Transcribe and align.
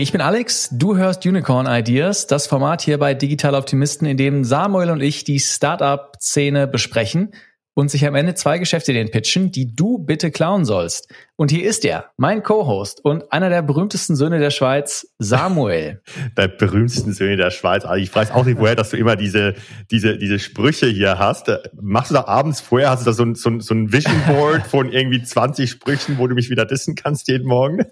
ich 0.00 0.12
bin 0.12 0.22
Alex, 0.22 0.70
du 0.72 0.96
hörst 0.96 1.26
Unicorn 1.26 1.66
Ideas, 1.66 2.26
das 2.26 2.46
Format 2.46 2.80
hier 2.80 2.98
bei 2.98 3.12
Digital 3.12 3.54
Optimisten, 3.54 4.06
in 4.06 4.16
dem 4.16 4.44
Samuel 4.44 4.88
und 4.88 5.02
ich 5.02 5.24
die 5.24 5.38
Startup-Szene 5.38 6.66
besprechen 6.66 7.32
und 7.74 7.90
sich 7.90 8.06
am 8.06 8.14
Ende 8.14 8.34
zwei 8.34 8.58
Geschäftsideen 8.58 9.10
pitchen, 9.10 9.52
die 9.52 9.74
du 9.74 9.98
bitte 9.98 10.30
klauen 10.30 10.64
sollst. 10.64 11.08
Und 11.36 11.50
hier 11.50 11.68
ist 11.68 11.84
er, 11.84 12.10
mein 12.16 12.42
Co-Host 12.42 13.04
und 13.04 13.32
einer 13.32 13.48
der 13.48 13.62
berühmtesten 13.62 14.16
Söhne 14.16 14.38
der 14.38 14.50
Schweiz, 14.50 15.14
Samuel. 15.18 16.02
der 16.36 16.48
berühmtesten 16.48 17.12
Söhne 17.12 17.36
der 17.36 17.50
Schweiz. 17.50 17.84
Also 17.84 18.02
ich 18.02 18.14
weiß 18.14 18.32
auch 18.32 18.44
nicht, 18.44 18.58
woher, 18.58 18.74
dass 18.74 18.90
du 18.90 18.96
immer 18.96 19.16
diese, 19.16 19.54
diese, 19.90 20.18
diese 20.18 20.38
Sprüche 20.38 20.86
hier 20.86 21.18
hast. 21.18 21.50
Machst 21.80 22.10
du 22.10 22.14
da 22.14 22.24
abends 22.26 22.60
vorher, 22.60 22.90
hast 22.90 23.02
du 23.02 23.10
da 23.10 23.12
so 23.12 23.24
ein, 23.24 23.34
so 23.34 23.50
ein, 23.50 23.60
so 23.60 23.74
ein 23.74 23.92
Vision 23.92 24.20
Board 24.26 24.66
von 24.66 24.92
irgendwie 24.92 25.22
20 25.22 25.70
Sprüchen, 25.70 26.18
wo 26.18 26.26
du 26.26 26.34
mich 26.34 26.50
wieder 26.50 26.66
dissen 26.66 26.94
kannst 26.96 27.28
jeden 27.28 27.46
Morgen? 27.46 27.84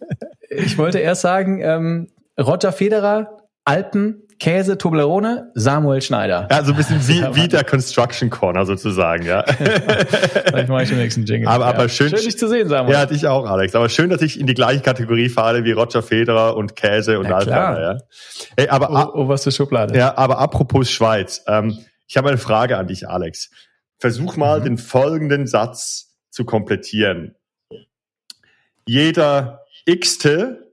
ich 0.50 0.76
wollte 0.76 0.98
erst 0.98 1.22
sagen, 1.22 1.60
ähm, 1.62 2.08
Roger 2.38 2.72
Federer, 2.72 3.47
Alpen, 3.68 4.22
Käse, 4.40 4.78
Toblerone, 4.78 5.50
Samuel 5.54 6.00
Schneider. 6.00 6.48
Ja, 6.50 6.64
so 6.64 6.72
ein 6.72 6.76
bisschen 6.78 7.00
wie, 7.06 7.22
wie 7.34 7.48
der 7.48 7.64
Construction 7.64 8.30
Corner 8.30 8.64
sozusagen, 8.64 9.26
ja. 9.26 9.44
Vielleicht 9.46 10.68
mache 10.68 10.84
ich 10.84 10.88
den 10.88 10.96
nächsten 10.96 11.24
Jingle. 11.24 11.48
Aber, 11.48 11.66
aber 11.66 11.90
schön, 11.90 12.08
schön, 12.08 12.20
dich 12.20 12.38
zu 12.38 12.48
sehen, 12.48 12.70
Samuel. 12.70 12.94
Ja, 12.94 13.04
dich 13.04 13.26
auch, 13.26 13.44
Alex. 13.44 13.74
Aber 13.74 13.90
schön, 13.90 14.08
dass 14.08 14.22
ich 14.22 14.40
in 14.40 14.46
die 14.46 14.54
gleiche 14.54 14.80
Kategorie 14.80 15.28
fahre 15.28 15.64
wie 15.64 15.72
Roger 15.72 16.02
Federer 16.02 16.56
und 16.56 16.76
Käse 16.76 17.18
und 17.18 17.26
ja, 17.26 17.36
Alpana, 17.36 17.80
ja. 17.80 17.98
Hey, 18.56 18.68
aber, 18.70 19.14
oh, 19.14 19.28
was 19.28 19.44
für 19.44 19.52
Schublade. 19.52 19.94
Ja, 19.98 20.16
aber 20.16 20.38
apropos 20.38 20.90
Schweiz. 20.90 21.44
Ähm, 21.46 21.76
ich 22.06 22.16
habe 22.16 22.28
eine 22.28 22.38
Frage 22.38 22.78
an 22.78 22.86
dich, 22.86 23.06
Alex. 23.06 23.50
Versuch 23.98 24.38
mal, 24.38 24.60
mhm. 24.60 24.64
den 24.64 24.78
folgenden 24.78 25.46
Satz 25.46 26.16
zu 26.30 26.46
komplettieren. 26.46 27.34
Jeder 28.86 29.64
x-te 29.84 30.67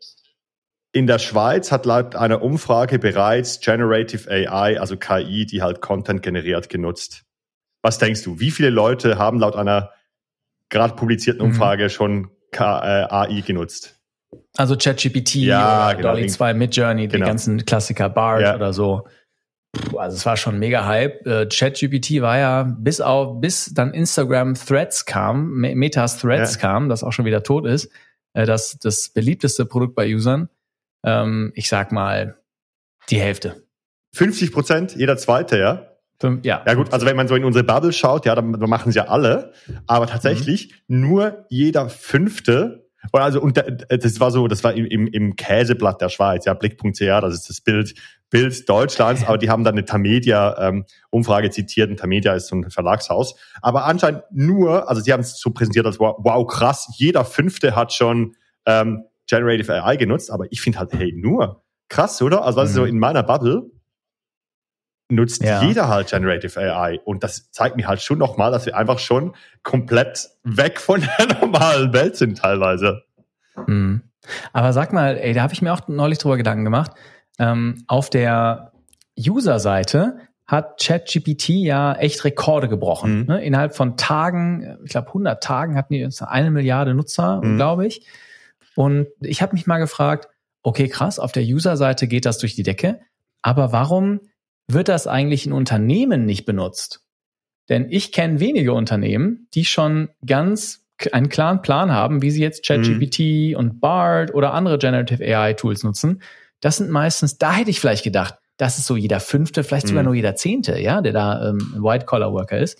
in 0.96 1.08
der 1.08 1.20
Schweiz 1.20 1.74
hat 1.74 1.86
laut 1.86 2.16
einer 2.16 2.42
Umfrage 2.42 3.00
bereits 3.00 3.60
Generative 3.60 4.32
AI, 4.32 4.80
also 4.80 4.96
KI, 4.96 5.46
die 5.46 5.62
halt 5.62 5.82
Content 5.82 6.24
generiert, 6.24 6.70
genutzt. 6.70 7.26
Was 7.82 7.98
denkst 7.98 8.24
du? 8.24 8.40
Wie 8.40 8.50
viele 8.50 8.70
Leute 8.70 9.18
haben 9.18 9.38
laut 9.38 9.58
einer 9.58 9.92
gerade 10.70 10.96
publizierten 10.96 11.46
mhm. 11.46 11.52
Umfrage 11.52 11.84
mhm. 11.84 11.90
schon 11.90 12.32
äh, 12.54 12.60
AI 12.60 13.42
genutzt? 13.46 14.00
Also 14.56 14.78
ChatGPT 14.78 15.36
ja, 15.36 15.90
oder 15.90 15.96
genau. 15.98 16.14
Dolly 16.14 16.28
2 16.28 16.54
Midjourney, 16.54 17.10
genau. 17.10 17.26
die 17.26 17.30
ganzen 17.30 17.66
Klassiker 17.66 18.08
Bard 18.08 18.44
ja. 18.44 18.56
oder 18.56 18.72
so. 18.72 19.06
Puh, 19.73 19.98
also 19.98 20.16
es 20.16 20.26
war 20.26 20.38
schon 20.38 20.60
mega 20.60 20.86
Hype. 20.86 21.28
Äh, 21.28 21.48
ChatGPT 21.48 22.22
war 22.22 22.38
ja 22.38 22.64
bis 22.64 23.02
auf 23.02 23.42
bis 23.42 23.73
dann 23.73 23.94
Instagram 23.94 24.54
Threads 24.56 25.04
kam, 25.04 25.56
Metas 25.56 26.20
Threads 26.20 26.56
ja. 26.56 26.62
kam, 26.62 26.88
das 26.88 27.04
auch 27.04 27.12
schon 27.12 27.26
wieder 27.26 27.44
tot 27.44 27.66
ist, 27.66 27.92
äh, 28.34 28.46
das 28.46 28.80
das 28.82 29.10
beliebteste 29.10 29.66
Produkt 29.66 29.94
bei 29.96 30.08
Usern 30.08 30.48
ähm, 31.06 31.52
ich 31.56 31.70
sag 31.70 31.92
mal, 31.92 32.38
die 33.09 33.20
Hälfte. 33.20 33.64
50 34.14 34.52
Prozent, 34.52 34.95
jeder 34.95 35.17
zweite, 35.17 35.58
ja? 35.58 35.92
Fünf, 36.20 36.45
ja. 36.45 36.64
Ja 36.66 36.73
gut, 36.73 36.94
also 36.94 37.06
wenn 37.06 37.17
man 37.17 37.28
so 37.28 37.36
in 37.36 37.44
unsere 37.44 37.64
Bubble 37.64 37.92
schaut, 37.92 38.25
ja, 38.25 38.36
dann 38.36 38.52
machen 38.52 38.92
sie 38.92 38.98
ja 38.98 39.08
alle, 39.08 39.52
aber 39.86 40.08
tatsächlich 40.08 40.73
mhm. 40.88 41.02
nur 41.02 41.45
jeder 41.50 41.89
fünfte 41.89 42.86
also 43.11 43.42
und 43.42 43.61
das 43.89 44.20
war 44.20 44.31
so, 44.31 44.48
das 44.48 44.64
war 44.64 44.73
im, 44.73 45.08
im, 45.08 45.36
Käseblatt 45.36 46.02
der 46.02 46.09
Schweiz, 46.09 46.45
ja, 46.45 46.53
blick.ch, 46.53 47.00
das 47.00 47.33
ist 47.33 47.50
das 47.50 47.61
Bild, 47.61 47.94
Bild 48.30 48.67
Deutschlands, 48.67 49.26
aber 49.26 49.38
die 49.38 49.50
haben 49.50 49.64
dann 49.64 49.76
eine 49.76 49.86
Tamedia 49.86 50.56
ähm, 50.59 50.86
Umfrage 51.11 51.50
zitiert, 51.50 51.89
und 51.89 51.98
Tamedia 51.98 52.33
ist 52.33 52.48
so 52.48 52.56
ein 52.56 52.70
Verlagshaus, 52.70 53.36
aber 53.61 53.86
anscheinend 53.86 54.23
nur, 54.31 54.89
also 54.89 55.02
sie 55.02 55.14
haben 55.14 55.22
es 55.22 55.39
so 55.39 55.52
präsentiert 55.52 55.86
als 55.86 56.00
wow, 56.00 56.16
wow 56.20 56.45
krass, 56.48 56.92
jeder 56.98 57.26
fünfte 57.26 57.76
hat 57.76 57.94
schon 57.94 58.36
ähm, 58.66 59.03
Generative 59.28 59.84
AI 59.84 59.95
genutzt, 59.98 60.31
aber 60.31 60.45
ich 60.52 60.61
finde 60.61 60.80
halt, 60.80 60.94
hey, 60.94 61.14
nur 61.16 61.64
krass, 61.89 62.22
oder? 62.22 62.44
Also 62.44 62.60
was 62.60 62.72
mhm. 62.72 62.76
so 62.76 62.86
in 62.86 62.99
meiner 62.99 63.23
Bubble 63.23 63.72
nutzt 65.10 65.44
ja. 65.44 65.61
jeder 65.61 65.88
halt 65.88 66.10
Generative 66.10 66.60
AI 66.60 66.99
und 67.05 67.23
das 67.23 67.52
zeigt 67.52 67.76
mir 67.76 67.88
halt 67.88 68.02
schon 68.02 68.17
nochmal, 68.17 68.52
dass 68.52 68.66
wir 68.66 68.76
einfach 68.76 68.99
schon 68.99 69.36
komplett 69.64 70.30
weg 70.44 70.80
von 70.80 71.02
der 71.20 71.39
normalen 71.39 71.94
Welt 71.94 72.16
sind 72.16 72.39
teilweise. 72.39 73.04
Mhm. 73.67 74.02
Aber 74.54 74.73
sag 74.73 74.92
mal, 74.94 75.17
ey, 75.17 75.33
da 75.33 75.44
habe 75.44 75.54
ich 75.54 75.61
mir 75.61 75.72
auch 75.73 75.88
neulich 75.88 76.17
drüber 76.17 76.38
Gedanken 76.38 76.64
gemacht. 76.64 76.92
Ähm, 77.38 77.83
auf 77.88 78.10
der 78.10 78.72
User-Seite 79.17 80.17
hat 80.48 80.80
ChatGPT 80.80 81.49
ja 81.49 81.94
echt 81.94 82.23
Rekorde 82.23 82.67
gebrochen. 82.67 83.20
Mhm. 83.20 83.26
Ne? 83.26 83.44
Innerhalb 83.44 83.76
von 83.76 83.98
Tagen, 83.98 84.78
ich 84.83 84.92
glaube 84.92 85.08
100 85.08 85.44
Tagen 85.44 85.76
hatten 85.76 85.94
die 85.94 86.08
eine 86.22 86.52
Milliarde 86.52 86.94
Nutzer, 86.94 87.42
mhm. 87.44 87.58
glaube 87.58 87.88
ich. 87.88 88.05
Und 88.75 89.08
ich 89.21 89.41
habe 89.41 89.53
mich 89.53 89.67
mal 89.67 89.77
gefragt, 89.77 90.27
okay, 90.63 90.87
krass, 90.87 91.19
auf 91.19 91.31
der 91.31 91.43
User-Seite 91.43 92.08
geht 92.08 92.25
das 92.25 92.37
durch 92.37 92.55
die 92.55 92.63
Decke, 92.63 92.99
aber 93.41 93.71
warum 93.71 94.21
wird 94.67 94.87
das 94.87 95.08
eigentlich 95.08 95.45
in 95.45 95.53
Unternehmen 95.53 96.25
nicht 96.25 96.45
benutzt? 96.45 97.02
Denn 97.69 97.87
ich 97.89 98.11
kenne 98.11 98.39
wenige 98.39 98.73
Unternehmen, 98.73 99.47
die 99.53 99.65
schon 99.65 100.09
ganz 100.25 100.86
einen 101.11 101.30
klaren 101.30 101.61
Plan 101.61 101.91
haben, 101.91 102.21
wie 102.21 102.31
sie 102.31 102.41
jetzt 102.41 102.65
ChatGPT 102.65 103.19
mhm. 103.52 103.55
und 103.58 103.80
BART 103.80 104.33
oder 104.33 104.53
andere 104.53 104.77
Generative 104.77 105.23
AI 105.23 105.53
Tools 105.53 105.83
nutzen. 105.83 106.21
Das 106.61 106.77
sind 106.77 106.89
meistens, 106.89 107.37
da 107.37 107.53
hätte 107.53 107.69
ich 107.69 107.80
vielleicht 107.80 108.03
gedacht, 108.03 108.36
das 108.57 108.77
ist 108.77 108.86
so 108.86 108.95
jeder 108.95 109.19
fünfte, 109.19 109.63
vielleicht 109.63 109.87
sogar 109.87 110.03
mhm. 110.03 110.07
nur 110.07 110.15
jeder 110.15 110.36
zehnte, 110.36 110.80
ja, 110.80 111.02
der 111.02 111.11
da 111.11 111.49
ähm, 111.49 111.75
White-Collar-Worker 111.77 112.57
ist. 112.57 112.80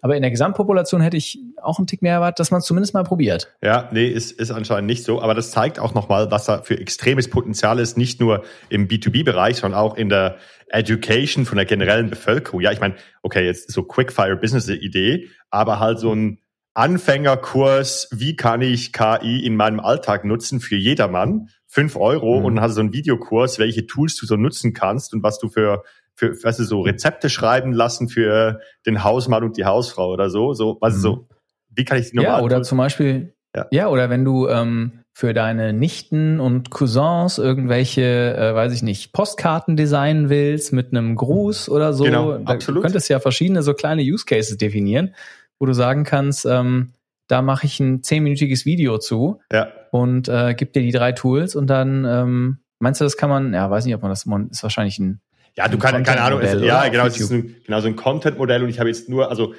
Aber 0.00 0.16
in 0.16 0.22
der 0.22 0.30
Gesamtpopulation 0.30 1.00
hätte 1.00 1.16
ich 1.16 1.38
auch 1.60 1.78
einen 1.78 1.86
Tick 1.86 2.02
mehr 2.02 2.14
erwartet, 2.14 2.38
dass 2.40 2.50
man 2.50 2.60
es 2.60 2.66
zumindest 2.66 2.94
mal 2.94 3.02
probiert. 3.02 3.52
Ja, 3.62 3.88
nee, 3.92 4.06
ist, 4.06 4.32
ist 4.32 4.50
anscheinend 4.50 4.86
nicht 4.86 5.04
so. 5.04 5.20
Aber 5.20 5.34
das 5.34 5.50
zeigt 5.50 5.78
auch 5.78 5.94
nochmal, 5.94 6.30
was 6.30 6.46
da 6.46 6.62
für 6.62 6.78
extremes 6.78 7.28
Potenzial 7.28 7.78
ist, 7.78 7.96
nicht 7.96 8.20
nur 8.20 8.44
im 8.68 8.86
B2B-Bereich, 8.86 9.56
sondern 9.56 9.80
auch 9.80 9.96
in 9.96 10.08
der 10.08 10.36
Education 10.68 11.46
von 11.46 11.56
der 11.56 11.66
generellen 11.66 12.10
Bevölkerung. 12.10 12.60
Ja, 12.60 12.72
ich 12.72 12.80
meine, 12.80 12.94
okay, 13.22 13.44
jetzt 13.44 13.72
so 13.72 13.82
Quickfire-Business-Idee, 13.82 15.28
aber 15.50 15.80
halt 15.80 15.98
so 15.98 16.14
ein 16.14 16.38
Anfängerkurs, 16.74 18.08
wie 18.12 18.36
kann 18.36 18.62
ich 18.62 18.92
KI 18.92 19.44
in 19.44 19.56
meinem 19.56 19.80
Alltag 19.80 20.24
nutzen 20.24 20.60
für 20.60 20.76
jedermann? 20.76 21.48
Fünf 21.66 21.96
Euro 21.96 22.38
mhm. 22.38 22.44
und 22.44 22.54
dann 22.54 22.64
hast 22.64 22.72
du 22.72 22.74
so 22.76 22.80
einen 22.82 22.92
Videokurs, 22.92 23.58
welche 23.58 23.86
Tools 23.86 24.16
du 24.16 24.26
so 24.26 24.36
nutzen 24.36 24.74
kannst 24.74 25.12
und 25.12 25.24
was 25.24 25.40
du 25.40 25.48
für 25.48 25.82
für, 26.18 26.32
weißt 26.42 26.58
du, 26.58 26.64
so 26.64 26.80
Rezepte 26.80 27.30
schreiben 27.30 27.72
lassen 27.72 28.08
für 28.08 28.60
den 28.84 29.04
Hausmann 29.04 29.44
und 29.44 29.56
die 29.56 29.64
Hausfrau 29.64 30.12
oder 30.12 30.30
so. 30.30 30.52
So, 30.52 30.76
weißt 30.80 30.96
du, 30.96 31.00
so, 31.00 31.12
mhm. 31.16 31.26
wie 31.70 31.84
kann 31.84 31.98
ich 31.98 32.10
die 32.10 32.16
normal? 32.16 32.38
Ja, 32.38 32.44
oder 32.44 32.62
zum 32.62 32.76
Beispiel, 32.76 33.34
ja. 33.54 33.66
ja, 33.70 33.88
oder 33.88 34.10
wenn 34.10 34.24
du 34.24 34.48
ähm, 34.48 35.04
für 35.12 35.32
deine 35.32 35.72
Nichten 35.72 36.40
und 36.40 36.70
Cousins 36.70 37.38
irgendwelche, 37.38 38.36
äh, 38.36 38.52
weiß 38.52 38.72
ich 38.72 38.82
nicht, 38.82 39.12
Postkarten 39.12 39.76
designen 39.76 40.28
willst 40.28 40.72
mit 40.72 40.90
einem 40.90 41.14
Gruß 41.14 41.68
oder 41.68 41.92
so. 41.92 42.02
Genau, 42.02 42.36
da 42.36 42.52
absolut. 42.52 42.78
Du 42.78 42.82
könntest 42.82 43.08
ja 43.08 43.20
verschiedene 43.20 43.62
so 43.62 43.74
kleine 43.74 44.02
Use 44.02 44.24
Cases 44.24 44.58
definieren, 44.58 45.14
wo 45.60 45.66
du 45.66 45.72
sagen 45.72 46.02
kannst, 46.02 46.46
ähm, 46.46 46.94
da 47.28 47.42
mache 47.42 47.66
ich 47.66 47.78
ein 47.78 48.02
zehnminütiges 48.02 48.66
Video 48.66 48.98
zu 48.98 49.38
ja. 49.52 49.68
und 49.92 50.28
äh, 50.28 50.54
gib 50.56 50.72
dir 50.72 50.82
die 50.82 50.90
drei 50.90 51.12
Tools 51.12 51.54
und 51.54 51.68
dann 51.68 52.04
ähm, 52.04 52.58
meinst 52.80 53.00
du, 53.00 53.04
das 53.04 53.16
kann 53.16 53.30
man, 53.30 53.54
ja, 53.54 53.70
weiß 53.70 53.84
nicht, 53.84 53.94
ob 53.94 54.02
man 54.02 54.10
das, 54.10 54.26
man 54.26 54.48
ist 54.48 54.64
wahrscheinlich 54.64 54.98
ein 54.98 55.20
ja, 55.58 55.66
du 55.66 55.76
kannst, 55.76 56.06
keine 56.06 56.20
Ahnung, 56.20 56.40
es, 56.40 56.62
ja, 56.62 56.88
genau, 56.88 57.06
es 57.06 57.18
ist 57.18 57.32
ein, 57.32 57.56
genau 57.64 57.80
so 57.80 57.88
ein 57.88 57.96
Content-Modell 57.96 58.62
und 58.62 58.68
ich 58.68 58.78
habe 58.78 58.88
jetzt 58.88 59.08
nur, 59.08 59.28
also 59.28 59.54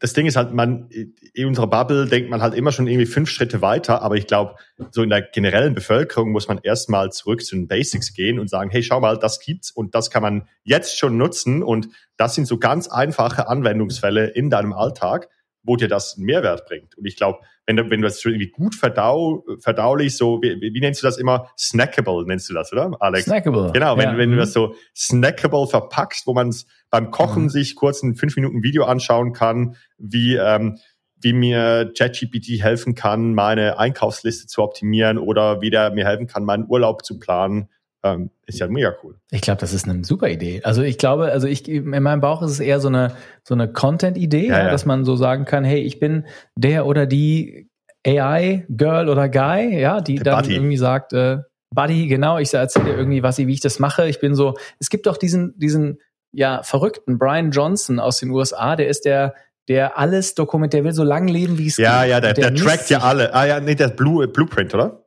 das 0.00 0.14
Ding 0.14 0.24
ist 0.24 0.36
halt, 0.36 0.54
man, 0.54 0.88
in 0.88 1.46
unserer 1.46 1.66
Bubble 1.66 2.06
denkt 2.06 2.30
man 2.30 2.40
halt 2.40 2.54
immer 2.54 2.72
schon 2.72 2.86
irgendwie 2.86 3.04
fünf 3.04 3.28
Schritte 3.28 3.60
weiter, 3.60 4.00
aber 4.00 4.16
ich 4.16 4.26
glaube, 4.26 4.56
so 4.90 5.02
in 5.02 5.10
der 5.10 5.20
generellen 5.20 5.74
Bevölkerung 5.74 6.32
muss 6.32 6.48
man 6.48 6.60
erstmal 6.62 7.12
zurück 7.12 7.44
zu 7.44 7.56
den 7.56 7.68
Basics 7.68 8.14
gehen 8.14 8.38
und 8.38 8.48
sagen, 8.48 8.70
hey, 8.70 8.82
schau 8.82 9.00
mal, 9.00 9.18
das 9.18 9.38
gibt's 9.38 9.70
und 9.70 9.94
das 9.94 10.10
kann 10.10 10.22
man 10.22 10.48
jetzt 10.62 10.98
schon 10.98 11.18
nutzen 11.18 11.62
und 11.62 11.88
das 12.16 12.34
sind 12.34 12.46
so 12.46 12.58
ganz 12.58 12.88
einfache 12.88 13.46
Anwendungsfälle 13.46 14.26
in 14.26 14.48
deinem 14.48 14.72
Alltag 14.72 15.28
wo 15.64 15.76
dir 15.76 15.88
das 15.88 16.16
einen 16.16 16.26
Mehrwert 16.26 16.66
bringt. 16.66 16.96
Und 16.96 17.06
ich 17.06 17.16
glaube, 17.16 17.40
wenn 17.66 17.76
du, 17.76 17.90
wenn 17.90 18.00
du 18.00 18.06
das 18.06 18.20
so 18.20 18.28
irgendwie 18.28 18.50
gut 18.50 18.74
verdau, 18.74 19.44
verdaulich, 19.60 20.16
so, 20.16 20.40
wie, 20.42 20.60
wie 20.60 20.80
nennst 20.80 21.02
du 21.02 21.06
das 21.06 21.16
immer? 21.16 21.50
Snackable 21.58 22.24
nennst 22.26 22.48
du 22.50 22.54
das, 22.54 22.72
oder, 22.72 22.96
Alex? 23.00 23.24
Snackable. 23.24 23.72
Genau, 23.72 23.96
wenn, 23.96 24.10
ja. 24.10 24.18
wenn 24.18 24.30
du 24.30 24.36
das 24.36 24.52
so 24.52 24.74
snackable 24.94 25.66
verpackst, 25.66 26.26
wo 26.26 26.34
man 26.34 26.48
es 26.48 26.66
beim 26.90 27.10
Kochen 27.10 27.44
mhm. 27.44 27.48
sich 27.48 27.74
kurz 27.74 28.02
ein 28.02 28.14
fünf 28.14 28.36
Minuten 28.36 28.62
Video 28.62 28.84
anschauen 28.84 29.32
kann, 29.32 29.76
wie, 29.98 30.36
ähm, 30.36 30.78
wie 31.16 31.32
mir 31.32 31.90
ChatGPT 31.96 32.62
helfen 32.62 32.94
kann, 32.94 33.34
meine 33.34 33.78
Einkaufsliste 33.78 34.46
zu 34.46 34.62
optimieren 34.62 35.16
oder 35.18 35.62
wie 35.62 35.70
der 35.70 35.90
mir 35.90 36.06
helfen 36.06 36.26
kann, 36.26 36.44
meinen 36.44 36.66
Urlaub 36.68 37.04
zu 37.04 37.18
planen 37.18 37.68
ähm, 38.04 38.30
ist 38.46 38.60
ja 38.60 38.68
mega 38.68 38.94
cool. 39.02 39.16
Ich 39.30 39.40
glaube, 39.40 39.60
das 39.60 39.72
ist 39.72 39.88
eine 39.88 40.04
super 40.04 40.28
Idee. 40.28 40.60
Also 40.62 40.82
ich 40.82 40.98
glaube, 40.98 41.32
also 41.32 41.48
ich 41.48 41.66
in 41.66 41.88
meinem 41.88 42.20
Bauch 42.20 42.42
ist 42.42 42.50
es 42.50 42.60
eher 42.60 42.78
so 42.78 42.88
eine 42.88 43.16
so 43.42 43.54
eine 43.54 43.72
Content-Idee, 43.72 44.48
ja, 44.48 44.64
ja. 44.64 44.70
dass 44.70 44.84
man 44.84 45.04
so 45.04 45.16
sagen 45.16 45.46
kann, 45.46 45.64
hey, 45.64 45.80
ich 45.80 45.98
bin 45.98 46.26
der 46.54 46.86
oder 46.86 47.06
die 47.06 47.70
AI 48.06 48.66
Girl 48.68 49.08
oder 49.08 49.30
Guy, 49.30 49.80
ja, 49.80 50.02
die 50.02 50.16
Der 50.16 50.24
dann 50.24 50.42
Buddy. 50.42 50.54
irgendwie 50.54 50.76
sagt, 50.76 51.14
äh, 51.14 51.38
Buddy, 51.74 52.06
genau, 52.06 52.38
ich 52.38 52.52
erzähle 52.52 52.84
dir 52.84 52.96
irgendwie 52.96 53.22
was, 53.22 53.38
wie 53.38 53.50
ich 53.50 53.60
das 53.60 53.78
mache. 53.78 54.06
Ich 54.06 54.20
bin 54.20 54.34
so, 54.34 54.54
es 54.78 54.90
gibt 54.90 55.06
doch 55.06 55.16
diesen 55.16 55.58
diesen 55.58 55.98
ja 56.30 56.62
verrückten 56.62 57.18
Brian 57.18 57.52
Johnson 57.52 57.98
aus 57.98 58.18
den 58.18 58.30
USA, 58.30 58.76
der 58.76 58.88
ist 58.88 59.06
der 59.06 59.34
der 59.66 59.98
alles 59.98 60.34
dokumentiert, 60.34 60.80
der 60.80 60.84
will 60.84 60.92
so 60.92 61.04
lang 61.04 61.26
leben, 61.26 61.56
wie 61.56 61.68
es 61.68 61.78
ja, 61.78 62.02
geht. 62.02 62.10
Ja, 62.10 62.16
ja, 62.16 62.20
der, 62.20 62.34
der, 62.34 62.50
der 62.50 62.62
trackt 62.62 62.90
ja 62.90 62.98
alle. 62.98 63.32
Ah 63.32 63.46
ja, 63.46 63.60
nee, 63.60 63.74
der 63.74 63.88
Blue, 63.88 64.28
Blueprint, 64.28 64.74
oder? 64.74 65.03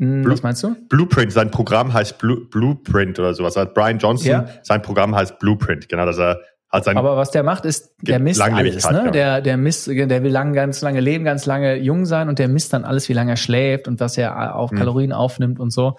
Hm, 0.00 0.24
was 0.26 0.42
meinst 0.42 0.62
du? 0.62 0.74
Blueprint, 0.88 1.30
sein 1.30 1.50
Programm 1.50 1.92
heißt 1.92 2.18
Blue, 2.18 2.46
Blueprint 2.46 3.18
oder 3.18 3.34
sowas. 3.34 3.56
Also 3.56 3.70
Brian 3.72 3.98
Johnson, 3.98 4.30
ja. 4.30 4.46
sein 4.62 4.80
Programm 4.80 5.14
heißt 5.14 5.38
Blueprint, 5.38 5.88
genau, 5.90 6.06
dass 6.06 6.18
er 6.18 6.40
hat 6.70 6.84
sein 6.84 6.96
Aber 6.96 7.16
was 7.16 7.32
der 7.32 7.42
macht, 7.42 7.64
ist, 7.64 7.92
der 8.00 8.18
misst 8.20 8.40
alles, 8.40 8.88
ne? 8.88 9.02
Ja. 9.06 9.10
Der, 9.10 9.40
der 9.40 9.56
misst, 9.56 9.88
der 9.88 10.22
will 10.22 10.30
lang, 10.30 10.52
ganz 10.52 10.80
lange 10.80 11.00
leben, 11.00 11.24
ganz 11.24 11.44
lange 11.44 11.76
jung 11.76 12.06
sein 12.06 12.28
und 12.28 12.38
der 12.38 12.48
misst 12.48 12.72
dann 12.72 12.84
alles, 12.84 13.08
wie 13.08 13.12
lange 13.12 13.32
er 13.32 13.36
schläft 13.36 13.88
und 13.88 14.00
was 14.00 14.16
er 14.16 14.54
auf 14.54 14.70
mhm. 14.70 14.76
Kalorien 14.76 15.12
aufnimmt 15.12 15.58
und 15.58 15.70
so. 15.72 15.98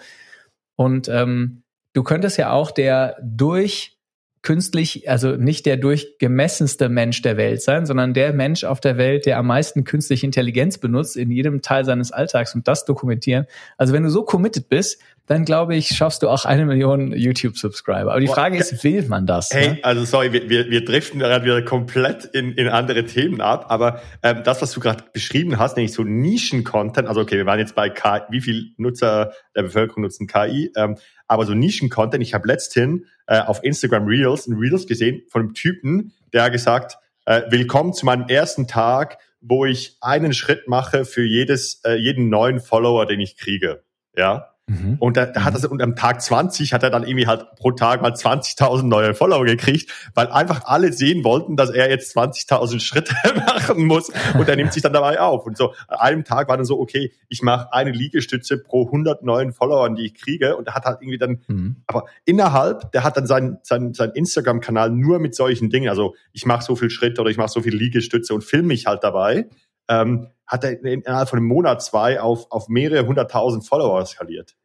Und 0.78 1.10
ähm, 1.10 1.64
du 1.94 2.04
könntest 2.04 2.38
ja 2.38 2.52
auch 2.52 2.72
der 2.72 3.18
durch 3.22 4.00
künstlich, 4.42 5.08
also 5.10 5.36
nicht 5.36 5.66
der 5.66 5.78
durchgemessenste 5.78 6.90
Mensch 6.90 7.22
der 7.22 7.38
Welt 7.38 7.62
sein, 7.62 7.86
sondern 7.86 8.14
der 8.14 8.34
Mensch 8.34 8.64
auf 8.64 8.80
der 8.80 8.98
Welt, 8.98 9.26
der 9.26 9.38
am 9.38 9.48
meisten 9.48 9.84
künstliche 9.84 10.26
Intelligenz 10.26 10.80
benutzt 10.80 11.16
in 11.16 11.30
jedem 11.32 11.62
Teil 11.62 11.86
seines 11.86 12.12
Alltags 12.12 12.56
und 12.56 12.68
das 12.68 12.86
dokumentieren. 12.86 13.46
Also 13.78 13.94
wenn 13.94 14.04
du 14.04 14.10
so 14.10 14.24
committed 14.24 14.68
bist, 14.68 15.00
dann 15.32 15.46
glaube 15.46 15.78
ich, 15.78 15.88
schaffst 15.96 16.24
du 16.24 16.30
auch 16.30 16.44
eine 16.44 16.66
Million 16.66 17.14
YouTube-Subscriber. 17.14 18.12
Aber 18.12 18.20
die 18.20 18.28
Frage 18.28 18.58
ist, 18.58 18.84
will 18.84 19.06
man 19.08 19.26
das? 19.26 19.50
Hey, 19.52 19.70
ne? 19.70 19.80
also 19.82 20.04
sorry, 20.04 20.34
wir, 20.34 20.50
wir, 20.50 20.70
wir 20.70 20.84
driften 20.84 21.20
gerade 21.20 21.46
wieder 21.46 21.62
komplett 21.62 22.26
in, 22.26 22.52
in 22.52 22.68
andere 22.68 23.06
Themen 23.06 23.40
ab, 23.40 23.68
aber 23.70 24.02
ähm, 24.24 24.42
das, 24.44 24.62
was 24.62 24.74
du 24.74 24.82
gerade 24.82 25.06
beschrieben 25.14 25.58
hast, 25.58 25.78
nämlich 25.78 25.94
so 25.94 26.04
Nischen-Content, 26.04 27.08
also 27.08 27.22
okay, 27.22 27.38
wir 27.38 27.46
waren 27.46 27.60
jetzt 27.60 27.76
bei 27.76 27.90
KI, 27.90 28.20
wie 28.30 28.42
viel 28.42 28.74
Nutzer 28.76 29.32
der 29.56 29.64
Bevölkerung 29.64 30.04
nutzen 30.04 30.28
KI, 30.28 30.70
ähm, 30.76 30.98
aber 31.28 31.46
so 31.46 31.54
Nischen-Content, 31.54 32.22
ich 32.22 32.34
habe 32.34 32.46
letzthin 32.46 33.06
äh, 33.28 33.40
auf 33.40 33.64
Instagram 33.64 34.08
Reels 34.08 34.48
ein 34.48 34.58
Reels 34.58 34.86
gesehen 34.86 35.22
von 35.30 35.44
einem 35.44 35.54
Typen, 35.54 36.12
der 36.34 36.50
gesagt, 36.50 36.98
äh, 37.26 37.44
willkommen 37.50 37.94
zu 37.94 38.06
meinem 38.06 38.28
ersten 38.28 38.68
Tag, 38.68 39.18
wo 39.40 39.66
ich 39.66 39.96
einen 40.02 40.34
Schritt 40.34 40.68
mache 40.68 41.06
für 41.06 41.24
jedes, 41.24 41.82
äh, 41.86 41.94
jeden 41.94 42.28
neuen 42.28 42.60
Follower, 42.60 43.06
den 43.06 43.22
ich 43.22 43.38
kriege. 43.38 43.84
Ja, 44.14 44.51
Mhm. 44.72 44.96
Und 45.00 45.18
da, 45.18 45.26
da 45.26 45.44
hat 45.44 45.62
er, 45.62 45.70
und 45.70 45.82
am 45.82 45.96
Tag 45.96 46.22
20 46.22 46.74
hat 46.74 46.84
er 46.84 46.90
dann 46.90 47.04
irgendwie 47.04 47.28
halt 47.28 47.46
pro 47.58 47.72
Tag 47.72 48.02
mal 48.02 48.14
20.000 48.14 48.84
neue 48.84 49.14
Follower 49.14 49.44
gekriegt, 49.44 49.92
weil 50.16 50.28
einfach 50.28 50.64
alle 50.66 50.94
sehen 50.94 51.24
wollten, 51.24 51.58
dass 51.58 51.70
er 51.70 51.90
jetzt 51.90 52.16
20.000 52.16 52.80
Schritte 52.80 53.14
machen 53.36 53.86
muss 53.86 54.10
und 54.38 54.48
er 54.48 54.56
nimmt 54.56 54.72
sich 54.72 54.82
dann 54.82 54.94
dabei 54.94 55.20
auf. 55.20 55.46
Und 55.46 55.58
so 55.58 55.74
an 55.88 56.00
einem 56.00 56.24
Tag 56.24 56.48
war 56.48 56.56
dann 56.56 56.66
so, 56.66 56.80
okay, 56.80 57.12
ich 57.28 57.42
mache 57.42 57.74
eine 57.74 57.92
Liegestütze 57.92 58.58
pro 58.58 58.86
100 58.86 59.24
neuen 59.24 59.52
Followern, 59.52 59.96
die 59.96 60.06
ich 60.06 60.14
kriege 60.14 60.56
und 60.56 60.68
er 60.68 60.76
hat 60.76 60.86
halt 60.86 61.02
irgendwie 61.02 61.18
dann, 61.18 61.42
mhm. 61.48 61.76
aber 61.88 62.06
innerhalb, 62.24 62.92
der 62.94 63.04
hat 63.04 63.18
dann 63.18 63.28
sein, 63.28 63.58
sein, 63.64 63.94
sein 63.94 64.12
Instagram-Kanal 64.12 64.90
nur 64.92 65.20
mit 65.20 65.36
solchen 65.36 65.70
Dingen, 65.70 65.90
also 65.90 66.16
ich 66.32 66.46
mache 66.46 66.64
so 66.64 66.76
viel 66.76 66.90
Schritte 66.90 67.20
oder 67.22 67.30
ich 67.30 67.38
mache 67.38 67.50
so 67.50 67.62
viel 67.62 67.76
Liegestütze 67.76 68.34
und 68.34 68.44
filme 68.44 68.70
mich 68.70 68.86
halt 68.86 69.04
dabei. 69.04 69.50
Ähm, 69.90 70.28
hat 70.52 70.66
er 70.66 70.84
innerhalb 70.84 71.30
von 71.30 71.40
einem 71.40 71.48
Monat 71.48 71.82
zwei 71.82 72.20
auf, 72.20 72.52
auf 72.52 72.68
mehrere 72.68 73.08
hunderttausend 73.08 73.66
Follower 73.66 74.06
skaliert. 74.06 74.56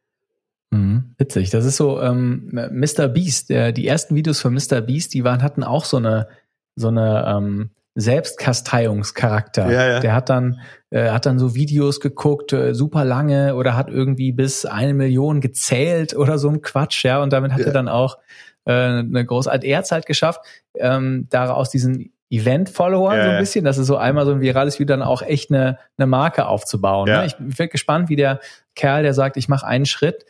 Witzig. 1.17 1.49
Das 1.49 1.65
ist 1.65 1.77
so 1.77 2.01
ähm, 2.01 2.49
Mr. 2.51 3.07
Beast. 3.07 3.49
Der, 3.49 3.71
die 3.71 3.87
ersten 3.87 4.15
Videos 4.15 4.41
von 4.41 4.53
Mr. 4.53 4.81
Beast, 4.81 5.13
die 5.13 5.23
waren 5.23 5.41
hatten 5.41 5.63
auch 5.63 5.85
so 5.85 5.97
eine 5.97 6.27
so 6.75 6.89
eine 6.89 7.25
ähm, 7.27 7.71
Selbstkasteiungscharakter. 7.95 9.71
Ja, 9.71 9.87
ja. 9.87 9.99
Der 9.99 10.13
hat 10.13 10.29
dann 10.29 10.59
äh, 10.91 11.09
hat 11.09 11.25
dann 11.25 11.39
so 11.39 11.55
Videos 11.55 11.99
geguckt, 11.99 12.53
äh, 12.53 12.75
super 12.75 13.03
lange 13.03 13.55
oder 13.55 13.75
hat 13.75 13.89
irgendwie 13.89 14.31
bis 14.31 14.65
eine 14.65 14.93
Million 14.93 15.41
gezählt 15.41 16.15
oder 16.15 16.37
so 16.37 16.49
ein 16.49 16.61
Quatsch, 16.61 17.03
ja. 17.03 17.21
Und 17.21 17.33
damit 17.33 17.51
hat 17.51 17.61
ja. 17.61 17.67
er 17.67 17.73
dann 17.73 17.87
auch 17.87 18.19
äh, 18.65 18.71
eine 18.71 19.25
große 19.25 19.49
Erzeit 19.49 20.05
geschafft, 20.05 20.41
ähm, 20.75 21.27
daraus 21.31 21.71
diesen 21.71 22.13
Event-Follower 22.29 23.15
ja, 23.15 23.23
so 23.23 23.29
ein 23.31 23.39
bisschen. 23.39 23.65
Das 23.65 23.77
ist 23.77 23.87
so 23.87 23.97
einmal 23.97 24.25
so 24.25 24.33
ein 24.33 24.41
virales 24.41 24.79
Video, 24.79 24.95
dann 24.95 25.05
auch 25.05 25.21
echt 25.21 25.51
eine, 25.51 25.79
eine 25.97 26.05
Marke 26.05 26.45
aufzubauen. 26.45 27.07
Ja. 27.07 27.21
Ne? 27.21 27.27
Ich, 27.27 27.35
ich 27.49 27.57
bin 27.57 27.69
gespannt, 27.69 28.09
wie 28.09 28.15
der 28.15 28.39
Kerl, 28.75 29.03
der 29.03 29.13
sagt, 29.13 29.37
ich 29.37 29.47
mache 29.47 29.65
einen 29.65 29.85
Schritt, 29.85 30.25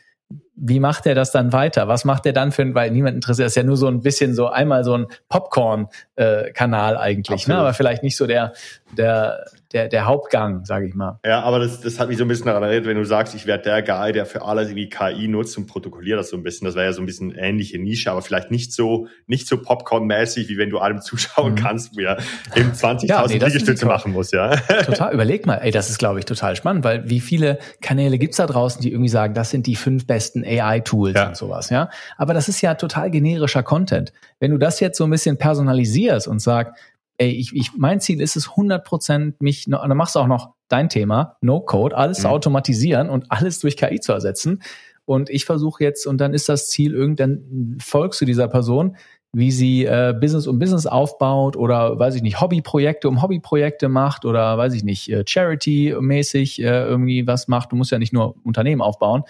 wie 0.60 0.80
macht 0.80 1.06
er 1.06 1.14
das 1.14 1.30
dann 1.30 1.52
weiter? 1.52 1.88
Was 1.88 2.04
macht 2.04 2.26
er 2.26 2.32
dann 2.32 2.52
für 2.52 2.62
ein, 2.62 2.74
weil 2.74 2.90
niemand 2.90 3.14
interessiert, 3.14 3.46
das 3.46 3.52
ist 3.52 3.56
ja 3.56 3.62
nur 3.62 3.76
so 3.76 3.86
ein 3.86 4.02
bisschen 4.02 4.34
so 4.34 4.48
einmal 4.48 4.84
so 4.84 4.94
ein 4.94 5.06
Popcorn-Kanal 5.28 6.94
äh, 6.94 6.98
eigentlich, 6.98 7.46
ne? 7.46 7.56
aber 7.56 7.74
vielleicht 7.74 8.02
nicht 8.02 8.16
so 8.16 8.26
der, 8.26 8.52
der, 8.96 9.44
der, 9.72 9.88
der 9.88 10.06
Hauptgang, 10.06 10.64
sage 10.64 10.86
ich 10.86 10.94
mal. 10.94 11.20
Ja, 11.26 11.42
aber 11.42 11.58
das, 11.58 11.82
das 11.82 12.00
hat 12.00 12.08
mich 12.08 12.16
so 12.16 12.24
ein 12.24 12.28
bisschen 12.28 12.46
daran 12.46 12.62
erinnert, 12.62 12.86
wenn 12.86 12.96
du 12.96 13.04
sagst, 13.04 13.34
ich 13.34 13.46
werde 13.46 13.64
der 13.64 13.82
Guy, 13.82 14.12
der 14.12 14.24
für 14.24 14.42
alles 14.42 14.68
irgendwie 14.68 14.88
KI 14.88 15.28
nutzt 15.28 15.58
und 15.58 15.66
protokolliert 15.66 16.18
das 16.18 16.30
so 16.30 16.38
ein 16.38 16.42
bisschen. 16.42 16.64
Das 16.64 16.74
wäre 16.74 16.86
ja 16.86 16.92
so 16.94 17.02
ein 17.02 17.06
bisschen 17.06 17.32
ähnliche 17.32 17.78
Nische, 17.78 18.10
aber 18.10 18.22
vielleicht 18.22 18.50
nicht 18.50 18.72
so, 18.72 19.08
nicht 19.26 19.46
so 19.46 19.60
Popcorn-mäßig, 19.60 20.48
wie 20.48 20.56
wenn 20.56 20.70
du 20.70 20.78
einem 20.78 21.00
zuschauen 21.02 21.52
mhm. 21.52 21.56
kannst, 21.56 21.98
wie 21.98 22.04
er 22.04 22.18
eben 22.56 22.72
20.000 22.72 23.06
ja, 23.06 23.26
nee, 23.26 23.34
Liegestütze 23.34 23.84
machen 23.84 24.12
muss, 24.12 24.30
ja. 24.30 24.56
Total, 24.86 25.12
überleg 25.12 25.44
mal, 25.44 25.56
ey, 25.56 25.70
das 25.70 25.90
ist, 25.90 25.98
glaube 25.98 26.18
ich, 26.18 26.24
total 26.24 26.56
spannend, 26.56 26.82
weil 26.84 27.08
wie 27.10 27.20
viele 27.20 27.58
Kanäle 27.82 28.18
gibt's 28.18 28.38
da 28.38 28.46
draußen, 28.46 28.80
die 28.80 28.92
irgendwie 28.92 29.10
sagen, 29.10 29.34
das 29.34 29.50
sind 29.50 29.66
die 29.66 29.76
fünf 29.76 30.06
besten 30.06 30.44
AI-Tools 30.44 31.14
ja. 31.14 31.28
und 31.28 31.36
sowas, 31.36 31.68
ja. 31.68 31.90
Aber 32.16 32.32
das 32.32 32.48
ist 32.48 32.62
ja 32.62 32.74
total 32.74 33.10
generischer 33.10 33.62
Content. 33.62 34.14
Wenn 34.40 34.50
du 34.50 34.56
das 34.56 34.80
jetzt 34.80 34.96
so 34.96 35.04
ein 35.04 35.10
bisschen 35.10 35.36
personalisierst 35.36 36.26
und 36.26 36.40
sagst, 36.40 36.72
ey, 37.18 37.30
ich, 37.30 37.54
ich, 37.54 37.72
mein 37.76 38.00
Ziel 38.00 38.20
ist 38.20 38.36
es 38.36 38.50
100 38.50 38.84
Prozent 38.84 39.40
mich, 39.42 39.66
dann 39.66 39.96
machst 39.96 40.14
du 40.14 40.20
auch 40.20 40.26
noch 40.26 40.54
dein 40.68 40.88
Thema, 40.88 41.36
No 41.40 41.60
Code, 41.60 41.96
alles 41.96 42.18
mhm. 42.18 42.22
zu 42.22 42.28
automatisieren 42.28 43.10
und 43.10 43.26
alles 43.28 43.60
durch 43.60 43.76
KI 43.76 44.00
zu 44.00 44.12
ersetzen. 44.12 44.62
Und 45.04 45.30
ich 45.30 45.44
versuche 45.44 45.82
jetzt, 45.82 46.06
und 46.06 46.18
dann 46.18 46.34
ist 46.34 46.48
das 46.48 46.68
Ziel, 46.68 46.94
irgendein 46.94 47.78
folgst 47.80 48.20
du 48.20 48.24
dieser 48.24 48.48
Person, 48.48 48.96
wie 49.32 49.50
sie 49.50 49.84
äh, 49.84 50.14
Business 50.18 50.46
um 50.46 50.58
Business 50.58 50.86
aufbaut 50.86 51.56
oder 51.56 51.98
weiß 51.98 52.14
ich 52.14 52.22
nicht, 52.22 52.40
Hobbyprojekte 52.40 53.08
um 53.08 53.20
Hobbyprojekte 53.22 53.88
macht 53.88 54.24
oder 54.24 54.56
weiß 54.56 54.74
ich 54.74 54.84
nicht, 54.84 55.10
äh, 55.10 55.24
Charity-mäßig 55.26 56.60
äh, 56.60 56.84
irgendwie 56.84 57.26
was 57.26 57.48
macht. 57.48 57.72
Du 57.72 57.76
musst 57.76 57.90
ja 57.90 57.98
nicht 57.98 58.12
nur 58.12 58.36
Unternehmen 58.44 58.80
aufbauen. 58.80 59.24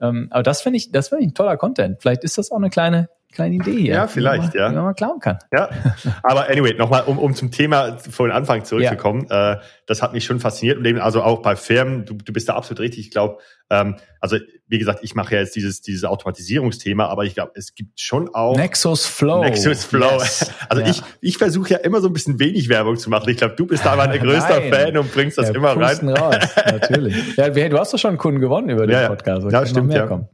Ähm, 0.00 0.28
aber 0.30 0.42
das 0.42 0.62
finde 0.62 0.78
ich, 0.78 0.92
das 0.92 1.08
finde 1.08 1.24
ich 1.24 1.30
ein 1.30 1.34
toller 1.34 1.56
Content. 1.56 1.98
Vielleicht 2.00 2.24
ist 2.24 2.38
das 2.38 2.50
auch 2.50 2.56
eine 2.56 2.70
kleine 2.70 3.08
kleine 3.32 3.56
Idee. 3.56 3.88
Ja, 3.88 3.94
ja 3.94 4.06
vielleicht, 4.06 4.54
man, 4.54 4.62
ja. 4.62 4.68
Wenn 4.74 4.82
man 4.82 4.94
klauen 4.94 5.20
kann. 5.20 5.38
Ja, 5.52 5.70
aber 6.22 6.48
anyway, 6.48 6.74
nochmal, 6.74 7.04
um, 7.04 7.18
um 7.18 7.34
zum 7.34 7.50
Thema 7.50 7.98
vor 7.98 8.28
den 8.28 8.36
Anfang 8.36 8.64
zurückzukommen, 8.64 9.26
ja. 9.30 9.52
äh, 9.52 9.60
das 9.86 10.02
hat 10.02 10.12
mich 10.12 10.24
schon 10.24 10.40
fasziniert 10.40 10.78
und 10.78 10.84
eben 10.84 11.00
also 11.00 11.22
auch 11.22 11.42
bei 11.42 11.56
Firmen, 11.56 12.04
du, 12.04 12.14
du 12.14 12.32
bist 12.32 12.48
da 12.48 12.54
absolut 12.54 12.80
richtig. 12.80 13.06
Ich 13.06 13.10
glaube, 13.10 13.38
ähm, 13.70 13.96
also 14.20 14.36
wie 14.66 14.78
gesagt, 14.78 15.00
ich 15.02 15.14
mache 15.14 15.34
ja 15.34 15.40
jetzt 15.40 15.56
dieses, 15.56 15.80
dieses 15.80 16.04
Automatisierungsthema, 16.04 17.06
aber 17.06 17.24
ich 17.24 17.34
glaube, 17.34 17.52
es 17.54 17.74
gibt 17.74 18.00
schon 18.00 18.32
auch 18.34 18.56
Nexus 18.56 19.06
Flow. 19.06 19.42
Nexus 19.42 19.84
Flow. 19.84 20.18
Yes. 20.18 20.52
Also 20.68 20.82
ja. 20.82 20.90
ich, 20.90 21.02
ich 21.20 21.38
versuche 21.38 21.70
ja 21.70 21.78
immer 21.78 22.00
so 22.00 22.06
ein 22.06 22.12
bisschen 22.12 22.38
wenig 22.38 22.68
Werbung 22.68 22.96
zu 22.96 23.10
machen. 23.10 23.28
Ich 23.28 23.38
glaube, 23.38 23.56
du 23.56 23.66
bist 23.66 23.84
da 23.84 23.96
mein 23.96 24.12
größter 24.20 24.62
Fan 24.62 24.96
und 24.96 25.12
bringst 25.12 25.36
das 25.36 25.48
ja, 25.48 25.54
immer 25.54 25.76
rein. 25.76 26.08
Raus, 26.08 26.36
natürlich. 26.64 27.36
Ja, 27.36 27.48
du 27.48 27.78
hast 27.78 27.92
doch 27.92 27.98
schon 27.98 28.10
einen 28.10 28.18
Kunden 28.18 28.40
gewonnen 28.40 28.68
über 28.68 28.86
den 28.86 28.92
ja, 28.92 29.08
Podcast. 29.08 29.50
Ja, 29.50 29.66
stimmt, 29.66 29.92
ja. 29.92 30.28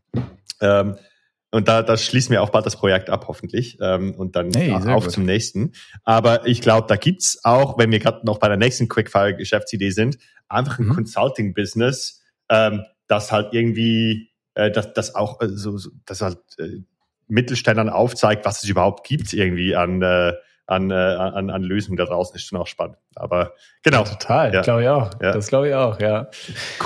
Ähm, 0.61 0.97
und 1.57 1.69
da, 1.69 1.83
da 1.83 1.97
schließen 1.97 2.33
wir 2.33 2.43
auch 2.43 2.51
bald 2.51 2.67
das 2.67 2.77
Projekt 2.77 3.09
ab, 3.09 3.25
hoffentlich. 3.29 3.79
Ähm, 3.81 4.15
und 4.15 4.37
dann 4.37 4.53
hey, 4.55 4.73
auf 4.73 5.05
gut. 5.05 5.13
zum 5.13 5.25
nächsten. 5.25 5.73
Aber 6.05 6.47
ich 6.47 6.61
glaube, 6.61 6.87
da 6.87 6.97
gibt's 6.97 7.41
auch, 7.45 7.79
wenn 7.79 7.91
wir 7.91 7.99
gerade 7.99 8.27
noch 8.27 8.39
bei 8.39 8.49
der 8.49 8.59
nächsten 8.59 8.89
Quickfire-Geschäftsidee 8.89 9.89
sind, 9.89 10.19
einfach 10.49 10.79
ein 10.79 10.89
mhm. 10.89 10.95
Consulting-Business, 10.95 12.23
ähm, 12.51 12.85
das 13.07 13.33
halt 13.33 13.55
irgendwie, 13.55 14.29
äh, 14.53 14.71
das, 14.71 14.93
das 14.93 15.15
auch 15.15 15.41
äh, 15.41 15.49
so, 15.49 15.79
so, 15.79 15.89
das 16.05 16.21
halt 16.21 16.41
äh, 16.59 16.83
Mittelständlern 17.27 17.89
aufzeigt, 17.89 18.45
was 18.45 18.63
es 18.63 18.69
überhaupt 18.69 19.07
gibt 19.07 19.33
irgendwie 19.33 19.75
an 19.75 20.03
äh, 20.03 20.35
an, 20.67 20.91
äh, 20.91 20.95
an, 20.95 21.51
an 21.51 21.63
Lösungen 21.63 21.97
da 21.97 22.05
draußen 22.05 22.35
ist 22.35 22.43
schon 22.43 22.59
auch 22.59 22.67
spannend. 22.67 22.97
Aber 23.15 23.53
genau. 23.83 23.99
Ja, 23.99 24.05
total, 24.05 24.55
ja. 24.55 24.63
glaube 24.63 24.83
ich 24.83 24.89
auch. 24.89 25.11
Ja. 25.23 25.33
Das 25.33 25.47
glaube 25.47 25.69
ich 25.69 25.75
auch, 25.75 26.01
ja. 26.01 26.29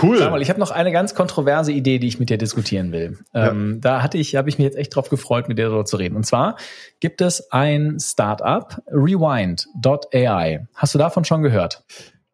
Cool. 0.03 0.19
Sag 0.19 0.31
mal, 0.31 0.43
ich 0.43 0.51
habe 0.51 0.61
noch 0.61 0.71
eine 0.71 0.93
ganz 0.93 1.15
kontroverse 1.15 1.73
Idee, 1.73 1.99
die 1.99 2.07
ich 2.07 2.21
mit 2.21 2.29
dir 2.29 2.37
diskutieren 2.37 2.93
will. 2.93 3.19
Ähm, 3.35 3.81
da 3.81 4.03
hatte 4.03 4.19
ich, 4.19 4.37
habe 4.37 4.51
ich 4.51 4.59
mich 4.59 4.67
jetzt 4.67 4.77
echt 4.77 4.95
drauf 4.95 5.09
gefreut, 5.09 5.49
mit 5.49 5.59
dir 5.59 5.67
darüber 5.67 5.87
zu 5.87 5.97
reden. 5.97 6.15
Und 6.15 6.25
zwar 6.25 6.57
gibt 7.01 7.23
es 7.23 7.51
ein 7.51 7.99
Startup, 7.99 8.83
Rewind.ai. 8.89 10.67
Hast 10.75 10.95
du 10.95 10.99
davon 10.99 11.25
schon 11.25 11.43
gehört? 11.43 11.83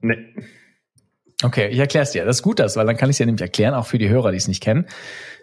Nee. 0.01 0.19
Okay, 1.43 1.69
ich 1.69 1.79
erkläre 1.79 2.03
es 2.05 2.13
dir. 2.13 2.25
Das 2.25 2.37
ist 2.37 2.43
gut, 2.43 2.59
das, 2.59 2.77
weil 2.77 2.87
dann 2.87 2.97
kann 2.97 3.11
ich 3.11 3.15
es 3.15 3.19
dir 3.19 3.27
nämlich 3.27 3.43
erklären, 3.43 3.75
auch 3.75 3.87
für 3.87 3.99
die 3.99 4.09
Hörer, 4.09 4.31
die 4.31 4.39
es 4.39 4.49
nicht 4.49 4.63
kennen. 4.63 4.87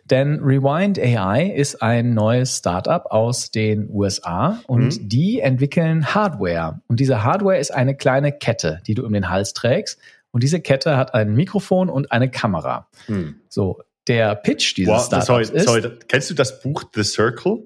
Denn 0.10 0.40
Rewind 0.42 1.00
AI 1.00 1.48
ist 1.48 1.82
ein 1.82 2.14
neues 2.14 2.58
Startup 2.58 3.06
aus 3.06 3.52
den 3.52 3.90
USA 3.90 4.60
und 4.68 5.02
mhm. 5.02 5.10
die 5.10 5.40
entwickeln 5.40 6.14
Hardware. 6.14 6.82
Und 6.88 7.00
diese 7.00 7.24
Hardware 7.24 7.58
ist 7.58 7.74
eine 7.74 7.96
kleine 7.96 8.32
Kette, 8.32 8.82
die 8.86 8.96
du 8.96 9.06
um 9.06 9.14
den 9.14 9.30
Hals 9.30 9.54
trägst. 9.54 10.00
Und 10.32 10.44
diese 10.44 10.60
Kette 10.60 10.98
hat 10.98 11.14
ein 11.14 11.34
Mikrofon 11.34 11.90
und 11.90 12.12
eine 12.12 12.30
Kamera. 12.30 12.88
Mhm. 13.08 13.36
So, 13.48 13.82
der 14.08 14.36
Pitch 14.36 14.76
dieses 14.76 14.94
wow, 14.94 15.06
Startups 15.06 15.28
sorry, 15.28 15.58
ist. 15.58 15.66
Sorry, 15.66 15.98
kennst 16.08 16.30
du 16.30 16.34
das 16.34 16.60
Buch 16.60 16.84
The 16.94 17.04
Circle? 17.04 17.64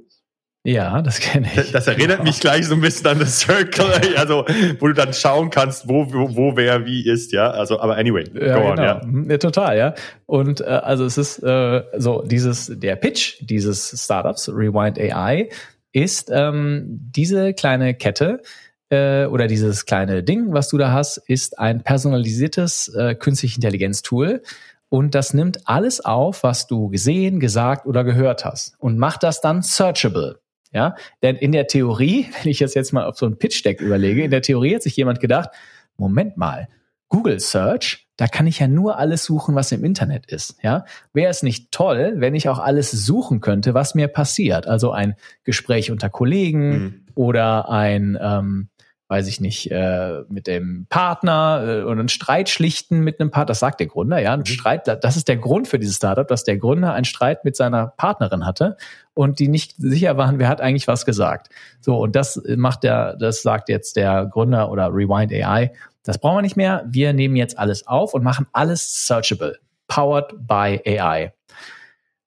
Ja, 0.67 1.01
das 1.01 1.21
kenne 1.21 1.47
ich. 1.55 1.71
Das 1.71 1.88
erinnert 1.88 2.25
mich 2.25 2.41
gleich 2.41 2.67
so 2.67 2.74
ein 2.74 2.81
bisschen 2.81 3.07
an 3.07 3.19
The 3.19 3.25
Circle, 3.25 4.17
also 4.17 4.43
wo 4.79 4.88
du 4.88 4.93
dann 4.93 5.13
schauen 5.13 5.50
kannst, 5.50 5.88
wo, 5.88 6.12
wo, 6.12 6.36
wo 6.36 6.57
wer 6.57 6.86
wie 6.86 7.07
ist, 7.07 7.31
ja. 7.31 7.51
Also, 7.51 7.79
aber 7.79 7.95
anyway, 7.95 8.25
go 8.25 8.45
ja, 8.45 8.57
on, 8.57 8.75
genau. 8.75 8.83
ja. 8.83 9.01
Mhm, 9.05 9.31
ja. 9.31 9.38
Total, 9.38 9.77
ja. 9.77 9.95
Und 10.25 10.59
äh, 10.59 10.65
also 10.65 11.05
es 11.05 11.17
ist 11.17 11.41
äh, 11.41 11.83
so, 11.95 12.21
dieses, 12.24 12.69
der 12.75 12.97
Pitch 12.97 13.38
dieses 13.39 13.95
Startups, 14.03 14.50
Rewind 14.50 15.00
AI, 15.00 15.47
ist 15.93 16.29
ähm, 16.33 16.83
diese 17.15 17.53
kleine 17.53 17.93
Kette, 17.93 18.41
äh, 18.89 19.24
oder 19.24 19.47
dieses 19.47 19.86
kleine 19.86 20.21
Ding, 20.21 20.47
was 20.51 20.67
du 20.67 20.77
da 20.77 20.91
hast, 20.91 21.15
ist 21.15 21.57
ein 21.59 21.81
personalisiertes 21.81 22.89
äh, 22.89 23.15
künstliche 23.15 23.55
Intelligenz-Tool, 23.55 24.41
und 24.89 25.15
das 25.15 25.33
nimmt 25.33 25.59
alles 25.65 26.03
auf, 26.03 26.43
was 26.43 26.67
du 26.67 26.89
gesehen, 26.89 27.39
gesagt 27.39 27.86
oder 27.86 28.03
gehört 28.03 28.43
hast 28.43 28.75
und 28.79 28.97
macht 28.97 29.24
das 29.24 29.39
dann 29.39 29.62
searchable. 29.62 30.39
Ja, 30.77 30.96
denn 31.24 31.38
in 31.38 31.53
der 31.53 31.65
Theorie, 31.65 32.27
wenn 32.43 32.51
ich 32.51 32.60
das 32.60 32.75
jetzt 32.75 32.93
mal 32.93 33.05
auf 33.05 33.17
so 33.17 33.25
ein 33.25 33.39
Pitch-Deck 33.39 33.81
überlege, 33.81 34.24
in 34.24 34.29
der 34.29 34.43
Theorie 34.43 34.75
hat 34.75 34.84
sich 34.84 34.96
jemand 34.96 35.19
gedacht, 35.19 35.50
Moment 35.98 36.38
mal, 36.38 36.67
Google 37.10 37.39
Search, 37.39 38.07
da 38.15 38.27
kann 38.27 38.46
ich 38.46 38.60
ja 38.60 38.67
nur 38.67 39.00
alles 39.00 39.24
suchen, 39.24 39.55
was 39.55 39.72
im 39.72 39.84
Internet 39.84 40.31
ist. 40.31 40.57
Ja, 40.62 40.86
wäre 41.13 41.31
es 41.31 41.41
nicht 41.41 41.72
toll, 41.72 42.13
wenn 42.17 42.36
ich 42.36 42.48
auch 42.48 42.60
alles 42.60 42.91
suchen 42.91 43.41
könnte, 43.41 43.74
was 43.74 43.96
mir 43.96 44.07
passiert? 44.07 44.67
Also 44.67 44.91
ein 44.91 45.15
Gespräch 45.43 45.89
unter 45.89 46.12
Kollegen 46.12 46.69
mhm. 46.69 47.05
oder 47.15 47.69
ein 47.69 48.15
ähm, 48.22 48.69
weiß 49.09 49.27
ich 49.27 49.39
nicht, 49.39 49.71
äh, 49.71 50.23
mit 50.27 50.47
dem 50.47 50.85
Partner 50.89 51.63
äh, 51.65 51.83
und 51.83 51.99
einen 51.99 52.09
Streit 52.09 52.49
schlichten 52.49 52.99
mit 52.99 53.19
einem 53.19 53.31
Partner. 53.31 53.47
Das 53.47 53.59
sagt 53.59 53.79
der 53.79 53.87
Gründer, 53.87 54.19
ja. 54.19 54.33
Ein 54.33 54.39
mhm. 54.39 54.45
Streit, 54.45 55.03
das 55.03 55.15
ist 55.15 55.27
der 55.27 55.37
Grund 55.37 55.67
für 55.67 55.79
dieses 55.79 55.95
Startup, 55.95 56.27
dass 56.27 56.43
der 56.43 56.57
Gründer 56.57 56.93
einen 56.93 57.05
Streit 57.05 57.45
mit 57.45 57.55
seiner 57.55 57.87
Partnerin 57.87 58.45
hatte 58.45 58.75
und 59.13 59.39
die 59.39 59.47
nicht 59.47 59.75
sicher 59.77 60.17
waren, 60.17 60.39
wer 60.39 60.49
hat 60.49 60.61
eigentlich 60.61 60.87
was 60.87 61.05
gesagt. 61.05 61.49
So, 61.79 61.97
und 61.97 62.15
das 62.15 62.41
macht 62.57 62.83
der, 62.83 63.15
das 63.15 63.41
sagt 63.41 63.69
jetzt 63.69 63.95
der 63.95 64.25
Gründer 64.25 64.69
oder 64.71 64.89
Rewind 64.93 65.31
AI. 65.31 65.71
Das 66.03 66.17
brauchen 66.17 66.37
wir 66.37 66.41
nicht 66.41 66.57
mehr. 66.57 66.85
Wir 66.87 67.13
nehmen 67.13 67.35
jetzt 67.35 67.57
alles 67.57 67.87
auf 67.87 68.13
und 68.13 68.23
machen 68.23 68.47
alles 68.51 69.05
searchable. 69.07 69.57
Powered 69.87 70.33
by 70.47 70.81
AI. 70.85 71.33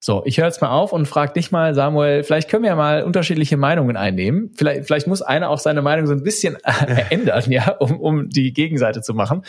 So, 0.02 0.22
ich 0.24 0.38
höre 0.38 0.46
jetzt 0.46 0.62
mal 0.62 0.70
auf 0.70 0.94
und 0.94 1.04
frage 1.04 1.34
dich 1.34 1.50
mal, 1.50 1.74
Samuel, 1.74 2.24
vielleicht 2.24 2.48
können 2.48 2.62
wir 2.62 2.70
ja 2.70 2.76
mal 2.76 3.02
unterschiedliche 3.02 3.58
Meinungen 3.58 3.98
einnehmen. 3.98 4.50
Vielleicht, 4.56 4.86
vielleicht 4.86 5.06
muss 5.06 5.20
einer 5.20 5.50
auch 5.50 5.58
seine 5.58 5.82
Meinung 5.82 6.06
so 6.06 6.14
ein 6.14 6.22
bisschen 6.22 6.56
ändern, 7.10 7.52
ja, 7.52 7.72
um, 7.72 8.00
um 8.00 8.28
die 8.30 8.54
Gegenseite 8.54 9.02
zu 9.02 9.12
machen. 9.12 9.42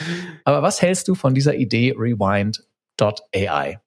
Aber 0.44 0.62
was 0.62 0.82
hältst 0.82 1.08
du 1.08 1.16
von 1.16 1.34
dieser 1.34 1.56
Idee 1.56 1.96
Rewind.ai? 1.98 3.80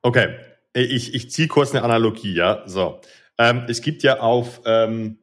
Okay, 0.00 0.36
ich, 0.72 1.14
ich 1.14 1.30
ziehe 1.30 1.48
kurz 1.48 1.74
eine 1.74 1.84
Analogie, 1.84 2.32
ja. 2.32 2.62
So. 2.64 3.02
Ähm, 3.36 3.64
es 3.68 3.82
gibt 3.82 4.02
ja 4.02 4.20
auf, 4.20 4.62
ähm, 4.64 5.18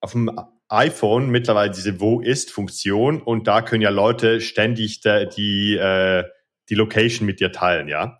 auf 0.00 0.12
dem 0.12 0.30
iPhone 0.70 1.28
mittlerweile 1.28 1.70
diese 1.70 2.00
Wo 2.00 2.20
ist-Funktion 2.20 3.20
und 3.20 3.46
da 3.46 3.60
können 3.60 3.82
ja 3.82 3.90
Leute 3.90 4.40
ständig 4.40 5.00
die, 5.00 5.28
die, 5.36 5.76
äh, 5.76 6.24
die 6.70 6.74
Location 6.74 7.26
mit 7.26 7.40
dir 7.40 7.52
teilen, 7.52 7.88
ja. 7.88 8.17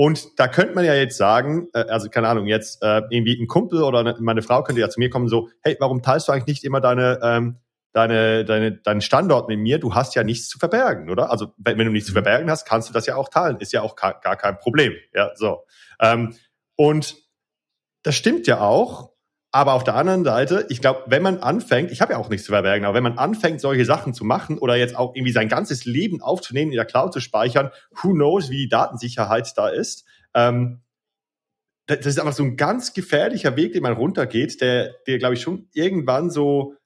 Und 0.00 0.40
da 0.40 0.48
könnte 0.48 0.74
man 0.74 0.86
ja 0.86 0.94
jetzt 0.94 1.18
sagen, 1.18 1.68
äh, 1.74 1.80
also 1.80 2.08
keine 2.08 2.26
Ahnung, 2.26 2.46
jetzt 2.46 2.82
äh, 2.82 3.02
irgendwie 3.10 3.38
ein 3.38 3.46
Kumpel 3.46 3.82
oder 3.82 4.18
meine 4.18 4.40
Frau 4.40 4.62
könnte 4.62 4.80
ja 4.80 4.88
zu 4.88 4.98
mir 4.98 5.10
kommen 5.10 5.28
so, 5.28 5.50
hey, 5.60 5.76
warum 5.78 6.00
teilst 6.00 6.26
du 6.26 6.32
eigentlich 6.32 6.46
nicht 6.46 6.64
immer 6.64 6.80
deine 6.80 7.20
ähm, 7.22 7.58
deine, 7.92 8.46
deine, 8.46 8.72
deinen 8.72 9.02
Standort 9.02 9.48
mit 9.48 9.58
mir, 9.58 9.78
du 9.78 9.94
hast 9.94 10.14
ja 10.14 10.24
nichts 10.24 10.48
zu 10.48 10.58
verbergen, 10.58 11.10
oder? 11.10 11.30
Also 11.30 11.52
wenn, 11.58 11.76
wenn 11.76 11.84
du 11.84 11.92
nichts 11.92 12.06
zu 12.06 12.12
mhm. 12.12 12.24
verbergen 12.24 12.50
hast, 12.50 12.64
kannst 12.64 12.88
du 12.88 12.94
das 12.94 13.04
ja 13.04 13.16
auch 13.16 13.28
teilen. 13.28 13.58
Ist 13.58 13.74
ja 13.74 13.82
auch 13.82 13.94
gar 13.94 14.14
kein 14.36 14.58
Problem. 14.58 14.94
Ja, 15.12 15.32
so. 15.34 15.66
Ähm, 16.00 16.34
und 16.76 17.16
das 18.02 18.14
stimmt 18.14 18.46
ja 18.46 18.60
auch. 18.62 19.10
Aber 19.52 19.74
auf 19.74 19.82
der 19.82 19.96
anderen 19.96 20.24
Seite, 20.24 20.66
ich 20.68 20.80
glaube, 20.80 21.02
wenn 21.06 21.22
man 21.22 21.38
anfängt, 21.38 21.90
ich 21.90 22.00
habe 22.00 22.12
ja 22.12 22.18
auch 22.18 22.28
nichts 22.28 22.46
zu 22.46 22.52
verbergen, 22.52 22.84
aber 22.84 22.94
wenn 22.94 23.02
man 23.02 23.18
anfängt, 23.18 23.60
solche 23.60 23.84
Sachen 23.84 24.14
zu 24.14 24.24
machen 24.24 24.58
oder 24.58 24.76
jetzt 24.76 24.96
auch 24.96 25.14
irgendwie 25.14 25.32
sein 25.32 25.48
ganzes 25.48 25.84
Leben 25.84 26.22
aufzunehmen, 26.22 26.70
in 26.70 26.76
der 26.76 26.84
Cloud 26.84 27.12
zu 27.12 27.20
speichern, 27.20 27.70
who 27.90 28.12
knows, 28.12 28.50
wie 28.50 28.58
die 28.58 28.68
Datensicherheit 28.68 29.52
da 29.56 29.68
ist. 29.68 30.04
Ähm, 30.34 30.82
das 31.86 32.06
ist 32.06 32.20
einfach 32.20 32.32
so 32.32 32.44
ein 32.44 32.56
ganz 32.56 32.92
gefährlicher 32.92 33.56
Weg, 33.56 33.72
den 33.72 33.82
man 33.82 33.94
runtergeht, 33.94 34.60
der, 34.60 34.94
der 35.08 35.18
glaube 35.18 35.34
ich, 35.34 35.42
schon 35.42 35.68
irgendwann 35.72 36.30
so, 36.30 36.76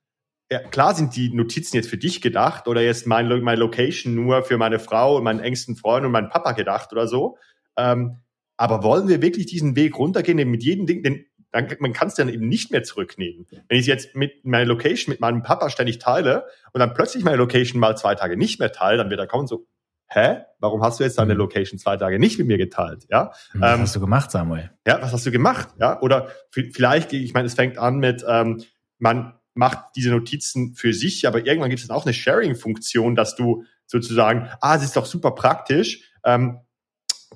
ja, 0.50 0.61
klar 0.61 0.94
sind 0.94 1.14
die 1.16 1.35
Notizen 1.35 1.76
jetzt 1.76 1.90
für 1.90 1.99
dich 1.99 2.23
gedacht 2.23 2.66
oder 2.66 2.80
jetzt 2.80 3.06
mein, 3.06 3.28
meine 3.42 3.61
Location 3.61 4.14
nur 4.14 4.42
für 4.42 4.56
meine 4.56 4.78
Frau 4.78 5.16
und 5.16 5.25
meinen 5.25 5.40
engsten 5.40 5.76
Freund 5.76 6.06
und 6.06 6.12
meinen 6.12 6.30
Papa 6.30 6.52
gedacht 6.52 6.92
oder 6.92 7.06
so. 7.09 7.37
Ähm, 7.76 8.21
aber 8.56 8.83
wollen 8.83 9.09
wir 9.09 9.21
wirklich 9.21 9.47
diesen 9.47 9.76
Weg 9.76 9.99
runtergehen, 9.99 10.38
denn 10.38 10.50
mit 10.50 10.62
jedem 10.62 10.87
Ding, 10.87 11.02
denn 11.02 11.26
dann, 11.54 11.68
man 11.78 11.92
kann 11.92 12.08
es 12.08 12.14
dann 12.14 12.28
eben 12.28 12.49
nicht 12.49 12.73
mehr 12.73 12.82
zurücknehmen. 12.82 13.46
Wenn 13.68 13.78
ich 13.78 13.87
jetzt 13.87 14.16
mit 14.16 14.44
meiner 14.44 14.64
Location 14.64 15.12
mit 15.12 15.20
meinem 15.20 15.44
Papa 15.44 15.70
ständig 15.70 16.00
teile 16.00 16.46
und 16.73 16.80
dann 16.80 16.94
plötzlich 16.94 17.23
meine 17.23 17.37
Location 17.37 17.78
mal 17.78 17.96
zwei 17.96 18.16
Tage 18.16 18.37
nicht 18.37 18.58
mehr 18.58 18.73
teile, 18.73 18.99
dann 18.99 19.08
wird 19.08 19.20
er 19.20 19.28
kommen 19.28 19.46
so, 19.46 19.64
hä? 20.08 20.38
Warum 20.58 20.82
hast 20.82 20.99
du 20.99 21.04
jetzt 21.04 21.16
deine 21.16 21.34
mhm. 21.34 21.38
Location 21.38 21.78
zwei 21.78 21.96
Tage 21.96 22.18
nicht 22.18 22.38
mit 22.38 22.49
mir 22.49 22.58
geteilt? 22.58 23.06
Ja. 23.08 23.30
Was 23.52 23.75
ähm, 23.75 23.82
hast 23.82 23.94
du 23.94 24.00
gemacht, 24.00 24.32
Samuel? 24.32 24.73
Ja, 24.84 25.00
was 25.00 25.12
hast 25.12 25.25
du 25.26 25.30
gemacht? 25.30 25.68
Ja. 25.78 26.00
Oder 26.00 26.28
vielleicht, 26.50 27.12
ich 27.12 27.34
meine, 27.34 27.46
es 27.46 27.54
fängt 27.54 27.78
an 27.78 27.99
mit, 27.99 28.25
ähm, 28.28 28.61
man 28.99 29.34
macht 29.54 29.78
diese 29.94 30.11
Notizen 30.11 30.75
für 30.75 30.92
sich, 30.92 31.28
aber 31.28 31.46
irgendwann 31.46 31.70
gibt 31.70 31.82
es 31.82 31.88
auch 31.88 32.04
eine 32.04 32.14
Sharing-Funktion, 32.14 33.14
dass 33.14 33.37
du 33.37 33.64
sozusagen, 33.87 34.49
ah, 34.61 34.75
es 34.75 34.82
ist 34.82 34.96
doch 34.96 35.06
super 35.06 35.30
praktisch. 35.30 36.11
Ähm, 36.25 36.58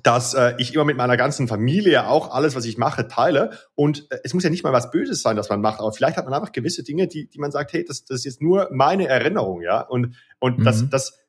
dass 0.03 0.33
äh, 0.33 0.53
ich 0.57 0.73
immer 0.73 0.85
mit 0.85 0.97
meiner 0.97 1.17
ganzen 1.17 1.47
Familie 1.47 2.07
auch 2.07 2.31
alles, 2.31 2.55
was 2.55 2.65
ich 2.65 2.77
mache, 2.77 3.07
teile. 3.07 3.51
Und 3.75 4.07
äh, 4.11 4.19
es 4.23 4.33
muss 4.33 4.43
ja 4.43 4.49
nicht 4.49 4.63
mal 4.63 4.73
was 4.73 4.91
Böses 4.91 5.21
sein, 5.21 5.35
das 5.35 5.49
man 5.49 5.61
macht, 5.61 5.79
aber 5.79 5.91
vielleicht 5.91 6.17
hat 6.17 6.25
man 6.25 6.33
einfach 6.33 6.51
gewisse 6.51 6.83
Dinge, 6.83 7.07
die, 7.07 7.29
die 7.29 7.39
man 7.39 7.51
sagt, 7.51 7.73
hey, 7.73 7.83
das, 7.85 8.05
das 8.05 8.19
ist 8.19 8.25
jetzt 8.25 8.41
nur 8.41 8.69
meine 8.71 9.07
Erinnerung, 9.07 9.61
ja. 9.61 9.81
Und, 9.81 10.15
und 10.39 10.59
mhm. 10.59 10.63
das, 10.63 10.89
das, 10.89 11.19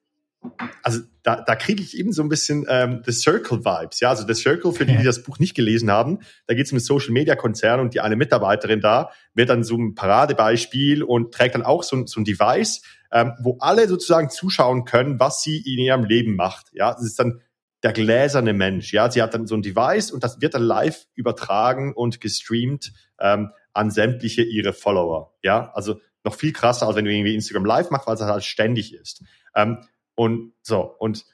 also 0.82 1.00
da, 1.22 1.36
da 1.36 1.54
kriege 1.54 1.82
ich 1.82 1.98
eben 1.98 2.12
so 2.12 2.22
ein 2.22 2.28
bisschen 2.28 2.64
ähm, 2.68 3.02
The 3.04 3.12
Circle 3.12 3.64
Vibes, 3.64 4.00
ja. 4.00 4.10
Also 4.10 4.26
The 4.26 4.34
Circle, 4.34 4.72
für 4.72 4.86
die, 4.86 4.96
die 4.96 5.04
das 5.04 5.22
Buch 5.22 5.38
nicht 5.38 5.54
gelesen 5.54 5.90
haben, 5.90 6.20
da 6.46 6.54
geht 6.54 6.66
es 6.66 6.72
um 6.72 6.76
einen 6.76 6.84
Social 6.84 7.12
Media 7.12 7.36
Konzern 7.36 7.80
und 7.80 7.94
die 7.94 8.00
eine 8.00 8.16
Mitarbeiterin 8.16 8.80
da 8.80 9.10
wird 9.34 9.50
dann 9.50 9.64
so 9.64 9.76
ein 9.76 9.94
Paradebeispiel 9.94 11.02
und 11.02 11.32
trägt 11.32 11.54
dann 11.54 11.62
auch 11.62 11.82
so, 11.82 12.06
so 12.06 12.20
ein 12.20 12.24
Device, 12.24 12.82
ähm, 13.12 13.32
wo 13.40 13.58
alle 13.60 13.88
sozusagen 13.88 14.30
zuschauen 14.30 14.84
können, 14.84 15.20
was 15.20 15.42
sie 15.42 15.58
in 15.58 15.78
ihrem 15.78 16.04
Leben 16.04 16.36
macht. 16.36 16.66
Ja, 16.72 16.92
das 16.92 17.04
ist 17.04 17.18
dann 17.18 17.40
der 17.82 17.92
gläserne 17.92 18.52
Mensch. 18.52 18.92
Ja, 18.92 19.10
sie 19.10 19.22
hat 19.22 19.34
dann 19.34 19.46
so 19.46 19.54
ein 19.54 19.62
Device 19.62 20.10
und 20.10 20.22
das 20.22 20.40
wird 20.40 20.54
dann 20.54 20.62
live 20.62 21.06
übertragen 21.14 21.94
und 21.94 22.20
gestreamt 22.20 22.92
ähm, 23.18 23.50
an 23.72 23.90
sämtliche 23.90 24.42
ihre 24.42 24.72
Follower. 24.72 25.34
Ja, 25.42 25.70
also 25.74 26.00
noch 26.24 26.34
viel 26.34 26.52
krasser, 26.52 26.86
als 26.86 26.96
wenn 26.96 27.04
du 27.04 27.12
irgendwie 27.12 27.34
Instagram 27.34 27.64
live 27.64 27.90
machst, 27.90 28.06
weil 28.06 28.14
es 28.14 28.20
halt 28.20 28.44
ständig 28.44 28.94
ist. 28.94 29.24
Ähm, 29.54 29.78
und 30.14 30.52
so, 30.62 30.80
und 30.98 31.24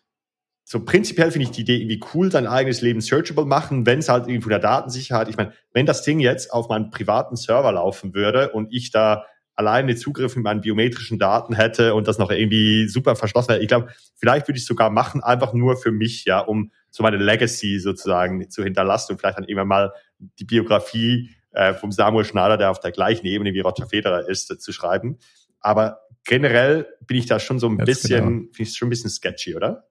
so 0.69 0.85
prinzipiell 0.85 1.31
finde 1.31 1.45
ich 1.45 1.53
die 1.53 1.61
Idee 1.63 1.77
irgendwie 1.77 2.01
cool, 2.13 2.29
dein 2.29 2.47
eigenes 2.47 2.81
Leben 2.81 3.01
searchable 3.01 3.45
machen, 3.45 3.87
wenn 3.87 4.01
es 4.01 4.09
halt 4.09 4.25
irgendwie 4.25 4.43
von 4.43 4.51
der 4.51 4.59
Datensicherheit, 4.59 5.29
ich 5.29 5.37
meine, 5.37 5.53
wenn 5.73 5.87
das 5.87 6.03
Ding 6.03 6.19
jetzt 6.19 6.53
auf 6.53 6.69
meinem 6.69 6.91
privaten 6.91 7.37
Server 7.37 7.71
laufen 7.71 8.15
würde 8.15 8.51
und 8.51 8.73
ich 8.73 8.91
da 8.91 9.25
alleine 9.57 9.97
Zugriff 9.97 10.37
mit 10.37 10.45
meinen 10.45 10.61
biometrischen 10.61 11.19
Daten 11.19 11.55
hätte 11.55 11.95
und 11.95 12.07
das 12.07 12.19
noch 12.19 12.31
irgendwie 12.31 12.89
super 12.89 13.17
verschlossen 13.17 13.49
wäre. 13.49 13.63
Ich 13.63 13.69
glaube, 13.69 13.89
vielleicht 14.15 14.47
würde 14.47 14.59
ich 14.59 14.63
es 14.63 14.69
sogar 14.69 14.91
machen, 14.91 15.23
einfach 15.23 15.55
nur 15.55 15.77
für 15.77 15.91
mich, 15.91 16.27
ja, 16.27 16.41
um 16.41 16.71
so 16.91 17.03
meine 17.03 17.17
Legacy 17.17 17.79
sozusagen 17.79 18.49
zu 18.51 18.63
hinterlassen 18.63 19.13
und 19.13 19.19
vielleicht 19.19 19.39
dann 19.39 19.45
immer 19.45 19.65
mal 19.65 19.93
die 20.19 20.45
Biografie 20.45 21.31
äh, 21.53 21.73
vom 21.73 21.91
Samuel 21.91 22.25
Schneider, 22.25 22.59
der 22.59 22.71
auf 22.71 22.81
der 22.81 22.93
gleichen 22.93 23.27
Ebene 23.27 23.55
wie 23.55 23.61
Roger 23.61 23.87
Federer 23.87 24.29
ist, 24.29 24.51
äh, 24.51 24.59
zu 24.59 24.73
schreiben. 24.73 25.19
Aber 25.61 26.01
generell 26.25 26.87
bin 27.07 27.17
ich 27.17 27.27
da 27.27 27.41
schon 27.41 27.59
so 27.59 27.69
ein 27.69 27.79
Ganz 27.79 27.87
bisschen, 27.87 28.25
genau. 28.25 28.53
finde 28.53 28.71
ich 28.71 28.77
schon 28.77 28.89
ein 28.89 28.91
bisschen 28.91 29.11
sketchy, 29.11 29.57
oder? 29.57 29.89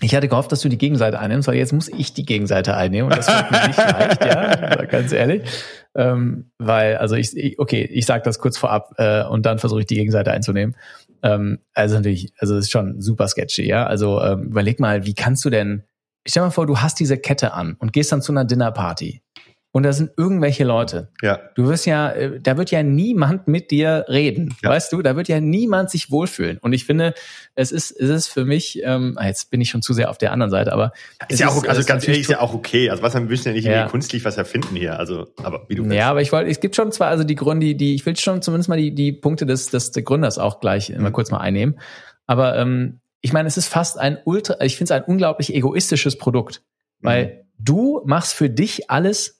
Ich 0.00 0.14
hatte 0.14 0.28
gehofft, 0.28 0.52
dass 0.52 0.60
du 0.60 0.68
die 0.68 0.78
Gegenseite 0.78 1.18
einnimmst, 1.18 1.48
weil 1.48 1.56
jetzt 1.56 1.72
muss 1.72 1.88
ich 1.88 2.12
die 2.14 2.24
Gegenseite 2.24 2.76
einnehmen 2.76 3.10
und 3.10 3.18
das 3.18 3.26
wird 3.26 3.50
mir 3.50 3.66
nicht 3.66 3.78
leicht, 3.78 4.24
ja, 4.24 4.84
ganz 4.84 5.12
ehrlich. 5.12 5.42
Ähm, 5.96 6.50
weil, 6.58 6.96
also 6.96 7.16
ich, 7.16 7.58
okay, 7.58 7.82
ich 7.84 8.06
sage 8.06 8.22
das 8.22 8.38
kurz 8.38 8.56
vorab 8.56 8.94
äh, 8.98 9.24
und 9.24 9.46
dann 9.46 9.58
versuche 9.58 9.80
ich 9.80 9.86
die 9.86 9.96
Gegenseite 9.96 10.30
einzunehmen. 10.30 10.76
Ähm, 11.22 11.58
also 11.74 11.96
natürlich, 11.96 12.32
also 12.38 12.56
es 12.56 12.66
ist 12.66 12.70
schon 12.70 13.00
super 13.00 13.26
sketchy, 13.28 13.66
ja. 13.66 13.86
Also 13.86 14.20
ähm, 14.22 14.44
überleg 14.44 14.80
mal, 14.80 15.04
wie 15.06 15.14
kannst 15.14 15.44
du 15.44 15.50
denn, 15.50 15.84
ich 16.24 16.32
stell 16.32 16.42
mal 16.42 16.50
vor, 16.50 16.66
du 16.66 16.78
hast 16.78 17.00
diese 17.00 17.18
Kette 17.18 17.52
an 17.52 17.76
und 17.78 17.92
gehst 17.92 18.12
dann 18.12 18.22
zu 18.22 18.32
einer 18.32 18.44
Dinnerparty 18.44 19.22
und 19.70 19.82
da 19.82 19.92
sind 19.92 20.12
irgendwelche 20.16 20.64
Leute. 20.64 21.08
Ja. 21.20 21.40
Du 21.54 21.68
wirst 21.68 21.84
ja, 21.84 22.10
äh, 22.10 22.40
da 22.40 22.56
wird 22.56 22.70
ja 22.70 22.82
niemand 22.82 23.48
mit 23.48 23.70
dir 23.70 24.06
reden, 24.08 24.56
ja. 24.62 24.70
weißt 24.70 24.92
du? 24.92 25.02
Da 25.02 25.14
wird 25.14 25.28
ja 25.28 25.40
niemand 25.40 25.90
sich 25.90 26.10
wohlfühlen. 26.10 26.58
Und 26.58 26.72
ich 26.72 26.86
finde, 26.86 27.12
es 27.54 27.70
ist, 27.70 27.90
es 27.90 28.08
ist 28.08 28.28
für 28.28 28.46
mich, 28.46 28.80
ähm, 28.82 29.14
ah, 29.16 29.26
jetzt 29.26 29.50
bin 29.50 29.60
ich 29.60 29.68
schon 29.68 29.82
zu 29.82 29.92
sehr 29.92 30.08
auf 30.08 30.16
der 30.16 30.32
anderen 30.32 30.50
Seite, 30.50 30.72
aber 30.72 30.92
ist 31.28 31.40
ja 31.40 31.48
auch, 31.48 31.64
also 31.64 31.84
ganz 31.84 32.08
ehrlich, 32.08 32.22
ist 32.22 32.30
ja 32.30 32.40
auch 32.40 32.54
okay. 32.54 32.88
Also 32.88 33.02
was 33.02 33.12
wir 33.12 33.20
müssen 33.20 33.48
ja 33.48 33.54
nicht 33.54 33.66
ja. 33.66 33.88
künstlich 33.88 34.24
was 34.24 34.38
erfinden 34.38 34.74
hier. 34.74 34.98
Also, 34.98 35.26
aber 35.42 35.66
wie 35.68 35.74
du 35.74 35.84
willst. 35.84 35.96
Ja, 35.96 36.10
aber 36.10 36.22
ich 36.22 36.32
wollte, 36.32 36.50
es 36.50 36.60
gibt 36.60 36.74
schon 36.74 36.90
zwar 36.90 37.08
also 37.08 37.24
die 37.24 37.34
Gründe, 37.34 37.66
die, 37.66 37.76
die 37.76 37.94
ich 37.94 38.06
will 38.06 38.16
schon 38.16 38.40
zumindest 38.40 38.70
mal 38.70 38.78
die 38.78 38.94
die 38.94 39.12
Punkte 39.12 39.44
des 39.44 39.68
des 39.68 39.92
Gründers 39.92 40.38
auch 40.38 40.60
gleich 40.60 40.88
mhm. 40.88 41.02
mal 41.02 41.12
kurz 41.12 41.30
mal 41.30 41.38
einnehmen. 41.38 41.78
Aber 42.26 42.56
ähm, 42.56 43.00
ich 43.20 43.32
meine, 43.32 43.48
es 43.48 43.56
ist 43.56 43.68
fast 43.68 43.98
ein 43.98 44.18
ultra, 44.24 44.60
ich 44.62 44.76
finde 44.76 44.94
es 44.94 45.00
ein 45.00 45.04
unglaublich 45.04 45.54
egoistisches 45.54 46.16
Produkt, 46.16 46.62
weil 47.00 47.26
mhm. 47.26 47.30
du 47.58 48.02
machst 48.06 48.34
für 48.34 48.48
dich 48.48 48.90
alles 48.90 49.37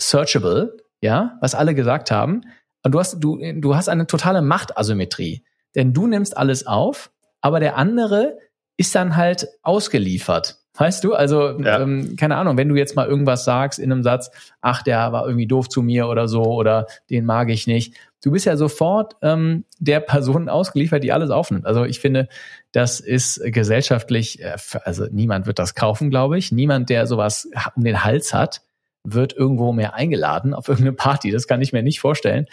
searchable, 0.00 0.76
ja, 1.00 1.38
was 1.40 1.54
alle 1.54 1.74
gesagt 1.74 2.10
haben. 2.10 2.42
Und 2.82 2.92
du 2.92 2.98
hast, 2.98 3.20
du, 3.20 3.38
du 3.56 3.76
hast 3.76 3.88
eine 3.88 4.06
totale 4.06 4.42
Machtasymmetrie. 4.42 5.44
Denn 5.74 5.92
du 5.92 6.06
nimmst 6.06 6.36
alles 6.36 6.66
auf, 6.66 7.10
aber 7.40 7.60
der 7.60 7.76
andere 7.76 8.38
ist 8.76 8.94
dann 8.94 9.16
halt 9.16 9.48
ausgeliefert. 9.62 10.60
Weißt 10.76 11.04
du, 11.04 11.14
also 11.14 11.60
ja. 11.60 11.80
ähm, 11.80 12.16
keine 12.16 12.36
Ahnung, 12.36 12.56
wenn 12.56 12.68
du 12.68 12.76
jetzt 12.76 12.96
mal 12.96 13.06
irgendwas 13.06 13.44
sagst 13.44 13.78
in 13.78 13.92
einem 13.92 14.02
Satz, 14.02 14.30
ach, 14.62 14.82
der 14.82 15.12
war 15.12 15.26
irgendwie 15.26 15.46
doof 15.46 15.68
zu 15.68 15.82
mir 15.82 16.08
oder 16.08 16.26
so 16.28 16.42
oder 16.42 16.86
den 17.10 17.26
mag 17.26 17.50
ich 17.50 17.66
nicht. 17.66 17.94
Du 18.22 18.30
bist 18.30 18.46
ja 18.46 18.56
sofort 18.56 19.16
ähm, 19.20 19.64
der 19.78 20.00
Person 20.00 20.48
ausgeliefert, 20.48 21.04
die 21.04 21.12
alles 21.12 21.30
aufnimmt. 21.30 21.66
Also 21.66 21.84
ich 21.84 22.00
finde, 22.00 22.28
das 22.72 23.00
ist 23.00 23.42
gesellschaftlich, 23.44 24.42
äh, 24.42 24.56
also 24.84 25.06
niemand 25.10 25.46
wird 25.46 25.58
das 25.58 25.74
kaufen, 25.74 26.08
glaube 26.08 26.38
ich. 26.38 26.50
Niemand, 26.50 26.88
der 26.88 27.06
sowas 27.06 27.48
um 27.74 27.84
den 27.84 28.02
Hals 28.02 28.32
hat, 28.32 28.62
wird 29.04 29.34
irgendwo 29.34 29.72
mehr 29.72 29.94
eingeladen 29.94 30.54
auf 30.54 30.68
irgendeine 30.68 30.96
Party. 30.96 31.30
Das 31.30 31.46
kann 31.46 31.62
ich 31.62 31.72
mir 31.72 31.82
nicht 31.82 32.00
vorstellen. 32.00 32.46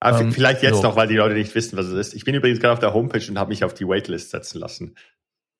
Aber 0.00 0.20
ähm, 0.20 0.32
vielleicht 0.32 0.62
jetzt 0.62 0.76
so. 0.76 0.82
noch, 0.82 0.96
weil 0.96 1.08
die 1.08 1.16
Leute 1.16 1.34
nicht 1.34 1.54
wissen, 1.54 1.76
was 1.76 1.86
es 1.86 1.94
ist. 1.94 2.14
Ich 2.14 2.24
bin 2.24 2.34
übrigens 2.34 2.60
gerade 2.60 2.72
auf 2.72 2.78
der 2.78 2.94
Homepage 2.94 3.24
und 3.28 3.38
habe 3.38 3.48
mich 3.48 3.64
auf 3.64 3.74
die 3.74 3.86
Waitlist 3.86 4.30
setzen 4.30 4.60
lassen. 4.60 4.94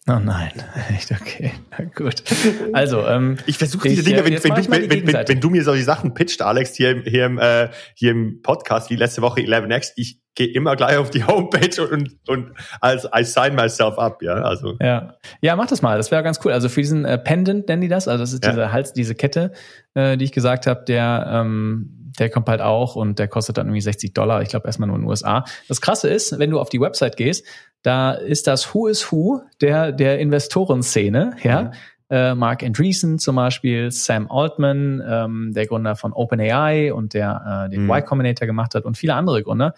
Oh 0.08 0.18
nein, 0.18 0.52
echt 0.94 1.10
okay. 1.12 1.52
Na 1.70 1.84
gut. 1.84 2.22
Also, 2.72 3.06
ähm, 3.06 3.36
ich 3.46 3.58
versuche 3.58 3.88
diese 3.88 4.02
Dinge, 4.02 4.24
wenn, 4.24 4.32
wenn, 4.32 4.54
du, 4.54 4.70
wenn, 4.70 5.06
wenn, 5.06 5.28
wenn, 5.28 5.40
du 5.40 5.50
mir 5.50 5.62
solche 5.62 5.84
Sachen 5.84 6.14
pitcht, 6.14 6.40
Alex, 6.40 6.74
hier, 6.74 7.02
hier, 7.04 7.26
im, 7.26 7.38
äh, 7.38 7.68
hier 7.94 8.12
im 8.12 8.40
Podcast, 8.40 8.88
wie 8.88 8.96
letzte 8.96 9.20
Woche 9.20 9.40
11x, 9.40 9.92
ich 9.96 10.22
gehe 10.34 10.46
immer 10.46 10.76
gleich 10.76 10.96
auf 10.96 11.10
die 11.10 11.24
Homepage 11.26 11.86
und, 11.86 12.16
und 12.26 12.52
als 12.80 13.06
I 13.14 13.22
sign 13.22 13.54
myself 13.54 13.98
up, 13.98 14.22
ja. 14.22 14.34
Also. 14.34 14.76
Ja. 14.80 15.14
Ja, 15.42 15.56
mach 15.56 15.66
das 15.66 15.82
mal. 15.82 15.98
Das 15.98 16.10
wäre 16.10 16.22
ganz 16.22 16.40
cool. 16.44 16.52
Also 16.52 16.70
für 16.70 16.80
diesen 16.80 17.04
äh, 17.04 17.18
Pendant 17.18 17.68
nennen 17.68 17.82
die 17.82 17.88
das. 17.88 18.08
Also 18.08 18.22
das 18.22 18.32
ist 18.32 18.44
ja. 18.44 18.50
diese 18.50 18.72
Hals, 18.72 18.94
diese 18.94 19.14
Kette, 19.14 19.52
äh, 19.92 20.16
die 20.16 20.24
ich 20.24 20.32
gesagt 20.32 20.66
habe, 20.66 20.84
der 20.86 21.28
ähm, 21.30 21.98
der 22.18 22.30
kommt 22.30 22.48
halt 22.48 22.60
auch 22.60 22.96
und 22.96 23.18
der 23.18 23.28
kostet 23.28 23.58
dann 23.58 23.66
irgendwie 23.66 23.80
60 23.80 24.12
Dollar. 24.12 24.42
Ich 24.42 24.48
glaube 24.48 24.66
erstmal 24.66 24.88
nur 24.88 24.96
in 24.96 25.02
den 25.02 25.08
USA. 25.08 25.44
Das 25.68 25.80
Krasse 25.80 26.08
ist, 26.08 26.38
wenn 26.38 26.50
du 26.50 26.58
auf 26.58 26.68
die 26.68 26.80
Website 26.80 27.16
gehst, 27.16 27.46
da 27.82 28.12
ist 28.12 28.46
das 28.46 28.74
Who 28.74 28.88
is 28.88 29.12
Who 29.12 29.42
der, 29.60 29.92
der 29.92 30.18
Investorenszene, 30.18 31.36
ja. 31.42 31.62
Mhm. 31.62 31.72
Äh, 32.10 32.34
Mark 32.34 32.62
Andreessen 32.62 33.18
zum 33.18 33.36
Beispiel, 33.36 33.90
Sam 33.90 34.30
Altman, 34.30 35.02
ähm, 35.06 35.52
der 35.54 35.66
Gründer 35.66 35.94
von 35.94 36.14
OpenAI 36.14 36.94
und 36.94 37.12
der 37.12 37.66
äh, 37.66 37.70
den 37.70 37.84
mhm. 37.84 37.90
Y 37.90 38.04
Combinator 38.06 38.46
gemacht 38.46 38.74
hat 38.74 38.86
und 38.86 38.96
viele 38.96 39.14
andere 39.14 39.42
Gründer, 39.42 39.74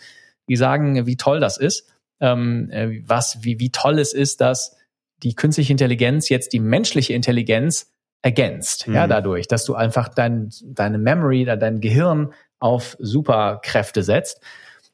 die 0.49 0.55
sagen, 0.55 1.07
wie 1.07 1.17
toll 1.17 1.41
das 1.41 1.59
ist, 1.59 1.93
ähm, 2.21 2.71
äh, 2.71 3.03
was, 3.05 3.43
wie, 3.43 3.59
wie 3.59 3.71
toll 3.71 3.99
es 3.99 4.13
ist, 4.13 4.41
dass 4.41 4.77
die 5.25 5.35
künstliche 5.35 5.73
Intelligenz 5.73 6.29
jetzt 6.29 6.53
die 6.53 6.61
menschliche 6.61 7.15
Intelligenz 7.15 7.93
ergänzt, 8.23 8.87
mhm. 8.87 8.95
ja, 8.95 9.07
dadurch, 9.07 9.49
dass 9.49 9.65
du 9.65 9.75
einfach 9.75 10.09
dein, 10.09 10.51
deine 10.63 10.99
Memory, 10.99 11.45
dein 11.45 11.81
Gehirn 11.81 12.33
auf 12.59 12.97
Superkräfte 13.01 14.03
setzt. 14.03 14.41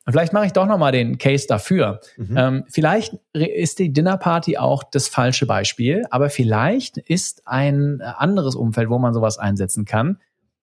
Und 0.07 0.13
vielleicht 0.13 0.33
mache 0.33 0.47
ich 0.47 0.53
doch 0.53 0.67
nochmal 0.67 0.93
den 0.93 1.19
Case 1.19 1.47
dafür. 1.49 2.01
Mhm. 2.17 2.37
Ähm, 2.37 2.65
vielleicht 2.69 3.19
ist 3.33 3.81
die 3.81 3.93
Dinnerparty 3.93 4.57
auch 4.57 4.85
das 4.85 5.09
falsche 5.09 5.47
Beispiel, 5.47 6.05
aber 6.11 6.31
vielleicht 6.31 6.97
ist 6.97 7.43
ein 7.47 8.01
anderes 8.01 8.55
Umfeld, 8.55 8.89
wo 8.89 8.99
man 8.99 9.13
sowas 9.13 9.37
einsetzen 9.37 9.85
kann, 9.85 10.21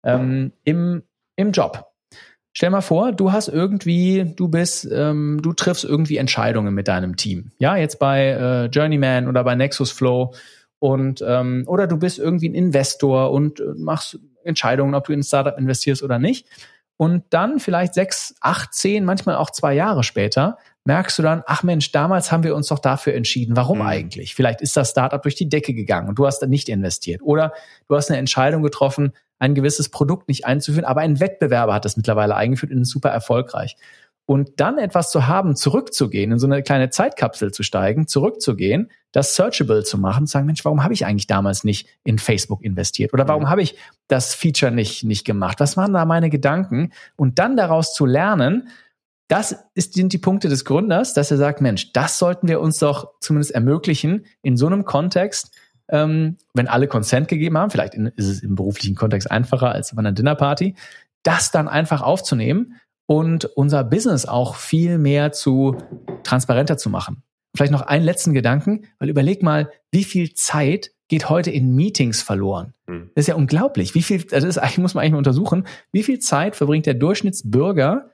ähm, 0.04 0.52
im, 0.64 1.02
im 1.36 1.52
Job. 1.52 1.86
Stell 2.52 2.68
mal 2.68 2.82
vor, 2.82 3.12
du 3.12 3.32
hast 3.32 3.48
irgendwie, 3.48 4.30
du 4.36 4.48
bist, 4.48 4.86
ähm, 4.92 5.40
du 5.42 5.54
triffst 5.54 5.84
irgendwie 5.84 6.18
Entscheidungen 6.18 6.74
mit 6.74 6.88
deinem 6.88 7.16
Team. 7.16 7.52
Ja, 7.58 7.76
jetzt 7.76 7.98
bei 7.98 8.26
äh, 8.26 8.64
Journeyman 8.66 9.26
oder 9.26 9.42
bei 9.44 9.54
Nexus 9.54 9.90
Flow 9.90 10.34
und 10.80 11.24
ähm, 11.26 11.64
oder 11.66 11.86
du 11.86 11.96
bist 11.96 12.18
irgendwie 12.18 12.48
ein 12.48 12.54
Investor 12.54 13.30
und 13.30 13.60
äh, 13.60 13.64
machst 13.76 14.18
Entscheidungen, 14.44 14.94
ob 14.94 15.06
du 15.06 15.12
in 15.12 15.20
ein 15.20 15.22
Startup 15.22 15.56
investierst 15.56 16.02
oder 16.02 16.18
nicht. 16.18 16.46
Und 17.00 17.24
dann 17.30 17.60
vielleicht 17.60 17.94
sechs, 17.94 18.34
acht, 18.42 18.74
zehn, 18.74 19.06
manchmal 19.06 19.36
auch 19.36 19.48
zwei 19.48 19.72
Jahre 19.72 20.04
später 20.04 20.58
merkst 20.84 21.18
du 21.18 21.22
dann, 21.22 21.42
ach 21.46 21.62
Mensch, 21.62 21.92
damals 21.92 22.30
haben 22.30 22.42
wir 22.42 22.54
uns 22.54 22.66
doch 22.66 22.78
dafür 22.78 23.14
entschieden. 23.14 23.56
Warum 23.56 23.78
mhm. 23.78 23.86
eigentlich? 23.86 24.34
Vielleicht 24.34 24.60
ist 24.60 24.76
das 24.76 24.90
Startup 24.90 25.22
durch 25.22 25.34
die 25.34 25.48
Decke 25.48 25.72
gegangen 25.72 26.10
und 26.10 26.18
du 26.18 26.26
hast 26.26 26.40
dann 26.40 26.50
nicht 26.50 26.68
investiert. 26.68 27.22
Oder 27.22 27.54
du 27.88 27.96
hast 27.96 28.10
eine 28.10 28.18
Entscheidung 28.18 28.62
getroffen, 28.62 29.14
ein 29.38 29.54
gewisses 29.54 29.88
Produkt 29.88 30.28
nicht 30.28 30.44
einzuführen, 30.44 30.84
aber 30.84 31.00
ein 31.00 31.20
Wettbewerber 31.20 31.72
hat 31.72 31.86
das 31.86 31.96
mittlerweile 31.96 32.36
eingeführt 32.36 32.70
und 32.70 32.82
ist 32.82 32.90
super 32.90 33.08
erfolgreich. 33.08 33.78
Und 34.30 34.60
dann 34.60 34.78
etwas 34.78 35.10
zu 35.10 35.26
haben, 35.26 35.56
zurückzugehen, 35.56 36.30
in 36.30 36.38
so 36.38 36.46
eine 36.46 36.62
kleine 36.62 36.88
Zeitkapsel 36.88 37.50
zu 37.50 37.64
steigen, 37.64 38.06
zurückzugehen, 38.06 38.92
das 39.10 39.34
searchable 39.34 39.82
zu 39.82 39.98
machen, 39.98 40.28
zu 40.28 40.34
sagen, 40.34 40.46
Mensch, 40.46 40.64
warum 40.64 40.84
habe 40.84 40.94
ich 40.94 41.04
eigentlich 41.04 41.26
damals 41.26 41.64
nicht 41.64 41.88
in 42.04 42.20
Facebook 42.20 42.62
investiert? 42.62 43.12
Oder 43.12 43.26
warum 43.26 43.42
mhm. 43.42 43.48
habe 43.48 43.62
ich 43.62 43.76
das 44.06 44.32
Feature 44.36 44.70
nicht, 44.70 45.02
nicht 45.02 45.24
gemacht? 45.24 45.58
Was 45.58 45.76
waren 45.76 45.92
da 45.92 46.04
meine 46.04 46.30
Gedanken? 46.30 46.92
Und 47.16 47.40
dann 47.40 47.56
daraus 47.56 47.92
zu 47.92 48.06
lernen, 48.06 48.68
das 49.26 49.64
ist, 49.74 49.94
sind 49.94 50.12
die 50.12 50.18
Punkte 50.18 50.48
des 50.48 50.64
Gründers, 50.64 51.12
dass 51.12 51.32
er 51.32 51.36
sagt, 51.36 51.60
Mensch, 51.60 51.92
das 51.92 52.16
sollten 52.16 52.46
wir 52.46 52.60
uns 52.60 52.78
doch 52.78 53.14
zumindest 53.18 53.50
ermöglichen, 53.50 54.26
in 54.42 54.56
so 54.56 54.68
einem 54.68 54.84
Kontext, 54.84 55.56
ähm, 55.88 56.38
wenn 56.54 56.68
alle 56.68 56.86
Consent 56.86 57.26
gegeben 57.26 57.58
haben, 57.58 57.72
vielleicht 57.72 57.94
in, 57.94 58.06
ist 58.14 58.28
es 58.28 58.44
im 58.44 58.54
beruflichen 58.54 58.94
Kontext 58.94 59.28
einfacher 59.28 59.72
als 59.72 59.92
bei 59.92 59.98
einer 59.98 60.12
Dinnerparty, 60.12 60.76
das 61.24 61.50
dann 61.50 61.66
einfach 61.66 62.00
aufzunehmen 62.00 62.76
und 63.10 63.44
unser 63.44 63.82
Business 63.82 64.24
auch 64.24 64.54
viel 64.54 64.96
mehr 64.96 65.32
zu 65.32 65.76
transparenter 66.22 66.76
zu 66.76 66.90
machen. 66.90 67.24
Vielleicht 67.56 67.72
noch 67.72 67.80
einen 67.80 68.04
letzten 68.04 68.34
Gedanken, 68.34 68.84
weil 69.00 69.08
überleg 69.08 69.42
mal, 69.42 69.68
wie 69.90 70.04
viel 70.04 70.34
Zeit 70.34 70.92
geht 71.08 71.28
heute 71.28 71.50
in 71.50 71.74
Meetings 71.74 72.22
verloren. 72.22 72.72
Hm. 72.86 73.10
Das 73.16 73.24
ist 73.24 73.26
ja 73.26 73.34
unglaublich. 73.34 73.96
Wie 73.96 74.02
viel, 74.02 74.24
also 74.30 74.46
das 74.46 74.56
ist, 74.56 74.78
muss 74.78 74.94
man 74.94 75.02
eigentlich 75.02 75.10
mal 75.10 75.18
untersuchen, 75.18 75.66
wie 75.90 76.04
viel 76.04 76.20
Zeit 76.20 76.54
verbringt 76.54 76.86
der 76.86 76.94
Durchschnittsbürger 76.94 78.12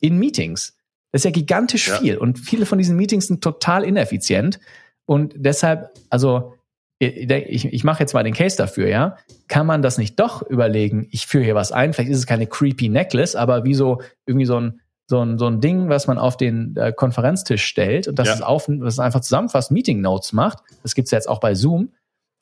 in 0.00 0.16
Meetings? 0.18 0.78
Das 1.12 1.20
ist 1.20 1.24
ja 1.26 1.30
gigantisch 1.30 1.88
ja. 1.88 1.98
viel 1.98 2.16
und 2.16 2.38
viele 2.38 2.64
von 2.64 2.78
diesen 2.78 2.96
Meetings 2.96 3.26
sind 3.26 3.44
total 3.44 3.84
ineffizient 3.84 4.60
und 5.04 5.34
deshalb, 5.36 5.90
also 6.08 6.54
ich, 6.98 7.64
ich 7.64 7.84
mache 7.84 8.00
jetzt 8.00 8.12
mal 8.12 8.24
den 8.24 8.34
Case 8.34 8.56
dafür, 8.56 8.88
ja, 8.88 9.16
kann 9.46 9.66
man 9.66 9.82
das 9.82 9.98
nicht 9.98 10.18
doch 10.18 10.42
überlegen, 10.42 11.06
ich 11.10 11.26
führe 11.26 11.44
hier 11.44 11.54
was 11.54 11.70
ein, 11.72 11.92
vielleicht 11.92 12.10
ist 12.10 12.18
es 12.18 12.26
keine 12.26 12.46
creepy 12.46 12.88
Necklace, 12.88 13.36
aber 13.36 13.64
wie 13.64 13.74
so 13.74 14.00
irgendwie 14.26 14.46
so 14.46 14.60
ein 14.60 14.80
so 15.10 15.22
ein, 15.22 15.38
so 15.38 15.46
ein 15.46 15.62
Ding, 15.62 15.88
was 15.88 16.06
man 16.06 16.18
auf 16.18 16.36
den 16.36 16.76
äh, 16.76 16.92
Konferenztisch 16.92 17.64
stellt 17.64 18.08
und 18.08 18.18
das 18.18 18.28
ja. 18.28 18.34
ist 18.34 18.42
auf, 18.42 18.66
das 18.66 18.94
ist 18.94 18.98
einfach 18.98 19.20
zusammenfasst 19.20 19.70
Meeting 19.70 20.02
Notes 20.02 20.34
macht. 20.34 20.58
Das 20.82 20.94
gibt's 20.94 21.10
ja 21.10 21.16
jetzt 21.16 21.28
auch 21.28 21.40
bei 21.40 21.54
Zoom 21.54 21.94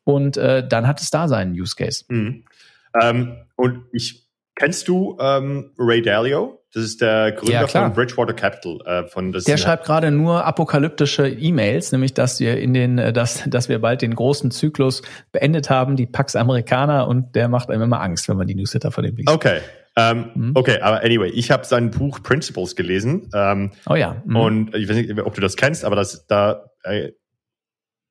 und 0.02 0.36
äh, 0.36 0.66
dann 0.66 0.88
hat 0.88 1.00
es 1.00 1.10
da 1.10 1.28
seinen 1.28 1.52
Use 1.52 1.76
Case. 1.76 2.04
Mhm. 2.08 2.44
Ähm, 3.00 3.36
und 3.54 3.84
ich 3.92 4.26
kennst 4.56 4.88
du 4.88 5.16
ähm, 5.20 5.74
Ray 5.78 6.02
Dalio? 6.02 6.60
Das 6.76 6.84
ist 6.84 7.00
der 7.00 7.32
Gründer 7.32 7.62
ja, 7.62 7.66
von 7.66 7.94
Bridgewater 7.94 8.34
Capital. 8.34 8.80
Äh, 8.84 9.08
von 9.08 9.32
das 9.32 9.44
der 9.44 9.56
schreibt 9.56 9.86
gerade 9.86 10.10
nur 10.10 10.44
apokalyptische 10.44 11.26
E-Mails, 11.26 11.90
nämlich 11.90 12.12
dass 12.12 12.38
wir 12.38 12.58
in 12.58 12.74
den, 12.74 12.98
äh, 12.98 13.14
dass, 13.14 13.44
dass 13.46 13.70
wir 13.70 13.78
bald 13.78 14.02
den 14.02 14.14
großen 14.14 14.50
Zyklus 14.50 15.00
beendet 15.32 15.70
haben, 15.70 15.96
die 15.96 16.04
Pax 16.04 16.36
Amerikaner, 16.36 17.08
und 17.08 17.34
der 17.34 17.48
macht 17.48 17.70
einem 17.70 17.80
immer 17.80 18.02
Angst, 18.02 18.28
wenn 18.28 18.36
man 18.36 18.46
die 18.46 18.54
Newsletter 18.54 18.90
von 18.90 19.04
dem 19.04 19.16
liest. 19.16 19.30
Okay. 19.30 19.60
Ähm, 19.96 20.26
mhm. 20.34 20.50
Okay, 20.52 20.78
aber 20.82 21.02
anyway, 21.02 21.30
ich 21.30 21.50
habe 21.50 21.64
sein 21.64 21.90
Buch 21.90 22.22
Principles 22.22 22.76
gelesen. 22.76 23.30
Ähm, 23.32 23.72
oh 23.88 23.94
ja. 23.94 24.22
Mhm. 24.26 24.36
Und 24.36 24.74
ich 24.74 24.86
weiß 24.86 24.96
nicht, 24.96 25.18
ob 25.18 25.32
du 25.32 25.40
das 25.40 25.56
kennst, 25.56 25.82
aber 25.82 25.96
das 25.96 26.26
da 26.26 26.68
äh, 26.82 27.12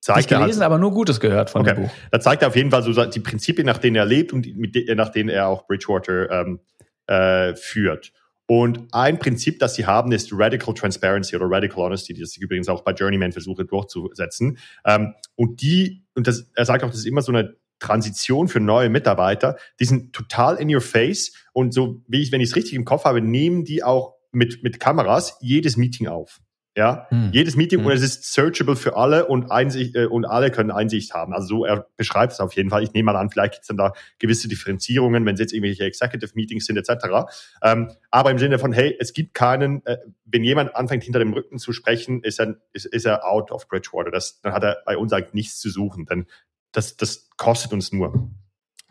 zeigt 0.02 0.22
ich 0.22 0.28
gelesen, 0.28 0.62
er, 0.62 0.66
aber 0.66 0.80
nur 0.80 0.90
Gutes 0.90 1.20
gehört 1.20 1.52
von 1.52 1.62
okay. 1.62 1.76
dem 1.76 1.84
Buch. 1.84 1.92
Da 2.10 2.20
zeigt 2.20 2.42
er 2.42 2.48
auf 2.48 2.56
jeden 2.56 2.72
Fall 2.72 2.82
so 2.82 3.06
die 3.06 3.20
Prinzipien, 3.20 3.68
nach 3.68 3.78
denen 3.78 3.96
er 3.96 4.06
lebt 4.06 4.34
und 4.34 4.58
mit, 4.58 4.76
nach 4.96 5.10
denen 5.10 5.30
er 5.30 5.50
auch 5.50 5.68
Bridgewater 5.68 6.32
ähm, 6.32 6.60
äh, 7.06 7.54
führt. 7.54 8.12
Und 8.48 8.94
ein 8.94 9.18
Prinzip, 9.18 9.60
das 9.60 9.76
sie 9.76 9.86
haben, 9.86 10.12
ist 10.12 10.30
Radical 10.32 10.74
Transparency 10.74 11.36
oder 11.36 11.50
Radical 11.50 11.86
Honesty, 11.86 12.14
das 12.14 12.36
ich 12.36 12.42
übrigens 12.42 12.70
auch 12.70 12.82
bei 12.82 12.92
Journeyman 12.92 13.32
versuche 13.32 13.66
durchzusetzen. 13.66 14.60
Ähm, 14.86 15.16
und 15.36 15.62
die, 15.62 16.04
und 16.14 16.28
das, 16.28 16.50
er 16.54 16.66
sagt 16.66 16.84
auch, 16.84 16.90
das 16.90 17.00
ist 17.00 17.08
immer 17.08 17.22
so 17.22 17.32
eine 17.32 17.56
Transition 17.80 18.48
für 18.48 18.60
neue 18.60 18.90
Mitarbeiter, 18.90 19.58
die 19.80 19.86
sind 19.86 20.14
total 20.14 20.58
in 20.58 20.74
your 20.74 20.82
face 20.82 21.34
und 21.54 21.74
so, 21.74 22.02
wie 22.08 22.22
ich, 22.22 22.32
wenn 22.32 22.40
ich 22.40 22.50
es 22.50 22.56
richtig 22.56 22.74
im 22.74 22.86
Kopf 22.86 23.04
habe, 23.04 23.22
nehmen 23.22 23.66
die 23.66 23.84
auch 23.84 24.16
mit, 24.32 24.64
mit 24.64 24.80
Kameras 24.80 25.38
jedes 25.42 25.76
Meeting 25.76 26.08
auf. 26.08 26.42
Ja, 26.78 27.08
hm. 27.08 27.30
jedes 27.32 27.56
Meeting 27.56 27.80
hm. 27.80 27.86
und 27.86 27.94
es 27.94 28.02
ist 28.02 28.34
searchable 28.34 28.76
für 28.76 28.98
alle 28.98 29.28
und 29.28 29.50
Einsicht 29.50 29.96
äh, 29.96 30.08
und 30.08 30.26
alle 30.26 30.52
können 30.52 30.72
Einsicht 30.72 31.14
haben. 31.14 31.34
Also 31.34 31.48
so 31.48 31.66
er 31.66 31.88
beschreibt 31.96 32.34
es 32.34 32.42
auf 32.42 32.54
jeden 32.54 32.70
Fall. 32.70 32.84
Ich 32.84 32.92
nehme 32.92 33.14
mal 33.14 33.16
an, 33.16 33.30
vielleicht 33.30 33.54
gibt 33.54 33.62
es 33.64 33.68
dann 33.70 33.78
da 33.78 33.94
gewisse 34.20 34.50
Differenzierungen, 34.50 35.26
wenn 35.26 35.36
es 35.36 35.40
jetzt 35.40 35.54
irgendwelche 35.54 35.86
Executive 35.86 36.34
Meetings 36.36 36.66
sind 36.66 36.76
etc. 36.76 37.32
Ähm, 37.64 37.92
aber 38.12 38.32
im 38.32 38.40
Sinne 38.40 38.60
von 38.60 38.74
hey, 38.74 38.94
es 39.00 39.14
gibt 39.14 39.34
keinen. 39.34 39.86
Äh, 39.86 40.00
wenn 40.26 40.44
jemand 40.44 40.76
anfängt 40.76 41.06
hinter 41.06 41.20
dem 41.20 41.32
Rücken 41.32 41.60
zu 41.60 41.72
sprechen, 41.72 42.22
ist 42.24 42.42
er 42.42 42.58
ist, 42.74 42.86
ist 42.88 43.06
er 43.06 43.26
out 43.26 43.52
of 43.52 43.70
Bridgewater. 43.70 44.12
Das 44.12 44.42
dann 44.42 44.52
hat 44.52 44.64
er 44.64 44.80
bei 44.86 44.98
uns 44.98 45.14
eigentlich 45.14 45.34
nichts 45.34 45.60
zu 45.60 45.70
suchen, 45.70 46.06
denn 46.06 46.26
das 46.74 46.98
das 46.98 47.30
kostet 47.38 47.72
uns 47.72 47.94
nur. 47.94 48.32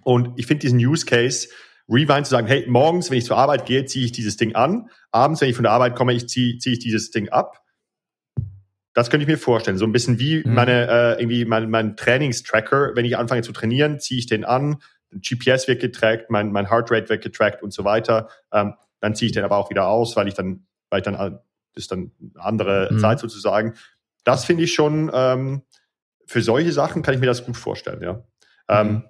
Und 0.05 0.39
ich 0.39 0.47
finde 0.47 0.61
diesen 0.61 0.79
Use 0.79 1.05
Case 1.05 1.49
Rewind 1.87 2.25
zu 2.25 2.31
sagen, 2.31 2.47
hey, 2.47 2.65
morgens, 2.67 3.11
wenn 3.11 3.19
ich 3.19 3.27
zur 3.27 3.37
Arbeit 3.37 3.67
gehe, 3.67 3.85
ziehe 3.85 4.07
ich 4.07 4.13
dieses 4.13 4.39
Ding 4.39 4.55
an. 4.55 4.89
Abends, 5.13 5.43
wenn 5.43 5.51
ich 5.51 5.55
von 5.55 5.65
der 5.65 5.73
Arbeit 5.73 5.97
komme, 5.97 6.15
ich 6.15 6.31
ziehe 6.31 6.57
zieh 6.57 6.73
ich 6.73 6.79
dieses 6.79 7.11
Ding 7.11 7.29
ab 7.29 7.61
das 8.95 9.11
könnte 9.11 9.25
ich 9.25 9.29
mir 9.29 9.39
vorstellen. 9.39 9.77
So 9.77 9.85
ein 9.85 9.93
bisschen 9.93 10.19
wie 10.19 10.43
mhm. 10.45 10.55
meine, 10.55 10.89
äh, 10.89 11.21
irgendwie 11.21 11.45
mein, 11.45 11.69
mein 11.69 11.97
Trainingstracker. 11.97 12.93
Wenn 12.95 13.05
ich 13.05 13.19
anfange 13.19 13.43
zu 13.43 13.53
trainieren, 13.53 14.01
ziehe 14.01 14.19
ich 14.19 14.27
den 14.27 14.45
an, 14.45 14.79
GPS 15.11 15.69
wird 15.69 15.81
getrackt, 15.81 16.31
mein, 16.31 16.51
mein 16.53 16.71
Heartrate 16.71 17.09
wird 17.09 17.23
getrackt 17.23 17.63
und 17.63 17.73
so 17.73 17.85
weiter. 17.85 18.29
Ähm, 18.53 18.75
dann 19.01 19.15
ziehe 19.15 19.27
ich 19.27 19.33
den 19.33 19.45
aber 19.45 19.59
auch 19.59 19.71
wieder 19.71 19.89
aus, 19.89 20.17
weil 20.17 20.29
ich 20.29 20.35
dann, 20.35 20.67
weil 20.91 21.01
ich 21.01 21.05
dann, 21.05 21.15
das 21.15 21.41
ist 21.75 21.93
dann 21.93 22.13
eine 22.21 22.45
andere 22.45 22.89
mhm. 22.91 22.99
Zeit 23.01 23.21
sozusagen. 23.21 23.75
Das 24.25 24.45
finde 24.45 24.65
ich 24.65 24.73
schon, 24.73 25.11
ähm, 25.13 25.63
für 26.27 26.41
solche 26.41 26.73
Sachen 26.73 27.03
kann 27.03 27.15
ich 27.15 27.21
mir 27.21 27.27
das 27.27 27.45
gut 27.45 27.57
vorstellen, 27.57 28.03
ja. 28.03 28.25
Ähm, 28.69 29.05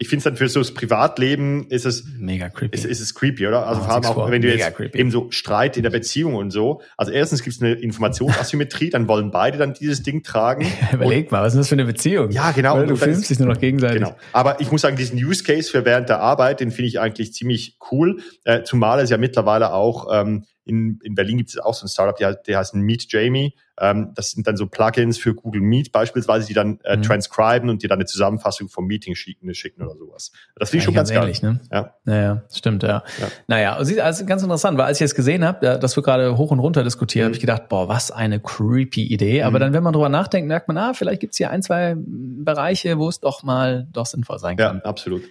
ich 0.00 0.08
finde 0.08 0.18
es 0.18 0.24
dann 0.24 0.36
für 0.36 0.48
so 0.48 0.60
das 0.60 0.72
Privatleben 0.72 1.66
ist 1.70 1.84
es 1.84 2.04
mega 2.16 2.48
creepy. 2.48 2.76
Ist, 2.76 2.84
ist 2.84 3.00
es 3.00 3.14
creepy, 3.14 3.48
oder? 3.48 3.66
Also 3.66 3.80
oh, 3.80 3.84
vor 3.84 3.94
allem 3.94 4.04
auch, 4.04 4.14
vor. 4.14 4.30
wenn 4.30 4.42
du 4.42 4.48
jetzt 4.48 4.76
creepy. 4.76 4.96
eben 4.96 5.10
so 5.10 5.26
Streit 5.30 5.76
in 5.76 5.82
der 5.82 5.90
Beziehung 5.90 6.36
und 6.36 6.52
so. 6.52 6.82
Also 6.96 7.10
erstens 7.10 7.42
gibt 7.42 7.56
es 7.56 7.62
eine 7.62 7.72
Informationsasymmetrie, 7.72 8.90
dann 8.90 9.08
wollen 9.08 9.32
beide 9.32 9.58
dann 9.58 9.74
dieses 9.74 10.04
Ding 10.04 10.22
tragen. 10.22 10.66
Überleg 10.92 11.32
mal, 11.32 11.42
was 11.42 11.54
ist 11.54 11.58
das 11.58 11.68
für 11.68 11.74
eine 11.74 11.84
Beziehung? 11.84 12.30
Ja, 12.30 12.52
genau. 12.52 12.76
Weil 12.76 12.86
du 12.86 12.94
filmst 12.94 13.28
dich 13.28 13.40
nur 13.40 13.48
noch 13.48 13.58
gegenseitig. 13.58 13.98
Genau. 13.98 14.16
Aber 14.32 14.60
ich 14.60 14.70
muss 14.70 14.82
sagen, 14.82 14.96
diesen 14.96 15.18
Use 15.18 15.42
Case 15.42 15.68
für 15.68 15.84
während 15.84 16.08
der 16.08 16.20
Arbeit, 16.20 16.60
den 16.60 16.70
finde 16.70 16.88
ich 16.88 17.00
eigentlich 17.00 17.32
ziemlich 17.32 17.76
cool. 17.90 18.20
Äh, 18.44 18.62
zumal 18.62 19.00
es 19.00 19.10
ja 19.10 19.18
mittlerweile 19.18 19.72
auch 19.72 20.06
ähm, 20.12 20.44
in, 20.68 21.00
in 21.02 21.14
Berlin 21.14 21.38
gibt 21.38 21.50
es 21.50 21.58
auch 21.58 21.74
so 21.74 21.86
ein 21.86 21.88
Startup, 21.88 22.16
der, 22.16 22.34
der 22.34 22.58
heißt 22.58 22.74
Meet 22.74 23.10
Jamie. 23.10 23.54
Ähm, 23.80 24.12
das 24.14 24.32
sind 24.32 24.46
dann 24.46 24.56
so 24.56 24.66
Plugins 24.66 25.18
für 25.18 25.34
Google 25.34 25.62
Meet 25.62 25.92
beispielsweise, 25.92 26.46
die 26.46 26.52
dann 26.52 26.78
äh, 26.84 26.96
mhm. 26.96 27.02
transcriben 27.02 27.70
und 27.70 27.82
dir 27.82 27.88
dann 27.88 27.98
eine 27.98 28.04
Zusammenfassung 28.04 28.68
vom 28.68 28.86
Meeting 28.86 29.14
schicken, 29.14 29.52
schicken 29.54 29.82
oder 29.82 29.96
sowas. 29.96 30.32
Das 30.56 30.70
finde 30.70 30.80
ich 30.80 30.82
ja, 30.82 30.86
schon 30.86 30.94
ganz, 30.94 31.10
ganz 31.10 31.24
ähnlich, 31.24 31.40
geil. 31.40 31.52
Ne? 31.52 31.60
Ja. 31.72 31.94
Naja, 32.04 32.42
stimmt, 32.52 32.82
ja. 32.82 33.02
ja. 33.18 33.28
Naja, 33.46 33.76
also 33.76 34.26
ganz 34.26 34.42
interessant, 34.42 34.76
weil 34.76 34.86
als 34.86 35.00
ich 35.00 35.04
es 35.06 35.14
gesehen 35.14 35.44
habe, 35.44 35.78
dass 35.78 35.96
wir 35.96 36.02
gerade 36.02 36.36
hoch 36.36 36.50
und 36.50 36.58
runter 36.58 36.84
diskutieren, 36.84 37.24
mhm. 37.24 37.28
habe 37.28 37.34
ich 37.36 37.40
gedacht, 37.40 37.68
boah, 37.68 37.88
was 37.88 38.10
eine 38.10 38.40
creepy 38.40 39.04
Idee. 39.04 39.42
Aber 39.42 39.58
mhm. 39.58 39.60
dann, 39.60 39.72
wenn 39.72 39.82
man 39.82 39.92
drüber 39.94 40.08
nachdenkt, 40.08 40.48
merkt 40.48 40.68
man, 40.68 40.76
ah, 40.76 40.92
vielleicht 40.92 41.20
gibt's 41.20 41.38
hier 41.38 41.50
ein, 41.50 41.62
zwei 41.62 41.94
Bereiche, 41.96 42.98
wo 42.98 43.08
es 43.08 43.20
doch 43.20 43.42
mal 43.42 43.86
doch 43.92 44.06
sinnvoll 44.06 44.38
sein 44.38 44.56
kann. 44.56 44.82
Ja, 44.84 44.84
absolut. 44.84 45.22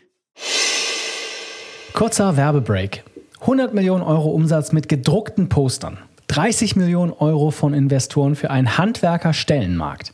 Kurzer 1.93 2.38
Werbebreak. 2.38 3.04
100 3.41 3.73
Millionen 3.73 4.04
Euro 4.04 4.30
Umsatz 4.32 4.71
mit 4.71 4.89
gedruckten 4.89 5.47
Postern. 5.47 6.00
30 6.28 6.76
Millionen 6.76 7.13
Euro 7.13 7.52
von 7.52 7.73
Investoren 7.73 8.36
für 8.36 8.50
einen 8.50 8.78
Handwerkerstellenmarkt. 8.78 10.12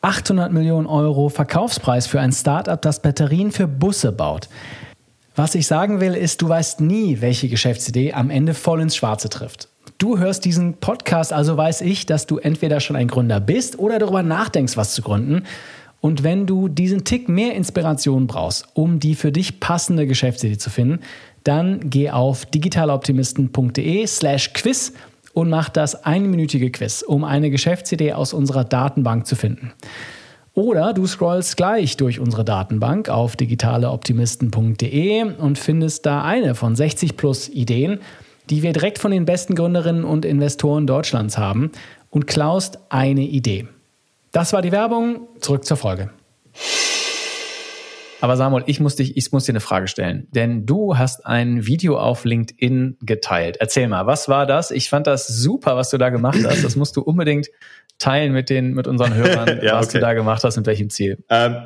800 0.00 0.52
Millionen 0.52 0.86
Euro 0.86 1.28
Verkaufspreis 1.28 2.06
für 2.06 2.20
ein 2.20 2.32
Startup, 2.32 2.80
das 2.80 3.02
Batterien 3.02 3.52
für 3.52 3.66
Busse 3.66 4.12
baut. 4.12 4.48
Was 5.34 5.54
ich 5.54 5.66
sagen 5.66 6.00
will, 6.00 6.14
ist, 6.14 6.40
du 6.40 6.48
weißt 6.48 6.80
nie, 6.80 7.20
welche 7.20 7.48
Geschäftsidee 7.48 8.14
am 8.14 8.30
Ende 8.30 8.54
voll 8.54 8.80
ins 8.80 8.96
Schwarze 8.96 9.28
trifft. 9.28 9.68
Du 9.98 10.18
hörst 10.18 10.44
diesen 10.44 10.74
Podcast, 10.74 11.32
also 11.32 11.56
weiß 11.56 11.82
ich, 11.82 12.06
dass 12.06 12.26
du 12.26 12.38
entweder 12.38 12.80
schon 12.80 12.96
ein 12.96 13.08
Gründer 13.08 13.40
bist 13.40 13.78
oder 13.78 13.98
darüber 13.98 14.22
nachdenkst, 14.22 14.76
was 14.76 14.94
zu 14.94 15.02
gründen. 15.02 15.44
Und 16.00 16.22
wenn 16.22 16.46
du 16.46 16.68
diesen 16.68 17.04
Tick 17.04 17.28
mehr 17.28 17.54
Inspiration 17.54 18.26
brauchst, 18.26 18.66
um 18.74 19.00
die 19.00 19.14
für 19.14 19.32
dich 19.32 19.60
passende 19.60 20.06
Geschäftsidee 20.06 20.58
zu 20.58 20.70
finden, 20.70 21.00
dann 21.46 21.90
geh 21.90 22.10
auf 22.10 22.46
digitaloptimisten.de 22.46 24.06
slash 24.06 24.52
quiz 24.52 24.92
und 25.32 25.50
mach 25.50 25.68
das 25.68 26.04
einminütige 26.04 26.70
Quiz, 26.70 27.02
um 27.02 27.22
eine 27.24 27.50
Geschäftsidee 27.50 28.14
aus 28.14 28.32
unserer 28.32 28.64
Datenbank 28.64 29.26
zu 29.26 29.36
finden. 29.36 29.72
Oder 30.54 30.94
du 30.94 31.06
scrollst 31.06 31.58
gleich 31.58 31.98
durch 31.98 32.18
unsere 32.18 32.42
Datenbank 32.42 33.10
auf 33.10 33.36
digitaleoptimisten.de 33.36 35.24
und 35.38 35.58
findest 35.58 36.06
da 36.06 36.22
eine 36.22 36.54
von 36.54 36.74
60 36.74 37.18
plus 37.18 37.50
Ideen, 37.50 38.00
die 38.48 38.62
wir 38.62 38.72
direkt 38.72 38.98
von 38.98 39.10
den 39.10 39.26
besten 39.26 39.54
Gründerinnen 39.54 40.04
und 40.04 40.24
Investoren 40.24 40.86
Deutschlands 40.86 41.36
haben 41.36 41.70
und 42.08 42.26
klaust 42.26 42.78
eine 42.88 43.24
Idee. 43.24 43.68
Das 44.32 44.54
war 44.54 44.62
die 44.62 44.72
Werbung. 44.72 45.28
Zurück 45.40 45.66
zur 45.66 45.76
Folge. 45.76 46.10
Aber 48.20 48.36
Samuel, 48.36 48.64
ich 48.66 48.80
muss 48.80 48.96
dich, 48.96 49.16
ich 49.16 49.30
muss 49.32 49.44
dir 49.44 49.52
eine 49.52 49.60
Frage 49.60 49.88
stellen, 49.88 50.28
denn 50.30 50.64
du 50.64 50.96
hast 50.96 51.26
ein 51.26 51.66
Video 51.66 51.98
auf 51.98 52.24
LinkedIn 52.24 52.96
geteilt. 53.02 53.58
Erzähl 53.60 53.88
mal, 53.88 54.06
was 54.06 54.28
war 54.28 54.46
das? 54.46 54.70
Ich 54.70 54.88
fand 54.88 55.06
das 55.06 55.26
super, 55.26 55.76
was 55.76 55.90
du 55.90 55.98
da 55.98 56.08
gemacht 56.08 56.38
hast. 56.44 56.64
Das 56.64 56.76
musst 56.76 56.96
du 56.96 57.02
unbedingt 57.02 57.48
teilen 57.98 58.32
mit 58.32 58.50
den, 58.50 58.72
mit 58.74 58.86
unseren 58.86 59.14
Hörern, 59.14 59.60
ja, 59.62 59.74
was 59.74 59.88
okay. 59.88 59.98
du 59.98 60.00
da 60.00 60.14
gemacht 60.14 60.44
hast 60.44 60.56
und 60.56 60.66
welchem 60.66 60.90
Ziel. 60.90 61.22
Ähm, 61.28 61.56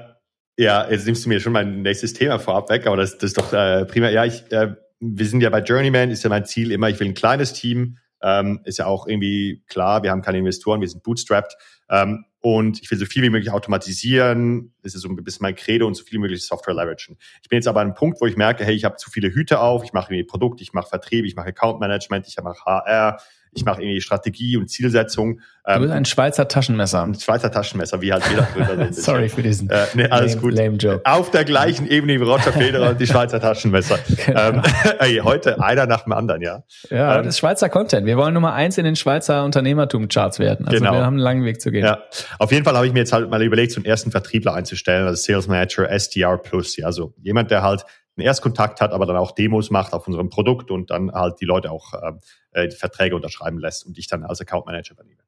ja, 0.57 0.91
jetzt 0.91 1.07
nimmst 1.07 1.25
du 1.25 1.29
mir 1.29 1.41
schon 1.41 1.53
mein 1.53 1.83
nächstes 1.83 2.13
Thema 2.13 2.39
vorab 2.39 2.69
weg, 2.69 2.87
aber 2.87 2.97
das, 2.97 3.17
das 3.17 3.31
ist 3.31 3.39
doch 3.39 3.53
äh, 3.53 3.85
prima. 3.87 4.11
Ja, 4.11 4.25
ich, 4.25 4.51
äh, 4.51 4.75
wir 5.01 5.27
sind 5.27 5.43
ja 5.43 5.51
bei 5.51 5.61
Journeyman, 5.61 6.11
ist 6.11 6.23
ja 6.23 6.31
mein 6.31 6.45
Ziel 6.45 6.73
immer, 6.73 6.89
ich 6.91 7.01
will 7.01 7.09
ein 7.09 7.15
kleines 7.15 7.53
Team, 7.53 7.97
ähm, 8.23 8.61
ist 8.65 8.79
ja 8.79 8.87
auch 8.87 9.07
irgendwie 9.07 9.63
klar, 9.69 10.03
wir 10.03 10.11
haben 10.11 10.23
keine 10.23 10.39
Investoren, 10.39 10.81
wir 10.81 10.89
sind 10.89 11.03
bootstrapped. 11.03 11.57
Ähm, 11.89 12.25
und 12.43 12.81
ich 12.81 12.91
will 12.91 12.99
so 12.99 13.05
viel 13.05 13.23
wie 13.23 13.31
möglich 13.31 13.53
automatisieren. 13.53 14.73
Das 14.83 14.95
ist 14.95 15.03
so 15.03 15.09
ein 15.09 15.17
bisschen 15.17 15.43
mein 15.43 15.55
Credo 15.55 15.87
und 15.87 15.95
so 15.95 16.05
viel 16.05 16.15
wie 16.15 16.23
möglich 16.23 16.47
Software 16.47 16.75
leveragen. 16.75 17.19
Ich 17.43 17.49
bin 17.51 17.57
jetzt 17.57 17.69
aber 17.69 17.81
an 17.81 17.89
einem 17.89 17.95
Punkt, 17.95 18.21
wo 18.21 18.27
ich 18.27 18.37
merke, 18.37 18.65
hey, 18.65 18.75
ich 18.75 18.85
habe 18.85 18.97
zu 18.97 19.11
viele 19.11 19.29
Hüte 19.29 19.61
auf, 19.61 19.85
ich 19.85 19.93
mache 19.93 20.13
irgendwie 20.13 20.27
Produkt, 20.27 20.63
ich 20.63 20.73
mache 20.73 20.89
Vertrieb, 20.89 21.27
ich 21.27 21.37
mache 21.37 21.49
Account 21.49 21.81
Management, 21.81 22.27
ich 22.27 22.37
mache 22.43 22.65
HR, 22.65 23.21
ich 23.53 23.65
mache 23.65 23.83
irgendwie 23.83 24.01
Strategie 24.01 24.57
und 24.57 24.69
Zielsetzung. 24.69 25.41
Du 25.65 25.81
bist 25.81 25.91
ähm, 25.91 25.91
ein 25.91 26.05
Schweizer 26.05 26.49
Taschenmesser. 26.49 27.03
Ein 27.03 27.15
Schweizer 27.15 27.51
Taschenmesser, 27.51 28.01
wie 28.01 28.13
halt 28.13 28.25
jeder 28.31 28.43
Gründer. 28.43 28.93
Sorry 28.93 29.29
für 29.29 29.43
diesen 29.43 29.69
äh, 29.69 29.87
nee, 29.95 30.07
alles 30.07 30.35
lame, 30.35 30.43
gut. 30.43 30.55
lame 30.55 30.77
Joke. 30.77 31.01
Auf 31.05 31.31
der 31.31 31.45
gleichen 31.45 31.87
Ebene 31.87 32.21
wie 32.21 32.25
Roger 32.25 32.53
Federer 32.53 32.91
und 32.91 33.01
die 33.01 33.07
Schweizer 33.07 33.41
Taschenmesser. 33.41 33.99
Genau. 34.27 34.41
Ähm, 34.41 34.63
ey, 34.99 35.21
heute 35.25 35.63
einer 35.63 35.87
nach 35.87 36.03
dem 36.03 36.13
anderen, 36.13 36.43
ja. 36.43 36.63
Ja, 36.91 37.17
ähm, 37.17 37.25
das 37.25 37.35
ist 37.35 37.39
Schweizer 37.39 37.69
Content. 37.69 38.07
Wir 38.07 38.17
wollen 38.17 38.35
Nummer 38.35 38.53
eins 38.53 38.77
in 38.77 38.85
den 38.85 38.97
Schweizer 38.97 39.45
Unternehmertum-Charts 39.45 40.39
werden. 40.39 40.67
Also 40.67 40.79
genau. 40.79 40.93
wir 40.93 41.05
haben 41.05 41.15
einen 41.15 41.23
langen 41.23 41.45
Weg 41.45 41.61
zu 41.61 41.71
gehen. 41.71 41.85
Ja. 41.85 42.03
Auf 42.39 42.53
jeden 42.53 42.65
Fall 42.65 42.77
habe 42.77 42.87
ich 42.87 42.93
mir 42.93 42.99
jetzt 42.99 43.13
halt 43.13 43.31
mal 43.31 43.43
überlegt, 43.43 43.73
so 43.73 43.79
einen 43.79 43.87
ersten 43.87 44.11
Vertriebler 44.11 44.55
einzustellen, 44.55 45.07
also 45.07 45.21
Sales 45.21 45.49
Manager 45.49 45.89
SDR 45.91 46.37
Plus. 46.39 46.77
Ja, 46.77 46.87
also 46.87 47.15
jemand, 47.23 47.51
der 47.51 47.63
halt 47.63 47.85
einen 48.17 48.27
Erstkontakt 48.27 48.81
hat, 48.81 48.93
aber 48.93 49.07
dann 49.07 49.17
auch 49.17 49.33
Demos 49.33 49.71
macht 49.71 49.93
auf 49.93 50.07
unserem 50.07 50.31
Produkt 50.31 50.71
und 50.71 50.91
dann 50.91 51.13
halt 51.13 51.41
die 51.41 51.45
Leute 51.45 51.71
auch 51.71 51.95
ähm, 51.95 52.21
äh, 52.53 52.69
die 52.69 52.77
Verträge 52.77 53.17
unterschreiben 53.17 53.59
lässt 53.59 53.87
und 53.87 53.99
ich 53.99 54.07
dann 54.07 54.25
als 54.25 54.41
Account 54.41 54.67
Manager 54.67 54.93
übernehme. 54.93 55.21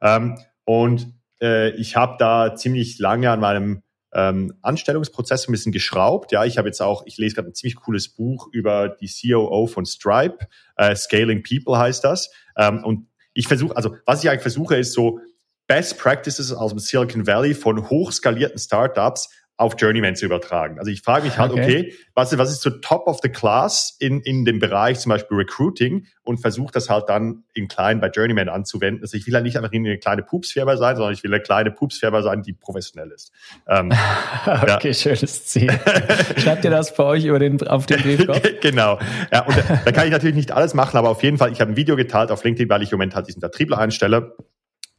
Ähm, 0.00 0.38
und 0.64 1.14
äh, 1.40 1.70
ich 1.70 1.96
habe 1.96 2.16
da 2.18 2.54
ziemlich 2.54 2.98
lange 2.98 3.30
an 3.30 3.40
meinem 3.40 3.82
ähm, 4.12 4.54
Anstellungsprozess 4.62 5.48
ein 5.48 5.52
bisschen 5.52 5.72
geschraubt. 5.72 6.32
Ja, 6.32 6.44
ich 6.44 6.58
habe 6.58 6.68
jetzt 6.68 6.80
auch, 6.80 7.04
ich 7.06 7.18
lese 7.18 7.36
gerade 7.36 7.48
ein 7.48 7.54
ziemlich 7.54 7.76
cooles 7.76 8.08
Buch 8.08 8.48
über 8.52 8.88
die 8.88 9.08
COO 9.08 9.66
von 9.66 9.84
Stripe, 9.84 10.38
äh, 10.76 10.96
Scaling 10.96 11.42
People 11.42 11.78
heißt 11.78 12.04
das. 12.04 12.30
Ähm, 12.56 12.84
und 12.84 13.06
ich 13.34 13.48
versuche, 13.48 13.76
also 13.76 13.96
was 14.06 14.24
ich 14.24 14.30
eigentlich 14.30 14.42
versuche, 14.42 14.76
ist 14.76 14.92
so 14.92 15.20
Best 15.66 15.98
Practices 15.98 16.52
aus 16.52 16.70
dem 16.70 16.78
Silicon 16.78 17.26
Valley 17.26 17.54
von 17.54 17.90
hochskalierten 17.90 18.58
Startups 18.58 19.28
auf 19.58 19.74
Journeyman 19.76 20.16
zu 20.16 20.24
übertragen. 20.24 20.78
Also 20.78 20.90
ich 20.90 21.02
frage 21.02 21.26
mich 21.26 21.36
halt, 21.36 21.52
okay, 21.52 21.62
okay 21.62 21.94
was, 22.18 22.36
was 22.36 22.50
ist 22.50 22.62
so 22.62 22.70
top 22.70 23.06
of 23.06 23.20
the 23.22 23.28
class 23.28 23.96
in, 24.00 24.20
in 24.22 24.44
dem 24.44 24.58
Bereich 24.58 24.98
zum 24.98 25.10
Beispiel 25.10 25.36
Recruiting 25.36 26.06
und 26.24 26.38
versuche 26.38 26.72
das 26.72 26.90
halt 26.90 27.08
dann 27.08 27.44
in 27.54 27.68
klein 27.68 28.00
bei 28.00 28.08
Journeyman 28.08 28.48
anzuwenden. 28.48 29.02
Also 29.02 29.16
ich 29.16 29.26
will 29.28 29.34
ja 29.34 29.40
nicht 29.40 29.56
einfach 29.56 29.72
eine 29.72 29.98
kleine 29.98 30.24
Pupsfirma 30.24 30.76
sein, 30.76 30.96
sondern 30.96 31.14
ich 31.14 31.22
will 31.22 31.32
eine 31.32 31.40
kleine 31.40 31.70
Pupsfirma 31.70 32.22
sein, 32.22 32.42
die 32.42 32.54
professionell 32.54 33.12
ist. 33.12 33.32
Ähm, 33.68 33.92
okay, 34.46 34.88
ja. 34.88 34.94
schönes 34.94 35.46
Ziel. 35.46 35.70
Schreibt 36.38 36.64
ihr 36.64 36.72
das 36.72 36.94
bei 36.94 37.04
euch 37.04 37.24
über 37.24 37.38
den, 37.38 37.64
auf 37.68 37.86
den 37.86 38.02
Briefkopf? 38.02 38.42
genau. 38.60 38.98
Ja, 39.32 39.46
und 39.46 39.56
da, 39.56 39.80
da 39.84 39.92
kann 39.92 40.06
ich 40.06 40.12
natürlich 40.12 40.36
nicht 40.36 40.50
alles 40.50 40.74
machen, 40.74 40.96
aber 40.96 41.10
auf 41.10 41.22
jeden 41.22 41.38
Fall, 41.38 41.52
ich 41.52 41.60
habe 41.60 41.70
ein 41.70 41.76
Video 41.76 41.94
geteilt 41.94 42.32
auf 42.32 42.42
LinkedIn, 42.42 42.68
weil 42.68 42.82
ich 42.82 42.90
im 42.90 42.98
Moment 42.98 43.14
halt 43.14 43.28
diesen 43.28 43.40
Vertriebler 43.40 43.78
einstelle. 43.78 44.34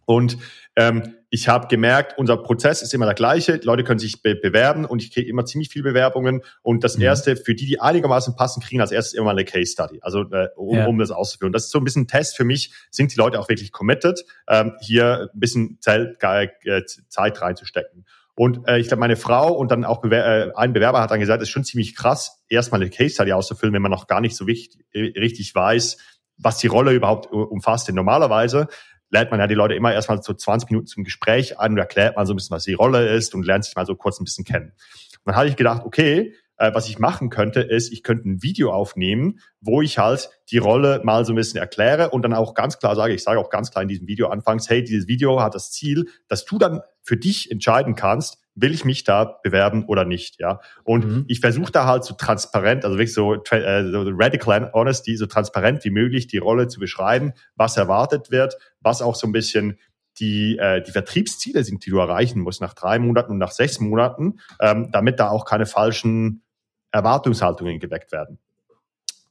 Und 0.09 0.39
ähm, 0.75 1.13
ich 1.29 1.47
habe 1.49 1.67
gemerkt, 1.67 2.17
unser 2.17 2.35
Prozess 2.37 2.81
ist 2.81 2.95
immer 2.95 3.05
der 3.05 3.13
gleiche. 3.13 3.59
Die 3.59 3.67
Leute 3.67 3.83
können 3.83 3.99
sich 3.99 4.23
be 4.23 4.33
bewerben 4.33 4.85
und 4.85 5.03
ich 5.03 5.13
kriege 5.13 5.29
immer 5.29 5.45
ziemlich 5.45 5.69
viele 5.69 5.83
Bewerbungen. 5.83 6.41
Und 6.63 6.83
das 6.83 6.97
mhm. 6.97 7.03
erste, 7.03 7.35
für 7.35 7.53
die, 7.53 7.67
die 7.67 7.79
einigermaßen 7.79 8.35
passen, 8.35 8.59
kriegen 8.59 8.81
als 8.81 8.91
erstes 8.91 9.13
immer 9.13 9.29
eine 9.29 9.45
Case 9.45 9.71
Study, 9.71 9.99
also 10.01 10.21
äh, 10.31 10.47
um, 10.55 10.75
ja. 10.75 10.87
um 10.87 10.97
das 10.97 11.11
auszuführen. 11.11 11.53
Das 11.53 11.65
ist 11.65 11.69
so 11.69 11.77
ein 11.77 11.83
bisschen 11.83 12.05
ein 12.05 12.07
Test 12.07 12.35
für 12.35 12.43
mich. 12.43 12.73
Sind 12.89 13.13
die 13.13 13.17
Leute 13.17 13.39
auch 13.39 13.49
wirklich 13.49 13.71
committed, 13.71 14.25
ähm, 14.47 14.77
hier 14.81 15.29
ein 15.31 15.39
bisschen 15.39 15.77
Zeit, 15.79 16.17
äh, 16.23 16.85
Zeit 17.07 17.39
reinzustecken? 17.39 18.07
Und 18.33 18.67
äh, 18.67 18.79
ich 18.79 18.87
glaube, 18.87 19.01
meine 19.01 19.15
Frau 19.15 19.53
und 19.53 19.69
dann 19.69 19.85
auch 19.85 20.01
Bewer 20.01 20.25
äh, 20.25 20.51
ein 20.55 20.73
Bewerber 20.73 21.01
hat 21.01 21.11
dann 21.11 21.19
gesagt, 21.19 21.43
es 21.43 21.49
ist 21.49 21.53
schon 21.53 21.65
ziemlich 21.65 21.95
krass, 21.95 22.41
erstmal 22.49 22.81
eine 22.81 22.89
Case 22.89 23.13
Study 23.13 23.31
auszufüllen, 23.31 23.75
wenn 23.75 23.83
man 23.83 23.91
noch 23.91 24.07
gar 24.07 24.21
nicht 24.21 24.35
so 24.35 24.47
wichtig, 24.47 24.83
richtig 24.95 25.53
weiß, 25.53 25.97
was 26.39 26.57
die 26.57 26.67
Rolle 26.67 26.93
überhaupt 26.93 27.31
umfasst. 27.31 27.87
Denn 27.87 27.95
normalerweise 27.95 28.69
lädt 29.09 29.31
man 29.31 29.39
ja 29.39 29.47
die 29.47 29.55
Leute 29.55 29.73
immer 29.75 29.93
erstmal 29.93 30.21
so 30.21 30.33
20 30.33 30.69
Minuten 30.69 30.87
zum 30.87 31.03
Gespräch 31.03 31.59
ein 31.59 31.71
und 31.71 31.77
erklärt 31.77 32.15
mal 32.15 32.25
so 32.25 32.33
ein 32.33 32.35
bisschen, 32.35 32.55
was 32.55 32.63
die 32.63 32.73
Rolle 32.73 33.07
ist 33.09 33.33
und 33.33 33.45
lernt 33.45 33.65
sich 33.65 33.75
mal 33.75 33.85
so 33.85 33.95
kurz 33.95 34.19
ein 34.19 34.25
bisschen 34.25 34.45
kennen. 34.45 34.71
Und 34.71 35.21
dann 35.25 35.35
hatte 35.35 35.49
ich 35.49 35.55
gedacht, 35.55 35.83
okay, 35.85 36.33
äh, 36.59 36.73
was 36.73 36.89
ich 36.89 36.99
machen 36.99 37.29
könnte, 37.29 37.61
ist, 37.61 37.91
ich 37.91 38.03
könnte 38.03 38.29
ein 38.29 38.43
Video 38.43 38.71
aufnehmen, 38.71 39.39
wo 39.61 39.81
ich 39.81 39.97
halt 39.97 40.29
die 40.51 40.57
Rolle 40.57 41.01
mal 41.03 41.25
so 41.25 41.33
ein 41.33 41.35
bisschen 41.35 41.59
erkläre 41.59 42.09
und 42.09 42.21
dann 42.21 42.33
auch 42.33 42.53
ganz 42.53 42.79
klar 42.79 42.95
sage, 42.95 43.13
ich 43.13 43.23
sage 43.23 43.39
auch 43.39 43.49
ganz 43.49 43.71
klar 43.71 43.81
in 43.81 43.87
diesem 43.87 44.07
Video 44.07 44.27
anfangs, 44.27 44.69
hey, 44.69 44.83
dieses 44.83 45.07
Video 45.07 45.41
hat 45.41 45.55
das 45.55 45.71
Ziel, 45.71 46.07
dass 46.27 46.45
du 46.45 46.57
dann 46.57 46.81
für 47.01 47.17
dich 47.17 47.49
entscheiden 47.49 47.95
kannst, 47.95 48.37
will 48.55 48.73
ich 48.73 48.83
mich 48.83 49.05
da 49.05 49.39
bewerben 49.41 49.85
oder 49.85 50.03
nicht, 50.03 50.39
ja. 50.39 50.59
Und 50.83 51.05
mhm. 51.05 51.25
ich 51.27 51.39
versuche 51.39 51.71
da 51.71 51.85
halt 51.85 52.03
so 52.03 52.13
transparent, 52.13 52.83
also 52.83 52.97
wirklich 52.97 53.13
so, 53.13 53.35
äh, 53.35 53.89
so 53.89 54.03
radical 54.13 54.69
honesty, 54.73 55.15
so 55.15 55.27
transparent 55.27 55.83
wie 55.85 55.91
möglich 55.91 56.27
die 56.27 56.39
Rolle 56.39 56.67
zu 56.67 56.79
beschreiben, 56.79 57.33
was 57.55 57.77
erwartet 57.77 58.31
wird, 58.31 58.57
was 58.81 59.01
auch 59.01 59.15
so 59.15 59.27
ein 59.27 59.31
bisschen 59.31 59.79
die, 60.19 60.57
äh, 60.57 60.81
die 60.81 60.91
Vertriebsziele 60.91 61.63
sind, 61.63 61.85
die 61.85 61.89
du 61.89 61.97
erreichen 61.99 62.41
musst 62.41 62.61
nach 62.61 62.73
drei 62.73 62.99
Monaten 62.99 63.31
und 63.31 63.37
nach 63.37 63.51
sechs 63.51 63.79
Monaten, 63.79 64.39
ähm, 64.59 64.89
damit 64.91 65.19
da 65.19 65.29
auch 65.29 65.45
keine 65.45 65.65
falschen 65.65 66.43
Erwartungshaltungen 66.91 67.79
geweckt 67.79 68.11
werden. 68.11 68.39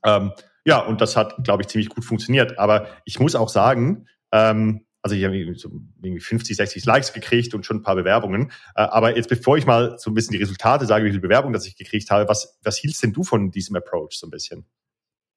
Ähm, 0.04 0.32
ja, 0.64 0.80
und 0.80 1.00
das 1.00 1.16
hat, 1.16 1.36
glaube 1.44 1.62
ich, 1.62 1.68
ziemlich 1.68 1.88
gut 1.88 2.04
funktioniert. 2.04 2.58
Aber 2.58 2.86
ich 3.04 3.20
muss 3.20 3.34
auch 3.34 3.48
sagen, 3.48 4.06
ähm, 4.32 4.86
also 5.02 5.16
ich 5.16 5.24
habe 5.24 5.36
irgendwie 5.36 6.20
50, 6.20 6.56
60 6.56 6.84
Likes 6.84 7.12
gekriegt 7.12 7.54
und 7.54 7.64
schon 7.64 7.78
ein 7.78 7.82
paar 7.82 7.94
Bewerbungen. 7.94 8.50
Äh, 8.74 8.82
aber 8.82 9.16
jetzt 9.16 9.28
bevor 9.28 9.56
ich 9.56 9.66
mal 9.66 9.96
so 9.98 10.10
ein 10.10 10.14
bisschen 10.14 10.32
die 10.32 10.38
Resultate 10.38 10.86
sage, 10.86 11.04
wie 11.04 11.10
viele 11.10 11.20
Bewerbungen 11.20 11.54
das 11.54 11.66
ich 11.66 11.76
gekriegt 11.76 12.10
habe, 12.10 12.28
was, 12.28 12.58
was 12.62 12.76
hielst 12.76 13.02
denn 13.02 13.12
du 13.12 13.22
von 13.22 13.50
diesem 13.50 13.76
Approach 13.76 14.12
so 14.12 14.26
ein 14.26 14.30
bisschen? 14.30 14.66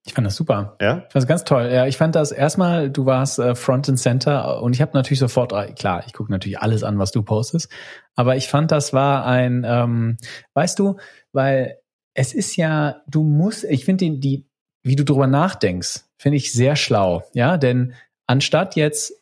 Ich 0.05 0.13
fand 0.13 0.25
das 0.25 0.35
super. 0.35 0.77
Ja? 0.81 0.97
Ich 0.97 1.03
fand 1.03 1.15
das 1.15 1.27
ganz 1.27 1.43
toll. 1.43 1.69
Ja, 1.71 1.85
ich 1.85 1.97
fand 1.97 2.15
das 2.15 2.31
erstmal, 2.31 2.89
du 2.89 3.05
warst 3.05 3.37
äh, 3.37 3.53
Front 3.53 3.87
and 3.87 3.99
Center 3.99 4.61
und 4.61 4.73
ich 4.73 4.81
habe 4.81 4.91
natürlich 4.93 5.19
sofort, 5.19 5.53
äh, 5.53 5.73
klar, 5.73 6.03
ich 6.07 6.13
gucke 6.13 6.31
natürlich 6.31 6.59
alles 6.59 6.83
an, 6.83 6.97
was 6.97 7.11
du 7.11 7.21
postest, 7.21 7.69
aber 8.15 8.35
ich 8.35 8.47
fand, 8.47 8.71
das 8.71 8.93
war 8.93 9.25
ein, 9.25 9.63
ähm, 9.65 10.17
weißt 10.55 10.79
du, 10.79 10.97
weil 11.33 11.77
es 12.13 12.33
ist 12.33 12.55
ja, 12.55 13.01
du 13.07 13.23
musst, 13.23 13.63
ich 13.63 13.85
finde 13.85 14.05
die, 14.05 14.19
die, 14.19 14.49
wie 14.83 14.95
du 14.95 15.05
drüber 15.05 15.27
nachdenkst, 15.27 16.05
finde 16.17 16.37
ich 16.37 16.51
sehr 16.51 16.75
schlau, 16.75 17.23
ja, 17.33 17.57
denn 17.57 17.93
anstatt 18.25 18.75
jetzt 18.75 19.13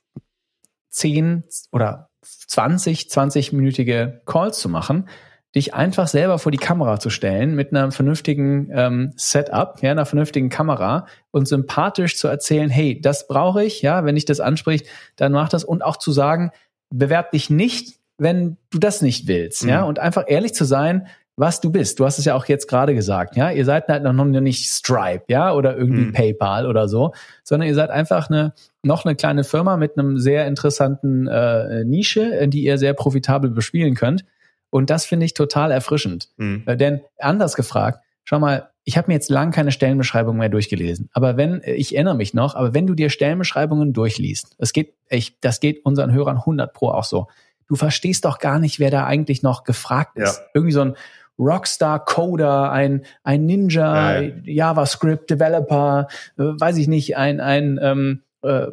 10 0.91 1.43
oder 1.71 2.09
20, 2.21 3.07
20-minütige 3.07 4.21
Calls 4.25 4.59
zu 4.59 4.69
machen, 4.69 5.09
dich 5.55 5.73
einfach 5.73 6.07
selber 6.07 6.38
vor 6.38 6.51
die 6.51 6.59
Kamera 6.59 6.99
zu 6.99 7.09
stellen 7.09 7.55
mit 7.55 7.73
einem 7.73 7.91
vernünftigen 7.91 8.69
ähm, 8.71 9.13
Setup, 9.15 9.81
ja, 9.81 9.91
einer 9.91 10.05
vernünftigen 10.05 10.49
Kamera 10.49 11.07
und 11.31 11.47
sympathisch 11.47 12.17
zu 12.17 12.27
erzählen, 12.27 12.69
hey, 12.69 13.01
das 13.01 13.27
brauche 13.27 13.63
ich, 13.63 13.81
ja, 13.81 14.05
wenn 14.05 14.15
ich 14.15 14.25
das 14.25 14.39
anspricht, 14.39 14.85
dann 15.15 15.31
mach 15.31 15.49
das 15.49 15.63
und 15.63 15.83
auch 15.83 15.97
zu 15.97 16.12
sagen, 16.12 16.51
bewerb 16.91 17.31
dich 17.31 17.49
nicht, 17.49 17.97
wenn 18.17 18.57
du 18.69 18.77
das 18.77 19.01
nicht 19.01 19.27
willst, 19.27 19.63
mhm. 19.63 19.69
ja, 19.69 19.83
und 19.83 19.97
einfach 19.97 20.25
ehrlich 20.27 20.53
zu 20.53 20.65
sein, 20.65 21.07
was 21.35 21.62
du 21.62 21.71
bist. 21.71 21.99
Du 21.99 22.05
hast 22.05 22.19
es 22.19 22.25
ja 22.25 22.35
auch 22.35 22.45
jetzt 22.45 22.67
gerade 22.67 22.93
gesagt, 22.93 23.38
ja, 23.38 23.49
ihr 23.49 23.63
seid 23.63 23.88
halt 23.88 24.03
noch 24.03 24.25
nicht 24.25 24.69
Stripe, 24.69 25.23
ja, 25.29 25.53
oder 25.53 25.75
irgendwie 25.75 26.05
mhm. 26.05 26.12
PayPal 26.12 26.67
oder 26.67 26.88
so, 26.88 27.13
sondern 27.43 27.69
ihr 27.69 27.75
seid 27.75 27.89
einfach 27.89 28.29
eine 28.29 28.53
noch 28.83 29.05
eine 29.05 29.15
kleine 29.15 29.43
Firma 29.43 29.77
mit 29.77 29.97
einem 29.97 30.19
sehr 30.19 30.45
interessanten 30.47 31.27
äh, 31.27 31.85
Nische, 31.85 32.47
die 32.49 32.65
ihr 32.65 32.77
sehr 32.77 32.93
profitabel 32.93 33.49
bespielen 33.49 33.95
könnt 33.95 34.25
und 34.69 34.89
das 34.89 35.05
finde 35.05 35.25
ich 35.25 35.34
total 35.34 35.71
erfrischend. 35.71 36.29
Mhm. 36.38 36.63
Äh, 36.65 36.77
denn 36.77 37.01
anders 37.17 37.55
gefragt, 37.55 38.03
schau 38.23 38.39
mal, 38.39 38.69
ich 38.84 38.97
habe 38.97 39.08
mir 39.08 39.13
jetzt 39.13 39.29
lang 39.29 39.51
keine 39.51 39.71
Stellenbeschreibung 39.71 40.38
mehr 40.38 40.49
durchgelesen. 40.49 41.10
Aber 41.13 41.38
wenn, 41.38 41.62
äh, 41.62 41.73
ich 41.73 41.95
erinnere 41.95 42.15
mich 42.15 42.34
noch, 42.34 42.55
aber 42.55 42.73
wenn 42.73 42.88
du 42.88 42.95
dir 42.95 43.10
Stellenbeschreibungen 43.10 43.93
durchliest, 43.93 44.55
es 44.58 44.73
geht, 44.73 44.93
ich, 45.10 45.39
das 45.39 45.60
geht 45.60 45.86
unseren 45.86 46.12
Hörern 46.12 46.38
100 46.38 46.73
pro 46.73 46.89
auch 46.89 47.03
so. 47.03 47.27
Du 47.67 47.75
verstehst 47.75 48.25
doch 48.25 48.39
gar 48.39 48.60
nicht, 48.60 48.79
wer 48.79 48.89
da 48.89 49.05
eigentlich 49.05 49.43
noch 49.43 49.63
gefragt 49.63 50.17
ist. 50.17 50.38
Ja. 50.38 50.45
Irgendwie 50.55 50.73
so 50.73 50.82
ein 50.82 50.95
Rockstar-Coder, 51.38 52.71
ein, 52.71 53.03
ein 53.23 53.45
Ninja, 53.45 54.21
ja, 54.21 54.32
JavaScript-Developer, 54.43 56.08
äh, 56.38 56.43
weiß 56.43 56.77
ich 56.77 56.88
nicht, 56.88 57.15
ein, 57.15 57.39
ein 57.39 57.79
ähm, 57.82 58.23
äh, 58.41 58.67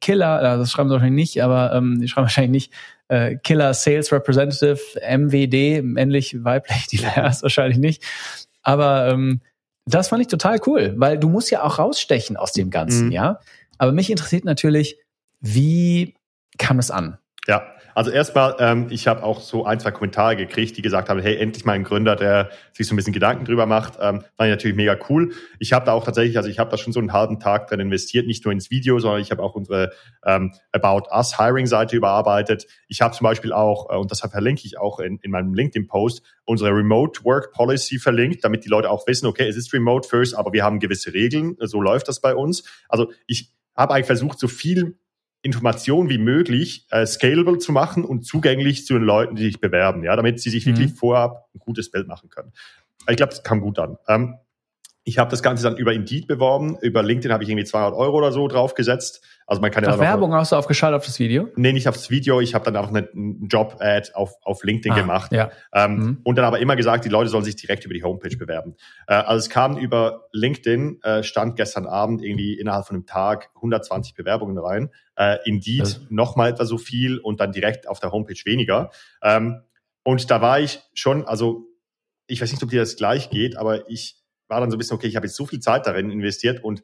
Killer, 0.00 0.58
das 0.58 0.70
schreiben 0.70 0.88
sie 0.88 0.94
wahrscheinlich 0.94 1.34
nicht, 1.34 1.42
aber 1.42 1.72
ähm, 1.74 2.00
die 2.00 2.08
schreiben 2.08 2.26
wahrscheinlich 2.26 2.50
nicht, 2.50 2.72
äh, 3.10 3.36
Killer 3.36 3.74
Sales 3.74 4.12
Representative, 4.12 4.78
MWD, 5.00 5.82
männlich, 5.82 6.36
weiblich, 6.44 6.86
divers 6.90 7.42
wahrscheinlich 7.42 7.78
nicht. 7.78 8.02
Aber 8.62 9.08
ähm, 9.08 9.40
das 9.84 10.08
fand 10.08 10.22
ich 10.22 10.28
total 10.28 10.60
cool, 10.66 10.94
weil 10.96 11.18
du 11.18 11.28
musst 11.28 11.50
ja 11.50 11.62
auch 11.62 11.78
rausstechen 11.78 12.36
aus 12.36 12.52
dem 12.52 12.70
Ganzen, 12.70 13.06
mhm. 13.06 13.12
ja. 13.12 13.40
Aber 13.78 13.92
mich 13.92 14.10
interessiert 14.10 14.44
natürlich, 14.44 14.98
wie 15.40 16.14
kam 16.58 16.78
es 16.78 16.90
an? 16.90 17.18
Ja, 17.46 17.62
also 17.94 18.10
erstmal, 18.10 18.56
ähm, 18.58 18.86
ich 18.90 19.06
habe 19.06 19.22
auch 19.22 19.40
so 19.40 19.64
ein, 19.64 19.80
zwei 19.80 19.90
Kommentare 19.90 20.36
gekriegt, 20.36 20.76
die 20.76 20.82
gesagt 20.82 21.08
haben, 21.08 21.20
hey, 21.20 21.36
endlich 21.36 21.64
mal 21.64 21.72
ein 21.72 21.84
Gründer, 21.84 22.16
der 22.16 22.50
sich 22.72 22.86
so 22.86 22.94
ein 22.94 22.96
bisschen 22.96 23.12
Gedanken 23.12 23.44
drüber 23.44 23.66
macht. 23.66 23.94
Ähm, 24.00 24.20
fand 24.20 24.48
ich 24.48 24.50
natürlich 24.50 24.76
mega 24.76 24.96
cool. 25.08 25.32
Ich 25.58 25.72
habe 25.72 25.86
da 25.86 25.92
auch 25.92 26.04
tatsächlich, 26.04 26.36
also 26.36 26.48
ich 26.48 26.58
habe 26.58 26.70
da 26.70 26.76
schon 26.76 26.92
so 26.92 27.00
einen 27.00 27.12
halben 27.12 27.40
Tag 27.40 27.68
drin 27.68 27.80
investiert, 27.80 28.26
nicht 28.26 28.44
nur 28.44 28.52
ins 28.52 28.70
Video, 28.70 28.98
sondern 28.98 29.20
ich 29.20 29.30
habe 29.30 29.42
auch 29.42 29.54
unsere 29.54 29.92
ähm, 30.24 30.52
About 30.72 31.08
Us 31.14 31.38
Hiring-Seite 31.38 31.96
überarbeitet. 31.96 32.66
Ich 32.88 33.00
habe 33.00 33.14
zum 33.14 33.24
Beispiel 33.24 33.52
auch, 33.52 33.90
äh, 33.90 33.96
und 33.96 34.10
das 34.10 34.20
verlinke 34.20 34.62
ich 34.64 34.78
auch 34.78 35.00
in, 35.00 35.18
in 35.22 35.30
meinem 35.30 35.54
LinkedIn-Post, 35.54 36.22
unsere 36.44 36.70
Remote 36.70 37.24
Work 37.24 37.52
Policy 37.52 37.98
verlinkt, 37.98 38.44
damit 38.44 38.64
die 38.64 38.68
Leute 38.68 38.90
auch 38.90 39.06
wissen, 39.06 39.26
okay, 39.26 39.48
es 39.48 39.56
ist 39.56 39.72
Remote 39.72 40.08
First, 40.08 40.36
aber 40.36 40.52
wir 40.52 40.64
haben 40.64 40.78
gewisse 40.80 41.12
Regeln, 41.12 41.56
so 41.60 41.80
läuft 41.80 42.08
das 42.08 42.20
bei 42.20 42.34
uns. 42.34 42.64
Also 42.88 43.10
ich 43.26 43.52
habe 43.76 43.94
eigentlich 43.94 44.06
versucht, 44.06 44.38
so 44.38 44.48
viel 44.48 44.98
Information 45.42 46.10
wie 46.10 46.18
möglich 46.18 46.86
äh, 46.90 47.06
scalable 47.06 47.58
zu 47.58 47.72
machen 47.72 48.04
und 48.04 48.24
zugänglich 48.24 48.84
zu 48.84 48.94
den 48.94 49.02
Leuten, 49.02 49.36
die 49.36 49.44
sich 49.44 49.60
bewerben, 49.60 50.04
ja, 50.04 50.14
damit 50.14 50.40
sie 50.40 50.50
sich 50.50 50.66
mhm. 50.66 50.70
wirklich 50.70 50.92
vorab 50.92 51.48
ein 51.54 51.58
gutes 51.58 51.90
Bild 51.90 52.08
machen 52.08 52.28
können. 52.28 52.52
Ich 53.08 53.16
glaube, 53.16 53.30
das 53.30 53.42
kam 53.42 53.60
gut 53.60 53.78
an. 53.78 53.96
Ähm, 54.08 54.36
ich 55.10 55.18
habe 55.18 55.28
das 55.28 55.42
Ganze 55.42 55.64
dann 55.64 55.76
über 55.76 55.92
Indeed 55.92 56.28
beworben. 56.28 56.78
Über 56.82 57.02
LinkedIn 57.02 57.32
habe 57.32 57.42
ich 57.42 57.50
irgendwie 57.50 57.64
200 57.64 57.94
Euro 57.98 58.18
oder 58.18 58.30
so 58.30 58.46
draufgesetzt. 58.46 59.24
Also 59.44 59.60
man 59.60 59.72
kann 59.72 59.82
ja 59.82 59.90
Ach, 59.90 59.98
Werbung 59.98 60.32
hast 60.34 60.52
du 60.52 60.56
aufgeschaltet 60.56 60.98
auf 60.98 61.04
das 61.04 61.18
Video? 61.18 61.48
Nee, 61.56 61.72
nicht 61.72 61.88
aufs 61.88 62.10
Video. 62.10 62.40
Ich 62.40 62.54
habe 62.54 62.64
dann 62.64 62.76
auch 62.76 62.90
eine, 62.90 63.08
eine 63.12 63.34
Job-Ad 63.48 64.12
auf, 64.14 64.34
auf 64.42 64.62
LinkedIn 64.62 64.92
ah, 64.92 65.00
gemacht. 65.00 65.32
Ja. 65.32 65.50
Ähm, 65.74 65.96
mhm. 65.96 66.20
Und 66.22 66.36
dann 66.36 66.44
aber 66.44 66.60
immer 66.60 66.76
gesagt, 66.76 67.04
die 67.04 67.08
Leute 67.08 67.28
sollen 67.28 67.42
sich 67.42 67.56
direkt 67.56 67.84
über 67.84 67.92
die 67.92 68.04
Homepage 68.04 68.36
bewerben. 68.36 68.76
Äh, 69.08 69.14
also 69.14 69.38
es 69.44 69.50
kam 69.50 69.78
über 69.78 70.28
LinkedIn, 70.32 71.00
äh, 71.02 71.24
stand 71.24 71.56
gestern 71.56 71.86
Abend 71.86 72.22
irgendwie 72.22 72.54
innerhalb 72.54 72.86
von 72.86 72.94
einem 72.94 73.06
Tag 73.06 73.50
120 73.56 74.14
Bewerbungen 74.14 74.58
rein. 74.58 74.90
Äh, 75.16 75.38
Indeed 75.44 75.80
also. 75.80 76.00
nochmal 76.08 76.50
etwa 76.50 76.64
so 76.66 76.78
viel 76.78 77.18
und 77.18 77.40
dann 77.40 77.50
direkt 77.50 77.88
auf 77.88 77.98
der 77.98 78.12
Homepage 78.12 78.40
weniger. 78.44 78.92
Ähm, 79.24 79.62
und 80.04 80.30
da 80.30 80.40
war 80.40 80.60
ich 80.60 80.78
schon, 80.94 81.24
also 81.24 81.66
ich 82.28 82.40
weiß 82.40 82.52
nicht, 82.52 82.62
ob 82.62 82.70
dir 82.70 82.78
das 82.78 82.94
gleich 82.94 83.30
geht, 83.30 83.56
aber 83.56 83.90
ich 83.90 84.19
war 84.50 84.60
dann 84.60 84.70
so 84.70 84.76
ein 84.76 84.78
bisschen, 84.78 84.96
okay, 84.96 85.06
ich 85.06 85.16
habe 85.16 85.26
jetzt 85.26 85.36
so 85.36 85.46
viel 85.46 85.60
Zeit 85.60 85.86
darin 85.86 86.10
investiert 86.10 86.62
und 86.62 86.82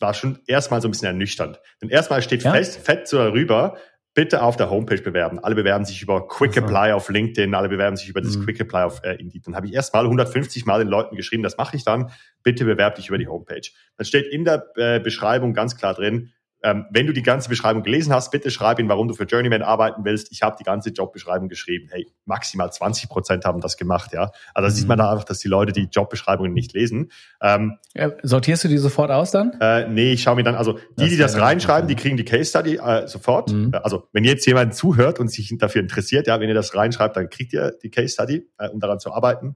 war 0.00 0.14
schon 0.14 0.38
erstmal 0.46 0.80
so 0.80 0.88
ein 0.88 0.90
bisschen 0.90 1.08
ernüchternd. 1.08 1.60
Denn 1.82 1.90
erstmal 1.90 2.22
steht 2.22 2.42
ja. 2.42 2.52
fest, 2.52 2.78
fett 2.78 3.06
so 3.06 3.18
darüber, 3.18 3.76
bitte 4.14 4.42
auf 4.42 4.56
der 4.56 4.70
Homepage 4.70 5.00
bewerben. 5.00 5.38
Alle 5.38 5.54
bewerben 5.54 5.84
sich 5.84 6.02
über 6.02 6.26
Quick. 6.26 6.56
Apply 6.56 6.92
auf 6.92 7.08
LinkedIn, 7.08 7.54
alle 7.54 7.68
bewerben 7.68 7.96
sich 7.96 8.08
über 8.08 8.20
das 8.20 8.36
mhm. 8.36 8.44
Quick 8.44 8.60
Apply 8.60 8.82
auf 8.82 9.04
äh, 9.04 9.14
Indeed. 9.14 9.46
Dann 9.46 9.54
habe 9.54 9.66
ich 9.66 9.74
erstmal 9.74 10.04
150 10.04 10.66
Mal 10.66 10.78
den 10.80 10.88
Leuten 10.88 11.14
geschrieben, 11.16 11.42
das 11.42 11.56
mache 11.56 11.76
ich 11.76 11.84
dann, 11.84 12.10
bitte 12.42 12.64
bewerb 12.64 12.96
dich 12.96 13.08
über 13.08 13.18
die 13.18 13.28
Homepage. 13.28 13.68
Dann 13.96 14.04
steht 14.04 14.26
in 14.26 14.44
der 14.44 14.66
äh, 14.76 14.98
Beschreibung 14.98 15.52
ganz 15.52 15.76
klar 15.76 15.94
drin, 15.94 16.32
ähm, 16.62 16.86
wenn 16.90 17.06
du 17.06 17.12
die 17.12 17.22
ganze 17.22 17.48
Beschreibung 17.48 17.82
gelesen 17.82 18.12
hast, 18.12 18.30
bitte 18.30 18.50
schreib 18.50 18.78
ihn, 18.80 18.88
warum 18.88 19.08
du 19.08 19.14
für 19.14 19.24
Journeyman 19.24 19.62
arbeiten 19.62 20.04
willst. 20.04 20.32
Ich 20.32 20.42
habe 20.42 20.56
die 20.58 20.64
ganze 20.64 20.90
Jobbeschreibung 20.90 21.48
geschrieben. 21.48 21.88
Hey, 21.90 22.08
maximal 22.24 22.72
20 22.72 23.08
Prozent 23.08 23.44
haben 23.44 23.60
das 23.60 23.76
gemacht, 23.76 24.12
ja. 24.12 24.30
Also 24.54 24.68
mhm. 24.68 24.74
sieht 24.74 24.88
man 24.88 24.98
da 24.98 25.10
einfach, 25.10 25.24
dass 25.24 25.38
die 25.38 25.48
Leute 25.48 25.72
die 25.72 25.88
Jobbeschreibungen 25.90 26.52
nicht 26.52 26.72
lesen. 26.72 27.12
Ähm, 27.40 27.78
ja, 27.94 28.10
sortierst 28.22 28.64
du 28.64 28.68
die 28.68 28.78
sofort 28.78 29.10
aus 29.10 29.30
dann? 29.30 29.52
Äh, 29.60 29.88
nee, 29.88 30.12
ich 30.12 30.22
schaue 30.22 30.36
mir 30.36 30.42
dann, 30.42 30.56
also 30.56 30.72
die, 30.72 30.80
das 30.96 31.10
die 31.10 31.16
das 31.16 31.40
reinschreiben, 31.40 31.88
die 31.88 31.96
kriegen 31.96 32.16
die 32.16 32.24
Case 32.24 32.50
Study 32.50 32.76
äh, 32.76 33.06
sofort. 33.06 33.52
Mhm. 33.52 33.72
Also 33.82 34.08
wenn 34.12 34.24
jetzt 34.24 34.46
jemand 34.46 34.74
zuhört 34.74 35.20
und 35.20 35.30
sich 35.30 35.54
dafür 35.58 35.80
interessiert, 35.80 36.26
ja, 36.26 36.40
wenn 36.40 36.48
ihr 36.48 36.54
das 36.54 36.74
reinschreibt, 36.74 37.16
dann 37.16 37.30
kriegt 37.30 37.52
ihr 37.52 37.74
die 37.82 37.90
Case 37.90 38.14
Study, 38.14 38.48
äh, 38.58 38.68
um 38.68 38.80
daran 38.80 38.98
zu 38.98 39.12
arbeiten. 39.12 39.54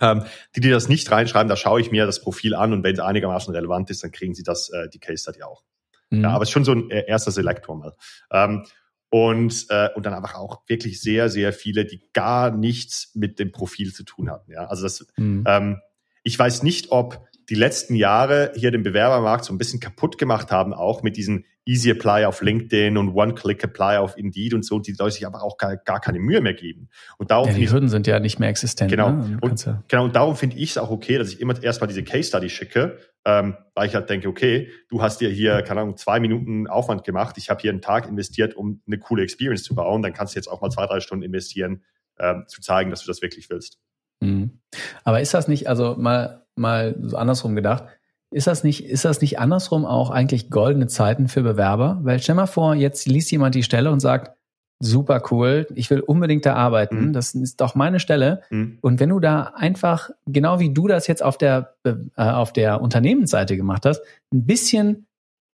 Ähm, 0.00 0.24
die, 0.56 0.60
die 0.60 0.70
das 0.70 0.88
nicht 0.88 1.10
reinschreiben, 1.10 1.48
da 1.48 1.56
schaue 1.56 1.80
ich 1.80 1.90
mir 1.90 2.06
das 2.06 2.20
Profil 2.20 2.54
an 2.54 2.72
und 2.72 2.82
wenn 2.82 2.94
es 2.94 3.00
einigermaßen 3.00 3.54
relevant 3.54 3.90
ist, 3.90 4.02
dann 4.02 4.10
kriegen 4.10 4.34
sie 4.34 4.42
das, 4.42 4.68
äh, 4.70 4.88
die 4.88 4.98
Case 4.98 5.22
Study 5.22 5.42
auch. 5.42 5.62
Mhm. 6.12 6.22
Ja, 6.22 6.30
aber 6.30 6.42
es 6.42 6.50
ist 6.50 6.52
schon 6.52 6.64
so 6.64 6.72
ein 6.72 6.90
äh, 6.90 7.04
erster 7.06 7.30
Selektor 7.30 7.76
mal. 7.76 7.94
Ähm, 8.30 8.64
und, 9.10 9.66
äh, 9.68 9.90
und 9.94 10.06
dann 10.06 10.14
einfach 10.14 10.36
auch 10.36 10.62
wirklich 10.68 11.00
sehr, 11.00 11.28
sehr 11.28 11.52
viele, 11.52 11.84
die 11.84 12.02
gar 12.14 12.50
nichts 12.50 13.12
mit 13.14 13.38
dem 13.38 13.52
Profil 13.52 13.92
zu 13.92 14.04
tun 14.04 14.30
hatten. 14.30 14.52
Ja, 14.52 14.66
also 14.66 14.84
das, 14.84 15.06
mhm. 15.16 15.44
ähm, 15.46 15.80
ich 16.22 16.38
weiß 16.38 16.62
nicht, 16.62 16.92
ob 16.92 17.26
die 17.50 17.54
letzten 17.54 17.94
Jahre 17.94 18.52
hier 18.54 18.70
den 18.70 18.82
Bewerbermarkt 18.82 19.44
so 19.44 19.52
ein 19.52 19.58
bisschen 19.58 19.80
kaputt 19.80 20.16
gemacht 20.16 20.50
haben, 20.50 20.72
auch 20.72 21.02
mit 21.02 21.16
diesen 21.16 21.44
Easy 21.64 21.90
Apply 21.90 22.24
auf 22.24 22.40
LinkedIn 22.40 22.96
und 22.96 23.10
One-Click 23.10 23.62
Apply 23.62 23.98
auf 23.98 24.16
Indeed 24.16 24.54
und 24.54 24.64
so, 24.64 24.78
die 24.78 24.92
Leute 24.92 25.12
sich 25.12 25.26
aber 25.26 25.42
auch 25.42 25.58
gar, 25.58 25.76
gar 25.76 26.00
keine 26.00 26.18
Mühe 26.18 26.40
mehr 26.40 26.54
geben. 26.54 26.88
Und 27.18 27.30
darum 27.30 27.48
ja, 27.48 27.54
die 27.54 27.70
Hürden 27.70 27.88
sind 27.88 28.06
ja 28.06 28.18
nicht 28.18 28.38
mehr 28.38 28.48
existent. 28.48 28.90
Genau. 28.90 29.10
Ne? 29.12 29.38
Und, 29.40 29.68
genau. 29.88 30.04
Und 30.04 30.16
darum 30.16 30.36
finde 30.36 30.56
ich 30.56 30.70
es 30.70 30.78
auch 30.78 30.90
okay, 30.90 31.18
dass 31.18 31.28
ich 31.28 31.40
immer 31.40 31.60
erstmal 31.62 31.88
diese 31.88 32.02
Case 32.02 32.28
Study 32.28 32.48
schicke, 32.48 32.98
ähm, 33.24 33.56
weil 33.74 33.88
ich 33.88 33.94
halt 33.94 34.10
denke, 34.10 34.28
okay, 34.28 34.70
du 34.88 35.02
hast 35.02 35.20
dir 35.20 35.30
hier, 35.30 35.62
keine 35.62 35.80
Ahnung, 35.82 35.96
zwei 35.96 36.18
Minuten 36.20 36.66
Aufwand 36.66 37.04
gemacht. 37.04 37.36
Ich 37.38 37.50
habe 37.50 37.60
hier 37.60 37.70
einen 37.70 37.80
Tag 37.80 38.08
investiert, 38.08 38.54
um 38.54 38.82
eine 38.86 38.98
coole 38.98 39.22
Experience 39.22 39.62
zu 39.62 39.74
bauen. 39.74 40.02
Dann 40.02 40.12
kannst 40.12 40.34
du 40.34 40.38
jetzt 40.38 40.48
auch 40.48 40.60
mal 40.60 40.70
zwei, 40.70 40.86
drei 40.86 41.00
Stunden 41.00 41.24
investieren, 41.24 41.84
ähm, 42.18 42.44
zu 42.48 42.60
zeigen, 42.60 42.90
dass 42.90 43.02
du 43.02 43.06
das 43.06 43.22
wirklich 43.22 43.48
willst. 43.50 43.78
Mhm. 44.20 44.60
Aber 45.04 45.20
ist 45.20 45.34
das 45.34 45.48
nicht, 45.48 45.68
also 45.68 45.94
mal, 45.96 46.46
mal 46.56 46.96
so 47.00 47.16
andersrum 47.16 47.54
gedacht, 47.54 47.84
ist 48.32 48.46
das 48.46 48.64
nicht, 48.64 48.86
ist 48.86 49.04
das 49.04 49.20
nicht 49.20 49.38
andersrum 49.38 49.84
auch 49.84 50.10
eigentlich 50.10 50.50
goldene 50.50 50.86
Zeiten 50.86 51.28
für 51.28 51.42
Bewerber? 51.42 52.00
Weil 52.02 52.18
stell 52.18 52.34
mal 52.34 52.46
vor, 52.46 52.74
jetzt 52.74 53.06
liest 53.06 53.30
jemand 53.30 53.54
die 53.54 53.62
Stelle 53.62 53.90
und 53.90 54.00
sagt, 54.00 54.36
super 54.82 55.22
cool, 55.30 55.66
ich 55.74 55.88
will 55.90 56.00
unbedingt 56.00 56.44
da 56.44 56.54
arbeiten, 56.54 57.08
mhm. 57.08 57.12
das 57.12 57.34
ist 57.34 57.60
doch 57.60 57.74
meine 57.74 58.00
Stelle. 58.00 58.42
Mhm. 58.50 58.78
Und 58.80 58.98
wenn 59.00 59.10
du 59.10 59.20
da 59.20 59.52
einfach, 59.54 60.10
genau 60.26 60.58
wie 60.58 60.74
du 60.74 60.88
das 60.88 61.06
jetzt 61.06 61.22
auf 61.22 61.38
der, 61.38 61.74
äh, 61.84 61.94
auf 62.16 62.52
der 62.52 62.82
Unternehmensseite 62.82 63.56
gemacht 63.56 63.86
hast, 63.86 64.02
ein 64.32 64.44
bisschen 64.44 65.06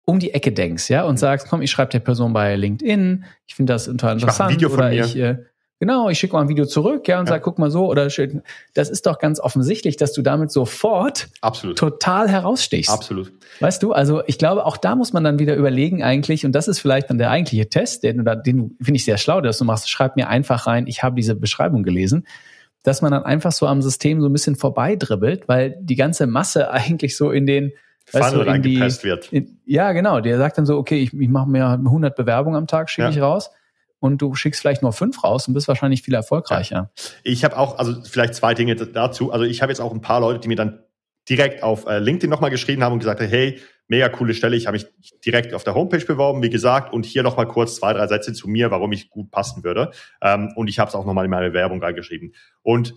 um 0.06 0.18
die 0.18 0.32
Ecke 0.32 0.52
denkst, 0.52 0.88
ja, 0.88 1.04
und 1.04 1.12
mhm. 1.12 1.18
sagst, 1.18 1.48
komm, 1.48 1.60
ich 1.60 1.70
schreibe 1.70 1.90
der 1.90 2.00
Person 2.00 2.32
bei 2.32 2.56
LinkedIn, 2.56 3.24
ich 3.46 3.54
finde 3.54 3.74
das 3.74 3.86
interessant 3.86 4.50
ich 4.50 4.56
Video 4.56 4.70
von 4.70 4.78
oder 4.78 4.88
mir. 4.88 5.04
ich, 5.04 5.16
äh, 5.16 5.36
Genau, 5.80 6.08
ich 6.08 6.18
schicke 6.18 6.34
mal 6.34 6.42
ein 6.42 6.48
Video 6.48 6.66
zurück, 6.66 7.06
ja, 7.06 7.20
und 7.20 7.26
ja. 7.26 7.34
sag, 7.34 7.42
guck 7.42 7.60
mal 7.60 7.70
so, 7.70 7.86
oder 7.86 8.08
das 8.74 8.90
ist 8.90 9.06
doch 9.06 9.20
ganz 9.20 9.38
offensichtlich, 9.38 9.96
dass 9.96 10.12
du 10.12 10.22
damit 10.22 10.50
sofort 10.50 11.28
Absolut. 11.40 11.78
total 11.78 12.28
herausstichst. 12.28 12.90
Absolut. 12.90 13.32
Weißt 13.60 13.80
du, 13.84 13.92
also 13.92 14.22
ich 14.26 14.38
glaube, 14.38 14.66
auch 14.66 14.76
da 14.76 14.96
muss 14.96 15.12
man 15.12 15.22
dann 15.22 15.38
wieder 15.38 15.54
überlegen 15.54 16.02
eigentlich, 16.02 16.44
und 16.44 16.50
das 16.52 16.66
ist 16.66 16.80
vielleicht 16.80 17.10
dann 17.10 17.18
der 17.18 17.30
eigentliche 17.30 17.68
Test, 17.68 18.02
den, 18.02 18.24
den 18.44 18.76
finde 18.80 18.96
ich 18.96 19.04
sehr 19.04 19.18
schlau, 19.18 19.40
dass 19.40 19.58
du 19.58 19.64
machst, 19.64 19.88
schreib 19.88 20.16
mir 20.16 20.28
einfach 20.28 20.66
rein, 20.66 20.88
ich 20.88 21.04
habe 21.04 21.14
diese 21.14 21.36
Beschreibung 21.36 21.84
gelesen, 21.84 22.26
dass 22.82 23.00
man 23.00 23.12
dann 23.12 23.22
einfach 23.22 23.52
so 23.52 23.66
am 23.66 23.80
System 23.80 24.20
so 24.20 24.28
ein 24.28 24.32
bisschen 24.32 24.56
vorbeidribbelt, 24.56 25.46
weil 25.46 25.76
die 25.80 25.96
ganze 25.96 26.26
Masse 26.26 26.70
eigentlich 26.72 27.16
so 27.16 27.30
in 27.30 27.46
den 27.46 27.72
weißt 28.10 28.34
du, 28.34 28.40
in 28.40 28.62
die, 28.62 28.80
wird. 28.80 29.32
In, 29.32 29.60
ja, 29.64 29.92
genau, 29.92 30.20
der 30.20 30.38
sagt 30.38 30.58
dann 30.58 30.66
so, 30.66 30.76
okay, 30.76 30.98
ich, 30.98 31.12
ich 31.12 31.28
mache 31.28 31.48
mir 31.48 31.68
100 31.68 32.16
Bewerbungen 32.16 32.56
am 32.56 32.66
Tag, 32.66 32.90
schicke 32.90 33.08
ja. 33.08 33.10
ich 33.10 33.20
raus 33.20 33.50
und 34.00 34.22
du 34.22 34.34
schickst 34.34 34.60
vielleicht 34.60 34.82
nur 34.82 34.92
fünf 34.92 35.22
raus 35.24 35.48
und 35.48 35.54
bist 35.54 35.68
wahrscheinlich 35.68 36.02
viel 36.02 36.14
erfolgreicher. 36.14 36.90
Ich 37.24 37.44
habe 37.44 37.56
auch, 37.56 37.78
also 37.78 38.02
vielleicht 38.04 38.34
zwei 38.34 38.54
Dinge 38.54 38.76
dazu. 38.76 39.32
Also 39.32 39.44
ich 39.44 39.62
habe 39.62 39.72
jetzt 39.72 39.80
auch 39.80 39.92
ein 39.92 40.00
paar 40.00 40.20
Leute, 40.20 40.40
die 40.40 40.48
mir 40.48 40.56
dann 40.56 40.80
direkt 41.28 41.62
auf 41.62 41.86
äh, 41.86 41.98
LinkedIn 41.98 42.30
nochmal 42.30 42.50
geschrieben 42.50 42.82
haben 42.82 42.92
und 42.92 43.00
gesagt 43.00 43.20
haben, 43.20 43.28
hey, 43.28 43.60
mega 43.86 44.08
coole 44.08 44.34
Stelle, 44.34 44.56
ich 44.56 44.66
habe 44.66 44.76
mich 44.76 44.86
direkt 45.24 45.54
auf 45.54 45.64
der 45.64 45.74
Homepage 45.74 46.04
beworben, 46.04 46.42
wie 46.42 46.50
gesagt, 46.50 46.92
und 46.92 47.04
hier 47.04 47.22
nochmal 47.22 47.48
kurz 47.48 47.76
zwei, 47.76 47.92
drei 47.92 48.06
Sätze 48.06 48.32
zu 48.32 48.48
mir, 48.48 48.70
warum 48.70 48.92
ich 48.92 49.10
gut 49.10 49.30
passen 49.30 49.64
würde. 49.64 49.90
Ähm, 50.22 50.52
und 50.56 50.68
ich 50.68 50.78
habe 50.78 50.88
es 50.88 50.94
auch 50.94 51.04
nochmal 51.04 51.24
in 51.24 51.30
meine 51.30 51.52
Werbung 51.52 51.82
reingeschrieben. 51.82 52.34
Und 52.62 52.94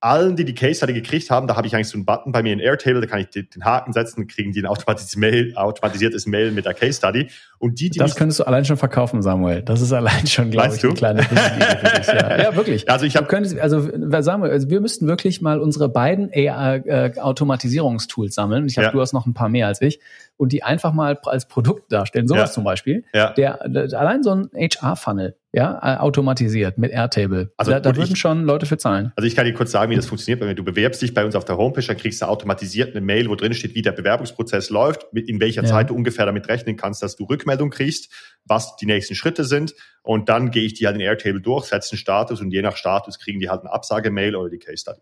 allen, 0.00 0.36
die 0.36 0.44
die 0.44 0.54
Case 0.54 0.76
Study 0.76 0.92
gekriegt 0.92 1.28
haben, 1.30 1.48
da 1.48 1.56
habe 1.56 1.66
ich 1.66 1.74
eigentlich 1.74 1.88
so 1.88 1.96
einen 1.96 2.04
Button 2.04 2.30
bei 2.30 2.42
mir 2.42 2.52
in 2.52 2.60
Airtable, 2.60 3.00
da 3.00 3.06
kann 3.08 3.20
ich 3.20 3.30
den 3.30 3.64
Haken 3.64 3.92
setzen, 3.92 4.28
kriegen 4.28 4.52
die 4.52 4.60
ein 4.60 4.66
automatisiertes 4.66 5.16
Mail, 5.16 5.56
automatisiertes 5.56 6.26
Mail 6.26 6.52
mit 6.52 6.66
der 6.66 6.74
Case 6.74 6.98
Study. 6.98 7.30
Und 7.60 7.80
die, 7.80 7.90
die 7.90 7.98
das 7.98 8.14
könntest 8.14 8.38
du 8.40 8.44
allein 8.44 8.64
schon 8.64 8.76
verkaufen, 8.76 9.20
Samuel. 9.20 9.62
Das 9.62 9.80
ist 9.80 9.92
allein 9.92 10.26
schon, 10.26 10.50
glaube 10.50 10.74
ich, 10.74 10.80
du? 10.80 10.88
eine 10.88 10.96
kleine 10.96 11.22
für 11.24 11.34
dich. 11.34 12.06
Ja. 12.06 12.38
ja, 12.42 12.54
wirklich. 12.56 12.88
Also 12.88 13.04
ich 13.04 13.16
habe, 13.16 13.28
also 13.60 13.88
Samuel, 14.20 14.52
also 14.52 14.70
wir 14.70 14.80
müssten 14.80 15.08
wirklich 15.08 15.40
mal 15.40 15.58
unsere 15.58 15.88
beiden 15.88 16.30
AI-Automatisierungstools 16.32 18.30
äh, 18.30 18.34
sammeln. 18.34 18.66
Ich 18.66 18.74
glaube, 18.74 18.86
ja. 18.86 18.92
du 18.92 19.00
hast 19.00 19.12
noch 19.12 19.26
ein 19.26 19.34
paar 19.34 19.48
mehr 19.48 19.66
als 19.66 19.82
ich 19.82 19.98
und 20.36 20.52
die 20.52 20.62
einfach 20.62 20.92
mal 20.92 21.18
als 21.24 21.46
Produkt 21.46 21.92
darstellen. 21.92 22.28
Sowas 22.28 22.50
ja. 22.50 22.54
zum 22.54 22.64
Beispiel. 22.64 23.04
Ja. 23.12 23.32
Der, 23.32 23.68
der 23.68 23.92
allein 23.98 24.22
so 24.22 24.30
ein 24.30 24.48
HR-Funnel, 24.54 25.34
ja, 25.52 25.80
äh, 25.82 25.98
automatisiert 25.98 26.78
mit 26.78 26.92
Airtable. 26.92 27.50
Also 27.56 27.72
da, 27.72 27.80
da 27.80 27.96
würden 27.96 28.12
ich, 28.12 28.18
schon 28.18 28.44
Leute 28.44 28.66
für 28.66 28.76
zahlen. 28.76 29.12
Also 29.16 29.26
ich 29.26 29.34
kann 29.34 29.46
dir 29.46 29.54
kurz 29.54 29.72
sagen, 29.72 29.90
wie 29.90 29.96
das 29.96 30.06
funktioniert. 30.06 30.40
Wenn 30.40 30.54
du 30.54 30.62
bewerbst 30.62 31.00
dich 31.00 31.14
bei 31.14 31.24
uns 31.24 31.34
auf 31.34 31.44
der 31.44 31.56
Homepage, 31.56 31.84
dann 31.84 31.96
kriegst 31.96 32.20
du 32.20 32.26
automatisiert 32.26 32.94
eine 32.94 33.00
Mail, 33.04 33.28
wo 33.28 33.34
drin 33.34 33.54
steht, 33.54 33.74
wie 33.74 33.82
der 33.82 33.92
Bewerbungsprozess 33.92 34.70
läuft, 34.70 35.06
in 35.14 35.40
welcher 35.40 35.62
ja. 35.62 35.68
Zeit 35.68 35.90
du 35.90 35.94
ungefähr 35.94 36.26
damit 36.26 36.48
rechnen 36.48 36.76
kannst, 36.76 37.02
dass 37.02 37.16
du 37.16 37.24
Rückmeldung 37.48 37.70
kriegst, 37.70 38.12
was 38.44 38.76
die 38.76 38.86
nächsten 38.86 39.14
Schritte 39.14 39.44
sind. 39.44 39.74
Und 40.02 40.28
dann 40.28 40.50
gehe 40.50 40.64
ich 40.64 40.74
die 40.74 40.86
halt 40.86 40.96
in 40.96 41.02
Airtable 41.02 41.40
durch, 41.40 41.66
setze 41.66 41.92
einen 41.92 41.98
Status 41.98 42.40
und 42.40 42.50
je 42.50 42.62
nach 42.62 42.76
Status 42.76 43.18
kriegen 43.18 43.40
die 43.40 43.50
halt 43.50 43.60
eine 43.60 43.72
Absage-Mail 43.72 44.36
oder 44.36 44.50
die 44.50 44.58
Case 44.58 44.78
Study. 44.78 45.00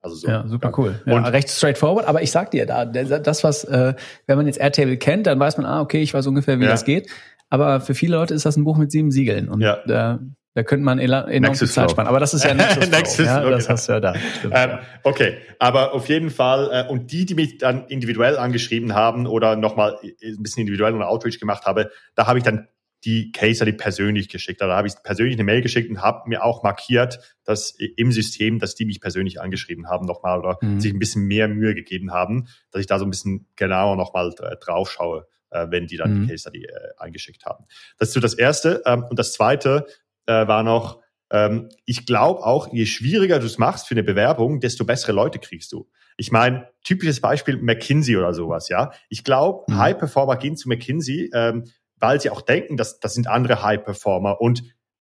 Also 0.00 0.16
so. 0.16 0.28
Ja, 0.28 0.46
super 0.46 0.72
cool. 0.76 1.00
Ja, 1.06 1.16
und 1.16 1.24
recht 1.24 1.48
straightforward, 1.48 2.06
aber 2.06 2.22
ich 2.22 2.30
sag 2.30 2.50
dir, 2.50 2.66
da, 2.66 2.84
das, 2.84 3.42
was, 3.42 3.64
äh, 3.64 3.94
wenn 4.26 4.36
man 4.36 4.46
jetzt 4.46 4.60
Airtable 4.60 4.98
kennt, 4.98 5.26
dann 5.26 5.40
weiß 5.40 5.56
man, 5.56 5.66
ah, 5.66 5.80
okay, 5.80 6.02
ich 6.02 6.12
weiß 6.12 6.26
ungefähr, 6.26 6.60
wie 6.60 6.64
ja. 6.64 6.70
das 6.70 6.84
geht. 6.84 7.08
Aber 7.48 7.80
für 7.80 7.94
viele 7.94 8.16
Leute 8.16 8.34
ist 8.34 8.44
das 8.44 8.56
ein 8.56 8.64
Buch 8.64 8.76
mit 8.76 8.90
sieben 8.90 9.10
Siegeln. 9.10 9.48
Und 9.48 9.60
ja. 9.60 9.78
da, 9.86 10.20
da 10.54 10.62
könnte 10.62 10.84
man 10.84 11.00
enorm 11.00 11.54
viel 11.54 11.68
Zeit 11.68 11.90
sparen. 11.90 12.06
Aber 12.06 12.20
das 12.20 12.32
ist 12.32 12.44
ja 12.44 12.54
Nexus, 12.54 12.88
Nexus 12.88 13.26
ja, 13.26 13.50
das 13.50 13.68
hast 13.68 13.88
du 13.88 13.92
ja 13.92 14.00
da. 14.00 14.14
Ähm, 14.50 14.78
okay, 15.02 15.38
aber 15.58 15.92
auf 15.92 16.08
jeden 16.08 16.30
Fall, 16.30 16.70
äh, 16.72 16.90
und 16.90 17.10
die, 17.10 17.26
die 17.26 17.34
mich 17.34 17.58
dann 17.58 17.86
individuell 17.88 18.38
angeschrieben 18.38 18.94
haben 18.94 19.26
oder 19.26 19.56
nochmal 19.56 19.98
ein 20.02 20.42
bisschen 20.42 20.60
individuell 20.60 20.94
und 20.94 21.02
Outreach 21.02 21.40
gemacht 21.40 21.66
habe, 21.66 21.90
da 22.14 22.26
habe 22.28 22.38
ich 22.38 22.44
dann 22.44 22.68
die 23.04 23.32
Case 23.32 23.56
Study 23.56 23.72
persönlich 23.72 24.28
geschickt. 24.28 24.60
Da 24.60 24.68
habe 24.74 24.88
ich 24.88 24.94
persönlich 25.02 25.34
eine 25.34 25.44
Mail 25.44 25.60
geschickt 25.60 25.90
und 25.90 26.00
habe 26.00 26.28
mir 26.28 26.42
auch 26.42 26.62
markiert, 26.62 27.36
dass 27.44 27.74
im 27.96 28.12
System, 28.12 28.58
dass 28.58 28.74
die 28.74 28.86
mich 28.86 29.00
persönlich 29.00 29.40
angeschrieben 29.40 29.88
haben 29.88 30.06
nochmal 30.06 30.38
oder 30.38 30.56
mhm. 30.60 30.80
sich 30.80 30.92
ein 30.92 30.98
bisschen 30.98 31.26
mehr 31.26 31.48
Mühe 31.48 31.74
gegeben 31.74 32.12
haben, 32.12 32.46
dass 32.70 32.80
ich 32.80 32.86
da 32.86 32.98
so 32.98 33.04
ein 33.04 33.10
bisschen 33.10 33.46
genauer 33.56 33.96
nochmal 33.96 34.34
drauf 34.60 34.90
schaue, 34.90 35.26
äh, 35.50 35.66
wenn 35.68 35.86
die 35.86 35.96
dann 35.96 36.14
mhm. 36.14 36.22
die 36.22 36.28
Case 36.28 36.42
Study 36.42 36.64
äh, 36.64 36.70
eingeschickt 36.96 37.44
haben. 37.44 37.66
Das 37.98 38.08
ist 38.08 38.14
so 38.14 38.20
das 38.20 38.34
Erste. 38.34 38.82
Ähm, 38.86 39.04
und 39.04 39.18
das 39.18 39.32
Zweite 39.32 39.86
äh, 40.26 40.46
war 40.46 40.62
noch, 40.62 41.00
ähm, 41.30 41.68
ich 41.84 42.06
glaube 42.06 42.44
auch, 42.44 42.72
je 42.72 42.86
schwieriger 42.86 43.38
du 43.38 43.46
es 43.46 43.58
machst 43.58 43.88
für 43.88 43.94
eine 43.94 44.02
Bewerbung, 44.02 44.60
desto 44.60 44.84
bessere 44.84 45.12
Leute 45.12 45.38
kriegst 45.38 45.72
du. 45.72 45.88
Ich 46.16 46.30
meine, 46.30 46.68
typisches 46.84 47.20
Beispiel 47.20 47.56
McKinsey 47.56 48.16
oder 48.16 48.34
sowas, 48.34 48.68
ja. 48.68 48.92
Ich 49.08 49.24
glaube, 49.24 49.64
mhm. 49.72 49.78
High 49.78 49.98
Performer 49.98 50.36
gehen 50.36 50.56
zu 50.56 50.68
McKinsey, 50.68 51.30
ähm, 51.34 51.64
weil 52.04 52.20
sie 52.20 52.30
auch 52.30 52.42
denken, 52.42 52.76
dass 52.76 53.00
das 53.00 53.14
sind 53.14 53.26
andere 53.28 53.62
High-Performer 53.62 54.40
und, 54.40 54.62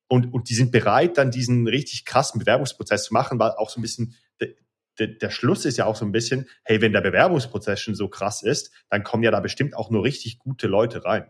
und, 0.08 0.34
und 0.34 0.50
die 0.50 0.54
sind 0.54 0.72
bereit, 0.72 1.18
dann 1.18 1.32
diesen 1.32 1.68
richtig 1.68 2.06
krassen 2.06 2.40
Bewerbungsprozess 2.40 3.06
zu 3.06 3.14
machen, 3.14 3.40
weil 3.40 3.52
auch 3.52 3.70
so 3.70 3.80
ein 3.80 3.84
bisschen 3.84 4.16
de, 4.42 4.56
de, 5.00 5.18
der 5.18 5.30
Schluss 5.30 5.66
ist 5.66 5.78
ja 5.78 5.86
auch 5.86 5.96
so 5.96 6.04
ein 6.04 6.12
bisschen, 6.12 6.48
hey, 6.64 6.82
wenn 6.82 6.92
der 6.92 7.02
Bewerbungsprozess 7.02 7.80
schon 7.80 7.96
so 7.96 8.10
krass 8.10 8.44
ist, 8.44 8.72
dann 8.90 9.04
kommen 9.04 9.24
ja 9.24 9.32
da 9.32 9.40
bestimmt 9.40 9.76
auch 9.76 9.90
nur 9.90 10.04
richtig 10.04 10.40
gute 10.40 10.68
Leute 10.68 11.06
rein. 11.06 11.30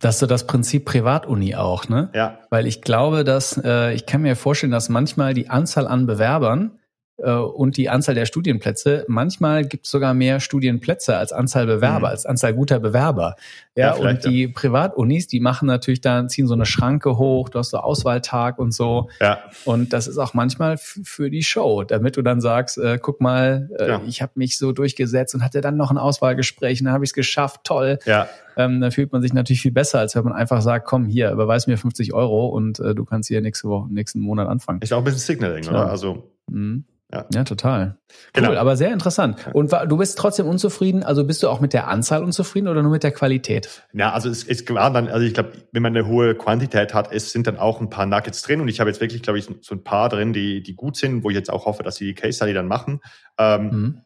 Das 0.00 0.16
ist 0.16 0.20
so 0.20 0.26
das 0.26 0.46
Prinzip 0.46 0.84
Privatuni 0.84 1.54
auch, 1.54 1.88
ne? 1.88 2.10
Ja. 2.14 2.38
Weil 2.50 2.66
ich 2.66 2.82
glaube, 2.82 3.22
dass 3.22 3.60
äh, 3.62 3.94
ich 3.94 4.06
kann 4.06 4.22
mir 4.22 4.34
vorstellen, 4.34 4.72
dass 4.72 4.88
manchmal 4.88 5.34
die 5.34 5.50
Anzahl 5.50 5.86
an 5.86 6.06
Bewerbern 6.06 6.72
und 7.18 7.76
die 7.76 7.88
Anzahl 7.88 8.14
der 8.14 8.26
Studienplätze. 8.26 9.04
Manchmal 9.06 9.64
gibt 9.64 9.84
es 9.84 9.92
sogar 9.92 10.14
mehr 10.14 10.40
Studienplätze 10.40 11.16
als 11.16 11.32
Anzahl 11.32 11.66
Bewerber, 11.66 11.98
mhm. 12.08 12.12
als 12.12 12.26
Anzahl 12.26 12.54
guter 12.54 12.80
Bewerber. 12.80 13.36
Ja, 13.76 13.96
ja 13.96 14.10
und 14.10 14.24
die 14.24 14.44
ja. 14.44 14.50
Privatunis, 14.52 15.28
die 15.28 15.40
machen 15.40 15.66
natürlich 15.66 16.00
dann, 16.00 16.28
ziehen 16.28 16.46
so 16.46 16.54
eine 16.54 16.66
Schranke 16.66 17.18
hoch, 17.18 17.48
du 17.48 17.58
hast 17.58 17.70
so 17.70 17.78
Auswahltag 17.78 18.58
und 18.58 18.72
so. 18.72 19.08
Ja. 19.20 19.38
Und 19.64 19.92
das 19.92 20.06
ist 20.06 20.18
auch 20.18 20.34
manchmal 20.34 20.78
für 20.78 21.30
die 21.30 21.42
Show, 21.42 21.84
damit 21.84 22.16
du 22.16 22.22
dann 22.22 22.40
sagst, 22.40 22.78
äh, 22.78 22.98
guck 23.00 23.20
mal, 23.20 23.70
äh, 23.78 23.88
ja. 23.88 24.02
ich 24.06 24.20
habe 24.20 24.32
mich 24.36 24.58
so 24.58 24.72
durchgesetzt 24.72 25.34
und 25.34 25.44
hatte 25.44 25.60
dann 25.60 25.76
noch 25.76 25.90
ein 25.90 25.98
Auswahlgespräch 25.98 26.80
und 26.80 26.86
dann 26.86 26.94
habe 26.94 27.04
ich 27.04 27.10
es 27.10 27.14
geschafft, 27.14 27.60
toll. 27.64 27.98
Ja. 28.04 28.28
Ähm, 28.56 28.80
da 28.80 28.90
fühlt 28.90 29.12
man 29.12 29.22
sich 29.22 29.32
natürlich 29.32 29.62
viel 29.62 29.72
besser, 29.72 30.00
als 30.00 30.14
wenn 30.14 30.24
man 30.24 30.32
einfach 30.32 30.60
sagt, 30.60 30.86
komm 30.86 31.06
hier, 31.06 31.30
überweis 31.30 31.66
mir 31.66 31.78
50 31.78 32.12
Euro 32.12 32.48
und 32.48 32.80
äh, 32.80 32.94
du 32.94 33.04
kannst 33.04 33.28
hier 33.28 33.40
nächste 33.40 33.68
Woche, 33.68 33.92
nächsten 33.92 34.20
Monat 34.20 34.48
anfangen. 34.48 34.80
Ist 34.82 34.92
auch 34.92 34.98
ein 34.98 35.04
bisschen 35.04 35.20
Signaling, 35.20 35.66
oder? 35.68 35.88
Also 35.88 36.30
mhm. 36.50 36.84
Ja. 37.12 37.26
ja, 37.34 37.44
total. 37.44 37.98
Genau. 38.32 38.50
Cool, 38.50 38.56
aber 38.56 38.76
sehr 38.76 38.90
interessant. 38.90 39.46
Und 39.52 39.70
du 39.70 39.96
bist 39.98 40.16
trotzdem 40.16 40.46
unzufrieden, 40.46 41.02
also 41.02 41.24
bist 41.24 41.42
du 41.42 41.48
auch 41.50 41.60
mit 41.60 41.74
der 41.74 41.88
Anzahl 41.88 42.24
unzufrieden 42.24 42.68
oder 42.68 42.82
nur 42.82 42.90
mit 42.90 43.02
der 43.02 43.12
Qualität? 43.12 43.86
Ja, 43.92 44.12
also 44.12 44.30
es, 44.30 44.44
es 44.44 44.66
war 44.70 44.90
dann, 44.90 45.08
also 45.08 45.26
ich 45.26 45.34
glaube, 45.34 45.52
wenn 45.72 45.82
man 45.82 45.94
eine 45.94 46.06
hohe 46.06 46.34
Quantität 46.34 46.94
hat, 46.94 47.12
es 47.12 47.30
sind 47.30 47.46
dann 47.46 47.58
auch 47.58 47.82
ein 47.82 47.90
paar 47.90 48.06
Nuggets 48.06 48.40
drin 48.40 48.62
und 48.62 48.68
ich 48.68 48.80
habe 48.80 48.88
jetzt 48.88 49.02
wirklich, 49.02 49.22
glaube 49.22 49.38
ich, 49.38 49.46
so 49.60 49.74
ein 49.74 49.84
paar 49.84 50.08
drin, 50.08 50.32
die, 50.32 50.62
die 50.62 50.74
gut 50.74 50.96
sind, 50.96 51.22
wo 51.22 51.28
ich 51.28 51.36
jetzt 51.36 51.50
auch 51.50 51.66
hoffe, 51.66 51.82
dass 51.82 51.96
sie 51.96 52.06
die 52.06 52.14
Case 52.14 52.36
Study 52.36 52.54
dann 52.54 52.66
machen. 52.66 53.00
Ähm, 53.36 53.64
mhm. 53.64 54.02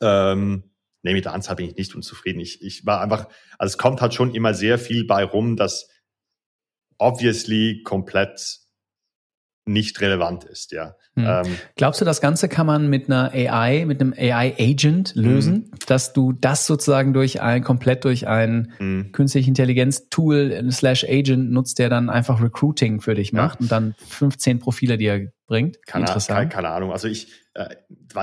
ähm, 0.00 0.64
nee, 1.02 1.14
mit 1.14 1.26
der 1.26 1.32
Anzahl 1.32 1.54
bin 1.54 1.68
ich 1.68 1.76
nicht 1.76 1.94
unzufrieden. 1.94 2.40
Ich, 2.40 2.60
ich 2.60 2.84
war 2.84 3.02
einfach, 3.02 3.28
also 3.56 3.72
es 3.72 3.78
kommt 3.78 4.00
halt 4.00 4.14
schon 4.14 4.34
immer 4.34 4.52
sehr 4.52 4.80
viel 4.80 5.06
bei 5.06 5.22
rum, 5.22 5.54
dass 5.54 5.88
obviously 6.98 7.82
komplett 7.84 8.65
nicht 9.66 10.00
relevant 10.00 10.44
ist, 10.44 10.72
ja. 10.72 10.94
Hm. 11.16 11.24
Ähm, 11.26 11.56
Glaubst 11.74 12.00
du, 12.00 12.04
das 12.04 12.20
Ganze 12.20 12.48
kann 12.48 12.66
man 12.66 12.88
mit 12.88 13.10
einer 13.10 13.32
AI, 13.32 13.84
mit 13.84 14.00
einem 14.00 14.14
AI-Agent 14.16 15.14
lösen, 15.16 15.54
mhm. 15.54 15.70
dass 15.86 16.12
du 16.12 16.32
das 16.32 16.66
sozusagen 16.66 17.12
durch 17.12 17.40
ein, 17.40 17.64
komplett 17.64 18.04
durch 18.04 18.28
ein 18.28 18.72
mhm. 18.78 19.12
künstliche 19.12 19.48
Intelligenz-Tool 19.48 20.70
slash 20.70 21.04
Agent 21.04 21.50
nutzt, 21.50 21.78
der 21.78 21.88
dann 21.88 22.10
einfach 22.10 22.40
Recruiting 22.40 23.00
für 23.00 23.14
dich 23.14 23.32
macht 23.32 23.60
ja. 23.60 23.64
und 23.64 23.72
dann 23.72 23.94
15 24.08 24.60
Profile 24.60 24.98
dir 24.98 25.32
bringt? 25.46 25.84
Keine, 25.86 26.06
Interessant. 26.06 26.38
Keine, 26.38 26.48
keine 26.48 26.68
Ahnung. 26.68 26.92
Also 26.92 27.08
ich 27.08 27.28
äh, 27.54 27.74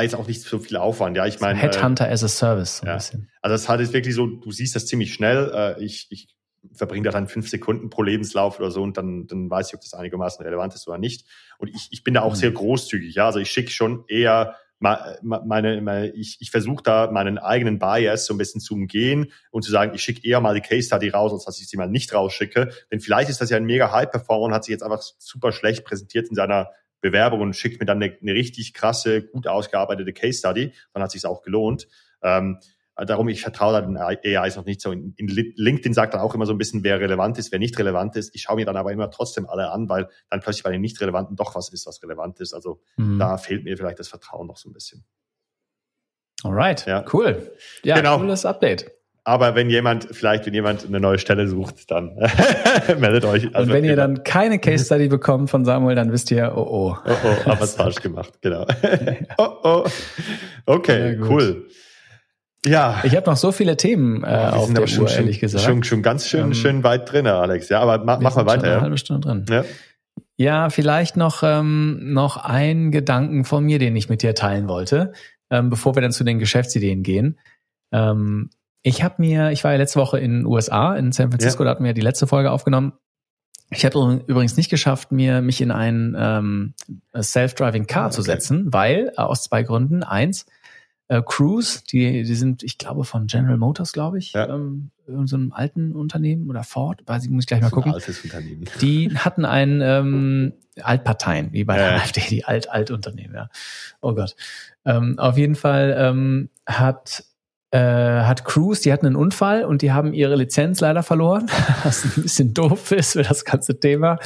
jetzt 0.01 0.15
auch 0.15 0.27
nicht 0.27 0.41
so 0.41 0.59
viel 0.59 0.77
Aufwand, 0.77 1.17
ja. 1.17 1.25
Ich 1.25 1.39
meine. 1.39 1.59
Headhunter 1.59 2.07
äh, 2.07 2.11
as 2.11 2.23
a 2.23 2.27
Service, 2.27 2.77
so 2.77 2.85
ja. 2.85 2.93
ein 2.93 2.97
bisschen. 2.97 3.29
Also 3.41 3.53
das 3.53 3.67
hat 3.67 3.79
jetzt 3.79 3.93
wirklich 3.93 4.15
so, 4.15 4.27
du 4.27 4.51
siehst 4.51 4.75
das 4.75 4.85
ziemlich 4.85 5.13
schnell. 5.13 5.51
Äh, 5.53 5.83
ich, 5.83 6.07
ich 6.09 6.32
verbringt 6.71 7.05
er 7.05 7.11
dann 7.11 7.27
fünf 7.27 7.49
Sekunden 7.49 7.89
pro 7.89 8.03
Lebenslauf 8.03 8.59
oder 8.59 8.71
so 8.71 8.81
und 8.81 8.97
dann, 8.97 9.27
dann 9.27 9.49
weiß 9.49 9.67
ich, 9.67 9.75
ob 9.75 9.81
das 9.81 9.93
einigermaßen 9.93 10.43
relevant 10.45 10.73
ist 10.73 10.87
oder 10.87 10.97
nicht. 10.97 11.27
Und 11.57 11.69
ich, 11.69 11.89
ich 11.91 12.03
bin 12.03 12.13
da 12.13 12.21
auch 12.21 12.33
mhm. 12.33 12.37
sehr 12.37 12.51
großzügig, 12.51 13.15
ja. 13.15 13.25
Also 13.25 13.39
ich 13.39 13.51
schicke 13.51 13.71
schon 13.71 14.05
eher 14.07 14.55
meine, 14.83 15.81
meine 15.81 16.09
ich, 16.11 16.37
ich 16.41 16.51
versuche 16.51 16.83
da 16.83 17.09
meinen 17.09 17.37
eigenen 17.37 17.79
Bias 17.79 18.25
so 18.25 18.33
ein 18.33 18.37
bisschen 18.37 18.59
zu 18.59 18.73
umgehen 18.73 19.31
und 19.49 19.63
zu 19.63 19.71
sagen, 19.71 19.93
ich 19.95 20.03
schicke 20.03 20.27
eher 20.27 20.41
mal 20.41 20.55
die 20.55 20.61
Case 20.61 20.87
Study 20.87 21.09
raus, 21.09 21.31
als 21.31 21.45
dass 21.45 21.61
ich 21.61 21.69
sie 21.69 21.77
mal 21.77 21.87
nicht 21.87 22.13
rausschicke. 22.13 22.69
Denn 22.91 22.99
vielleicht 22.99 23.29
ist 23.29 23.39
das 23.39 23.49
ja 23.49 23.57
ein 23.57 23.65
mega 23.65 23.91
High-Performer 23.91 24.45
und 24.45 24.53
hat 24.53 24.65
sich 24.65 24.73
jetzt 24.73 24.83
einfach 24.83 25.01
super 25.01 25.53
schlecht 25.53 25.85
präsentiert 25.85 26.27
in 26.27 26.35
seiner 26.35 26.71
Bewerbung 26.99 27.41
und 27.41 27.55
schickt 27.55 27.79
mir 27.79 27.85
dann 27.85 28.01
eine, 28.01 28.17
eine 28.21 28.33
richtig 28.33 28.73
krasse, 28.73 29.23
gut 29.23 29.47
ausgearbeitete 29.47 30.11
Case 30.11 30.39
Study. 30.39 30.73
Dann 30.93 31.03
hat 31.03 31.11
sich 31.11 31.25
auch 31.25 31.43
gelohnt. 31.43 31.87
Ähm, 32.21 32.59
äh, 32.59 32.65
darum, 32.95 33.27
ich 33.27 33.41
vertraue 33.41 33.73
da 33.73 33.81
den 33.81 33.97
AIs 33.97 34.55
noch 34.55 34.65
nicht 34.65 34.81
so. 34.81 34.91
In, 34.91 35.13
in 35.17 35.27
LinkedIn 35.27 35.93
sagt 35.93 36.13
dann 36.13 36.21
auch 36.21 36.35
immer 36.35 36.45
so 36.45 36.53
ein 36.53 36.57
bisschen, 36.57 36.83
wer 36.83 36.99
relevant 36.99 37.37
ist, 37.37 37.51
wer 37.51 37.59
nicht 37.59 37.77
relevant 37.79 38.15
ist. 38.15 38.35
Ich 38.35 38.43
schaue 38.43 38.57
mir 38.57 38.65
dann 38.65 38.77
aber 38.77 38.91
immer 38.91 39.09
trotzdem 39.09 39.47
alle 39.47 39.71
an, 39.71 39.89
weil 39.89 40.09
dann 40.29 40.41
plötzlich 40.41 40.63
bei 40.63 40.71
den 40.71 40.81
nicht 40.81 40.99
relevanten 41.01 41.35
doch 41.35 41.55
was 41.55 41.69
ist, 41.69 41.87
was 41.87 42.01
relevant 42.03 42.39
ist. 42.39 42.53
Also 42.53 42.81
mhm. 42.97 43.19
da 43.19 43.37
fehlt 43.37 43.63
mir 43.63 43.75
vielleicht 43.77 43.99
das 43.99 44.09
Vertrauen 44.09 44.47
noch 44.47 44.57
so 44.57 44.69
ein 44.69 44.73
bisschen. 44.73 45.03
Alright, 46.43 46.85
ja. 46.85 47.05
cool. 47.13 47.51
Ja, 47.83 47.95
genau. 47.95 48.19
cooles 48.19 48.45
Update. 48.45 48.91
Aber 49.25 49.55
wenn 49.55 49.69
jemand, 49.69 50.09
vielleicht 50.11 50.45
wenn 50.45 50.53
jemand 50.53 50.85
eine 50.85 50.99
neue 50.99 51.17
Stelle 51.17 51.47
sucht, 51.47 51.89
dann 51.89 52.15
meldet 52.99 53.23
euch. 53.23 53.55
Also, 53.55 53.67
und 53.67 53.69
wenn 53.69 53.85
ihr 53.85 53.91
genau. 53.91 54.07
dann 54.07 54.23
keine 54.25 54.59
Case 54.59 54.83
Study 54.83 55.07
bekommt 55.07 55.49
von 55.49 55.63
Samuel, 55.63 55.95
dann 55.95 56.11
wisst 56.11 56.29
ihr, 56.31 56.51
oh 56.55 56.61
oh. 56.61 56.97
Oh 57.05 57.11
oh, 57.23 57.45
hab 57.45 57.61
was 57.61 57.75
falsch 57.75 58.01
gemacht, 58.01 58.33
genau. 58.41 58.65
oh 59.37 59.57
oh. 59.63 59.85
Okay, 60.65 61.17
cool. 61.21 61.67
Ja. 62.65 63.01
Ich 63.03 63.15
habe 63.15 63.29
noch 63.29 63.37
so 63.37 63.51
viele 63.51 63.75
Themen 63.77 64.23
äh, 64.23 64.27
oh, 64.53 64.55
auf 64.55 64.73
der 64.73 64.87
schon, 64.87 65.03
Uhr, 65.03 65.11
ehrlich 65.11 65.39
gesagt. 65.39 65.65
Schon, 65.65 65.83
schon 65.83 66.01
ganz 66.01 66.27
schön, 66.27 66.45
ähm, 66.45 66.53
schön 66.53 66.83
weit 66.83 67.11
drin, 67.11 67.27
Alex. 67.27 67.69
Ja, 67.69 67.81
aber 67.81 68.03
mach, 68.03 68.19
mach 68.19 68.35
mal 68.35 68.45
weiter. 68.45 68.63
Eine 68.63 68.73
ja. 68.73 68.81
halbe 68.81 68.97
Stunde 68.97 69.27
drin. 69.27 69.45
Ja. 69.49 69.65
Ja, 70.35 70.69
vielleicht 70.69 71.15
noch, 71.15 71.43
ähm, 71.43 72.13
noch 72.13 72.37
ein 72.37 72.91
Gedanken 72.91 73.45
von 73.45 73.63
mir, 73.63 73.77
den 73.79 73.95
ich 73.95 74.09
mit 74.09 74.23
dir 74.23 74.33
teilen 74.33 74.67
wollte, 74.67 75.13
ähm, 75.51 75.69
bevor 75.69 75.95
wir 75.95 76.01
dann 76.01 76.11
zu 76.11 76.23
den 76.23 76.39
Geschäftsideen 76.39 77.03
gehen. 77.03 77.39
Ähm, 77.91 78.49
ich 78.81 79.03
habe 79.03 79.15
mir, 79.19 79.51
ich 79.51 79.63
war 79.63 79.71
ja 79.71 79.77
letzte 79.77 79.99
Woche 79.99 80.19
in 80.19 80.31
den 80.31 80.45
USA, 80.45 80.95
in 80.95 81.11
San 81.11 81.29
Francisco, 81.29 81.63
ja. 81.63 81.65
da 81.65 81.71
hatten 81.71 81.83
wir 81.83 81.93
die 81.93 82.01
letzte 82.01 82.27
Folge 82.27 82.51
aufgenommen. 82.51 82.93
Ich 83.69 83.85
habe 83.85 84.23
übrigens 84.27 84.57
nicht 84.57 84.69
geschafft, 84.69 85.11
mir 85.11 85.41
mich 85.41 85.61
in 85.61 85.71
ein 85.71 86.15
ähm, 86.17 86.73
Self-Driving 87.19 87.87
Car 87.87 88.03
ah, 88.03 88.05
okay. 88.07 88.15
zu 88.15 88.21
setzen, 88.23 88.73
weil 88.73 89.13
äh, 89.17 89.21
aus 89.21 89.43
zwei 89.43 89.63
Gründen. 89.63 90.03
Eins, 90.03 90.45
äh, 91.07 91.21
Cruise, 91.25 91.81
die, 91.91 92.23
die 92.23 92.35
sind, 92.35 92.63
ich 92.63 92.77
glaube, 92.77 93.03
von 93.03 93.27
General 93.27 93.57
Motors, 93.57 93.91
glaube 93.91 94.19
ich, 94.19 94.33
ja. 94.33 94.47
ähm, 94.53 94.91
in 95.07 95.27
so 95.27 95.35
einem 95.35 95.51
alten 95.51 95.93
Unternehmen 95.93 96.49
oder 96.49 96.63
Ford, 96.63 97.01
weiß 97.05 97.25
ich, 97.25 97.29
muss 97.29 97.43
ich 97.43 97.47
gleich 97.47 97.61
mal 97.61 97.69
gucken. 97.69 97.91
Ein 97.91 97.95
altes 97.95 98.23
Unternehmen. 98.23 98.65
Die 98.81 99.15
hatten 99.17 99.45
ein 99.45 99.81
ähm, 99.81 100.53
Altparteien, 100.81 101.51
wie 101.51 101.65
bei 101.65 101.77
ja. 101.77 101.89
der 101.89 101.95
AfD, 101.95 102.21
die 102.29 102.45
Alt-Alt-Unternehmen, 102.45 103.35
ja. 103.35 103.49
Oh 104.01 104.13
Gott. 104.13 104.35
Ähm, 104.85 105.19
auf 105.19 105.37
jeden 105.37 105.55
Fall 105.55 105.95
ähm, 105.97 106.49
hat 106.65 107.25
hat 107.79 108.45
Cruise, 108.45 108.81
die 108.83 108.93
hatten 108.93 109.07
einen 109.07 109.15
Unfall 109.15 109.65
und 109.65 109.81
die 109.81 109.91
haben 109.91 110.13
ihre 110.13 110.35
Lizenz 110.35 110.79
leider 110.79 111.01
verloren, 111.01 111.49
was 111.83 112.05
ein 112.05 112.23
bisschen 112.23 112.53
doof 112.53 112.91
ist 112.91 113.13
für 113.13 113.23
das 113.23 113.45
ganze 113.45 113.79
Thema. 113.79 114.19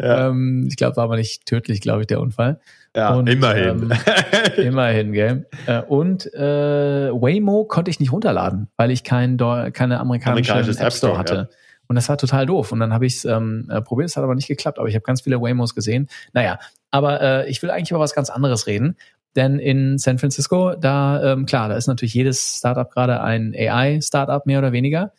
Ja. 0.00 0.28
Ähm, 0.28 0.66
ich 0.68 0.76
glaube, 0.76 0.96
war 0.96 1.04
aber 1.04 1.16
nicht 1.16 1.46
tödlich, 1.46 1.80
glaube 1.80 2.00
ich, 2.00 2.06
der 2.08 2.20
Unfall. 2.20 2.60
Ja, 2.96 3.14
und, 3.14 3.28
immerhin. 3.28 3.90
Ähm, 3.90 3.92
immerhin, 4.56 5.12
gell. 5.12 5.46
Äh, 5.66 5.82
und 5.82 6.32
äh, 6.34 7.10
Waymo 7.12 7.64
konnte 7.64 7.90
ich 7.90 8.00
nicht 8.00 8.12
runterladen, 8.12 8.68
weil 8.76 8.90
ich 8.90 9.04
kein, 9.04 9.36
keine 9.36 10.00
amerikanische 10.00 10.80
App 10.80 10.92
Store 10.92 11.18
hatte. 11.18 11.34
Ja. 11.34 11.48
Und 11.88 11.96
das 11.96 12.08
war 12.08 12.18
total 12.18 12.46
doof. 12.46 12.72
Und 12.72 12.80
dann 12.80 12.92
habe 12.92 13.06
ich 13.06 13.16
es 13.16 13.24
ähm, 13.24 13.68
äh, 13.70 13.80
probiert, 13.80 14.10
es 14.10 14.16
hat 14.16 14.24
aber 14.24 14.34
nicht 14.34 14.48
geklappt. 14.48 14.78
Aber 14.78 14.88
ich 14.88 14.94
habe 14.94 15.04
ganz 15.04 15.22
viele 15.22 15.40
Waymos 15.40 15.74
gesehen. 15.74 16.08
Naja, 16.32 16.58
aber 16.90 17.20
äh, 17.20 17.50
ich 17.50 17.62
will 17.62 17.70
eigentlich 17.70 17.90
über 17.90 18.00
was 18.00 18.14
ganz 18.14 18.30
anderes 18.30 18.66
reden. 18.66 18.96
Denn 19.38 19.60
in 19.60 19.98
San 19.98 20.18
Francisco, 20.18 20.74
da, 20.74 21.22
ähm, 21.32 21.46
klar, 21.46 21.68
da 21.68 21.76
ist 21.76 21.86
natürlich 21.86 22.12
jedes 22.12 22.58
Startup 22.58 22.90
gerade 22.90 23.20
ein 23.20 23.54
AI-Startup 23.56 24.44
mehr 24.46 24.58
oder 24.58 24.72
weniger. 24.72 25.12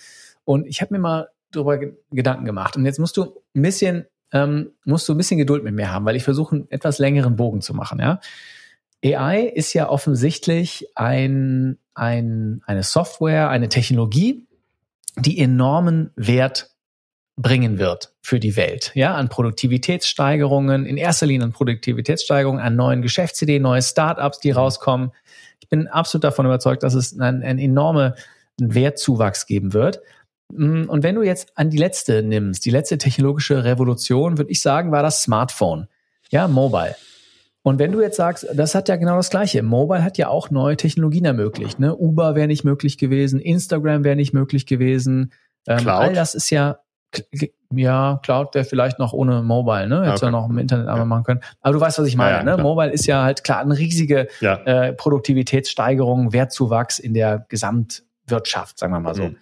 Und 0.43 0.67
ich 0.67 0.81
habe 0.81 0.93
mir 0.93 0.99
mal 0.99 1.29
darüber 1.51 1.77
ge 1.77 1.93
Gedanken 2.11 2.43
gemacht. 2.43 2.75
Und 2.75 2.83
jetzt 2.83 2.99
musst 2.99 3.15
du 3.15 3.41
ein 3.55 3.61
bisschen, 3.61 4.07
ähm, 4.33 4.71
musst 4.83 5.07
du 5.07 5.13
ein 5.13 5.17
bisschen 5.17 5.37
Geduld 5.37 5.63
mit 5.63 5.73
mir 5.73 5.89
haben, 5.89 6.03
weil 6.03 6.17
ich 6.17 6.25
versuche, 6.25 6.53
einen 6.53 6.69
etwas 6.69 6.99
längeren 6.99 7.37
Bogen 7.37 7.61
zu 7.61 7.73
machen, 7.73 7.99
ja. 7.99 8.19
AI 9.01 9.43
ist 9.43 9.73
ja 9.73 9.87
offensichtlich 9.87 10.87
ein, 10.95 11.77
ein, 11.93 12.61
eine 12.65 12.83
Software, 12.83 13.49
eine 13.49 13.69
Technologie, 13.69 14.45
die 15.15 15.39
enormen 15.39 16.11
Wert 16.17 16.71
bringen 17.41 17.79
wird 17.79 18.13
für 18.21 18.39
die 18.39 18.57
Welt. 18.57 18.91
Ja, 18.95 19.15
an 19.15 19.29
Produktivitätssteigerungen, 19.29 20.85
in 20.85 20.97
erster 20.97 21.25
Linie 21.25 21.45
an 21.45 21.53
Produktivitätssteigerungen, 21.53 22.61
an 22.61 22.75
neuen 22.75 23.01
Geschäftsideen, 23.01 23.61
neue 23.61 23.81
Startups, 23.81 24.39
die 24.41 24.51
rauskommen. 24.51 25.11
Ich 25.61 25.69
bin 25.69 25.87
absolut 25.87 26.25
davon 26.25 26.45
überzeugt, 26.45 26.83
dass 26.83 26.93
es 26.93 27.17
einen, 27.17 27.41
einen 27.41 27.59
enormen 27.59 28.13
Wertzuwachs 28.59 29.45
geben 29.45 29.73
wird. 29.73 30.01
Mm, 30.51 30.89
und 30.89 31.01
wenn 31.03 31.15
du 31.15 31.21
jetzt 31.21 31.53
an 31.55 31.69
die 31.69 31.77
letzte 31.77 32.23
nimmst, 32.23 32.65
die 32.65 32.71
letzte 32.71 32.97
technologische 32.97 33.63
Revolution, 33.63 34.37
würde 34.37 34.51
ich 34.51 34.61
sagen, 34.61 34.91
war 34.91 35.01
das 35.01 35.23
Smartphone. 35.23 35.87
Ja, 36.29 36.49
Mobile. 36.49 36.95
Und 37.61 37.79
wenn 37.79 37.93
du 37.93 38.01
jetzt 38.01 38.17
sagst, 38.17 38.47
das 38.53 38.75
hat 38.75 38.89
ja 38.89 38.97
genau 38.97 39.15
das 39.15 39.29
Gleiche. 39.29 39.63
Mobile 39.63 40.03
hat 40.03 40.17
ja 40.17 40.27
auch 40.27 40.49
neue 40.49 40.75
Technologien 40.75 41.23
ermöglicht. 41.23 41.79
Ne? 41.79 41.95
Uber 41.95 42.35
wäre 42.35 42.47
nicht 42.47 42.65
möglich 42.65 42.97
gewesen, 42.97 43.39
Instagram 43.39 44.03
wäre 44.03 44.17
nicht 44.17 44.33
möglich 44.33 44.65
gewesen. 44.65 45.31
Ähm, 45.67 45.87
all 45.87 46.13
das 46.13 46.35
ist 46.35 46.49
ja 46.49 46.79
ja, 47.73 48.19
Cloud 48.23 48.55
wäre 48.55 48.65
vielleicht 48.65 48.99
noch 48.99 49.13
ohne 49.13 49.41
Mobile, 49.41 49.87
ne? 49.87 50.01
Hätte 50.01 50.11
okay. 50.11 50.25
ja 50.25 50.31
noch 50.31 50.49
im 50.49 50.57
Internet 50.57 50.87
einmal 50.87 50.99
ja. 50.99 51.05
machen 51.05 51.23
können. 51.23 51.41
Aber 51.61 51.73
du 51.73 51.79
weißt, 51.79 51.99
was 51.99 52.07
ich 52.07 52.15
meine, 52.15 52.31
ja, 52.31 52.45
ja, 52.45 52.57
ne? 52.57 52.63
Mobile 52.63 52.91
ist 52.91 53.05
ja 53.05 53.23
halt 53.23 53.43
klar 53.43 53.61
eine 53.61 53.77
riesige 53.77 54.27
äh, 54.41 54.93
Produktivitätssteigerung, 54.93 56.33
Wertzuwachs 56.33 56.99
in 56.99 57.13
der 57.13 57.45
Gesamtwirtschaft, 57.49 58.79
sagen 58.79 58.93
wir 58.93 58.99
mal 58.99 59.15
so. 59.15 59.23
Mhm. 59.23 59.37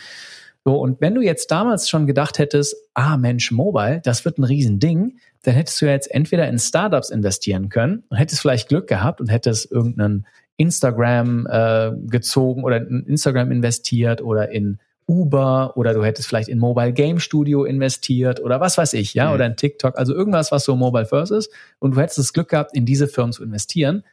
So, 0.67 0.75
und 0.75 0.99
wenn 0.99 1.15
du 1.15 1.21
jetzt 1.21 1.49
damals 1.49 1.87
schon 1.87 2.07
gedacht 2.07 2.39
hättest, 2.39 2.75
ah 2.93 3.15
Mensch, 3.15 3.51
Mobile, 3.51 4.01
das 4.03 4.25
wird 4.25 4.37
ein 4.37 4.43
Riesending, 4.43 5.17
dann 5.43 5.53
hättest 5.53 5.81
du 5.81 5.85
ja 5.85 5.93
jetzt 5.93 6.13
entweder 6.13 6.45
in 6.49 6.59
Startups 6.59 7.09
investieren 7.09 7.69
können 7.69 8.03
und 8.09 8.17
hättest 8.17 8.41
vielleicht 8.41 8.67
Glück 8.67 8.87
gehabt 8.87 9.21
und 9.21 9.31
hättest 9.31 9.71
irgendeinen 9.71 10.27
Instagram 10.57 11.47
äh, 11.49 11.91
gezogen 12.07 12.65
oder 12.65 12.77
in 12.77 13.05
Instagram 13.05 13.51
investiert 13.51 14.21
oder 14.21 14.51
in 14.51 14.79
Uber 15.07 15.73
oder 15.75 15.93
du 15.93 16.03
hättest 16.03 16.27
vielleicht 16.27 16.49
in 16.49 16.59
Mobile 16.59 16.93
Game 16.93 17.19
Studio 17.19 17.63
investiert 17.63 18.41
oder 18.41 18.59
was 18.59 18.77
weiß 18.77 18.93
ich, 18.93 19.13
ja, 19.13 19.29
mhm. 19.29 19.33
oder 19.33 19.45
in 19.45 19.55
TikTok, 19.55 19.97
also 19.97 20.13
irgendwas, 20.13 20.51
was 20.51 20.65
so 20.65 20.75
Mobile 20.75 21.05
First 21.05 21.31
ist 21.31 21.51
und 21.79 21.95
du 21.95 22.01
hättest 22.01 22.19
das 22.19 22.33
Glück 22.33 22.49
gehabt, 22.49 22.75
in 22.75 22.85
diese 22.85 23.07
Firmen 23.07 23.31
zu 23.31 23.43
investieren. 23.43 24.03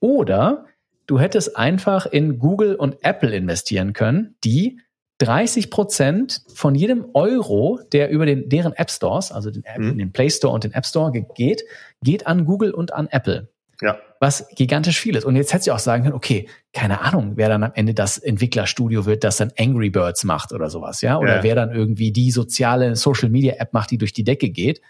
Oder 0.00 0.64
du 1.06 1.20
hättest 1.20 1.56
einfach 1.56 2.06
in 2.06 2.38
Google 2.38 2.74
und 2.74 2.96
Apple 3.02 3.34
investieren 3.34 3.92
können, 3.92 4.34
die 4.44 4.80
30 5.18 5.70
Prozent 5.70 6.42
von 6.54 6.74
jedem 6.74 7.04
Euro, 7.12 7.78
der 7.92 8.10
über 8.10 8.24
den, 8.24 8.48
deren 8.48 8.72
App 8.72 8.90
Stores, 8.90 9.30
also 9.30 9.50
den, 9.50 9.64
App, 9.64 9.78
mhm. 9.78 9.98
den 9.98 10.12
Play 10.12 10.30
Store 10.30 10.54
und 10.54 10.64
den 10.64 10.72
App 10.72 10.86
Store 10.86 11.12
geht, 11.12 11.62
geht 12.02 12.26
an 12.26 12.46
Google 12.46 12.72
und 12.72 12.94
an 12.94 13.06
Apple. 13.08 13.48
Ja. 13.80 13.98
Was 14.18 14.48
gigantisch 14.54 15.00
viel 15.00 15.16
ist. 15.16 15.24
Und 15.24 15.36
jetzt 15.36 15.52
hätte 15.52 15.64
sie 15.64 15.70
auch 15.70 15.78
sagen 15.78 16.04
können, 16.04 16.14
okay, 16.14 16.48
keine 16.72 17.00
Ahnung, 17.00 17.32
wer 17.36 17.48
dann 17.48 17.62
am 17.62 17.72
Ende 17.74 17.94
das 17.94 18.18
Entwicklerstudio 18.18 19.06
wird, 19.06 19.24
das 19.24 19.38
dann 19.38 19.52
Angry 19.58 19.90
Birds 19.90 20.24
macht 20.24 20.52
oder 20.52 20.68
sowas, 20.68 21.00
ja? 21.00 21.18
Oder 21.18 21.36
ja. 21.36 21.42
wer 21.42 21.54
dann 21.54 21.72
irgendwie 21.72 22.12
die 22.12 22.30
soziale 22.30 22.96
Social 22.96 23.30
Media 23.30 23.54
App 23.54 23.72
macht, 23.72 23.90
die 23.90 23.98
durch 23.98 24.12
die 24.12 24.24
Decke 24.24 24.50
geht. 24.50 24.80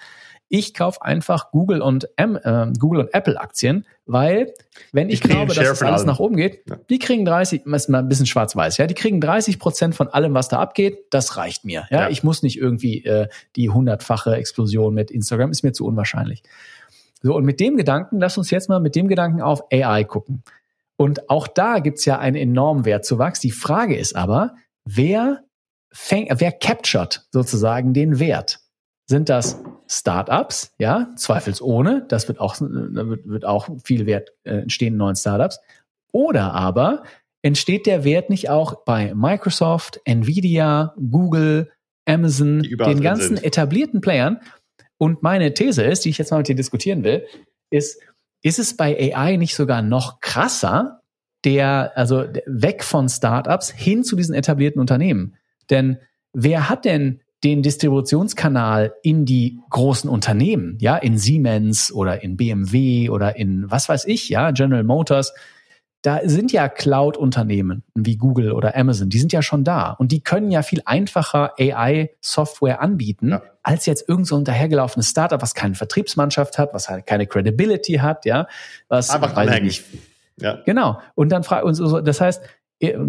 Ich 0.53 0.75
kaufe 0.75 1.03
einfach 1.03 1.53
Google 1.53 1.81
und 1.81 2.09
M, 2.17 2.37
äh, 2.43 2.73
Google 2.77 3.03
und 3.03 3.15
Apple 3.15 3.41
Aktien, 3.41 3.87
weil 4.05 4.53
wenn 4.91 5.09
ich 5.09 5.21
glaube, 5.21 5.55
dass 5.55 5.65
das 5.65 5.83
alles 5.83 6.05
nach 6.05 6.19
oben 6.19 6.37
geht, 6.37 6.69
ja. 6.69 6.77
die 6.91 6.99
kriegen 6.99 7.25
30, 7.25 7.65
ist 7.67 7.89
mal 7.89 7.99
ein 8.01 8.09
bisschen 8.09 8.27
schwarz-weiß, 8.27 8.79
ja, 8.79 8.89
die 8.89 8.95
kriegen 8.95 9.21
30 9.21 9.61
Prozent 9.61 9.95
von 9.95 10.09
allem, 10.09 10.35
was 10.35 10.49
da 10.49 10.59
abgeht. 10.59 10.99
Das 11.11 11.37
reicht 11.37 11.65
mir. 11.65 11.87
Ja, 11.91 12.01
ja. 12.01 12.09
ich 12.09 12.25
muss 12.25 12.43
nicht 12.43 12.59
irgendwie 12.59 13.05
äh, 13.05 13.29
die 13.55 13.71
hundertfache 13.71 14.35
Explosion 14.35 14.93
mit 14.93 15.13
Instagram, 15.13 15.53
ist 15.53 15.63
mir 15.63 15.71
zu 15.71 15.87
unwahrscheinlich. 15.87 16.43
So, 17.23 17.37
und 17.37 17.45
mit 17.45 17.61
dem 17.61 17.77
Gedanken, 17.77 18.19
lass 18.21 18.39
uns 18.39 18.51
jetzt 18.51 18.69
mal 18.69 18.81
mit 18.81 18.95
dem 18.95 19.09
Gedanken 19.09 19.43
auf 19.43 19.65
AI 19.73 20.05
gucken. 20.05 20.43
Und 20.97 21.31
auch 21.31 21.47
da 21.47 21.79
gibt's 21.79 22.05
ja 22.05 22.19
einen 22.19 22.37
enormen 22.37 22.85
Wertzuwachs. 22.85 23.41
Die 23.41 23.51
Frage 23.51 23.97
ist 23.97 24.17
aber, 24.17 24.55
wer 24.85 25.45
fängt, 25.93 26.31
wer 26.41 26.53
captured 26.53 27.27
sozusagen 27.31 27.95
den 27.95 28.19
Wert? 28.19 28.61
Sind 29.07 29.29
das 29.29 29.61
Startups, 29.89 30.73
ja, 30.79 31.09
zweifelsohne, 31.17 32.07
das 32.09 32.29
wird 32.29 32.39
auch, 32.39 32.57
wird, 32.61 33.27
wird 33.27 33.45
auch 33.45 33.69
viel 33.83 34.07
Wert 34.07 34.31
äh, 34.45 34.59
entstehen 34.59 34.93
in 34.93 34.99
neuen 34.99 35.17
Startups. 35.17 35.59
Oder 36.13 36.55
aber 36.55 37.03
entsteht 37.43 37.87
der 37.87 38.05
Wert 38.05 38.31
nicht 38.31 38.51
auch 38.51 38.85
bei 38.85 39.15
Microsoft, 39.15 40.01
Nvidia, 40.05 40.95
Google, 41.11 41.71
Amazon, 42.07 42.63
den 42.63 43.01
ganzen 43.01 43.37
sind. 43.37 43.45
etablierten 43.45 44.01
Playern? 44.01 44.41
Und 45.01 45.23
meine 45.23 45.55
These 45.55 45.83
ist, 45.83 46.05
die 46.05 46.11
ich 46.11 46.19
jetzt 46.19 46.31
mal 46.31 46.37
mit 46.37 46.49
dir 46.49 46.55
diskutieren 46.55 47.05
will, 47.05 47.25
ist, 47.71 48.03
ist 48.43 48.59
es 48.59 48.77
bei 48.77 49.15
AI 49.15 49.37
nicht 49.37 49.55
sogar 49.55 49.81
noch 49.81 50.21
krasser, 50.21 51.01
der, 51.43 51.93
also 51.95 52.27
weg 52.45 52.85
von 52.85 53.09
Startups 53.09 53.71
hin 53.71 54.05
zu 54.05 54.15
diesen 54.15 54.35
etablierten 54.35 54.79
Unternehmen? 54.79 55.37
Denn 55.71 55.97
wer 56.35 56.69
hat 56.69 56.85
denn 56.85 57.23
den 57.43 57.63
Distributionskanal 57.63 58.93
in 59.03 59.25
die 59.25 59.59
großen 59.71 60.11
Unternehmen, 60.11 60.77
ja, 60.83 60.99
in 60.99 61.17
Siemens 61.17 61.91
oder 61.91 62.23
in 62.23 62.37
BMW 62.37 63.09
oder 63.09 63.37
in 63.37 63.71
was 63.71 63.89
weiß 63.89 64.05
ich, 64.05 64.29
ja, 64.29 64.51
General 64.51 64.85
Motors? 64.85 65.33
Da 66.03 66.21
sind 66.25 66.53
ja 66.53 66.69
Cloud-Unternehmen 66.69 67.83
wie 67.95 68.17
Google 68.17 68.53
oder 68.53 68.77
Amazon, 68.77 69.11
die 69.11 69.19
sind 69.19 69.33
ja 69.33 69.43
schon 69.43 69.65
da 69.65 69.91
und 69.93 70.13
die 70.13 70.21
können 70.23 70.51
ja 70.51 70.63
viel 70.63 70.81
einfacher 70.85 71.53
AI-Software 71.59 72.81
anbieten, 72.81 73.31
ja. 73.31 73.43
als 73.63 73.87
jetzt 73.87 74.09
irgend 74.09 74.27
so 74.27 74.37
ein 74.37 74.45
dahergelaufenes 74.45 75.11
Startup, 75.11 75.41
was 75.43 75.55
keine 75.55 75.75
Vertriebsmannschaft 75.75 76.59
hat, 76.59 76.73
was 76.73 76.89
halt 76.89 77.07
keine 77.07 77.27
Credibility 77.27 77.95
hat, 77.95 78.25
ja, 78.25 78.47
was 78.89 79.11
einfach 79.11 79.37
anhängig. 79.37 79.85
Ja. 80.41 80.59
Genau. 80.65 80.99
Und 81.15 81.31
dann 81.31 81.45
fragt 81.45 81.65
uns, 81.65 81.79
so, 81.79 82.01
das 82.01 82.21
heißt, 82.21 82.43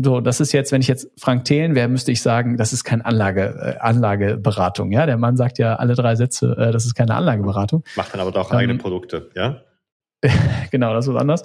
so, 0.01 0.19
das 0.19 0.41
ist 0.41 0.51
jetzt, 0.51 0.73
wenn 0.73 0.81
ich 0.81 0.89
jetzt 0.89 1.07
Frank 1.17 1.45
Thelen 1.45 1.75
wäre, 1.75 1.87
müsste 1.87 2.11
ich 2.11 2.21
sagen, 2.21 2.57
das 2.57 2.73
ist 2.73 2.83
keine 2.83 3.05
Anlage, 3.05 3.77
äh, 3.77 3.79
Anlageberatung. 3.79 4.91
Ja, 4.91 5.05
der 5.05 5.15
Mann 5.17 5.37
sagt 5.37 5.59
ja 5.59 5.75
alle 5.75 5.95
drei 5.95 6.15
Sätze, 6.15 6.57
äh, 6.57 6.71
das 6.73 6.85
ist 6.85 6.93
keine 6.93 7.15
Anlageberatung. 7.15 7.85
Macht 7.95 8.13
dann 8.13 8.19
aber 8.19 8.31
doch 8.31 8.51
ähm, 8.51 8.57
eigene 8.57 8.77
Produkte, 8.77 9.29
ja? 9.33 9.61
genau, 10.71 10.93
das 10.93 11.07
ist 11.07 11.13
was 11.13 11.21
anderes. 11.21 11.43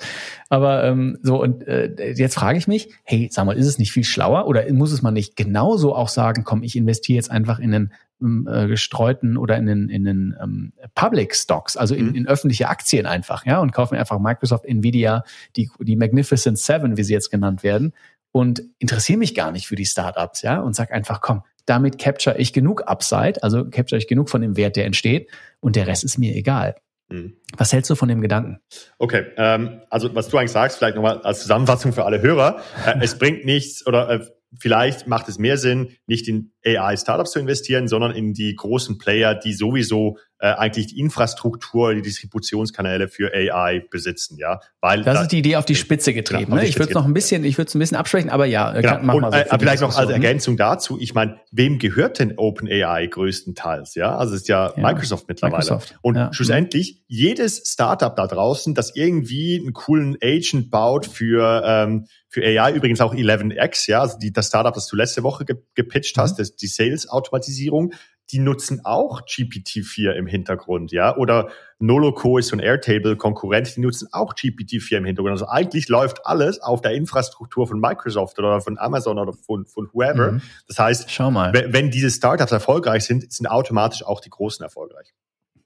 Aber 0.49 0.85
ähm, 0.85 1.19
so, 1.23 1.41
und 1.43 1.67
äh, 1.67 2.13
jetzt 2.13 2.35
frage 2.35 2.59
ich 2.59 2.69
mich, 2.69 2.91
hey, 3.05 3.29
sag 3.33 3.47
mal, 3.47 3.57
ist 3.57 3.67
es 3.67 3.79
nicht 3.79 3.93
viel 3.93 4.05
schlauer 4.05 4.47
oder 4.47 4.71
muss 4.73 4.93
es 4.93 5.03
man 5.03 5.15
nicht 5.15 5.37
genauso 5.37 5.95
auch 5.95 6.09
sagen, 6.09 6.45
komm, 6.45 6.63
ich 6.63 6.77
investiere 6.77 7.17
jetzt 7.17 7.31
einfach 7.31 7.59
in 7.59 7.73
den 7.73 7.93
ähm, 8.21 8.49
äh, 8.51 8.67
gestreuten 8.67 9.37
oder 9.37 9.57
in 9.57 9.67
den, 9.67 9.89
in 9.89 10.05
den 10.05 10.37
ähm, 10.43 10.73
Public 10.95 11.35
Stocks, 11.35 11.77
also 11.77 11.95
in, 11.95 12.09
mhm. 12.09 12.15
in 12.15 12.27
öffentliche 12.27 12.69
Aktien 12.69 13.07
einfach, 13.07 13.45
ja, 13.47 13.61
und 13.61 13.73
kaufe 13.73 13.95
mir 13.95 14.01
einfach 14.01 14.19
Microsoft, 14.19 14.65
Nvidia, 14.65 15.25
die, 15.57 15.71
die 15.81 15.97
Magnificent 15.97 16.59
Seven, 16.59 16.97
wie 16.97 17.05
sie 17.05 17.13
jetzt 17.13 17.31
genannt 17.31 17.63
werden, 17.63 17.93
und 18.33 18.63
interessiere 18.79 19.19
mich 19.19 19.35
gar 19.35 19.53
nicht 19.53 19.67
für 19.67 19.77
die 19.77 19.87
Startups, 19.87 20.43
ja, 20.43 20.61
und 20.61 20.75
sag 20.75 20.93
einfach, 20.93 21.21
komm, 21.21 21.43
damit 21.67 21.99
capture 21.99 22.39
ich 22.39 22.53
genug 22.53 22.89
Upside, 22.89 23.43
also 23.43 23.69
capture 23.69 23.99
ich 23.99 24.09
genug 24.09 24.31
von 24.31 24.41
dem 24.41 24.57
Wert, 24.57 24.77
der 24.77 24.87
entsteht, 24.87 25.29
und 25.61 25.77
der 25.77 25.87
Rest 25.87 26.05
ist 26.05 26.19
mir 26.19 26.35
egal. 26.35 26.77
Mhm. 27.09 27.37
Was 27.57 27.73
hältst 27.73 27.89
du 27.91 27.95
von 27.95 28.09
dem 28.09 28.21
Gedanken? 28.21 28.61
Okay, 28.99 29.27
ähm, 29.37 29.83
also 29.91 30.15
was 30.15 30.29
du 30.29 30.39
eigentlich 30.39 30.53
sagst, 30.53 30.79
vielleicht 30.79 30.97
nochmal 30.97 31.21
als 31.23 31.43
Zusammenfassung 31.43 31.93
für 31.93 32.05
alle 32.05 32.21
Hörer, 32.21 32.61
äh, 32.85 32.97
es 33.01 33.17
bringt 33.19 33.45
nichts 33.45 33.87
oder 33.87 34.11
äh, 34.11 34.27
vielleicht 34.59 35.07
macht 35.07 35.29
es 35.29 35.39
mehr 35.39 35.59
Sinn, 35.59 35.97
nicht 36.07 36.29
in 36.29 36.53
AI-Startups 36.65 37.33
zu 37.33 37.39
investieren, 37.39 37.89
sondern 37.89 38.13
in 38.13 38.35
die 38.35 38.55
großen 38.55 38.99
Player, 38.99 39.35
die 39.35 39.53
sowieso 39.53 40.19
äh, 40.39 40.49
eigentlich 40.49 40.89
die 40.89 40.99
Infrastruktur, 40.99 41.95
die 41.95 42.03
Distributionskanäle 42.03 43.09
für 43.09 43.33
AI 43.33 43.85
besitzen, 43.91 44.37
ja. 44.39 44.61
Weil 44.81 45.03
das 45.03 45.15
da, 45.15 45.23
ist 45.23 45.33
die 45.33 45.39
Idee 45.39 45.57
auf 45.57 45.65
die 45.65 45.75
Spitze 45.75 46.13
getrieben. 46.13 46.55
Ne? 46.55 46.67
Ich 46.67 46.79
würde 46.79 46.91
es 46.91 46.95
noch 46.95 47.07
ein 47.07 47.15
bisschen, 47.15 47.45
ich 47.45 47.57
würde 47.57 47.69
es 47.69 47.75
ein 47.75 47.79
bisschen 47.79 47.97
absprechen, 47.97 48.29
aber 48.29 48.45
ja, 48.45 48.73
genau. 48.73 48.89
kann, 48.89 49.07
mach 49.07 49.15
Und, 49.15 49.21
mal 49.23 49.33
so. 49.33 49.39
Äh, 49.39 49.59
vielleicht 49.59 49.83
noch 49.83 49.97
als 49.97 50.11
Ergänzung 50.11 50.57
dazu, 50.57 50.99
ich 51.01 51.15
meine, 51.15 51.41
wem 51.53 51.79
gehört 51.79 52.19
denn 52.19 52.35
OpenAI 52.37 53.07
größtenteils? 53.07 53.95
Ja, 53.95 54.17
also 54.17 54.35
es 54.35 54.43
ist 54.43 54.49
ja, 54.49 54.75
ja 54.77 54.83
Microsoft 54.83 55.27
mittlerweile. 55.29 55.63
Microsoft. 55.63 55.99
Und 56.03 56.17
ja. 56.17 56.33
schlussendlich, 56.33 57.03
jedes 57.07 57.63
Startup 57.73 58.15
da 58.15 58.27
draußen, 58.27 58.75
das 58.75 58.95
irgendwie 58.95 59.59
einen 59.59 59.73
coolen 59.73 60.19
Agent 60.23 60.71
baut 60.71 61.07
für, 61.07 61.63
ähm, 61.65 62.07
für 62.37 62.45
AI, 62.45 62.75
übrigens 62.75 63.01
auch 63.01 63.15
11x, 63.15 63.89
ja, 63.91 64.03
also 64.03 64.19
die, 64.19 64.31
das 64.31 64.49
Startup, 64.49 64.75
das 64.75 64.89
du 64.89 64.97
letzte 64.97 65.23
Woche 65.23 65.47
ge 65.47 65.57
gepitcht 65.75 66.19
mhm. 66.19 66.21
hast, 66.21 66.39
das, 66.39 66.55
die 66.55 66.67
Sales-Automatisierung, 66.67 67.95
die 68.31 68.41
nutzen 68.41 68.83
auch 68.85 69.23
GPT-4 69.23 70.13
im 70.13 70.27
Hintergrund, 70.27 70.93
ja, 70.93 71.17
oder 71.17 71.49
Noloco 71.79 72.37
ist 72.37 72.49
so 72.49 72.57
ein 72.57 72.61
Airtable-Konkurrent, 72.61 73.75
die 73.75 73.81
nutzen 73.81 74.09
auch 74.13 74.35
GPT-4 74.35 74.99
im 74.99 75.07
Hintergrund. 75.07 75.33
Also 75.33 75.49
eigentlich 75.49 75.89
läuft 75.89 76.27
alles 76.27 76.61
auf 76.61 76.83
der 76.83 76.93
Infrastruktur 76.93 77.67
von 77.67 77.81
Microsoft 77.81 78.39
oder 78.39 78.61
von 78.61 78.77
Amazon 78.79 79.19
oder 79.19 79.33
von, 79.33 79.65
von 79.65 79.89
whoever. 79.95 80.33
Mhm. 80.33 80.43
Das 80.69 80.79
heißt, 80.79 81.11
Schau 81.11 81.31
mal. 81.31 81.55
wenn 81.55 81.91
diese 81.91 82.11
Startups 82.11 82.53
erfolgreich 82.53 83.05
sind, 83.05 83.33
sind 83.33 83.47
automatisch 83.47 84.05
auch 84.05 84.21
die 84.21 84.31
Großen 84.31 84.63
erfolgreich. 84.63 85.15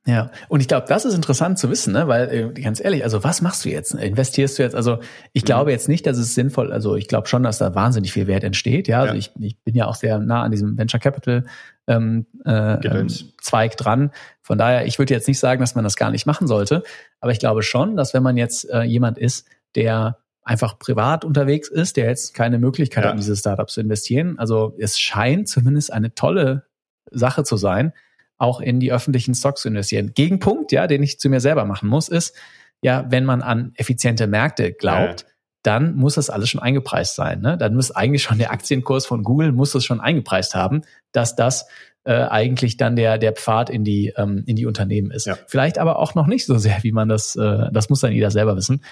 Ja, 0.07 0.30
und 0.48 0.61
ich 0.61 0.68
glaube, 0.68 0.86
das 0.88 1.05
ist 1.05 1.14
interessant 1.14 1.59
zu 1.59 1.68
wissen, 1.68 1.92
ne? 1.92 2.09
weil 2.09 2.55
äh, 2.57 2.61
ganz 2.62 2.82
ehrlich, 2.82 3.05
also 3.05 3.22
was 3.22 3.42
machst 3.42 3.66
du 3.66 3.68
jetzt? 3.68 3.92
Investierst 3.92 4.59
du 4.59 4.62
jetzt? 4.62 4.74
Also 4.74 4.98
ich 5.34 5.42
mhm. 5.42 5.46
glaube 5.46 5.72
jetzt 5.72 5.88
nicht, 5.88 6.07
dass 6.07 6.16
es 6.16 6.34
sinnvoll, 6.34 6.72
also 6.72 6.96
ich 6.96 7.07
glaube 7.07 7.28
schon, 7.28 7.42
dass 7.42 7.59
da 7.59 7.74
wahnsinnig 7.74 8.12
viel 8.12 8.26
Wert 8.26 8.42
entsteht. 8.42 8.88
Ja, 8.88 9.01
also 9.01 9.12
ja. 9.12 9.18
Ich, 9.18 9.32
ich 9.38 9.62
bin 9.62 9.74
ja 9.74 9.86
auch 9.86 9.94
sehr 9.94 10.18
nah 10.18 10.42
an 10.42 10.53
diesem 10.53 10.78
Venture 10.78 11.01
Capital 11.01 11.44
ähm, 11.86 12.26
äh, 12.46 12.86
ähm, 12.86 13.09
Zweig 13.42 13.76
dran. 13.76 14.11
Von 14.40 14.57
daher, 14.57 14.86
ich 14.86 14.98
würde 14.98 15.12
jetzt 15.12 15.28
nicht 15.28 15.38
sagen, 15.38 15.61
dass 15.61 15.74
man 15.74 15.84
das 15.84 15.96
gar 15.96 16.11
nicht 16.11 16.24
machen 16.24 16.46
sollte, 16.46 16.82
aber 17.20 17.32
ich 17.32 17.38
glaube 17.38 17.62
schon, 17.62 17.94
dass 17.94 18.14
wenn 18.14 18.22
man 18.22 18.38
jetzt 18.38 18.70
äh, 18.70 18.82
jemand 18.82 19.18
ist, 19.18 19.46
der 19.74 20.16
einfach 20.42 20.78
privat 20.78 21.26
unterwegs 21.26 21.68
ist, 21.68 21.98
der 21.98 22.07
jetzt 22.07 22.32
keine 22.32 22.59
Möglichkeit 22.59 23.05
ja. 23.05 23.11
hat, 23.11 23.16
in 23.16 23.20
diese 23.20 23.36
Startups 23.36 23.74
zu 23.74 23.82
investieren. 23.82 24.38
Also 24.38 24.74
es 24.78 24.98
scheint 24.98 25.48
zumindest 25.48 25.92
eine 25.92 26.14
tolle 26.14 26.64
Sache 27.11 27.44
zu 27.44 27.59
sein, 27.59 27.92
auch 28.41 28.61
in 28.61 28.80
die 28.80 28.93
öffentlichen 28.93 29.34
Stocks 29.34 29.62
zu 29.62 29.68
investieren. 29.68 30.12
Gegenpunkt, 30.14 30.72
ja, 30.72 30.86
den 30.86 31.03
ich 31.03 31.20
zu 31.20 31.28
mir 31.28 31.41
selber 31.41 31.64
machen 31.64 31.88
muss, 31.88 32.09
ist, 32.09 32.34
ja, 32.82 33.05
wenn 33.09 33.24
man 33.24 33.43
an 33.43 33.72
effiziente 33.76 34.26
Märkte 34.26 34.72
glaubt, 34.72 35.22
ja. 35.22 35.26
dann 35.62 35.95
muss 35.97 36.14
das 36.14 36.30
alles 36.30 36.49
schon 36.49 36.62
eingepreist 36.62 37.14
sein. 37.14 37.41
Ne? 37.41 37.59
Dann 37.59 37.74
muss 37.74 37.91
eigentlich 37.91 38.22
schon 38.22 38.38
der 38.38 38.51
Aktienkurs 38.51 39.05
von 39.05 39.22
Google 39.22 39.53
muss 39.53 39.72
das 39.72 39.84
schon 39.84 40.01
eingepreist 40.01 40.55
haben, 40.55 40.82
dass 41.12 41.36
das 41.36 41.66
äh, 42.05 42.14
eigentlich 42.14 42.78
dann 42.78 42.97
der 42.97 43.18
der 43.18 43.32
Pfad 43.34 43.68
in 43.68 43.84
die 43.84 44.14
ähm, 44.16 44.43
in 44.47 44.57
die 44.57 44.64
Unternehmen 44.64 45.11
ist. 45.11 45.26
Ja. 45.26 45.36
Vielleicht 45.47 45.76
aber 45.76 45.99
auch 45.99 46.14
noch 46.14 46.26
nicht 46.26 46.47
so 46.47 46.57
sehr, 46.57 46.78
wie 46.82 46.93
man 46.93 47.11
das 47.11 47.36
äh, 47.36 47.68
das 47.72 47.91
muss 47.91 48.01
dann 48.01 48.12
jeder 48.12 48.30
selber 48.30 48.57
wissen. 48.57 48.82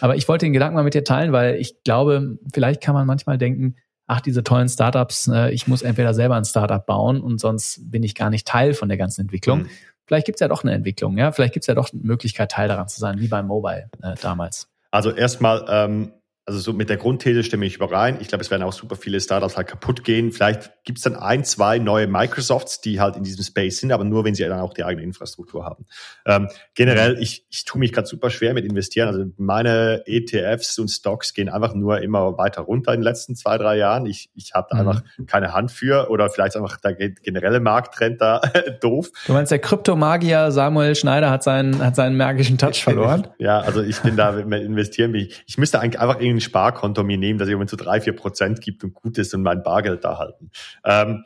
Aber 0.00 0.16
ich 0.16 0.28
wollte 0.28 0.44
den 0.44 0.52
Gedanken 0.52 0.74
mal 0.74 0.84
mit 0.84 0.92
dir 0.92 1.04
teilen, 1.04 1.32
weil 1.32 1.54
ich 1.54 1.82
glaube, 1.82 2.38
vielleicht 2.52 2.82
kann 2.82 2.94
man 2.94 3.06
manchmal 3.06 3.38
denken, 3.38 3.76
ach, 4.08 4.20
diese 4.20 4.42
tollen 4.42 4.68
Startups, 4.68 5.28
äh, 5.28 5.50
ich 5.50 5.68
muss 5.68 5.82
entweder 5.82 6.14
selber 6.14 6.34
ein 6.34 6.44
Startup 6.44 6.84
bauen 6.84 7.20
und 7.20 7.38
sonst 7.38 7.90
bin 7.90 8.02
ich 8.02 8.16
gar 8.16 8.30
nicht 8.30 8.46
Teil 8.46 8.74
von 8.74 8.88
der 8.88 8.98
ganzen 8.98 9.20
Entwicklung. 9.20 9.60
Mhm. 9.60 9.68
Vielleicht 10.06 10.26
gibt's 10.26 10.40
ja 10.40 10.48
doch 10.48 10.64
eine 10.64 10.72
Entwicklung, 10.72 11.18
ja. 11.18 11.30
Vielleicht 11.30 11.52
gibt's 11.52 11.66
ja 11.66 11.74
doch 11.74 11.92
eine 11.92 12.02
Möglichkeit, 12.02 12.50
Teil 12.50 12.66
daran 12.66 12.88
zu 12.88 12.98
sein, 12.98 13.20
wie 13.20 13.28
beim 13.28 13.46
Mobile 13.46 13.90
äh, 14.02 14.14
damals. 14.20 14.68
Also 14.90 15.10
erstmal, 15.10 15.64
ähm, 15.68 16.12
also 16.48 16.60
so 16.60 16.72
mit 16.72 16.88
der 16.88 16.96
Grundthese 16.96 17.44
stimme 17.44 17.66
ich 17.66 17.76
überein. 17.76 18.16
Ich 18.22 18.28
glaube, 18.28 18.42
es 18.42 18.50
werden 18.50 18.62
auch 18.62 18.72
super 18.72 18.96
viele 18.96 19.20
Startups 19.20 19.58
halt 19.58 19.66
kaputt 19.66 20.02
gehen. 20.02 20.32
Vielleicht 20.32 20.82
gibt 20.82 20.96
es 20.96 21.04
dann 21.04 21.14
ein, 21.14 21.44
zwei 21.44 21.78
neue 21.78 22.06
Microsofts, 22.06 22.80
die 22.80 23.00
halt 23.00 23.16
in 23.16 23.22
diesem 23.22 23.44
Space 23.44 23.80
sind, 23.80 23.92
aber 23.92 24.04
nur, 24.04 24.24
wenn 24.24 24.34
sie 24.34 24.44
dann 24.44 24.58
auch 24.60 24.72
die 24.72 24.82
eigene 24.82 25.04
Infrastruktur 25.04 25.66
haben. 25.66 25.84
Ähm, 26.24 26.48
generell, 26.74 27.18
ich, 27.20 27.44
ich 27.50 27.66
tue 27.66 27.78
mich 27.78 27.92
gerade 27.92 28.08
super 28.08 28.30
schwer 28.30 28.54
mit 28.54 28.64
investieren. 28.64 29.08
Also 29.08 29.26
meine 29.36 30.04
ETFs 30.06 30.78
und 30.78 30.88
Stocks 30.88 31.34
gehen 31.34 31.50
einfach 31.50 31.74
nur 31.74 32.00
immer 32.00 32.38
weiter 32.38 32.62
runter 32.62 32.94
in 32.94 33.00
den 33.00 33.04
letzten 33.04 33.36
zwei, 33.36 33.58
drei 33.58 33.76
Jahren. 33.76 34.06
Ich, 34.06 34.30
ich 34.34 34.54
habe 34.54 34.68
mhm. 34.72 34.80
einfach 34.80 35.02
keine 35.26 35.52
Hand 35.52 35.70
für 35.70 36.08
oder 36.08 36.30
vielleicht 36.30 36.56
einfach 36.56 36.78
der 36.78 36.94
generelle 36.94 37.60
Markttrend 37.60 38.22
da 38.22 38.40
doof. 38.80 39.10
Du 39.26 39.34
meinst, 39.34 39.52
der 39.52 39.58
Kryptomagier 39.58 40.50
Samuel 40.50 40.94
Schneider 40.94 41.28
hat 41.28 41.42
seinen, 41.42 41.84
hat 41.84 41.94
seinen 41.94 42.16
magischen 42.16 42.56
Touch 42.56 42.82
verloren? 42.82 43.26
ja, 43.38 43.60
also 43.60 43.82
ich 43.82 44.00
bin 44.00 44.16
da 44.16 44.32
mit 44.32 44.62
investieren. 44.62 45.14
Ich, 45.14 45.44
ich 45.46 45.58
müsste 45.58 45.80
eigentlich 45.80 46.00
einfach 46.00 46.18
irgendwie 46.18 46.37
ein 46.38 46.40
Sparkonto 46.40 47.02
mir 47.04 47.18
nehmen, 47.18 47.38
das 47.38 47.48
irgendwie 47.48 47.68
zu 47.68 47.76
drei, 47.76 48.00
vier 48.00 48.14
Prozent 48.14 48.60
gibt 48.60 48.84
und 48.84 48.94
gut 48.94 49.18
ist 49.18 49.34
und 49.34 49.42
mein 49.42 49.62
Bargeld 49.62 50.04
da 50.04 50.18
halten. 50.18 50.50
Ähm, 50.84 51.24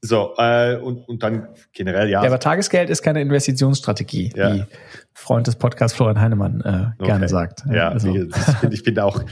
so, 0.00 0.34
äh, 0.36 0.76
und, 0.76 1.08
und 1.08 1.22
dann 1.22 1.48
generell, 1.72 2.10
ja. 2.10 2.22
Ja, 2.22 2.28
aber 2.28 2.38
Tagesgeld 2.38 2.90
ist 2.90 3.02
keine 3.02 3.22
Investitionsstrategie, 3.22 4.32
ja. 4.36 4.66
Freund 5.16 5.46
des 5.46 5.56
Podcasts 5.56 5.96
Florian 5.96 6.20
Heinemann 6.20 6.60
äh, 6.60 7.04
gerne 7.04 7.24
okay. 7.24 7.28
sagt. 7.28 7.62
Ja, 7.72 7.90
also. 7.90 8.08
ich, 8.08 8.60
bin, 8.60 8.72
ich 8.72 8.82
bin 8.82 8.98
auch, 8.98 9.22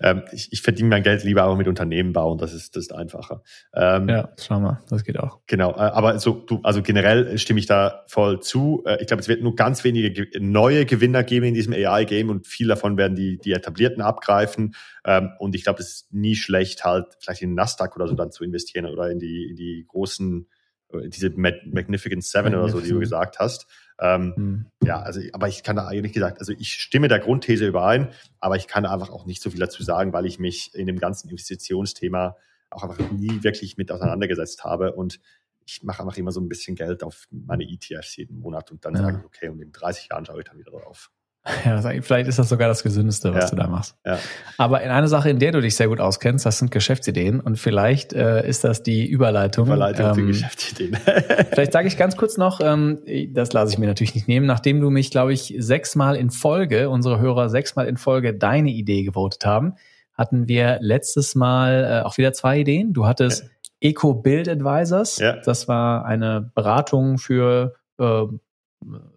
ähm, 0.00 0.22
ich, 0.30 0.52
ich 0.52 0.62
verdiene 0.62 0.88
mein 0.88 1.02
Geld 1.02 1.24
lieber 1.24 1.44
auch 1.44 1.56
mit 1.56 1.66
Unternehmen 1.66 2.12
bauen, 2.12 2.38
das 2.38 2.54
ist, 2.54 2.76
das 2.76 2.84
ist 2.84 2.94
einfacher. 2.94 3.42
Ähm, 3.74 4.08
ja, 4.08 4.30
schau 4.40 4.60
mal, 4.60 4.80
das 4.88 5.02
geht 5.02 5.18
auch. 5.18 5.40
Genau, 5.48 5.72
äh, 5.72 5.80
aber 5.80 6.18
so, 6.20 6.34
du, 6.34 6.60
also 6.62 6.80
generell 6.80 7.36
stimme 7.38 7.58
ich 7.58 7.66
da 7.66 8.04
voll 8.06 8.38
zu. 8.40 8.84
Äh, 8.86 9.00
ich 9.00 9.08
glaube, 9.08 9.20
es 9.20 9.28
wird 9.28 9.42
nur 9.42 9.56
ganz 9.56 9.82
wenige 9.82 10.28
neue 10.40 10.86
Gewinner 10.86 11.24
geben 11.24 11.46
in 11.46 11.54
diesem 11.54 11.72
AI-Game 11.72 12.30
und 12.30 12.46
viel 12.46 12.68
davon 12.68 12.96
werden 12.96 13.16
die, 13.16 13.38
die 13.38 13.52
etablierten 13.52 14.00
abgreifen. 14.00 14.76
Ähm, 15.04 15.30
und 15.40 15.56
ich 15.56 15.64
glaube, 15.64 15.80
es 15.80 15.88
ist 15.88 16.14
nie 16.14 16.36
schlecht, 16.36 16.84
halt 16.84 17.16
vielleicht 17.18 17.42
in 17.42 17.54
Nasdaq 17.54 17.96
oder 17.96 18.06
so 18.06 18.14
dann 18.14 18.30
zu 18.30 18.44
investieren 18.44 18.86
oder 18.86 19.10
in 19.10 19.18
die, 19.18 19.48
in 19.50 19.56
die 19.56 19.84
großen, 19.88 20.46
äh, 20.92 21.08
diese 21.08 21.30
Magnificent 21.30 22.24
Seven 22.24 22.54
oder 22.54 22.68
so, 22.68 22.80
die 22.80 22.90
du 22.90 23.00
gesagt 23.00 23.40
hast. 23.40 23.66
Ähm, 24.02 24.32
hm. 24.34 24.66
Ja, 24.84 25.00
also, 25.00 25.20
aber 25.32 25.46
ich 25.46 25.62
kann 25.62 25.76
da 25.76 25.86
eigentlich 25.86 26.12
gesagt, 26.12 26.40
also 26.40 26.52
ich 26.52 26.74
stimme 26.74 27.06
der 27.06 27.20
Grundthese 27.20 27.68
überein, 27.68 28.08
aber 28.40 28.56
ich 28.56 28.66
kann 28.66 28.84
einfach 28.84 29.10
auch 29.10 29.26
nicht 29.26 29.40
so 29.40 29.50
viel 29.50 29.60
dazu 29.60 29.84
sagen, 29.84 30.12
weil 30.12 30.26
ich 30.26 30.40
mich 30.40 30.74
in 30.74 30.88
dem 30.88 30.98
ganzen 30.98 31.30
Investitionsthema 31.30 32.36
auch 32.70 32.82
einfach 32.82 32.98
nie 33.12 33.44
wirklich 33.44 33.76
mit 33.76 33.92
auseinandergesetzt 33.92 34.64
habe 34.64 34.92
und 34.92 35.20
ich 35.64 35.84
mache 35.84 36.02
einfach 36.02 36.16
immer 36.16 36.32
so 36.32 36.40
ein 36.40 36.48
bisschen 36.48 36.74
Geld 36.74 37.04
auf 37.04 37.28
meine 37.30 37.62
ETFs 37.62 38.16
jeden 38.16 38.40
Monat 38.40 38.72
und 38.72 38.84
dann 38.84 38.94
ja. 38.94 39.02
sage 39.02 39.18
ich, 39.18 39.24
okay, 39.24 39.48
und 39.48 39.60
in 39.60 39.70
30 39.70 40.08
Jahren 40.10 40.26
schaue 40.26 40.40
ich 40.40 40.46
dann 40.46 40.58
wieder 40.58 40.72
drauf. 40.72 41.12
Ja, 41.64 41.80
vielleicht 42.02 42.28
ist 42.28 42.38
das 42.38 42.48
sogar 42.48 42.68
das 42.68 42.82
Gesündeste, 42.82 43.34
was 43.34 43.44
ja, 43.44 43.50
du 43.50 43.56
da 43.56 43.66
machst. 43.66 43.96
Ja. 44.06 44.18
Aber 44.58 44.82
in 44.82 44.90
eine 44.90 45.08
Sache, 45.08 45.30
in 45.30 45.38
der 45.38 45.52
du 45.52 45.60
dich 45.60 45.74
sehr 45.74 45.88
gut 45.88 46.00
auskennst, 46.00 46.46
das 46.46 46.58
sind 46.58 46.70
Geschäftsideen 46.70 47.40
und 47.40 47.58
vielleicht 47.58 48.12
äh, 48.12 48.46
ist 48.46 48.62
das 48.64 48.82
die 48.82 49.06
Überleitung. 49.06 49.66
Überleitung 49.66 50.06
ähm, 50.06 50.14
zu 50.14 50.26
Geschäftsideen. 50.26 50.96
vielleicht 51.50 51.72
sage 51.72 51.88
ich 51.88 51.96
ganz 51.96 52.16
kurz 52.16 52.36
noch, 52.36 52.60
ähm, 52.60 53.00
das 53.30 53.52
lasse 53.52 53.72
ich 53.72 53.78
mir 53.78 53.86
natürlich 53.86 54.14
nicht 54.14 54.28
nehmen, 54.28 54.46
nachdem 54.46 54.80
du 54.80 54.90
mich, 54.90 55.10
glaube 55.10 55.32
ich, 55.32 55.54
sechsmal 55.58 56.14
in 56.16 56.30
Folge, 56.30 56.88
unsere 56.90 57.18
Hörer 57.18 57.48
sechsmal 57.48 57.88
in 57.88 57.96
Folge 57.96 58.34
deine 58.34 58.70
Idee 58.70 59.02
gewotet 59.02 59.44
haben, 59.44 59.74
hatten 60.14 60.46
wir 60.46 60.78
letztes 60.80 61.34
Mal 61.34 62.02
äh, 62.02 62.06
auch 62.06 62.18
wieder 62.18 62.32
zwei 62.32 62.60
Ideen. 62.60 62.92
Du 62.92 63.06
hattest 63.06 63.42
ja. 63.42 63.88
Eco 63.90 64.14
Build 64.14 64.48
Advisors. 64.48 65.18
Ja. 65.18 65.36
Das 65.44 65.66
war 65.66 66.04
eine 66.04 66.52
Beratung 66.54 67.18
für 67.18 67.74
äh, 67.98 68.22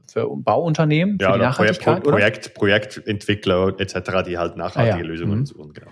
für 0.07 0.29
Bauunternehmen, 0.35 1.17
ja, 1.19 1.31
für 1.31 1.39
die 1.39 1.45
Nachhaltigkeit, 1.45 2.03
Pro 2.03 2.11
Projekt, 2.11 2.53
Projektentwickler 2.53 3.79
etc., 3.79 4.23
die 4.25 4.37
halt 4.37 4.57
nachhaltige 4.57 4.95
ah, 4.95 4.99
ja. 4.99 5.05
Lösungen 5.05 5.39
mhm. 5.39 5.45
suchen, 5.45 5.73
genau. 5.73 5.91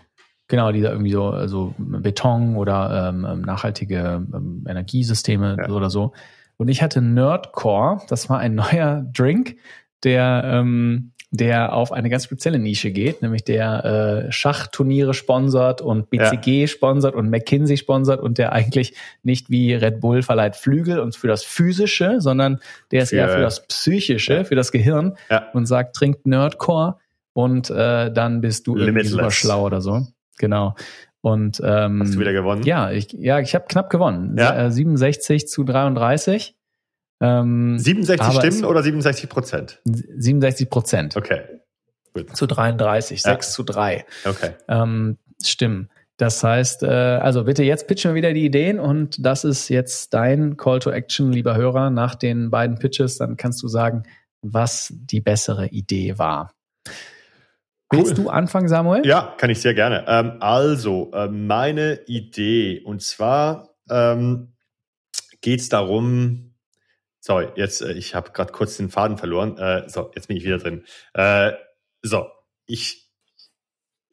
Genau, 0.49 0.71
die 0.71 0.82
da 0.82 0.91
irgendwie 0.91 1.11
so 1.11 1.30
also 1.30 1.74
Beton 1.78 2.57
oder 2.57 3.09
ähm, 3.09 3.26
ähm, 3.26 3.41
nachhaltige 3.41 4.26
ähm, 4.34 4.65
Energiesysteme 4.67 5.57
ja. 5.57 5.69
oder 5.69 5.89
so. 5.89 6.13
Und 6.57 6.67
ich 6.67 6.84
hatte 6.84 7.01
Nerdcore, 7.01 8.01
das 8.09 8.30
war 8.30 8.39
ein 8.39 8.55
neuer 8.55 9.05
Drink, 9.13 9.55
der 10.03 10.43
ähm, 10.45 11.12
der 11.34 11.74
auf 11.74 11.92
eine 11.92 12.12
ganz 12.12 12.26
spezielle 12.26 12.60
Nische 12.60 12.92
geht, 12.92 13.24
nämlich 13.24 13.44
der 13.44 14.28
äh, 14.28 14.32
Schachturniere 14.32 15.16
sponsert 15.16 15.82
und 15.82 16.12
BCG 16.12 16.62
ja. 16.62 16.68
sponsert 16.68 17.16
und 17.16 17.32
McKinsey 17.32 17.76
sponsert 17.76 18.22
und 18.22 18.38
der 18.38 18.54
eigentlich 18.54 18.94
nicht 19.24 19.50
wie 19.50 19.74
Red 19.74 20.00
Bull 20.00 20.22
verleiht 20.22 20.56
Flügel 20.56 21.00
und 21.00 21.16
für 21.16 21.28
das 21.28 21.44
Physische, 21.44 22.22
sondern 22.22 22.60
der 22.92 23.02
ist 23.02 23.10
für, 23.10 23.16
eher 23.16 23.30
für 23.30 23.42
das 23.42 23.66
Psychische, 23.66 24.34
ja. 24.36 24.44
für 24.44 24.54
das 24.54 24.72
Gehirn 24.72 25.18
ja. 25.32 25.50
und 25.54 25.66
sagt, 25.66 25.96
trinkt 25.96 26.28
Nerdcore 26.28 26.98
und 27.34 27.72
äh, 27.72 28.12
dann 28.12 28.42
bist 28.42 28.68
du 28.68 28.78
irgendwie 28.78 29.08
super 29.08 29.32
schlau 29.32 29.66
oder 29.66 29.82
so. 29.82 30.06
Genau. 30.38 30.76
Und 31.22 31.60
ähm, 31.66 32.02
hast 32.02 32.14
du 32.14 32.20
wieder 32.20 32.34
gewonnen? 32.34 32.62
Ja, 32.62 32.92
ich, 32.92 33.12
ja, 33.12 33.40
ich 33.40 33.56
habe 33.56 33.66
knapp 33.68 33.90
gewonnen. 33.90 34.36
Ja? 34.38 34.70
67 34.70 35.48
zu 35.48 35.64
33. 35.64 36.56
Ähm, 37.24 37.80
67 37.80 38.34
Stimmen 38.36 38.65
oder 38.65 38.84
67 38.84 39.30
Prozent? 39.30 39.80
67 39.86 40.69
Prozent. 40.69 41.15
Okay. 41.15 41.41
Gut. 42.13 42.36
Zu 42.36 42.47
33, 42.47 43.24
ja. 43.24 43.32
6 43.32 43.53
zu 43.53 43.63
3. 43.63 44.05
Okay. 44.26 44.51
Ähm, 44.67 45.17
Stimmen. 45.41 45.89
Das 46.17 46.43
heißt, 46.43 46.84
äh, 46.84 46.88
also 46.88 47.45
bitte 47.45 47.63
jetzt 47.63 47.88
pitchen 47.88 48.11
wir 48.11 48.15
wieder 48.15 48.34
die 48.34 48.45
Ideen 48.45 48.78
und 48.78 49.26
das 49.26 49.45
ist 49.45 49.69
jetzt 49.69 50.13
dein 50.13 50.57
Call 50.57 50.80
to 50.80 50.91
Action, 50.91 51.32
lieber 51.32 51.55
Hörer, 51.55 51.89
nach 51.89 52.15
den 52.15 52.51
beiden 52.51 52.78
Pitches. 52.78 53.17
Dann 53.17 53.38
kannst 53.38 53.63
du 53.63 53.69
sagen, 53.69 54.03
was 54.41 54.93
die 54.93 55.21
bessere 55.21 55.67
Idee 55.67 56.17
war. 56.17 56.53
Willst 57.89 58.17
du 58.17 58.30
anfangen, 58.30 58.67
Samuel? 58.67 59.05
Ja, 59.05 59.34
kann 59.38 59.49
ich 59.49 59.61
sehr 59.61 59.74
gerne. 59.74 60.03
Ähm, 60.07 60.34
also, 60.39 61.11
äh, 61.13 61.30
meine 61.30 62.01
Idee, 62.07 62.82
und 62.84 63.01
zwar 63.01 63.76
ähm, 63.89 64.53
geht 65.41 65.61
es 65.61 65.69
darum, 65.69 66.53
sorry, 67.24 67.47
jetzt, 67.55 67.82
äh, 67.82 67.93
ich 67.93 68.15
habe 68.15 68.32
gerade 68.32 68.51
kurz 68.51 68.78
den 68.78 68.89
Faden 68.89 69.17
verloren. 69.17 69.57
Äh, 69.57 69.88
so, 69.89 70.11
jetzt 70.13 70.28
bin 70.28 70.38
ich 70.38 70.43
wieder 70.43 70.57
drin. 70.57 70.84
Äh, 71.13 71.53
so, 72.01 72.28
ich 72.65 73.03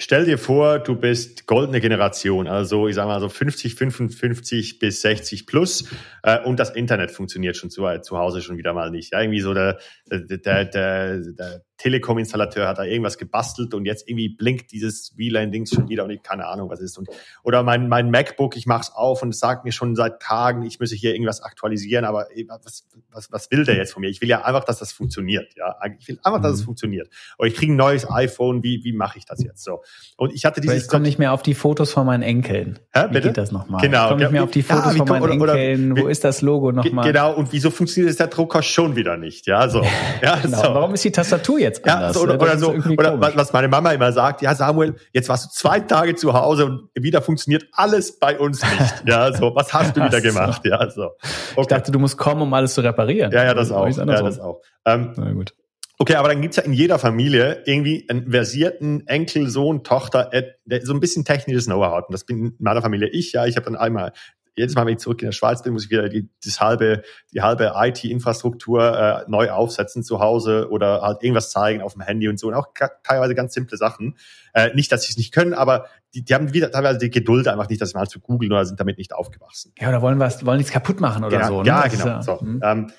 Stell 0.03 0.25
dir 0.25 0.39
vor, 0.39 0.79
du 0.79 0.97
bist 0.97 1.47
goldene 1.47 1.79
Generation, 1.79 2.49
also 2.49 2.89
ich 2.89 2.95
sage 2.95 3.09
mal 3.09 3.21
so 3.21 3.29
50, 3.29 3.75
55 3.75 4.79
bis 4.79 5.03
60 5.03 5.47
plus 5.47 5.91
äh, 6.23 6.43
und 6.43 6.59
das 6.59 6.71
Internet 6.71 7.11
funktioniert 7.11 7.59
schon 7.59 7.69
zu, 7.69 7.87
zu 8.01 8.17
Hause 8.17 8.41
schon 8.41 8.57
wieder 8.57 8.73
mal 8.73 8.91
nicht. 8.91 9.13
Ja, 9.13 9.21
irgendwie 9.21 9.43
so 9.43 9.53
der, 9.53 9.79
der, 10.07 10.39
der, 10.39 10.65
der, 10.65 11.19
der 11.19 11.65
Telekom-Installateur 11.81 12.69
hat 12.69 12.79
da 12.79 12.85
irgendwas 12.85 13.17
gebastelt 13.17 13.73
und 13.73 13.87
jetzt 13.87 14.07
irgendwie 14.07 14.29
blinkt 14.29 14.71
dieses 14.71 15.17
WLAN-Dings 15.17 15.71
schon 15.71 15.89
wieder 15.89 16.05
und 16.05 16.11
ich 16.11 16.23
keine 16.23 16.47
Ahnung, 16.47 16.69
was 16.69 16.81
ist. 16.81 16.99
Und, 16.99 17.09
oder 17.43 17.63
mein, 17.63 17.89
mein 17.89 18.11
MacBook, 18.11 18.57
ich 18.57 18.67
mach's 18.67 18.93
auf 18.95 19.23
und 19.23 19.31
es 19.31 19.39
sagt 19.39 19.65
mir 19.65 19.73
schon 19.73 19.97
seit 19.97 20.21
Tagen, 20.21 20.63
ich 20.63 20.79
müsse 20.79 20.95
hier 20.95 21.15
irgendwas 21.15 21.43
aktualisieren, 21.43 22.05
aber 22.05 22.27
was, 22.63 22.87
was, 23.11 23.33
was 23.33 23.51
will 23.51 23.65
der 23.65 23.77
jetzt 23.77 23.95
von 23.95 24.03
mir? 24.03 24.11
Ich 24.11 24.21
will 24.21 24.29
ja 24.29 24.45
einfach, 24.45 24.65
dass 24.65 24.79
das 24.79 24.93
funktioniert. 24.93 25.55
Ja, 25.57 25.77
ich 25.99 26.07
will 26.07 26.19
einfach, 26.23 26.43
dass 26.43 26.53
es 26.53 26.61
mhm. 26.61 26.65
funktioniert. 26.67 27.09
Oder 27.39 27.49
ich 27.49 27.55
kriege 27.55 27.73
ein 27.73 27.77
neues 27.77 28.09
iPhone, 28.11 28.63
wie, 28.63 28.85
wie 28.85 28.93
mache 28.93 29.17
ich 29.17 29.25
das 29.25 29.43
jetzt 29.43 29.65
so? 29.65 29.83
Und 30.19 30.35
ich 30.35 30.45
hatte 30.45 30.61
dieses. 30.61 30.83
Ich 30.83 30.89
komme 30.89 31.03
nicht 31.03 31.19
mehr 31.19 31.33
auf 31.33 31.43
die 31.43 31.55
Fotos 31.55 31.93
von 31.93 32.05
meinen 32.05 32.23
Enkeln. 32.23 32.79
Hä, 32.93 33.09
bitte? 33.09 33.15
Wie 33.15 33.29
geht 33.29 33.39
das 33.39 33.53
nochmal? 33.53 33.81
Genau. 33.81 34.03
Ich 34.03 34.09
komme 34.11 34.21
nicht 34.21 34.33
mehr 34.33 34.45
auf 34.45 34.51
die 34.51 34.63
Fotos 34.63 34.93
ja, 34.93 34.99
von 34.99 35.09
meinen 35.09 35.41
oder, 35.41 35.55
Enkeln. 35.55 35.93
Oder, 35.93 36.03
wo 36.03 36.09
ist 36.09 36.25
das 36.25 36.43
Logo 36.43 36.73
nochmal? 36.73 37.07
Genau. 37.07 37.35
Und 37.35 37.53
wieso 37.53 37.71
funktioniert 37.71 38.19
der 38.19 38.27
Drucker 38.27 38.63
schon 38.63 38.97
wieder 38.97 39.17
nicht? 39.17 39.47
Ja, 39.47 39.69
so. 39.69 39.83
Ja, 40.23 40.37
genau. 40.37 40.59
so. 40.63 40.75
Warum 40.75 40.95
ist 40.95 41.05
die 41.05 41.13
Tastatur 41.13 41.59
jetzt 41.59 41.70
anders? 41.79 41.87
Ja, 41.87 42.13
so, 42.13 42.21
oder, 42.23 42.41
oder 42.41 42.59
so. 42.59 42.71
Oder 42.73 43.21
was 43.21 43.53
meine 43.53 43.69
Mama 43.69 43.93
immer 43.93 44.13
sagt, 44.13 44.43
ja, 44.43 44.55
Samuel, 44.55 44.97
jetzt 45.13 45.29
warst 45.29 45.47
du 45.47 45.51
zwei 45.51 45.81
Tage 45.81 46.15
zu 46.15 46.33
Hause 46.33 46.67
und 46.67 46.91
wieder 46.95 47.23
funktioniert 47.23 47.67
alles 47.73 48.19
bei 48.19 48.39
uns 48.39 48.63
nicht. 48.63 48.95
Ja, 49.07 49.33
so. 49.33 49.55
Was 49.55 49.73
hast 49.73 49.97
du 49.97 50.05
wieder 50.05 50.21
gemacht? 50.21 50.63
Ja, 50.65 50.89
so. 50.91 51.05
Okay. 51.53 51.61
Ich 51.61 51.67
dachte, 51.67 51.93
du 51.93 51.99
musst 51.99 52.17
kommen, 52.19 52.43
um 52.43 52.53
alles 52.55 52.75
zu 52.75 52.81
reparieren. 52.81 53.33
Ja, 53.33 53.45
ja, 53.45 53.55
das 53.55 53.73
auch. 53.73 53.89
Ja, 53.89 54.05
das 54.05 54.39
auch. 54.39 54.61
Ähm, 54.85 55.13
Na 55.17 55.33
gut. 55.33 55.55
Okay, 55.99 56.15
aber 56.15 56.29
dann 56.29 56.41
gibt's 56.41 56.57
ja 56.57 56.63
in 56.63 56.73
jeder 56.73 56.99
Familie 56.99 57.63
irgendwie 57.67 58.07
einen 58.09 58.31
versierten 58.31 59.07
Enkel, 59.07 59.49
Sohn, 59.49 59.85
Tochter, 59.85 60.31
der 60.65 60.81
so 60.83 60.95
ein 60.95 61.01
bisschen 61.01 61.27
technisches 61.27 61.67
Know-how 61.67 61.95
hat. 61.95 62.09
Und 62.09 62.15
das 62.15 62.25
bin 62.25 62.39
in 62.39 62.57
meiner 62.59 62.81
Familie 62.81 63.09
ich. 63.09 63.33
Ja, 63.33 63.45
ich 63.45 63.57
habe 63.57 63.67
dann 63.67 63.77
einmal 63.77 64.13
jedes 64.61 64.75
Mal, 64.77 64.87
wenn 64.87 64.95
ich 64.95 64.99
zurück 64.99 65.21
in 65.23 65.27
der 65.27 65.33
Schweiz 65.33 65.63
bin, 65.63 65.73
muss 65.73 65.85
ich 65.85 65.91
wieder 65.91 66.09
die, 66.09 66.29
das 66.45 66.61
halbe, 66.61 67.03
die 67.33 67.43
halbe 67.43 67.73
IT-Infrastruktur 67.75 69.25
äh, 69.27 69.31
neu 69.31 69.51
aufsetzen 69.51 70.03
zu 70.05 70.21
Hause 70.21 70.69
oder 70.71 71.03
halt 71.03 71.23
irgendwas 71.23 71.51
zeigen 71.51 71.83
auf 71.83 71.95
dem 71.95 72.03
Handy 72.03 72.29
und 72.29 72.39
so. 72.39 72.49
Und 72.49 72.55
auch 72.55 72.69
teilweise 73.03 73.35
ganz 73.35 73.55
simple 73.55 73.77
Sachen. 73.77 74.17
Äh, 74.55 74.75
nicht, 74.75 74.93
dass 74.93 75.03
sie 75.03 75.11
es 75.11 75.17
nicht 75.17 75.33
können, 75.33 75.55
aber 75.55 75.87
die, 76.15 76.25
die 76.25 76.35
haben 76.35 76.53
wieder 76.53 76.71
teilweise 76.71 76.99
die 76.99 77.11
Geduld 77.11 77.49
einfach 77.49 77.69
nicht, 77.69 77.81
das 77.81 77.95
mal 77.95 78.07
zu 78.07 78.21
googeln 78.21 78.53
oder 78.53 78.65
sind 78.65 78.79
damit 78.79 78.99
nicht 78.99 79.13
aufgewachsen. 79.13 79.73
Ja, 79.79 79.89
oder 79.89 80.03
wollen 80.03 80.19
was, 80.19 80.45
wollen 80.45 80.59
nichts 80.59 80.73
kaputt 80.73 81.01
machen 81.01 81.25
oder 81.25 81.39
genau, 81.39 81.49
so. 81.49 81.63
Ne? 81.63 81.69
Ja, 81.69 81.83
das 81.85 81.93
genau. 81.93 82.19
Ist, 82.19 82.25
so. 82.27 82.41
Hm. 82.41 82.61
Ähm, 82.63 82.93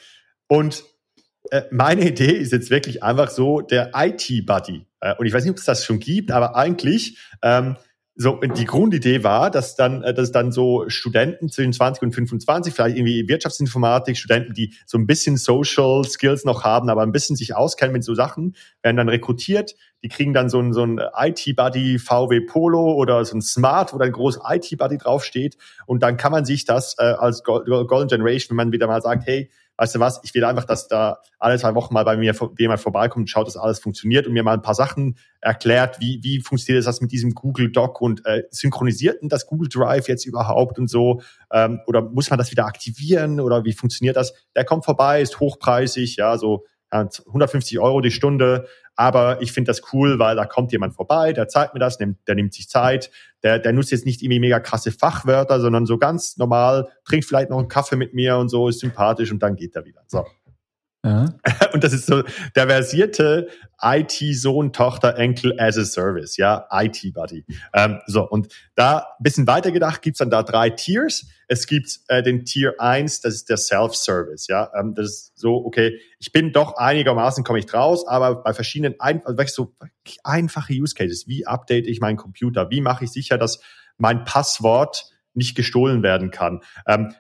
und 0.48 0.84
äh, 1.50 1.64
meine 1.72 2.08
Idee 2.08 2.32
ist 2.32 2.52
jetzt 2.52 2.70
wirklich 2.70 3.04
einfach 3.04 3.30
so 3.30 3.62
der 3.62 3.92
IT-Buddy. 3.96 4.86
Äh, 5.00 5.16
und 5.16 5.26
ich 5.26 5.34
weiß 5.34 5.44
nicht, 5.44 5.52
ob 5.52 5.58
es 5.58 5.66
das 5.66 5.86
schon 5.86 6.00
gibt, 6.00 6.32
aber 6.32 6.56
eigentlich 6.56 7.18
ähm, 7.42 7.78
so 8.22 8.40
die 8.40 8.66
Grundidee 8.66 9.24
war, 9.24 9.50
dass 9.50 9.76
dann, 9.76 10.04
äh, 10.04 10.14
dass 10.14 10.32
dann 10.32 10.52
so 10.52 10.86
Studenten 10.88 11.50
zwischen 11.50 11.74
20 11.74 12.04
und 12.04 12.14
25, 12.14 12.74
vielleicht 12.74 12.98
irgendwie 12.98 13.28
Wirtschaftsinformatik, 13.28 14.16
Studenten, 14.16 14.54
die 14.54 14.74
so 14.86 14.98
ein 14.98 15.08
bisschen 15.08 15.38
Social 15.38 16.04
Skills 16.04 16.46
noch 16.46 16.64
haben, 16.64 16.90
aber 16.90 17.02
ein 17.02 17.12
bisschen 17.12 17.36
sich 17.36 17.56
auskennen 17.56 17.94
mit 17.94 18.04
so 18.04 18.14
Sachen, 18.14 18.56
werden 18.84 18.98
dann 18.98 19.10
rekrutiert. 19.10 19.76
Die 20.04 20.10
kriegen 20.10 20.34
dann 20.34 20.50
so 20.50 20.60
ein, 20.60 20.74
so 20.74 20.84
ein 20.84 21.00
IT-Buddy 21.00 22.00
VW 22.00 22.42
Polo 22.42 22.94
oder 22.94 23.26
so 23.26 23.36
ein 23.36 23.42
Smart, 23.42 23.94
wo 23.94 23.98
dann 23.98 24.12
groß 24.12 24.40
IT-Buddy 24.48 24.98
draufsteht. 24.98 25.58
Und 25.86 26.04
dann 26.04 26.18
kann 26.18 26.32
man 26.32 26.46
sich 26.46 26.66
das 26.66 26.96
äh, 27.00 27.04
als 27.04 27.44
Golden 27.44 28.08
Generation, 28.08 28.52
wenn 28.52 28.68
man 28.68 28.72
wieder 28.72 28.88
mal 28.88 29.02
sagt, 29.02 29.26
hey, 29.26 29.50
weißt 29.82 29.96
du 29.96 30.00
was, 30.00 30.22
ich 30.24 30.36
will 30.36 30.44
einfach, 30.44 30.66
dass 30.66 30.88
da 30.88 31.18
alle 31.40 31.58
zwei 31.58 31.74
Wochen 31.74 31.96
mal 31.96 32.06
bei 32.06 32.16
mir 32.16 32.36
jemand 32.60 32.80
vorbeikommt 32.80 33.24
und 33.24 33.28
schaut, 33.28 33.48
dass 33.48 33.58
alles 33.58 33.80
funktioniert 33.80 34.28
und 34.28 34.34
mir 34.34 34.44
mal 34.44 34.54
ein 34.54 34.62
paar 34.62 34.76
Sachen 34.76 35.18
erklärt, 35.40 36.00
wie, 36.00 36.20
wie 36.22 36.40
funktioniert 36.40 36.86
das 36.86 37.02
mit 37.02 37.12
diesem 37.12 37.34
Google 37.34 37.72
Doc 37.72 38.00
und 38.00 38.24
äh, 38.28 38.44
synchronisiert 38.52 39.24
denn 39.24 39.30
das 39.30 39.48
Google 39.48 39.70
Drive 39.70 40.08
jetzt 40.08 40.28
überhaupt 40.28 40.78
und 40.78 40.88
so? 40.88 41.24
Ähm, 41.52 41.80
oder 41.88 42.04
muss 42.04 42.30
man 42.30 42.38
das 42.38 42.52
wieder 42.52 42.68
aktivieren 42.68 43.40
oder 43.40 43.66
wie 43.66 43.74
funktioniert 43.74 44.18
das? 44.18 44.36
Der 44.56 44.66
kommt 44.66 44.86
vorbei, 44.86 45.20
ist 45.20 45.40
hochpreisig, 45.40 46.16
ja, 46.16 46.38
so 46.38 46.64
150 46.92 47.80
Euro 47.80 48.02
die 48.02 48.12
Stunde, 48.12 48.68
aber 48.96 49.42
ich 49.42 49.52
finde 49.52 49.70
das 49.70 49.82
cool, 49.94 50.20
weil 50.20 50.36
da 50.36 50.46
kommt 50.46 50.72
jemand 50.72 50.94
vorbei, 50.94 51.34
der 51.34 51.48
zeigt 51.48 51.74
mir 51.74 51.80
das, 51.80 52.00
nimmt, 52.00 52.18
der 52.28 52.36
nimmt 52.36 52.54
sich 52.54 52.70
Zeit, 52.70 53.10
der, 53.42 53.58
der 53.60 53.74
nutzt 53.74 53.92
jetzt 53.92 54.06
nicht 54.06 54.22
irgendwie 54.22 54.40
mega 54.40 54.60
krasse 54.60 54.92
Fachwörter, 54.92 55.60
sondern 55.60 55.86
so 55.86 55.98
ganz 55.98 56.38
normal, 56.38 56.90
trinkt 57.06 57.26
vielleicht 57.26 57.50
noch 57.50 57.58
einen 57.58 57.68
Kaffee 57.68 57.96
mit 57.96 58.14
mir 58.14 58.38
und 58.38 58.50
so, 58.50 58.68
ist 58.68 58.80
sympathisch 58.80 59.32
und 59.32 59.42
dann 59.42 59.56
geht 59.56 59.76
er 59.76 59.86
wieder. 59.86 60.02
So. 60.08 60.26
Ja. 61.04 61.34
Und 61.74 61.84
das 61.84 61.94
ist 61.94 62.06
so 62.06 62.24
der 62.56 62.68
versierte 62.68 63.50
IT-Sohn, 63.82 64.72
Tochter, 64.72 65.18
Enkel 65.18 65.60
as 65.60 65.78
a 65.78 65.84
Service, 65.84 66.38
ja, 66.38 66.68
IT-Buddy. 66.72 67.44
Ähm, 67.74 68.00
so, 68.06 68.30
und 68.30 68.50
da 68.76 69.08
bisschen 69.20 69.48
weiter 69.48 69.72
gedacht, 69.72 70.04
gibt's 70.04 70.20
dann 70.20 70.30
da 70.30 70.44
drei 70.44 70.70
Tiers. 70.70 71.26
Es 71.48 71.66
gibt 71.66 72.02
äh, 72.08 72.22
den 72.22 72.46
Tier 72.46 72.76
1, 72.78 73.22
das 73.22 73.34
ist 73.34 73.50
der 73.50 73.58
Self-Service, 73.58 74.48
ja. 74.48 74.72
Ähm, 74.76 74.94
das 74.94 75.06
ist 75.08 75.32
so, 75.40 75.66
okay, 75.66 76.00
ich 76.20 76.32
bin 76.32 76.52
doch 76.52 76.78
einigermaßen, 76.78 77.44
komme 77.44 77.58
ich 77.58 77.66
draus, 77.66 78.08
aber 78.08 78.44
bei 78.44 78.54
verschiedenen 78.54 79.00
ein, 79.00 79.26
also 79.26 79.44
so 79.48 79.76
einfache 80.24 80.74
Use 80.74 80.94
Cases, 80.94 81.28
wie 81.28 81.48
update 81.48 81.88
ich 81.88 82.00
meinen 82.00 82.18
Computer, 82.18 82.70
wie 82.70 82.82
mache 82.82 83.06
ich 83.06 83.12
sicher, 83.12 83.40
dass 83.40 83.60
mein 83.98 84.24
Passwort 84.26 85.10
nicht 85.34 85.56
gestohlen 85.56 86.04
werden 86.04 86.30
kann. 86.30 86.62
Ähm, 86.86 87.16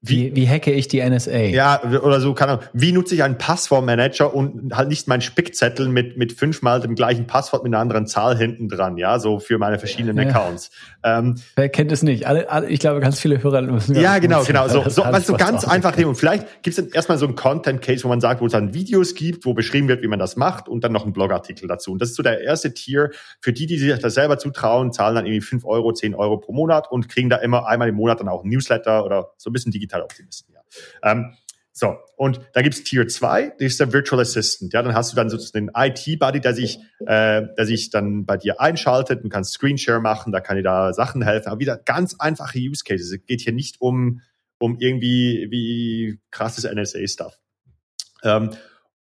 wie, 0.00 0.36
wie 0.36 0.48
hacke 0.48 0.70
ich 0.70 0.86
die 0.86 1.02
NSA? 1.02 1.36
Ja, 1.36 1.82
oder 1.82 2.20
so, 2.20 2.32
keine 2.32 2.52
Ahnung. 2.52 2.64
Wie 2.72 2.92
nutze 2.92 3.16
ich 3.16 3.24
einen 3.24 3.36
Passwortmanager 3.36 4.32
und 4.32 4.72
halt 4.72 4.88
nicht 4.88 5.08
meinen 5.08 5.22
Spickzettel 5.22 5.88
mit, 5.88 6.16
mit 6.16 6.32
fünfmal 6.32 6.80
dem 6.80 6.94
gleichen 6.94 7.26
Passwort 7.26 7.64
mit 7.64 7.74
einer 7.74 7.80
anderen 7.80 8.06
Zahl 8.06 8.38
hinten 8.38 8.68
dran, 8.68 8.96
ja, 8.96 9.18
so 9.18 9.40
für 9.40 9.58
meine 9.58 9.80
verschiedenen 9.80 10.16
ja. 10.16 10.28
Accounts. 10.28 10.70
Ähm, 11.02 11.34
Wer 11.56 11.68
kennt 11.68 11.90
es 11.90 12.04
nicht? 12.04 12.28
Alle, 12.28 12.48
alle, 12.48 12.68
ich 12.68 12.78
glaube, 12.78 13.00
ganz 13.00 13.18
viele 13.18 13.42
Hörer 13.42 13.62
müssen 13.62 13.96
Ja, 13.96 14.20
genau, 14.20 14.44
genau. 14.44 14.68
So, 14.68 14.88
so, 14.88 15.02
was 15.02 15.26
so 15.26 15.34
ganz 15.34 15.64
einfach 15.64 15.96
Und 15.96 16.14
vielleicht 16.14 16.62
gibt 16.62 16.78
es 16.78 16.84
dann 16.84 16.92
erstmal 16.94 17.18
so 17.18 17.26
einen 17.26 17.34
Content-Case, 17.34 18.04
wo 18.04 18.08
man 18.08 18.20
sagt, 18.20 18.40
wo 18.40 18.46
es 18.46 18.52
dann 18.52 18.74
Videos 18.74 19.16
gibt, 19.16 19.46
wo 19.46 19.52
beschrieben 19.52 19.88
wird, 19.88 20.02
wie 20.02 20.08
man 20.08 20.20
das 20.20 20.36
macht 20.36 20.68
und 20.68 20.84
dann 20.84 20.92
noch 20.92 21.02
einen 21.02 21.12
Blogartikel 21.12 21.66
dazu. 21.66 21.90
Und 21.90 22.00
das 22.00 22.10
ist 22.10 22.14
so 22.14 22.22
der 22.22 22.42
erste 22.42 22.72
Tier. 22.72 23.10
Für 23.40 23.52
die, 23.52 23.66
die 23.66 23.78
sich 23.78 23.98
das 23.98 24.14
selber 24.14 24.38
zutrauen, 24.38 24.92
zahlen 24.92 25.16
dann 25.16 25.26
irgendwie 25.26 25.40
fünf 25.40 25.64
Euro, 25.64 25.92
zehn 25.92 26.14
Euro 26.14 26.38
pro 26.38 26.52
Monat 26.52 26.88
und 26.88 27.08
kriegen 27.08 27.28
da 27.28 27.36
immer 27.38 27.66
einmal 27.66 27.88
im 27.88 27.96
Monat 27.96 28.20
dann 28.20 28.28
auch 28.28 28.44
ein 28.44 28.48
Newsletter 28.48 29.04
oder 29.04 29.32
so 29.38 29.50
ein 29.50 29.52
bisschen 29.52 29.72
digital 29.72 29.87
Digitaloptimisten, 29.88 30.54
ja. 30.54 30.60
Ähm, 31.02 31.34
so, 31.72 31.96
und 32.16 32.40
da 32.54 32.62
gibt's 32.62 32.82
Tier 32.82 33.06
2, 33.06 33.50
das 33.50 33.66
ist 33.68 33.78
der 33.78 33.92
Virtual 33.92 34.20
Assistant. 34.20 34.72
Ja, 34.72 34.82
dann 34.82 34.94
hast 34.94 35.12
du 35.12 35.16
dann 35.16 35.30
sozusagen 35.30 35.68
den 35.68 35.74
IT-Buddy, 35.76 36.40
der 36.40 36.52
sich, 36.52 36.80
äh, 37.06 37.42
der 37.56 37.66
sich 37.66 37.90
dann 37.90 38.26
bei 38.26 38.36
dir 38.36 38.60
einschaltet 38.60 39.22
und 39.22 39.30
kannst 39.30 39.52
Screenshare 39.52 40.00
machen, 40.00 40.32
da 40.32 40.40
kann 40.40 40.56
dir 40.56 40.64
da 40.64 40.92
Sachen 40.92 41.22
helfen. 41.22 41.48
Aber 41.48 41.60
wieder 41.60 41.76
ganz 41.76 42.16
einfache 42.18 42.58
Use 42.58 42.82
Cases. 42.82 43.12
Es 43.12 43.24
geht 43.26 43.42
hier 43.42 43.52
nicht 43.52 43.80
um, 43.80 44.22
um 44.58 44.76
irgendwie 44.80 45.46
wie 45.50 46.20
krasses 46.32 46.64
NSA-Stuff. 46.64 47.38
Ähm, 48.24 48.50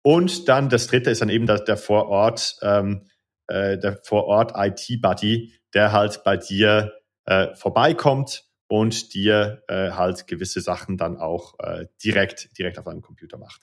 und 0.02 0.50
dann 0.50 0.68
das 0.68 0.88
dritte 0.88 1.12
ist 1.12 1.22
dann 1.22 1.30
eben 1.30 1.46
der, 1.46 1.60
der 1.60 1.78
Vorort, 1.78 2.58
ähm, 2.62 3.08
äh, 3.48 3.78
der 3.78 4.00
Vorort 4.04 4.52
IT-Buddy, 4.54 5.54
der 5.74 5.94
halt 5.94 6.26
bei 6.26 6.36
dir 6.36 6.92
äh, 7.26 7.56
vorbeikommt 7.56 8.45
und 8.68 9.14
dir 9.14 9.64
äh, 9.68 9.92
halt 9.92 10.28
gewisse 10.28 10.62
Sachen 10.62 10.98
dann 10.98 11.18
auch 11.18 11.56
äh, 11.60 11.86
direkt, 12.04 12.58
direkt 12.58 12.80
auf 12.80 12.86
deinem 12.86 13.02
Computer 13.02 13.38
macht. 13.38 13.62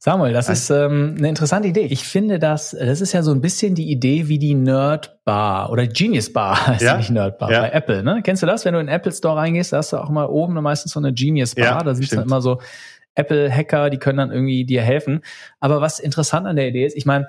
Samuel, 0.00 0.32
das 0.32 0.48
ist 0.48 0.70
ähm, 0.70 1.16
eine 1.18 1.28
interessante 1.28 1.66
Idee. 1.66 1.86
Ich 1.86 2.04
finde 2.04 2.38
das, 2.38 2.70
das 2.70 3.00
ist 3.00 3.12
ja 3.12 3.22
so 3.22 3.32
ein 3.32 3.40
bisschen 3.40 3.74
die 3.74 3.90
Idee 3.90 4.28
wie 4.28 4.38
die 4.38 4.54
Nerd 4.54 5.24
Bar 5.24 5.72
oder 5.72 5.88
Genius 5.88 6.32
Bar 6.32 6.66
heißt 6.68 6.82
ja? 6.82 6.96
nicht 6.96 7.10
Nerd 7.10 7.38
Bar 7.38 7.50
ja. 7.50 7.62
bei 7.62 7.70
Apple. 7.70 8.04
Ne? 8.04 8.20
Kennst 8.22 8.44
du 8.44 8.46
das? 8.46 8.64
Wenn 8.64 8.74
du 8.74 8.80
in 8.80 8.86
den 8.86 8.94
Apple 8.94 9.10
Store 9.10 9.36
reingehst, 9.36 9.72
da 9.72 9.78
hast 9.78 9.92
du 9.92 9.96
auch 9.96 10.08
mal 10.08 10.26
oben 10.26 10.54
meistens 10.62 10.92
so 10.92 11.00
eine 11.00 11.12
Genius 11.12 11.56
Bar. 11.56 11.64
Ja, 11.64 11.82
da 11.82 11.96
siehst 11.96 12.12
du 12.12 12.20
immer 12.20 12.40
so 12.40 12.60
Apple-Hacker, 13.16 13.90
die 13.90 13.98
können 13.98 14.18
dann 14.18 14.30
irgendwie 14.30 14.64
dir 14.64 14.82
helfen. 14.82 15.22
Aber 15.58 15.80
was 15.80 15.98
interessant 15.98 16.46
an 16.46 16.54
der 16.54 16.68
Idee 16.68 16.86
ist, 16.86 16.96
ich 16.96 17.04
meine, 17.04 17.26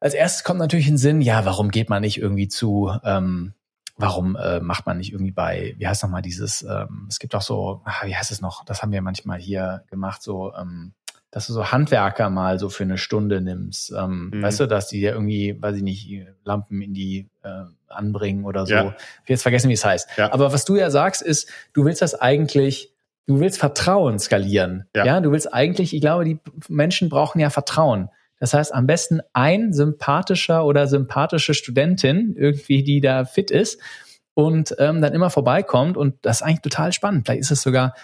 als 0.00 0.14
erstes 0.14 0.44
kommt 0.44 0.60
natürlich 0.60 0.86
in 0.86 0.94
den 0.94 0.98
Sinn, 0.98 1.20
ja, 1.20 1.44
warum 1.44 1.70
geht 1.70 1.90
man 1.90 2.00
nicht 2.00 2.16
irgendwie 2.16 2.48
zu 2.48 2.90
ähm, 3.04 3.52
warum 4.00 4.36
äh, 4.36 4.60
macht 4.60 4.86
man 4.86 4.98
nicht 4.98 5.12
irgendwie 5.12 5.32
bei, 5.32 5.74
wie 5.78 5.86
heißt 5.86 6.02
nochmal 6.02 6.22
dieses, 6.22 6.62
ähm, 6.62 7.06
es 7.08 7.18
gibt 7.18 7.34
auch 7.34 7.42
so, 7.42 7.82
ach, 7.84 8.04
wie 8.04 8.16
heißt 8.16 8.32
es 8.32 8.40
noch, 8.40 8.64
das 8.64 8.82
haben 8.82 8.92
wir 8.92 9.02
manchmal 9.02 9.38
hier 9.38 9.84
gemacht, 9.90 10.22
so, 10.22 10.52
ähm, 10.54 10.92
dass 11.30 11.46
du 11.46 11.52
so 11.52 11.70
Handwerker 11.70 12.28
mal 12.28 12.58
so 12.58 12.68
für 12.68 12.82
eine 12.82 12.98
Stunde 12.98 13.40
nimmst. 13.40 13.92
Ähm, 13.92 14.30
mhm. 14.32 14.42
Weißt 14.42 14.58
du, 14.58 14.66
dass 14.66 14.88
die 14.88 15.00
dir 15.00 15.12
irgendwie, 15.12 15.56
weiß 15.60 15.76
ich 15.76 15.82
nicht, 15.82 16.10
Lampen 16.44 16.82
in 16.82 16.92
die 16.92 17.28
äh, 17.42 17.64
anbringen 17.88 18.44
oder 18.44 18.66
so. 18.66 18.74
Ja. 18.74 18.80
Ich 19.22 19.28
will 19.28 19.34
jetzt 19.34 19.42
vergessen, 19.42 19.68
wie 19.68 19.74
es 19.74 19.84
heißt. 19.84 20.08
Ja. 20.16 20.32
Aber 20.32 20.52
was 20.52 20.64
du 20.64 20.76
ja 20.76 20.90
sagst, 20.90 21.22
ist, 21.22 21.48
du 21.72 21.84
willst 21.84 22.02
das 22.02 22.14
eigentlich, 22.14 22.92
du 23.26 23.38
willst 23.38 23.58
Vertrauen 23.58 24.18
skalieren. 24.18 24.86
Ja. 24.96 25.04
ja, 25.04 25.20
du 25.20 25.30
willst 25.30 25.52
eigentlich, 25.54 25.94
ich 25.94 26.00
glaube, 26.00 26.24
die 26.24 26.40
Menschen 26.68 27.08
brauchen 27.08 27.38
ja 27.38 27.50
Vertrauen. 27.50 28.08
Das 28.40 28.54
heißt, 28.54 28.74
am 28.74 28.86
besten 28.86 29.20
ein 29.34 29.72
sympathischer 29.72 30.64
oder 30.64 30.88
sympathische 30.88 31.54
Studentin, 31.54 32.34
irgendwie, 32.36 32.82
die 32.82 33.00
da 33.00 33.24
fit 33.24 33.50
ist 33.50 33.80
und 34.34 34.74
ähm, 34.78 35.00
dann 35.00 35.12
immer 35.12 35.30
vorbeikommt. 35.30 35.96
Und 35.96 36.16
das 36.22 36.38
ist 36.38 36.42
eigentlich 36.42 36.62
total 36.62 36.92
spannend. 36.92 37.26
Vielleicht 37.26 37.42
ist 37.42 37.50
es 37.50 37.62
sogar, 37.62 37.94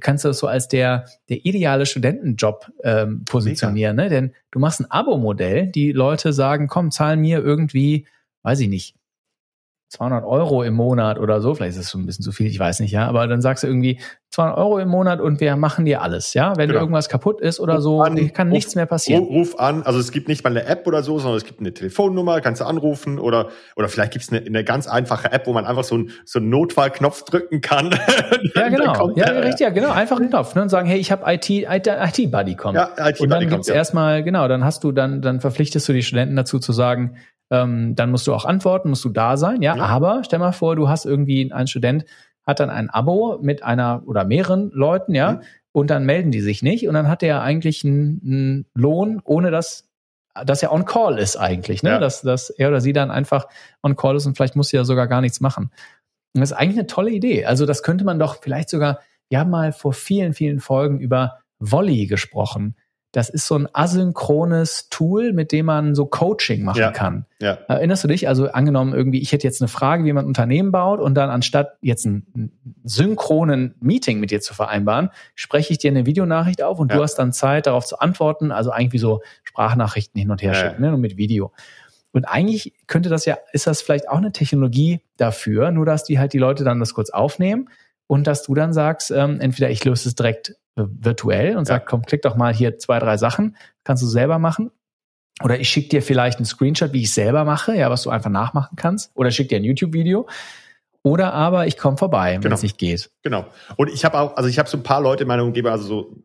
kannst 0.00 0.24
du 0.24 0.28
das 0.28 0.38
so 0.38 0.48
als 0.48 0.66
der, 0.68 1.06
der 1.28 1.46
ideale 1.46 1.86
Studentenjob 1.86 2.70
ähm, 2.82 3.24
positionieren. 3.24 3.96
Ne? 3.96 4.08
Denn 4.08 4.34
du 4.50 4.58
machst 4.58 4.80
ein 4.80 4.90
Abo-Modell, 4.90 5.68
die 5.68 5.92
Leute 5.92 6.32
sagen, 6.32 6.66
komm, 6.66 6.90
zahl 6.90 7.16
mir 7.16 7.38
irgendwie, 7.38 8.06
weiß 8.42 8.60
ich 8.60 8.68
nicht, 8.68 8.96
200 9.94 10.24
Euro 10.24 10.62
im 10.62 10.74
Monat 10.74 11.18
oder 11.18 11.40
so, 11.40 11.54
vielleicht 11.54 11.76
ist 11.76 11.84
es 11.84 11.90
schon 11.90 12.02
ein 12.02 12.06
bisschen 12.06 12.24
zu 12.24 12.32
viel, 12.32 12.48
ich 12.48 12.58
weiß 12.58 12.80
nicht, 12.80 12.90
ja, 12.90 13.06
aber 13.06 13.26
dann 13.28 13.40
sagst 13.40 13.62
du 13.62 13.68
irgendwie 13.68 14.00
200 14.30 14.58
Euro 14.58 14.78
im 14.80 14.88
Monat 14.88 15.20
und 15.20 15.40
wir 15.40 15.54
machen 15.54 15.84
dir 15.84 16.02
alles, 16.02 16.34
ja, 16.34 16.56
wenn 16.56 16.68
genau. 16.68 16.80
irgendwas 16.80 17.08
kaputt 17.08 17.40
ist 17.40 17.60
oder 17.60 17.74
ruf 17.74 17.82
so, 17.82 18.02
an, 18.02 18.32
kann 18.32 18.48
ruf, 18.48 18.54
nichts 18.54 18.74
mehr 18.74 18.86
passieren. 18.86 19.24
Ruf 19.24 19.58
an, 19.60 19.84
also 19.84 20.00
es 20.00 20.10
gibt 20.10 20.26
nicht 20.26 20.42
mal 20.42 20.50
eine 20.50 20.66
App 20.66 20.86
oder 20.88 21.04
so, 21.04 21.20
sondern 21.20 21.36
es 21.36 21.44
gibt 21.44 21.60
eine 21.60 21.72
Telefonnummer, 21.72 22.40
kannst 22.40 22.60
du 22.60 22.64
anrufen 22.64 23.20
oder 23.20 23.50
oder 23.76 23.88
vielleicht 23.88 24.12
gibt 24.12 24.24
es 24.24 24.32
eine, 24.32 24.44
eine 24.44 24.64
ganz 24.64 24.88
einfache 24.88 25.30
App, 25.30 25.46
wo 25.46 25.52
man 25.52 25.64
einfach 25.64 25.84
so, 25.84 25.98
ein, 25.98 26.10
so 26.24 26.40
einen 26.40 26.48
Notfallknopf 26.48 27.22
drücken 27.22 27.60
kann. 27.60 27.90
ja, 28.56 28.68
genau, 28.68 29.12
ja, 29.14 29.26
der, 29.26 29.44
richtig, 29.44 29.60
ja, 29.60 29.70
genau, 29.70 29.92
einfach 29.92 30.16
einen 30.16 30.30
Knopf 30.30 30.56
ne, 30.56 30.62
und 30.62 30.68
sagen, 30.68 30.88
hey, 30.88 30.98
ich 30.98 31.12
habe 31.12 31.32
IT, 31.32 31.48
IT, 31.48 32.30
Buddy 32.32 32.56
kommt. 32.56 32.74
Ja, 32.74 32.90
IT 32.98 33.20
und 33.20 33.30
dann 33.30 33.48
gibt's 33.48 33.68
ja. 33.68 33.74
erstmal, 33.74 34.24
genau, 34.24 34.48
dann 34.48 34.64
hast 34.64 34.82
du 34.82 34.90
dann 34.90 35.22
dann 35.22 35.40
verpflichtest 35.40 35.88
du 35.88 35.92
die 35.92 36.02
Studenten 36.02 36.34
dazu 36.34 36.58
zu 36.58 36.72
sagen, 36.72 37.16
ähm, 37.50 37.94
dann 37.94 38.10
musst 38.10 38.26
du 38.26 38.34
auch 38.34 38.44
antworten, 38.44 38.90
musst 38.90 39.04
du 39.04 39.10
da 39.10 39.36
sein, 39.36 39.62
ja? 39.62 39.76
ja. 39.76 39.84
Aber 39.84 40.22
stell 40.24 40.38
mal 40.38 40.52
vor, 40.52 40.76
du 40.76 40.88
hast 40.88 41.04
irgendwie 41.04 41.52
einen 41.52 41.66
Student, 41.66 42.04
hat 42.46 42.60
dann 42.60 42.70
ein 42.70 42.90
Abo 42.90 43.38
mit 43.40 43.62
einer 43.62 44.02
oder 44.06 44.24
mehreren 44.24 44.70
Leuten, 44.70 45.14
ja, 45.14 45.32
mhm. 45.32 45.40
und 45.72 45.90
dann 45.90 46.04
melden 46.04 46.30
die 46.30 46.40
sich 46.40 46.62
nicht 46.62 46.88
und 46.88 46.94
dann 46.94 47.08
hat 47.08 47.22
er 47.22 47.42
eigentlich 47.42 47.84
einen, 47.84 48.20
einen 48.24 48.66
Lohn, 48.74 49.20
ohne 49.24 49.50
dass 49.50 49.88
dass 50.44 50.62
er 50.62 50.72
on 50.72 50.84
call 50.84 51.18
ist 51.18 51.36
eigentlich, 51.36 51.82
ne? 51.84 51.90
Ja. 51.90 51.98
Dass, 51.98 52.22
dass 52.22 52.50
er 52.50 52.68
oder 52.68 52.80
sie 52.80 52.92
dann 52.92 53.12
einfach 53.12 53.46
on 53.82 53.94
call 53.94 54.16
ist 54.16 54.26
und 54.26 54.36
vielleicht 54.36 54.56
muss 54.56 54.68
sie 54.68 54.76
ja 54.76 54.84
sogar 54.84 55.06
gar 55.06 55.20
nichts 55.20 55.40
machen. 55.40 55.70
Und 56.34 56.40
das 56.40 56.50
ist 56.50 56.56
eigentlich 56.56 56.78
eine 56.78 56.88
tolle 56.88 57.10
Idee. 57.10 57.44
Also 57.44 57.66
das 57.66 57.84
könnte 57.84 58.04
man 58.04 58.18
doch 58.18 58.42
vielleicht 58.42 58.68
sogar, 58.68 58.98
wir 59.28 59.38
haben 59.38 59.50
mal 59.50 59.72
vor 59.72 59.92
vielen, 59.92 60.34
vielen 60.34 60.58
Folgen 60.58 60.98
über 60.98 61.38
Volley 61.60 62.06
gesprochen. 62.06 62.74
Das 63.14 63.28
ist 63.28 63.46
so 63.46 63.54
ein 63.54 63.68
asynchrones 63.72 64.88
Tool, 64.90 65.32
mit 65.32 65.52
dem 65.52 65.66
man 65.66 65.94
so 65.94 66.04
Coaching 66.04 66.64
machen 66.64 66.80
ja, 66.80 66.90
kann. 66.90 67.26
Ja. 67.40 67.58
Erinnerst 67.68 68.02
du 68.02 68.08
dich? 68.08 68.26
Also 68.26 68.50
angenommen 68.50 68.92
irgendwie, 68.92 69.20
ich 69.20 69.30
hätte 69.30 69.46
jetzt 69.46 69.62
eine 69.62 69.68
Frage, 69.68 70.04
wie 70.04 70.12
man 70.12 70.24
ein 70.24 70.26
Unternehmen 70.26 70.72
baut 70.72 70.98
und 70.98 71.14
dann 71.14 71.30
anstatt 71.30 71.78
jetzt 71.80 72.04
einen 72.06 72.50
synchronen 72.82 73.76
Meeting 73.78 74.18
mit 74.18 74.32
dir 74.32 74.40
zu 74.40 74.52
vereinbaren, 74.52 75.10
spreche 75.36 75.72
ich 75.72 75.78
dir 75.78 75.92
eine 75.92 76.06
Videonachricht 76.06 76.60
auf 76.60 76.80
und 76.80 76.90
ja. 76.90 76.96
du 76.96 77.04
hast 77.04 77.14
dann 77.14 77.32
Zeit, 77.32 77.68
darauf 77.68 77.86
zu 77.86 78.00
antworten. 78.00 78.50
Also 78.50 78.72
eigentlich 78.72 78.94
wie 78.94 78.98
so 78.98 79.22
Sprachnachrichten 79.44 80.18
hin 80.18 80.32
und 80.32 80.42
her 80.42 80.54
schicken, 80.54 80.82
ne? 80.82 80.88
nur 80.88 80.98
mit 80.98 81.16
Video. 81.16 81.52
Und 82.10 82.24
eigentlich 82.24 82.72
könnte 82.88 83.10
das 83.10 83.26
ja, 83.26 83.38
ist 83.52 83.68
das 83.68 83.80
vielleicht 83.80 84.08
auch 84.08 84.18
eine 84.18 84.32
Technologie 84.32 85.02
dafür, 85.18 85.70
nur 85.70 85.86
dass 85.86 86.02
die 86.02 86.18
halt 86.18 86.32
die 86.32 86.38
Leute 86.38 86.64
dann 86.64 86.80
das 86.80 86.94
kurz 86.94 87.10
aufnehmen 87.10 87.68
und 88.06 88.26
dass 88.26 88.42
du 88.42 88.54
dann 88.54 88.72
sagst, 88.72 89.10
ähm, 89.10 89.40
entweder 89.40 89.70
ich 89.70 89.84
löse 89.84 90.08
es 90.08 90.14
direkt 90.14 90.56
virtuell 90.76 91.56
und 91.56 91.68
ja. 91.68 91.76
sagt, 91.76 91.86
komm, 91.86 92.02
klick 92.02 92.22
doch 92.22 92.36
mal 92.36 92.52
hier 92.52 92.78
zwei, 92.78 92.98
drei 92.98 93.16
Sachen, 93.16 93.56
kannst 93.84 94.02
du 94.02 94.06
selber 94.06 94.38
machen. 94.38 94.70
Oder 95.42 95.58
ich 95.58 95.68
schicke 95.68 95.88
dir 95.88 96.02
vielleicht 96.02 96.38
einen 96.38 96.46
Screenshot, 96.46 96.92
wie 96.92 97.02
ich 97.02 97.12
selber 97.12 97.44
mache, 97.44 97.74
ja, 97.74 97.90
was 97.90 98.02
du 98.02 98.10
einfach 98.10 98.30
nachmachen 98.30 98.76
kannst. 98.76 99.10
Oder 99.14 99.30
schick 99.30 99.48
dir 99.48 99.56
ein 99.56 99.64
YouTube-Video. 99.64 100.28
Oder 101.02 101.34
aber 101.34 101.66
ich 101.66 101.76
komme 101.76 101.96
vorbei, 101.96 102.34
wenn 102.34 102.40
genau. 102.40 102.54
es 102.54 102.62
nicht 102.62 102.78
geht. 102.78 103.10
Genau. 103.22 103.46
Und 103.76 103.90
ich 103.90 104.04
habe 104.04 104.18
auch, 104.18 104.36
also 104.36 104.48
ich 104.48 104.58
habe 104.58 104.68
so 104.68 104.78
ein 104.78 104.82
paar 104.82 105.00
Leute 105.00 105.24
in 105.24 105.28
meiner 105.28 105.44
Umgebung, 105.44 105.72
also 105.72 105.86
so, 105.86 106.16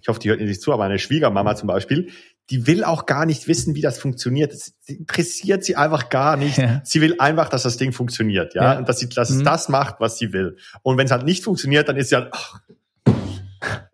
ich 0.00 0.08
hoffe, 0.08 0.20
die 0.20 0.28
hört 0.28 0.40
nicht 0.40 0.60
zu, 0.60 0.72
aber 0.72 0.84
meine 0.84 0.98
Schwiegermama 0.98 1.56
zum 1.56 1.66
Beispiel, 1.66 2.10
die 2.50 2.66
will 2.66 2.84
auch 2.84 3.06
gar 3.06 3.26
nicht 3.26 3.46
wissen, 3.46 3.74
wie 3.74 3.82
das 3.82 3.98
funktioniert. 3.98 4.52
Das 4.52 4.72
interessiert 4.86 5.64
sie 5.64 5.76
einfach 5.76 6.08
gar 6.08 6.36
nicht. 6.36 6.58
Ja. 6.58 6.80
Sie 6.84 7.00
will 7.00 7.16
einfach, 7.18 7.48
dass 7.48 7.62
das 7.62 7.76
Ding 7.76 7.92
funktioniert, 7.92 8.54
ja, 8.54 8.72
ja. 8.72 8.78
und 8.78 8.88
dass 8.88 8.98
sie 8.98 9.08
dass 9.08 9.30
mhm. 9.30 9.44
das 9.44 9.68
macht, 9.68 9.96
was 10.00 10.18
sie 10.18 10.32
will. 10.32 10.56
Und 10.82 10.96
wenn 10.96 11.06
es 11.06 11.12
halt 11.12 11.24
nicht 11.24 11.44
funktioniert, 11.44 11.88
dann 11.88 11.96
ist 11.96 12.08
sie 12.08 12.16
halt, 12.16 12.28
ach, 12.32 12.60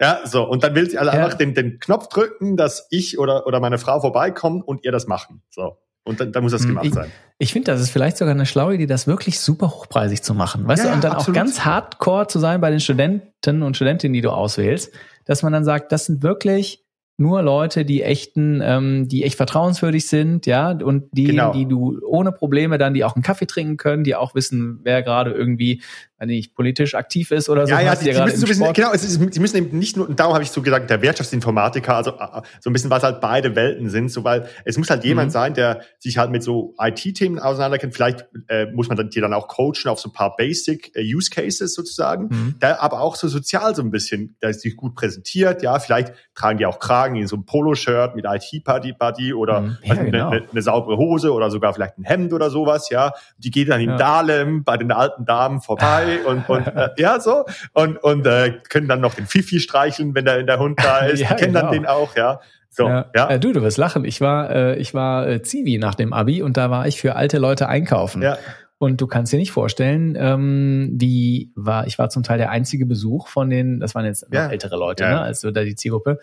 ja, 0.00 0.20
so. 0.24 0.44
Und 0.44 0.62
dann 0.62 0.74
will 0.74 0.88
sie 0.88 0.98
also 0.98 1.10
ja. 1.10 1.24
einfach 1.24 1.36
den, 1.36 1.54
den 1.54 1.78
Knopf 1.80 2.08
drücken, 2.08 2.56
dass 2.56 2.86
ich 2.90 3.18
oder, 3.18 3.46
oder 3.46 3.60
meine 3.60 3.78
Frau 3.78 4.00
vorbeikommen 4.00 4.62
und 4.62 4.84
ihr 4.84 4.92
das 4.92 5.06
machen. 5.06 5.42
So. 5.50 5.78
Und 6.04 6.20
dann, 6.20 6.32
dann 6.32 6.42
muss 6.42 6.52
das 6.52 6.62
hm, 6.62 6.68
gemacht 6.68 6.86
ich, 6.86 6.94
sein. 6.94 7.10
Ich 7.38 7.52
finde, 7.52 7.72
das 7.72 7.80
ist 7.80 7.90
vielleicht 7.90 8.18
sogar 8.18 8.34
eine 8.34 8.46
schlaue 8.46 8.74
Idee, 8.74 8.86
das 8.86 9.06
wirklich 9.06 9.40
super 9.40 9.70
hochpreisig 9.70 10.22
zu 10.22 10.34
machen. 10.34 10.68
Weißt 10.68 10.84
du, 10.84 10.92
und 10.92 11.02
dann 11.02 11.12
absolut. 11.12 11.38
auch 11.38 11.42
ganz 11.42 11.64
hardcore 11.64 12.26
zu 12.26 12.38
sein 12.38 12.60
bei 12.60 12.70
den 12.70 12.80
Studenten 12.80 13.62
und 13.62 13.74
Studentinnen, 13.74 14.12
die 14.12 14.20
du 14.20 14.30
auswählst, 14.30 14.92
dass 15.24 15.42
man 15.42 15.52
dann 15.52 15.64
sagt, 15.64 15.92
das 15.92 16.04
sind 16.04 16.22
wirklich 16.22 16.83
nur 17.16 17.42
Leute, 17.42 17.84
die 17.84 18.02
echten, 18.02 18.60
ähm, 18.62 19.08
die 19.08 19.22
echt 19.22 19.36
vertrauenswürdig 19.36 20.08
sind, 20.08 20.46
ja, 20.46 20.72
und 20.72 21.04
die, 21.12 21.24
genau. 21.24 21.52
die 21.52 21.66
du 21.66 22.00
ohne 22.04 22.32
Probleme 22.32 22.76
dann, 22.76 22.94
die 22.94 23.04
auch 23.04 23.14
einen 23.14 23.22
Kaffee 23.22 23.46
trinken 23.46 23.76
können, 23.76 24.04
die 24.04 24.16
auch 24.16 24.34
wissen, 24.34 24.80
wer 24.82 25.02
gerade 25.02 25.30
irgendwie, 25.30 25.80
nicht 26.26 26.54
politisch 26.54 26.94
aktiv 26.94 27.30
ist 27.30 27.48
oder 27.48 27.66
so. 27.66 27.72
Ja, 27.72 27.80
ja, 27.80 27.94
die, 27.94 28.04
die 28.04 28.20
müssen 28.20 28.38
so 28.38 28.46
ein 28.46 28.48
bisschen, 28.48 28.72
genau, 28.72 28.92
es 28.92 29.04
ist, 29.04 29.34
die 29.34 29.40
müssen 29.40 29.56
eben 29.56 29.78
nicht 29.78 29.96
nur, 29.96 30.08
und 30.08 30.18
darum 30.18 30.34
habe 30.34 30.42
ich 30.42 30.50
so 30.50 30.62
gesagt, 30.62 30.90
der 30.90 31.02
Wirtschaftsinformatiker, 31.02 31.94
also 31.94 32.12
äh, 32.12 32.42
so 32.60 32.70
ein 32.70 32.72
bisschen, 32.72 32.90
was 32.90 33.02
halt 33.02 33.20
beide 33.20 33.56
Welten 33.56 33.88
sind, 33.90 34.10
so 34.10 34.24
weil 34.24 34.48
es 34.64 34.78
muss 34.78 34.90
halt 34.90 35.04
jemand 35.04 35.28
mhm. 35.28 35.32
sein, 35.32 35.54
der 35.54 35.82
sich 35.98 36.18
halt 36.18 36.30
mit 36.30 36.42
so 36.42 36.74
IT-Themen 36.78 37.38
auseinanderkennt. 37.38 37.94
Vielleicht 37.94 38.26
äh, 38.48 38.66
muss 38.66 38.88
man 38.88 39.08
die 39.08 39.20
dann 39.20 39.34
auch 39.34 39.48
coachen 39.48 39.88
auf 39.88 40.00
so 40.00 40.08
ein 40.08 40.12
paar 40.12 40.36
Basic 40.36 40.92
äh, 40.94 41.02
Use 41.02 41.30
Cases 41.30 41.72
sozusagen, 41.72 42.28
mhm. 42.28 42.54
der 42.60 42.82
aber 42.82 43.00
auch 43.00 43.16
so 43.16 43.28
sozial 43.28 43.74
so 43.74 43.82
ein 43.82 43.90
bisschen, 43.90 44.36
der 44.42 44.54
sich 44.54 44.76
gut 44.76 44.94
präsentiert, 44.94 45.62
ja, 45.62 45.78
vielleicht 45.78 46.12
tragen 46.34 46.58
die 46.58 46.66
auch 46.66 46.78
Kragen 46.78 47.16
in 47.16 47.26
so 47.26 47.36
ein 47.36 47.44
Poloshirt 47.44 48.16
mit 48.16 48.24
IT-Buddy 48.26 49.34
oder 49.34 49.60
mhm. 49.60 49.78
ja, 49.82 49.94
eine, 49.94 50.10
genau. 50.10 50.30
eine, 50.30 50.48
eine, 50.50 50.62
saubere 50.62 50.96
Hose 50.96 51.32
oder 51.32 51.50
sogar 51.50 51.72
vielleicht 51.74 51.98
ein 51.98 52.04
Hemd 52.04 52.32
oder 52.32 52.50
sowas, 52.50 52.90
ja. 52.90 53.12
Die 53.38 53.50
geht 53.50 53.68
dann 53.68 53.80
in 53.80 53.90
ja. 53.90 53.96
Dahlem 53.96 54.64
bei 54.64 54.76
den 54.76 54.92
alten 54.92 55.24
Damen 55.24 55.60
vorbei 55.60 56.13
und, 56.26 56.48
und 56.48 56.66
äh, 56.66 56.90
ja, 56.96 57.20
so. 57.20 57.44
Und, 57.72 57.96
und 57.98 58.26
äh, 58.26 58.60
können 58.68 58.88
dann 58.88 59.00
noch 59.00 59.14
den 59.14 59.26
Fifi 59.26 59.60
streicheln, 59.60 60.14
wenn 60.14 60.24
der, 60.24 60.42
der 60.42 60.58
Hund 60.58 60.78
da 60.82 60.98
ist. 61.06 61.20
ja, 61.20 61.28
die 61.28 61.34
kennen 61.34 61.54
genau. 61.54 61.66
dann 61.66 61.72
den 61.72 61.86
auch, 61.86 62.16
ja. 62.16 62.40
So, 62.70 62.88
ja. 62.88 63.10
ja. 63.14 63.30
Äh, 63.30 63.40
du, 63.40 63.52
du 63.52 63.62
wirst 63.62 63.78
lachen. 63.78 64.04
Ich 64.04 64.20
war, 64.20 64.50
äh, 64.50 64.76
ich 64.76 64.94
war 64.94 65.28
äh, 65.28 65.42
Zivi 65.42 65.78
nach 65.78 65.94
dem 65.94 66.12
Abi 66.12 66.42
und 66.42 66.56
da 66.56 66.70
war 66.70 66.86
ich 66.86 67.00
für 67.00 67.14
alte 67.14 67.38
Leute 67.38 67.68
einkaufen. 67.68 68.22
Ja. 68.22 68.38
Und 68.78 69.00
du 69.00 69.06
kannst 69.06 69.32
dir 69.32 69.38
nicht 69.38 69.52
vorstellen, 69.52 70.16
ähm, 70.18 70.90
wie 70.94 71.52
war, 71.54 71.86
ich 71.86 71.98
war 71.98 72.10
zum 72.10 72.22
Teil 72.22 72.38
der 72.38 72.50
einzige 72.50 72.86
Besuch 72.86 73.28
von 73.28 73.48
den, 73.48 73.80
das 73.80 73.94
waren 73.94 74.04
jetzt 74.04 74.26
ja. 74.32 74.48
ältere 74.48 74.76
Leute, 74.76 75.04
ja. 75.04 75.10
ne, 75.10 75.20
also 75.20 75.52
da 75.52 75.62
die 75.62 75.76
Zielgruppe, 75.76 76.18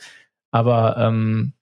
aber 0.52 0.98
ähm, 0.98 1.54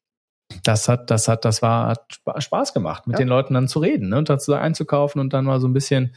das 0.63 0.89
hat, 0.89 1.11
das 1.11 1.27
hat, 1.27 1.45
das 1.45 1.61
war 1.61 1.89
hat 1.89 2.43
Spaß 2.43 2.73
gemacht, 2.73 3.05
mit 3.05 3.13
ja. 3.13 3.19
den 3.19 3.27
Leuten 3.27 3.53
dann 3.53 3.67
zu 3.67 3.79
reden 3.79 4.09
ne? 4.09 4.17
und 4.17 4.29
dazu 4.29 4.53
einzukaufen 4.53 5.21
und 5.21 5.31
dann 5.31 5.45
mal 5.45 5.59
so 5.59 5.67
ein 5.67 5.73
bisschen 5.73 6.15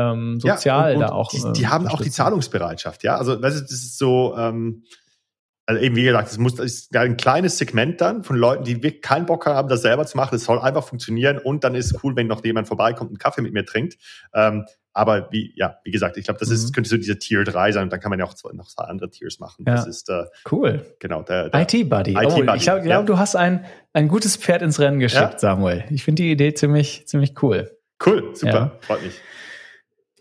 ähm, 0.00 0.40
sozial 0.40 0.90
ja, 0.92 0.96
und, 0.96 1.02
und 1.02 1.08
da 1.08 1.14
auch. 1.14 1.30
Die, 1.30 1.52
die 1.52 1.62
äh, 1.64 1.66
haben 1.66 1.88
auch 1.88 2.00
die 2.00 2.10
Zahlungsbereitschaft, 2.10 3.02
ja. 3.02 3.16
Also 3.16 3.36
das 3.36 3.54
ist, 3.54 3.64
das 3.64 3.72
ist 3.72 3.98
so, 3.98 4.34
ähm, 4.36 4.84
also 5.66 5.80
eben 5.80 5.94
wie 5.94 6.02
gesagt, 6.02 6.30
es 6.30 6.38
muss 6.38 6.56
das 6.56 6.66
ist 6.66 6.96
ein 6.96 7.16
kleines 7.16 7.58
Segment 7.58 8.00
dann 8.00 8.24
von 8.24 8.36
Leuten, 8.36 8.64
die 8.64 8.82
wirklich 8.82 9.02
keinen 9.02 9.26
Bock 9.26 9.46
haben, 9.46 9.68
das 9.68 9.82
selber 9.82 10.04
zu 10.04 10.16
machen. 10.16 10.34
Es 10.34 10.44
soll 10.44 10.58
einfach 10.58 10.84
funktionieren 10.84 11.38
und 11.38 11.62
dann 11.62 11.74
ist 11.74 11.86
es 11.86 12.02
cool, 12.02 12.16
wenn 12.16 12.26
noch 12.26 12.44
jemand 12.44 12.66
vorbeikommt 12.66 13.10
und 13.10 13.14
einen 13.14 13.18
Kaffee 13.18 13.42
mit 13.42 13.52
mir 13.52 13.64
trinkt. 13.64 13.96
Ähm, 14.34 14.64
aber 14.92 15.28
wie, 15.30 15.52
ja, 15.54 15.76
wie 15.84 15.92
gesagt, 15.92 16.16
ich 16.16 16.24
glaube, 16.24 16.40
das 16.40 16.50
ist, 16.50 16.68
mhm. 16.68 16.72
könnte 16.72 16.90
so 16.90 16.96
diese 16.96 17.18
Tier 17.18 17.44
3 17.44 17.72
sein 17.72 17.84
und 17.84 17.92
dann 17.92 18.00
kann 18.00 18.10
man 18.10 18.18
ja 18.18 18.24
auch 18.24 18.34
noch 18.52 18.66
zwei 18.66 18.84
andere 18.84 19.10
Tiers 19.10 19.38
machen. 19.38 19.64
Ja. 19.66 19.76
Das 19.76 19.86
ist 19.86 20.08
äh, 20.08 20.24
cool. 20.50 20.84
Genau, 20.98 21.22
der, 21.22 21.50
der 21.50 21.60
IT-Buddy. 21.62 22.12
IT 22.12 22.26
oh, 22.26 22.54
ich 22.54 22.62
glaube, 22.62 22.88
ja. 22.88 23.02
du 23.02 23.18
hast 23.18 23.36
ein, 23.36 23.64
ein 23.92 24.08
gutes 24.08 24.36
Pferd 24.36 24.62
ins 24.62 24.80
Rennen 24.80 24.98
geschickt, 24.98 25.34
ja. 25.34 25.38
Samuel. 25.38 25.84
Ich 25.90 26.02
finde 26.02 26.22
die 26.22 26.32
Idee 26.32 26.54
ziemlich, 26.54 27.06
ziemlich 27.06 27.40
cool. 27.42 27.70
Cool, 28.04 28.34
super, 28.34 28.78
freut 28.80 29.02
mich. 29.02 29.14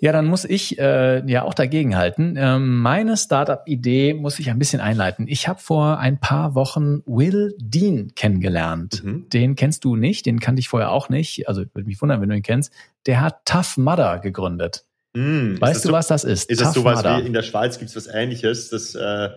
Ja, 0.02 0.14
dann 0.14 0.28
muss 0.28 0.46
ich 0.46 0.80
äh, 0.80 1.26
ja 1.30 1.44
auch 1.44 1.54
dagegenhalten. 1.54 2.36
Ähm, 2.38 2.78
meine 2.78 3.18
Startup-Idee 3.18 4.14
muss 4.14 4.40
ich 4.40 4.50
ein 4.50 4.58
bisschen 4.58 4.80
einleiten. 4.80 5.28
Ich 5.28 5.48
habe 5.48 5.60
vor 5.60 6.00
ein 6.00 6.20
paar 6.20 6.56
Wochen 6.56 7.02
Will 7.06 7.54
Dean 7.60 8.14
kennengelernt. 8.16 9.04
Mhm. 9.04 9.28
Den 9.30 9.56
kennst 9.56 9.84
du 9.84 9.98
nicht, 9.98 10.26
den 10.26 10.40
kannte 10.40 10.62
ich 10.62 10.70
vorher 10.70 10.92
auch 10.92 11.10
nicht. 11.10 11.50
Also 11.50 11.62
würde 11.74 11.88
mich 11.88 12.02
wundern, 12.02 12.22
wenn 12.22 12.30
du 12.30 12.36
ihn 12.36 12.44
kennst. 12.44 12.72
Der 13.08 13.20
hat 13.20 13.46
Tough 13.46 13.78
Mudder 13.78 14.20
gegründet. 14.20 14.86
Mm, 15.14 15.60
weißt 15.60 15.84
du, 15.84 15.90
so, 15.90 15.94
was 15.94 16.08
das 16.08 16.24
ist? 16.24 16.50
Ist 16.50 16.60
Tough 16.60 16.68
das 16.68 16.74
sowas 16.76 16.96
Mudder. 16.98 17.18
wie 17.18 17.28
in 17.28 17.34
der 17.34 17.42
Schweiz 17.44 17.78
gibt 17.78 17.90
es 17.90 17.96
was 17.96 18.08
ähnliches? 18.08 18.70
Das 18.70 18.96
äh, 18.96 19.30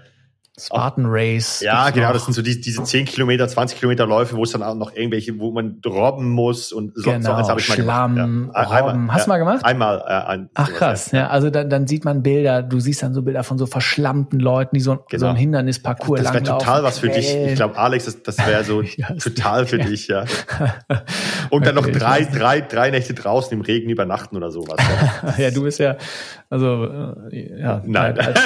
Spartan 0.61 1.07
Race. 1.09 1.61
Ja, 1.61 1.89
genau, 1.89 2.09
noch. 2.09 2.13
das 2.13 2.25
sind 2.27 2.35
so 2.35 2.43
die, 2.43 2.61
diese 2.61 2.85
10 2.85 3.07
Kilometer, 3.07 3.49
20 3.49 3.79
Kilometer 3.79 4.07
Läufe, 4.07 4.37
wo 4.37 4.43
es 4.43 4.53
dann 4.53 4.63
auch 4.63 4.75
noch 4.75 4.95
irgendwelche, 4.95 5.39
wo 5.39 5.51
man 5.51 5.81
robben 5.87 6.29
muss 6.29 6.73
und 6.73 6.93
so, 6.95 7.11
genau, 7.11 7.43
so 7.43 7.49
habe 7.49 7.61
ich 7.61 7.69
mal 7.71 7.75
Schlamm, 7.75 8.17
gemacht. 8.17 8.71
Ja. 8.71 8.81
Robben. 8.81 9.15
Hast 9.15 9.27
du 9.27 9.31
mal 9.31 9.39
gemacht? 9.39 9.65
Einmal. 9.65 10.05
Äh, 10.07 10.31
ein, 10.31 10.51
Ach 10.53 10.71
krass, 10.71 11.11
ja. 11.13 11.21
ja. 11.21 11.29
Also 11.29 11.49
dann, 11.49 11.71
dann 11.71 11.87
sieht 11.87 12.05
man 12.05 12.23
Bilder, 12.23 12.63
du 12.63 12.81
siehst 12.81 13.03
dann 13.03 13.15
so 13.15 13.23
Bilder 13.23 13.45
von 13.45 13.57
so 13.57 13.65
verschlammten 13.65 14.41
Leuten, 14.41 14.77
die 14.77 14.83
so, 14.83 14.99
genau. 15.09 15.21
so 15.21 15.27
ein 15.29 15.37
Hindernisparcours 15.37 16.23
Das 16.23 16.35
wäre 16.35 16.45
total 16.45 16.83
was 16.83 16.99
für 16.99 17.09
dich. 17.09 17.35
Ich 17.35 17.55
glaube, 17.55 17.79
Alex, 17.79 18.05
das, 18.05 18.23
das 18.23 18.39
wäre 18.47 18.63
so 18.65 18.83
total 19.23 19.67
für 19.67 19.79
dich, 19.79 20.09
ja. 20.09 20.27
Und 21.51 21.67
dann 21.67 21.79
okay, 21.79 21.93
noch 21.93 21.99
drei, 21.99 22.25
drei, 22.25 22.61
drei 22.61 22.91
Nächte 22.91 23.15
draußen 23.15 23.53
im 23.53 23.63
Regen 23.63 23.89
übernachten 23.89 24.37
oder 24.37 24.51
sowas. 24.51 24.79
ja, 25.39 25.51
du 25.55 25.63
bist 25.63 25.79
ja, 25.79 25.97
also 26.53 26.85
äh, 27.31 27.61
ja, 27.61 27.83
Nein. 27.87 28.19
als 28.19 28.39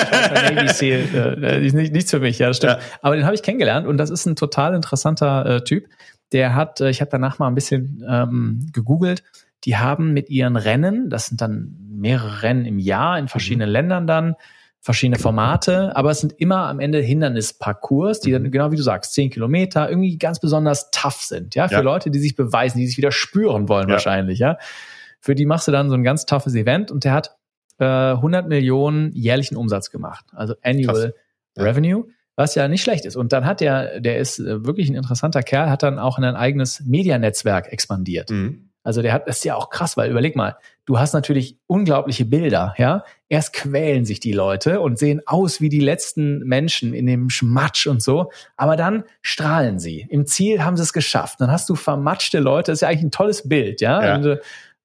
Navy 0.48 0.68
Seal, 0.68 1.42
äh, 1.42 1.59
nicht, 1.59 1.92
nichts 1.92 2.12
für 2.12 2.20
mich, 2.20 2.38
ja, 2.38 2.46
das 2.46 2.59
stimmt. 2.59 2.74
Ja. 2.74 2.78
Aber 3.02 3.16
den 3.16 3.24
habe 3.24 3.34
ich 3.34 3.42
kennengelernt 3.42 3.84
und 3.84 3.96
das 3.98 4.11
ist 4.11 4.26
ein 4.26 4.36
total 4.36 4.76
interessanter 4.76 5.44
äh, 5.44 5.64
Typ. 5.64 5.88
Der 6.30 6.54
hat, 6.54 6.80
äh, 6.80 6.88
ich 6.88 7.00
habe 7.00 7.11
danach 7.11 7.40
mal 7.40 7.48
ein 7.48 7.57
bisschen 7.57 8.04
ähm, 8.09 8.68
gegoogelt, 8.72 9.24
die 9.64 9.76
haben 9.76 10.12
mit 10.12 10.30
ihren 10.30 10.54
Rennen, 10.54 11.11
das 11.11 11.26
sind 11.26 11.40
dann 11.40 11.76
mehrere 11.90 12.42
Rennen 12.42 12.64
im 12.64 12.78
Jahr 12.78 13.18
in 13.18 13.26
verschiedenen 13.26 13.70
mhm. 13.70 13.72
Ländern 13.72 14.07
dann, 14.07 14.36
verschiedene 14.80 15.18
Formate, 15.18 15.96
aber 15.96 16.12
es 16.12 16.20
sind 16.20 16.32
immer 16.38 16.68
am 16.68 16.78
Ende 16.78 17.00
Hindernisparcours, 17.00 18.20
die 18.20 18.30
dann, 18.30 18.42
mhm. 18.42 18.52
genau 18.52 18.70
wie 18.70 18.76
du 18.76 18.84
sagst, 18.84 19.14
zehn 19.14 19.30
Kilometer, 19.30 19.88
irgendwie 19.90 20.16
ganz 20.16 20.38
besonders 20.38 20.92
tough 20.92 21.22
sind, 21.22 21.57
ja, 21.57 21.66
für 21.66 21.74
ja. 21.74 21.80
Leute, 21.80 22.12
die 22.12 22.20
sich 22.20 22.36
beweisen, 22.36 22.78
die 22.78 22.86
sich 22.86 22.98
wieder 22.98 23.11
spüren 23.11 23.68
wollen 23.68 23.88
ja. 23.88 23.94
wahrscheinlich, 23.94 24.38
ja. 24.38 24.59
Für 25.18 25.34
die 25.34 25.44
machst 25.44 25.66
du 25.66 25.72
dann 25.72 25.88
so 25.88 25.96
ein 25.96 26.04
ganz 26.04 26.24
toughes 26.24 26.54
Event 26.54 26.92
und 26.92 27.02
der 27.02 27.12
hat 27.12 27.36
äh, 27.79 27.85
100 27.85 28.49
Millionen 28.49 29.12
jährlichen 29.12 29.57
Umsatz 29.57 29.91
gemacht, 29.91 30.27
also 30.33 30.55
Annual 30.62 31.14
ja. 31.57 31.62
Revenue 31.62 32.07
was 32.37 32.55
ja 32.55 32.68
nicht 32.68 32.83
schlecht 32.83 33.07
ist. 33.07 33.16
Und 33.16 33.33
dann 33.33 33.47
hat 33.47 33.61
der, 33.61 33.99
der 33.99 34.18
ist 34.18 34.39
äh, 34.39 34.64
wirklich 34.64 34.89
ein 34.89 34.95
interessanter 34.95 35.43
Kerl, 35.43 35.70
hat 35.70 35.83
dann 35.83 35.99
auch 35.99 36.18
in 36.18 36.24
ein 36.24 36.37
eigenes 36.37 36.81
Medianetzwerk 36.85 37.72
expandiert. 37.72 38.31
Mhm. 38.31 38.70
Also 38.83 39.03
der 39.03 39.12
hat, 39.12 39.27
das 39.27 39.39
ist 39.39 39.45
ja 39.45 39.57
auch 39.57 39.70
krass, 39.70 39.97
weil 39.97 40.11
überleg 40.12 40.37
mal, 40.37 40.59
du 40.85 41.01
hast 41.01 41.12
natürlich 41.12 41.59
unglaubliche 41.66 42.24
Bilder, 42.24 42.72
ja. 42.79 43.03
Erst 43.29 43.53
quälen 43.53 44.05
sich 44.05 44.20
die 44.20 44.31
Leute 44.31 44.81
und 44.81 44.97
sehen 44.97 45.22
aus 45.27 45.61
wie 45.61 45.68
die 45.68 45.81
letzten 45.81 46.39
Menschen 46.45 46.95
in 46.95 47.07
dem 47.07 47.29
Schmatsch 47.29 47.89
und 47.89 48.01
so, 48.01 48.31
aber 48.57 48.77
dann 48.77 49.03
strahlen 49.22 49.81
sie. 49.81 50.07
Im 50.09 50.24
Ziel 50.27 50.62
haben 50.62 50.77
sie 50.77 50.85
es 50.85 50.93
geschafft. 50.93 51.41
Dann 51.41 51.51
hast 51.51 51.68
du 51.68 51.74
vermatschte 51.74 52.39
Leute, 52.39 52.70
das 52.70 52.77
ist 52.77 52.83
ja 52.83 52.89
eigentlich 52.89 53.03
ein 53.03 53.11
tolles 53.11 53.49
Bild, 53.49 53.81
ja. 53.81 54.05
ja. 54.05 54.37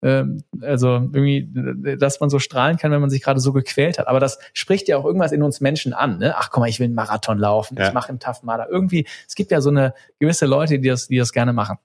Ähm, 0.04 0.44
also 0.62 0.88
irgendwie, 0.88 1.50
dass 1.98 2.20
man 2.20 2.30
so 2.30 2.40
strahlen 2.40 2.78
kann, 2.78 2.92
wenn 2.92 3.02
man 3.02 3.10
sich 3.10 3.22
gerade 3.22 3.40
so 3.40 3.54
gequält 3.54 4.00
hat. 4.00 4.08
Aber 4.08 4.20
das 4.20 4.40
spricht 4.54 4.88
ja 4.88 4.98
auch 4.98 5.06
irgendwas 5.06 5.32
in 5.32 5.44
uns 5.44 5.62
Menschen 5.62 5.94
an. 5.94 6.18
Ne? 6.18 6.36
Ach, 6.36 6.50
guck 6.50 6.62
mal, 6.62 6.70
ich 6.70 6.80
will 6.80 6.86
einen 6.86 6.96
Marathon 6.96 7.38
laufen, 7.38 7.78
ja. 7.78 7.88
ich 7.88 7.94
mache 7.94 8.12
im 8.12 8.20
Tough 8.20 8.44
Mudder. 8.44 8.68
Irgendwie, 8.70 9.08
es 9.28 9.36
gibt 9.36 9.52
ja 9.52 9.62
so 9.62 9.70
eine 9.70 9.94
gewisse 10.20 10.46
Leute, 10.46 10.80
die 10.80 10.90
das, 10.90 11.08
die 11.08 11.18
das 11.18 11.32
gerne 11.32 11.54
machen. 11.54 11.78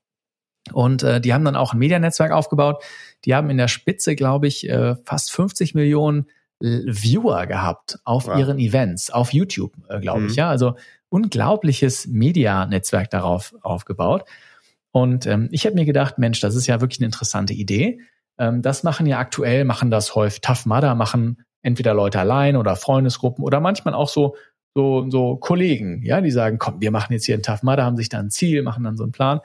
Und 0.73 1.03
äh, 1.03 1.21
die 1.21 1.33
haben 1.33 1.45
dann 1.45 1.57
auch 1.57 1.75
ein 1.75 1.79
Medianetzwerk 1.79 2.33
aufgebaut. 2.33 2.83
Die 3.25 3.35
haben 3.35 3.51
in 3.51 3.57
der 3.57 3.69
Spitze, 3.69 4.17
glaube 4.17 4.49
ich, 4.49 4.69
äh, 4.69 4.97
fast 5.05 5.31
50 5.33 5.75
Millionen 5.75 6.27
Viewer 6.59 7.47
gehabt 7.47 7.99
auf 8.05 8.29
wow. 8.29 8.39
ihren 8.39 8.59
Events, 8.59 9.11
auf 9.11 9.33
YouTube, 9.33 9.73
äh, 9.89 10.01
glaube 10.01 10.21
mhm. 10.21 10.27
ich. 10.29 10.37
Ja, 10.37 10.49
also 10.49 10.77
unglaubliches 11.11 12.07
Medianetzwerk 12.07 13.11
darauf 13.11 13.55
aufgebaut. 13.61 14.25
Und 14.97 15.27
ähm, 15.27 15.51
ich 15.53 15.67
habe 15.67 15.75
mir 15.75 15.85
gedacht, 15.85 16.17
Mensch, 16.17 16.41
das 16.41 16.55
ist 16.55 16.67
ja 16.69 16.81
wirklich 16.81 17.01
eine 17.01 17.05
interessante 17.09 17.53
Idee. 17.53 18.01
Ähm, 18.39 18.63
das 18.63 18.83
machen 18.83 19.05
ja 19.05 19.19
aktuell, 19.19 19.67
machen 19.67 19.91
das 19.91 20.15
häufig 20.15 20.41
Tough 20.41 20.65
Mudder, 20.65 20.95
machen 20.95 21.45
entweder 21.61 21.93
Leute 21.93 22.19
allein 22.19 22.57
oder 22.57 22.77
Freundesgruppen 22.77 23.45
oder 23.45 23.61
manchmal 23.61 23.93
auch 23.93 24.09
so 24.09 24.37
so, 24.75 25.05
so 25.11 25.37
Kollegen, 25.37 26.03
ja, 26.03 26.23
die 26.23 26.31
sagen, 26.31 26.57
komm, 26.59 26.81
wir 26.81 26.91
machen 26.91 27.13
jetzt 27.13 27.27
hier 27.27 27.35
ein 27.35 27.43
Tough 27.43 27.63
Mudder, 27.63 27.85
haben 27.85 27.99
sich 27.99 28.09
da 28.09 28.21
ein 28.21 28.31
Ziel, 28.31 28.63
machen 28.63 28.85
dann 28.85 28.97
so 28.97 29.03
einen 29.03 29.13
Plan. 29.13 29.41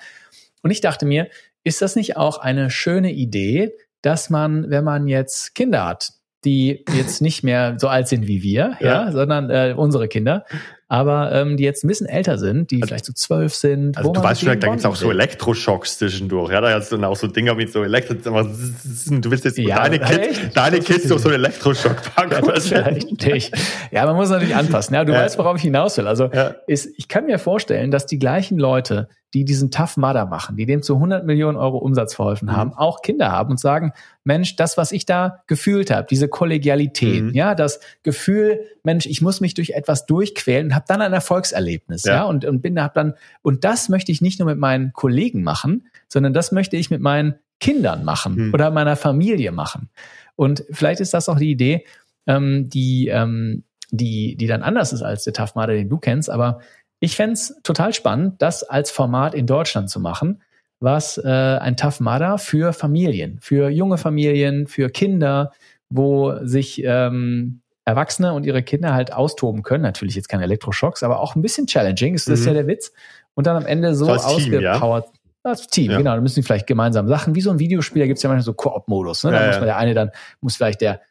Und 0.64 0.72
ich 0.72 0.80
dachte 0.80 1.06
mir, 1.06 1.28
ist 1.66 1.82
das 1.82 1.98
nicht 1.98 2.16
auch 2.16 2.38
eine 2.38 2.70
schöne 2.70 3.12
Idee, 3.12 3.74
dass 4.02 4.30
man, 4.30 4.70
wenn 4.70 4.86
man 4.86 5.10
jetzt 5.10 5.54
Kinder 5.54 5.86
hat, 5.86 6.14
die 6.46 6.86
jetzt 6.96 7.22
nicht 7.22 7.44
mehr 7.44 7.76
so 7.78 7.90
alt 7.90 8.08
sind 8.08 8.26
wie 8.26 8.42
wir, 8.42 8.78
ja, 8.80 9.06
ja 9.06 9.12
sondern 9.12 9.50
äh, 9.50 9.74
unsere 9.76 10.08
Kinder, 10.08 10.46
aber 10.92 11.32
ähm, 11.32 11.56
die 11.56 11.64
jetzt 11.64 11.86
ein 11.86 11.88
bisschen 11.88 12.06
älter 12.06 12.38
sind, 12.38 12.70
die 12.70 12.82
also, 12.82 12.88
vielleicht 12.88 13.06
so 13.06 13.14
zwölf 13.14 13.56
sind. 13.56 13.98
Also 13.98 14.12
du 14.12 14.22
weißt 14.22 14.42
vielleicht, 14.42 14.62
da 14.62 14.68
gibt's 14.68 14.84
auch 14.84 14.98
so 14.98 15.10
Elektroschocks 15.10 15.98
zwischendurch. 16.00 16.52
Ja, 16.52 16.60
da 16.60 16.74
hast 16.74 16.92
du 16.92 16.98
dann 16.98 17.06
auch 17.06 17.16
so 17.16 17.28
Dinger 17.28 17.56
mit 17.56 17.72
so 17.72 17.82
Elektro. 17.82 18.16
Du 18.16 19.32
willst 19.32 19.46
jetzt 19.46 19.58
ja, 19.58 19.78
deine 19.78 20.00
Kids, 20.00 20.40
deine 20.54 20.82
Kids 20.82 21.08
durch 21.08 21.22
so 21.22 21.30
einen 21.30 21.36
Elektroschock 21.36 22.14
packen. 22.14 22.94
Nicht. 23.26 23.54
ja, 23.92 24.06
man 24.06 24.18
muss 24.18 24.32
natürlich 24.32 24.54
anpassen. 24.54 24.94
Ja, 24.94 25.06
du 25.06 25.14
ja. 25.14 25.20
weißt, 25.20 25.38
worauf 25.38 25.56
ich 25.56 25.62
hinaus 25.62 25.98
will. 25.98 26.08
Also 26.08 26.26
ja. 26.26 26.56
ist, 26.68 26.90
ich 26.98 27.08
kann 27.08 27.26
mir 27.26 27.40
vorstellen, 27.40 27.90
dass 27.90 28.06
die 28.06 28.20
gleichen 28.20 28.60
Leute, 28.60 29.08
die 29.34 29.46
diesen 29.46 29.72
Tough 29.72 29.98
Mudder 29.98 30.26
machen, 30.26 30.58
die 30.58 30.66
dem 30.66 30.84
zu 30.84 30.96
100 30.96 31.26
Millionen 31.26 31.58
Euro 31.58 31.78
Umsatz 31.78 32.14
verholfen 32.14 32.50
mhm. 32.50 32.58
haben, 32.58 32.74
auch 32.74 33.02
Kinder 33.02 33.32
haben 33.32 33.52
und 33.52 33.60
sagen, 33.60 33.94
Mensch, 34.24 34.56
das, 34.56 34.78
was 34.78 34.92
ich 34.92 35.06
da 35.06 35.44
gefühlt 35.48 35.90
habe, 35.90 36.08
diese 36.10 36.28
Kollegialität, 36.28 37.24
mhm. 37.24 37.34
ja, 37.34 37.56
das 37.56 37.80
Gefühl, 38.04 38.66
Mensch, 38.84 39.06
ich 39.06 39.22
muss 39.22 39.40
mich 39.40 39.54
durch 39.54 39.72
etwas 39.72 40.06
durchquälen 40.06 40.68
und 40.68 40.76
habe 40.76 40.86
dann 40.88 41.02
ein 41.02 41.14
Erfolgserlebnis, 41.14 42.04
ja, 42.04 42.16
ja 42.16 42.24
und, 42.24 42.46
und 42.46 42.62
bin 42.62 42.82
hab 42.82 42.94
dann 42.94 43.14
und 43.42 43.64
das 43.64 43.90
möchte 43.90 44.12
ich 44.12 44.22
nicht 44.22 44.40
nur 44.40 44.50
mit 44.50 44.58
meinen 44.58 44.92
Kollegen 44.94 45.44
machen, 45.44 45.88
sondern 46.08 46.34
das 46.34 46.52
möchte 46.52 46.76
ich 46.76 46.90
mit 46.90 47.02
meinen 47.02 47.36
Kindern 47.60 48.04
machen 48.04 48.48
mhm. 48.48 48.54
oder 48.54 48.72
meiner 48.72 48.96
Familie 48.96 49.52
machen. 49.52 49.90
Und 50.36 50.66
vielleicht 50.72 51.00
ist 51.00 51.14
das 51.14 51.30
auch 51.30 51.38
die 51.38 51.52
Idee, 51.52 51.86
ähm, 52.28 52.70
die 52.70 53.08
ähm, 53.08 53.64
die 53.92 54.36
die 54.36 54.48
dann 54.48 54.64
anders 54.64 54.94
ist 54.94 55.04
als 55.04 55.24
der 55.24 55.34
Tough 55.34 55.56
Mudder, 55.56 55.74
den 55.74 55.90
du 55.90 55.98
kennst, 55.98 56.30
aber 56.30 56.62
ich 57.02 57.16
fände 57.16 57.38
total 57.64 57.94
spannend, 57.94 58.42
das 58.42 58.64
als 58.64 58.92
Format 58.92 59.34
in 59.34 59.48
Deutschland 59.48 59.90
zu 59.90 60.00
machen, 60.00 60.42
was 60.80 61.18
äh, 61.18 61.28
ein 61.28 61.76
Tough 61.76 62.00
Mudder 62.00 62.38
für 62.38 62.74
Familien, 62.74 63.40
für 63.42 63.70
junge 63.70 63.98
Familien, 63.98 64.68
für 64.68 64.90
Kinder, 64.90 65.52
wo 65.90 66.38
sich 66.46 66.82
ähm, 66.86 67.62
Erwachsene 67.86 68.34
und 68.34 68.46
ihre 68.46 68.62
Kinder 68.62 68.94
halt 68.94 69.12
austoben 69.14 69.64
können. 69.64 69.84
Natürlich 69.84 70.16
jetzt 70.16 70.30
keine 70.30 70.44
Elektroschocks, 70.44 71.02
aber 71.02 71.20
auch 71.20 71.36
ein 71.36 71.42
bisschen 71.42 71.66
challenging, 71.66 72.14
ist 72.14 72.30
das 72.30 72.42
mhm. 72.42 72.48
ja 72.48 72.54
der 72.54 72.68
Witz. 72.68 72.94
Und 73.34 73.48
dann 73.48 73.58
am 73.58 73.66
Ende 73.66 73.96
so, 73.96 74.06
so 74.06 74.12
ausgepowert. 74.12 75.06
Team, 75.06 75.14
ja? 75.14 75.52
Als 75.52 75.68
Team, 75.68 75.92
ja. 75.92 75.98
genau. 75.98 76.14
Da 76.14 76.22
müssen 76.22 76.36
die 76.36 76.44
vielleicht 76.44 76.68
gemeinsam 76.68 77.08
Sachen, 77.08 77.34
wie 77.34 77.42
so 77.42 77.50
ein 77.50 77.58
Videospiel, 77.58 78.02
da 78.04 78.08
gibt's 78.08 78.22
ja 78.22 78.30
manchmal 78.30 78.46
so 78.46 78.54
Koop-Modus. 78.54 79.24
Ne? 79.24 79.32
Da 79.32 79.42
ja, 79.42 79.48
muss 79.48 79.56
man 79.56 79.66
der 79.66 79.78
eine 79.78 79.96
dann, 79.96 80.12
muss 80.40 80.56
vielleicht 80.56 80.82
der, 80.82 81.02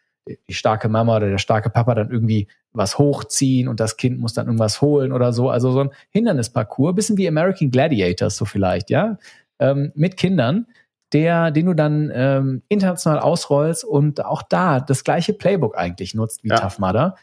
die 0.48 0.54
starke 0.54 0.88
Mama 0.88 1.16
oder 1.16 1.28
der 1.28 1.38
starke 1.38 1.68
Papa 1.68 1.96
dann 1.96 2.10
irgendwie 2.10 2.46
was 2.72 2.98
hochziehen 2.98 3.68
und 3.68 3.80
das 3.80 3.96
Kind 3.96 4.18
muss 4.18 4.34
dann 4.34 4.46
irgendwas 4.46 4.80
holen 4.80 5.12
oder 5.12 5.32
so. 5.32 5.50
Also 5.50 5.72
so 5.72 5.80
ein 5.80 5.90
Hindernisparcours, 6.10 6.94
bisschen 6.94 7.16
wie 7.16 7.28
American 7.28 7.70
Gladiators 7.70 8.36
so 8.36 8.44
vielleicht, 8.44 8.90
ja, 8.90 9.18
ähm, 9.58 9.92
mit 9.94 10.16
Kindern, 10.16 10.66
der, 11.12 11.50
den 11.50 11.66
du 11.66 11.74
dann 11.74 12.10
ähm, 12.14 12.62
international 12.68 13.18
ausrollst 13.18 13.84
und 13.84 14.24
auch 14.24 14.42
da 14.42 14.80
das 14.80 15.04
gleiche 15.04 15.32
Playbook 15.32 15.76
eigentlich 15.76 16.14
nutzt 16.14 16.44
wie 16.44 16.48
ja. 16.48 16.58
Tough 16.58 16.78
Mudder. 16.78 17.16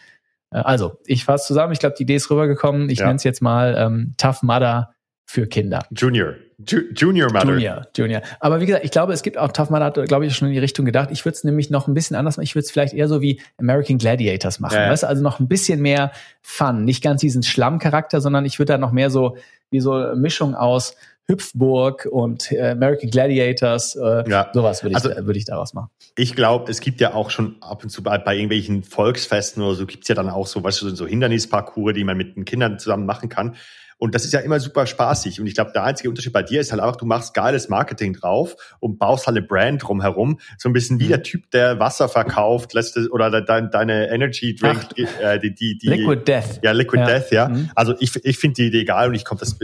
Äh, 0.51 0.59
also, 0.59 0.99
ich 1.05 1.23
fasse 1.25 1.47
zusammen, 1.47 1.73
ich 1.73 1.79
glaube, 1.79 1.95
die 1.97 2.03
Idee 2.03 2.15
ist 2.15 2.29
rübergekommen. 2.29 2.89
Ich 2.89 2.99
ja. 2.99 3.05
nenne 3.05 3.15
es 3.15 3.23
jetzt 3.23 3.41
mal 3.41 3.75
ähm, 3.77 4.13
Tough 4.17 4.43
Mudder 4.43 4.93
für 5.27 5.45
Kinder. 5.45 5.85
Junior. 5.91 6.35
Ju 6.65 6.79
Junior 6.95 7.31
Mother. 7.31 7.51
Junior, 7.51 7.87
Junior. 7.95 8.21
Aber 8.39 8.61
wie 8.61 8.65
gesagt, 8.65 8.85
ich 8.85 8.91
glaube, 8.91 9.13
es 9.13 9.21
gibt 9.21 9.37
auch 9.37 9.51
Tough 9.51 9.69
Mudder, 9.69 9.85
hat, 9.85 10.07
glaube 10.07 10.25
ich, 10.25 10.35
schon 10.35 10.47
in 10.47 10.53
die 10.53 10.59
Richtung 10.59 10.85
gedacht. 10.85 11.09
Ich 11.11 11.23
würde 11.25 11.35
es 11.35 11.43
nämlich 11.43 11.69
noch 11.69 11.87
ein 11.87 11.93
bisschen 11.93 12.15
anders 12.15 12.37
machen. 12.37 12.45
Ich 12.45 12.55
würde 12.55 12.63
es 12.63 12.71
vielleicht 12.71 12.93
eher 12.93 13.07
so 13.07 13.21
wie 13.21 13.41
American 13.57 13.97
Gladiators 13.97 14.59
machen. 14.59 14.77
Ja, 14.77 14.89
Weißt? 14.89 15.03
Also 15.03 15.21
noch 15.21 15.39
ein 15.39 15.47
bisschen 15.47 15.81
mehr 15.81 16.11
Fun. 16.41 16.85
Nicht 16.85 17.03
ganz 17.03 17.21
diesen 17.21 17.43
Schlammcharakter, 17.43 18.21
sondern 18.21 18.45
ich 18.45 18.57
würde 18.57 18.73
da 18.73 18.77
noch 18.77 18.93
mehr 18.93 19.09
so, 19.09 19.37
wie 19.69 19.81
so 19.81 20.15
Mischung 20.15 20.55
aus 20.55 20.95
Hüpfburg 21.27 22.07
und 22.09 22.51
äh, 22.53 22.69
American 22.69 23.09
Gladiators, 23.09 23.97
äh, 23.97 24.29
ja. 24.29 24.49
sowas 24.53 24.81
würde 24.81 24.97
ich, 24.97 25.03
also, 25.03 25.25
würde 25.25 25.37
ich 25.37 25.45
daraus 25.45 25.73
machen. 25.73 25.89
Ich 26.15 26.35
glaube, 26.35 26.71
es 26.71 26.79
gibt 26.79 27.01
ja 27.01 27.13
auch 27.13 27.31
schon 27.31 27.57
ab 27.59 27.83
und 27.83 27.89
zu 27.89 28.01
bei, 28.01 28.17
bei 28.17 28.35
irgendwelchen 28.35 28.83
Volksfesten 28.83 29.61
oder 29.61 29.75
so, 29.75 29.85
gibt's 29.85 30.07
ja 30.07 30.15
dann 30.15 30.29
auch 30.29 30.47
so, 30.47 30.63
weißt 30.63 30.81
du, 30.83 30.95
so 30.95 31.05
Hindernisparcours, 31.05 31.93
die 31.93 32.05
man 32.05 32.15
mit 32.15 32.37
den 32.37 32.45
Kindern 32.45 32.79
zusammen 32.79 33.05
machen 33.05 33.27
kann. 33.27 33.57
Und 33.97 34.13
das 34.13 34.25
ist 34.25 34.33
ja 34.33 34.39
immer 34.41 34.59
super 34.59 34.85
spaßig. 34.85 35.41
Und 35.41 35.47
ich 35.47 35.55
glaube, 35.55 35.71
der 35.73 35.83
einzige 35.83 36.09
Unterschied 36.09 36.33
bei 36.33 36.43
dir 36.43 36.61
ist 36.61 36.71
halt 36.71 36.81
einfach, 36.81 36.97
du 36.97 37.05
machst 37.05 37.33
geiles 37.33 37.67
Marketing 37.67 38.13
drauf 38.13 38.55
und 38.79 38.99
baust 38.99 39.25
halt 39.25 39.37
eine 39.37 39.45
Brand 39.45 39.83
drumherum. 39.83 40.39
So 40.57 40.69
ein 40.69 40.73
bisschen 40.73 40.99
wie 40.99 41.05
mhm. 41.05 41.09
der 41.09 41.23
Typ, 41.23 41.49
der 41.51 41.79
Wasser 41.79 42.07
verkauft, 42.07 42.75
es, 42.75 42.95
oder 43.11 43.29
de, 43.31 43.69
deine 43.71 44.09
Energy 44.09 44.55
Drink, 44.55 44.87
äh, 44.97 45.39
die, 45.39 45.53
die, 45.53 45.77
die, 45.77 45.87
Liquid 45.87 46.23
Death. 46.25 46.59
Ja, 46.63 46.71
Liquid 46.71 47.01
ja. 47.01 47.05
Death, 47.07 47.31
ja. 47.31 47.49
Mhm. 47.49 47.71
Also 47.75 47.95
ich, 47.99 48.15
ich 48.23 48.37
finde 48.37 48.55
die 48.55 48.67
Idee 48.67 48.81
egal 48.81 49.09
und 49.09 49.15
ich 49.15 49.25
komme, 49.25 49.39
das, 49.39 49.57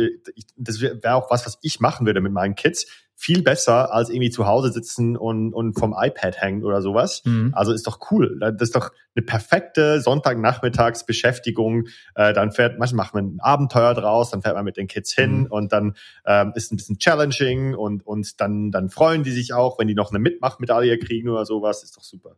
das 0.57 0.81
wäre 0.81 1.15
auch 1.15 1.29
was, 1.29 1.45
was 1.45 1.59
ich 1.61 1.79
machen 1.79 2.05
würde 2.05 2.21
mit 2.21 2.31
meinen 2.31 2.55
Kids 2.55 2.87
viel 3.23 3.41
besser 3.41 3.93
als 3.93 4.09
irgendwie 4.09 4.31
zu 4.31 4.45
Hause 4.47 4.69
sitzen 4.73 5.15
und, 5.15 5.53
und 5.53 5.79
vom 5.79 5.95
iPad 5.97 6.41
hängen 6.41 6.65
oder 6.65 6.81
sowas. 6.81 7.21
Mhm. 7.23 7.53
Also 7.53 7.71
ist 7.71 7.87
doch 7.87 8.11
cool. 8.11 8.37
Das 8.37 8.55
ist 8.59 8.75
doch 8.75 8.91
eine 9.15 9.23
perfekte 9.23 10.01
Sonntagnachmittagsbeschäftigung. 10.01 11.85
Äh, 12.15 12.33
dann 12.33 12.51
fährt, 12.51 12.79
manchmal 12.79 13.05
macht 13.05 13.13
man 13.13 13.35
ein 13.35 13.39
Abenteuer 13.39 13.93
draus, 13.93 14.31
dann 14.31 14.41
fährt 14.41 14.55
man 14.55 14.65
mit 14.65 14.75
den 14.75 14.87
Kids 14.87 15.13
hin 15.13 15.41
mhm. 15.41 15.45
und 15.45 15.71
dann 15.71 15.95
ähm, 16.25 16.51
ist 16.55 16.73
ein 16.73 16.75
bisschen 16.75 16.99
challenging 16.99 17.75
und, 17.75 18.05
und 18.05 18.41
dann, 18.41 18.71
dann 18.71 18.89
freuen 18.89 19.23
die 19.23 19.31
sich 19.31 19.53
auch, 19.53 19.79
wenn 19.79 19.87
die 19.87 19.95
noch 19.95 20.11
eine 20.11 20.19
Mitmachmedaille 20.19 20.99
kriegen 20.99 21.29
oder 21.29 21.45
sowas. 21.45 21.81
Ist 21.81 21.95
doch 21.95 22.03
super. 22.03 22.35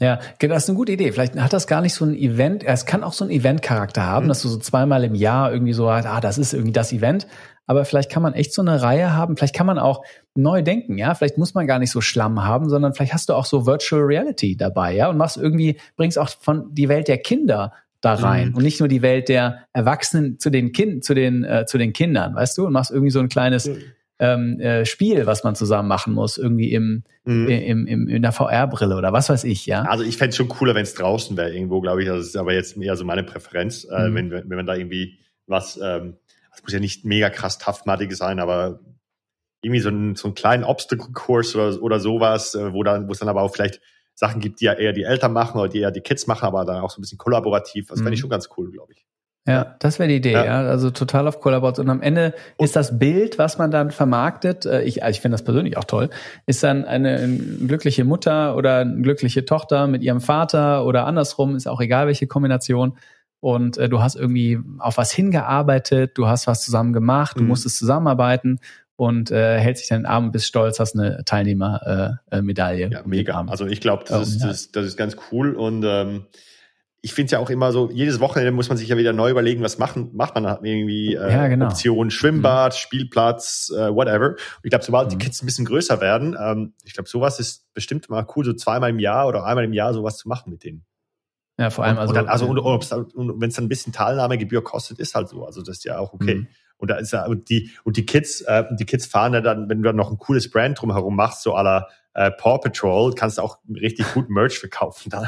Ja, 0.00 0.18
genau, 0.38 0.54
das 0.54 0.64
ist 0.64 0.70
eine 0.70 0.76
gute 0.76 0.92
Idee. 0.92 1.12
Vielleicht 1.12 1.36
hat 1.36 1.52
das 1.52 1.66
gar 1.66 1.80
nicht 1.80 1.94
so 1.94 2.04
ein 2.04 2.14
Event, 2.14 2.64
es 2.64 2.84
kann 2.84 3.04
auch 3.04 3.12
so 3.12 3.24
einen 3.24 3.32
Event-Charakter 3.32 4.04
haben, 4.04 4.26
mhm. 4.26 4.28
dass 4.28 4.42
du 4.42 4.48
so 4.48 4.58
zweimal 4.58 5.04
im 5.04 5.14
Jahr 5.14 5.52
irgendwie 5.52 5.72
so, 5.72 5.88
ah, 5.88 6.20
das 6.20 6.36
ist 6.38 6.52
irgendwie 6.52 6.72
das 6.72 6.92
Event. 6.92 7.28
Aber 7.66 7.84
vielleicht 7.84 8.10
kann 8.10 8.22
man 8.22 8.34
echt 8.34 8.52
so 8.52 8.62
eine 8.62 8.82
Reihe 8.82 9.14
haben, 9.14 9.36
vielleicht 9.36 9.54
kann 9.54 9.66
man 9.66 9.78
auch 9.78 10.04
neu 10.34 10.62
denken, 10.62 10.98
ja. 10.98 11.14
Vielleicht 11.14 11.38
muss 11.38 11.54
man 11.54 11.66
gar 11.66 11.78
nicht 11.78 11.90
so 11.90 12.00
Schlamm 12.00 12.44
haben, 12.44 12.68
sondern 12.68 12.94
vielleicht 12.94 13.14
hast 13.14 13.28
du 13.28 13.34
auch 13.34 13.46
so 13.46 13.66
Virtual 13.66 14.02
Reality 14.02 14.56
dabei, 14.56 14.94
ja, 14.94 15.08
und 15.08 15.16
machst 15.16 15.36
irgendwie, 15.36 15.78
bringst 15.96 16.18
auch 16.18 16.28
von 16.28 16.74
die 16.74 16.88
Welt 16.88 17.08
der 17.08 17.18
Kinder 17.18 17.72
da 18.00 18.14
rein 18.14 18.50
mhm. 18.50 18.56
und 18.56 18.62
nicht 18.62 18.80
nur 18.80 18.88
die 18.88 19.00
Welt 19.00 19.30
der 19.30 19.60
Erwachsenen 19.72 20.38
zu 20.38 20.50
den 20.50 20.72
Kind, 20.72 21.04
zu 21.04 21.14
den, 21.14 21.42
äh, 21.42 21.64
zu 21.66 21.78
den 21.78 21.94
Kindern, 21.94 22.34
weißt 22.34 22.58
du, 22.58 22.66
und 22.66 22.72
machst 22.72 22.90
irgendwie 22.90 23.10
so 23.10 23.20
ein 23.20 23.28
kleines, 23.30 23.66
mhm 23.66 23.82
ähm, 24.18 24.60
äh, 24.60 24.84
Spiel, 24.86 25.26
was 25.26 25.44
man 25.44 25.54
zusammen 25.54 25.88
machen 25.88 26.12
muss, 26.12 26.38
irgendwie 26.38 26.72
im, 26.72 27.02
mhm. 27.24 27.48
im, 27.48 27.86
im, 27.86 28.08
in 28.08 28.22
der 28.22 28.32
VR-Brille 28.32 28.96
oder 28.96 29.12
was 29.12 29.28
weiß 29.28 29.44
ich, 29.44 29.66
ja. 29.66 29.82
Also 29.82 30.04
ich 30.04 30.16
fände 30.16 30.30
es 30.30 30.36
schon 30.36 30.48
cooler, 30.48 30.74
wenn 30.74 30.84
es 30.84 30.94
draußen 30.94 31.36
wäre 31.36 31.52
irgendwo, 31.52 31.80
glaube 31.80 32.02
ich. 32.02 32.08
Das 32.08 32.26
ist 32.26 32.36
aber 32.36 32.52
jetzt 32.54 32.76
eher 32.76 32.96
so 32.96 33.04
meine 33.04 33.24
Präferenz, 33.24 33.84
äh, 33.84 34.08
mhm. 34.08 34.14
wenn, 34.14 34.30
wenn 34.30 34.56
man 34.56 34.66
da 34.66 34.74
irgendwie 34.74 35.18
was, 35.46 35.78
ähm, 35.82 36.14
das 36.54 36.62
muss 36.62 36.72
ja 36.72 36.80
nicht 36.80 37.04
mega 37.04 37.30
krass 37.30 37.58
toughmatig 37.58 38.14
sein, 38.16 38.40
aber 38.40 38.80
irgendwie 39.62 39.80
so, 39.80 39.88
ein, 39.88 40.14
so 40.14 40.28
einen 40.28 40.34
kleinen 40.34 40.64
Obstacle-Kurs 40.64 41.56
oder, 41.56 41.82
oder 41.82 42.00
sowas, 42.00 42.54
äh, 42.54 42.72
wo 42.72 42.82
dann, 42.82 43.08
wo 43.08 43.12
es 43.12 43.18
dann 43.18 43.28
aber 43.28 43.42
auch 43.42 43.52
vielleicht 43.52 43.80
Sachen 44.14 44.40
gibt, 44.40 44.60
die 44.60 44.66
ja 44.66 44.74
eher 44.74 44.92
die 44.92 45.02
Eltern 45.02 45.32
machen 45.32 45.58
oder 45.58 45.68
die 45.68 45.80
eher 45.80 45.90
die 45.90 46.00
Kids 46.00 46.26
machen, 46.26 46.46
aber 46.46 46.64
dann 46.64 46.82
auch 46.82 46.90
so 46.90 47.00
ein 47.00 47.02
bisschen 47.02 47.18
kollaborativ. 47.18 47.88
Das 47.88 47.98
mhm. 47.98 48.04
fände 48.04 48.14
ich 48.14 48.20
schon 48.20 48.30
ganz 48.30 48.48
cool, 48.56 48.70
glaube 48.70 48.92
ich. 48.92 49.04
Ja, 49.46 49.76
das 49.78 49.98
wäre 49.98 50.08
die 50.08 50.16
Idee, 50.16 50.32
ja. 50.32 50.44
ja. 50.44 50.60
Also 50.62 50.90
total 50.90 51.28
auf 51.28 51.40
Kollaboration. 51.40 51.86
Und 51.86 51.90
am 51.90 52.02
Ende 52.02 52.32
und 52.56 52.64
ist 52.64 52.76
das 52.76 52.98
Bild, 52.98 53.38
was 53.38 53.58
man 53.58 53.70
dann 53.70 53.90
vermarktet, 53.90 54.64
äh, 54.64 54.82
ich, 54.82 55.02
also 55.02 55.16
ich 55.16 55.20
finde 55.20 55.34
das 55.34 55.44
persönlich 55.44 55.76
auch 55.76 55.84
toll, 55.84 56.08
ist 56.46 56.62
dann 56.62 56.84
eine, 56.86 57.16
eine 57.16 57.36
glückliche 57.36 58.04
Mutter 58.04 58.56
oder 58.56 58.78
eine 58.78 59.02
glückliche 59.02 59.44
Tochter 59.44 59.86
mit 59.86 60.02
ihrem 60.02 60.22
Vater 60.22 60.86
oder 60.86 61.06
andersrum, 61.06 61.56
ist 61.56 61.66
auch 61.66 61.80
egal 61.80 62.06
welche 62.06 62.26
Kombination. 62.26 62.96
Und 63.44 63.76
äh, 63.76 63.90
du 63.90 64.00
hast 64.00 64.16
irgendwie 64.16 64.58
auf 64.78 64.96
was 64.96 65.12
hingearbeitet, 65.12 66.12
du 66.16 66.26
hast 66.26 66.46
was 66.46 66.64
zusammen 66.64 66.94
gemacht, 66.94 67.36
du 67.36 67.42
mhm. 67.42 67.48
musstest 67.48 67.76
zusammenarbeiten 67.76 68.58
und 68.96 69.30
äh, 69.30 69.58
hält 69.60 69.76
sich 69.76 69.88
deinen 69.88 70.06
Arm 70.06 70.24
und 70.24 70.32
bist 70.32 70.46
stolz, 70.46 70.80
hast 70.80 70.98
eine 70.98 71.26
Teilnehmermedaille. 71.26 72.20
Äh, 72.30 72.40
Medaille 72.40 72.88
ja, 72.90 73.02
mega. 73.04 73.44
Also 73.46 73.66
ich 73.66 73.82
glaube, 73.82 74.04
das, 74.08 74.28
ist, 74.28 74.42
das, 74.42 74.72
das 74.72 74.86
ist 74.86 74.96
ganz 74.96 75.18
cool 75.30 75.54
und 75.56 75.84
ähm, 75.84 76.24
ich 77.02 77.12
finde 77.12 77.26
es 77.26 77.30
ja 77.32 77.38
auch 77.38 77.50
immer 77.50 77.70
so, 77.70 77.90
jedes 77.90 78.18
Wochenende 78.18 78.50
muss 78.50 78.70
man 78.70 78.78
sich 78.78 78.88
ja 78.88 78.96
wieder 78.96 79.12
neu 79.12 79.28
überlegen, 79.28 79.62
was 79.62 79.76
machen, 79.76 80.08
macht 80.14 80.36
man 80.36 80.44
irgendwie 80.64 81.14
äh, 81.14 81.30
ja, 81.30 81.46
genau. 81.48 81.66
Optionen, 81.66 82.10
Schwimmbad, 82.10 82.72
mhm. 82.72 82.78
Spielplatz, 82.78 83.70
äh, 83.76 83.94
whatever. 83.94 84.28
Und 84.30 84.38
ich 84.62 84.70
glaube, 84.70 84.86
sobald 84.86 85.08
mhm. 85.08 85.18
die 85.18 85.22
Kids 85.22 85.42
ein 85.42 85.46
bisschen 85.46 85.66
größer 85.66 86.00
werden, 86.00 86.34
ähm, 86.42 86.72
ich 86.82 86.94
glaube, 86.94 87.10
sowas 87.10 87.38
ist 87.40 87.66
bestimmt 87.74 88.08
mal 88.08 88.26
cool, 88.34 88.46
so 88.46 88.54
zweimal 88.54 88.88
im 88.88 89.00
Jahr 89.00 89.28
oder 89.28 89.44
einmal 89.44 89.64
im 89.64 89.74
Jahr 89.74 89.92
sowas 89.92 90.16
zu 90.16 90.28
machen 90.28 90.50
mit 90.50 90.64
denen. 90.64 90.86
Ja, 91.58 91.70
vor 91.70 91.84
allem 91.84 91.96
und, 91.96 92.00
also. 92.00 92.10
Und, 92.10 92.16
dann, 92.16 92.28
also 92.28 92.46
und, 92.46 92.58
und, 92.58 93.14
und 93.14 93.40
wenn 93.40 93.48
es 93.48 93.56
dann 93.56 93.66
ein 93.66 93.68
bisschen 93.68 93.92
Teilnahmegebühr 93.92 94.62
kostet, 94.62 94.98
ist 94.98 95.14
halt 95.14 95.28
so. 95.28 95.44
Also 95.44 95.62
das 95.62 95.78
ist 95.78 95.84
ja 95.84 95.98
auch 95.98 96.12
okay. 96.12 96.34
Mhm. 96.36 96.48
Und 96.76 96.90
da 96.90 96.96
ist 96.96 97.12
ja, 97.12 97.24
und 97.26 97.48
die, 97.48 97.70
und 97.84 97.96
die 97.96 98.04
Kids, 98.04 98.40
äh, 98.42 98.64
die 98.78 98.84
Kids 98.84 99.06
fahren 99.06 99.32
ja 99.32 99.40
dann, 99.40 99.68
wenn 99.68 99.78
du 99.78 99.84
dann 99.84 99.96
noch 99.96 100.10
ein 100.10 100.18
cooles 100.18 100.50
Brand 100.50 100.80
drumherum 100.80 101.14
machst, 101.14 101.42
so 101.42 101.54
aller 101.54 101.88
äh, 102.14 102.30
Paw 102.30 102.58
Patrol, 102.58 103.12
kannst 103.14 103.38
du 103.38 103.42
auch 103.42 103.58
richtig 103.68 104.12
gut 104.12 104.28
Merch 104.30 104.58
verkaufen 104.58 105.10
dann. 105.10 105.26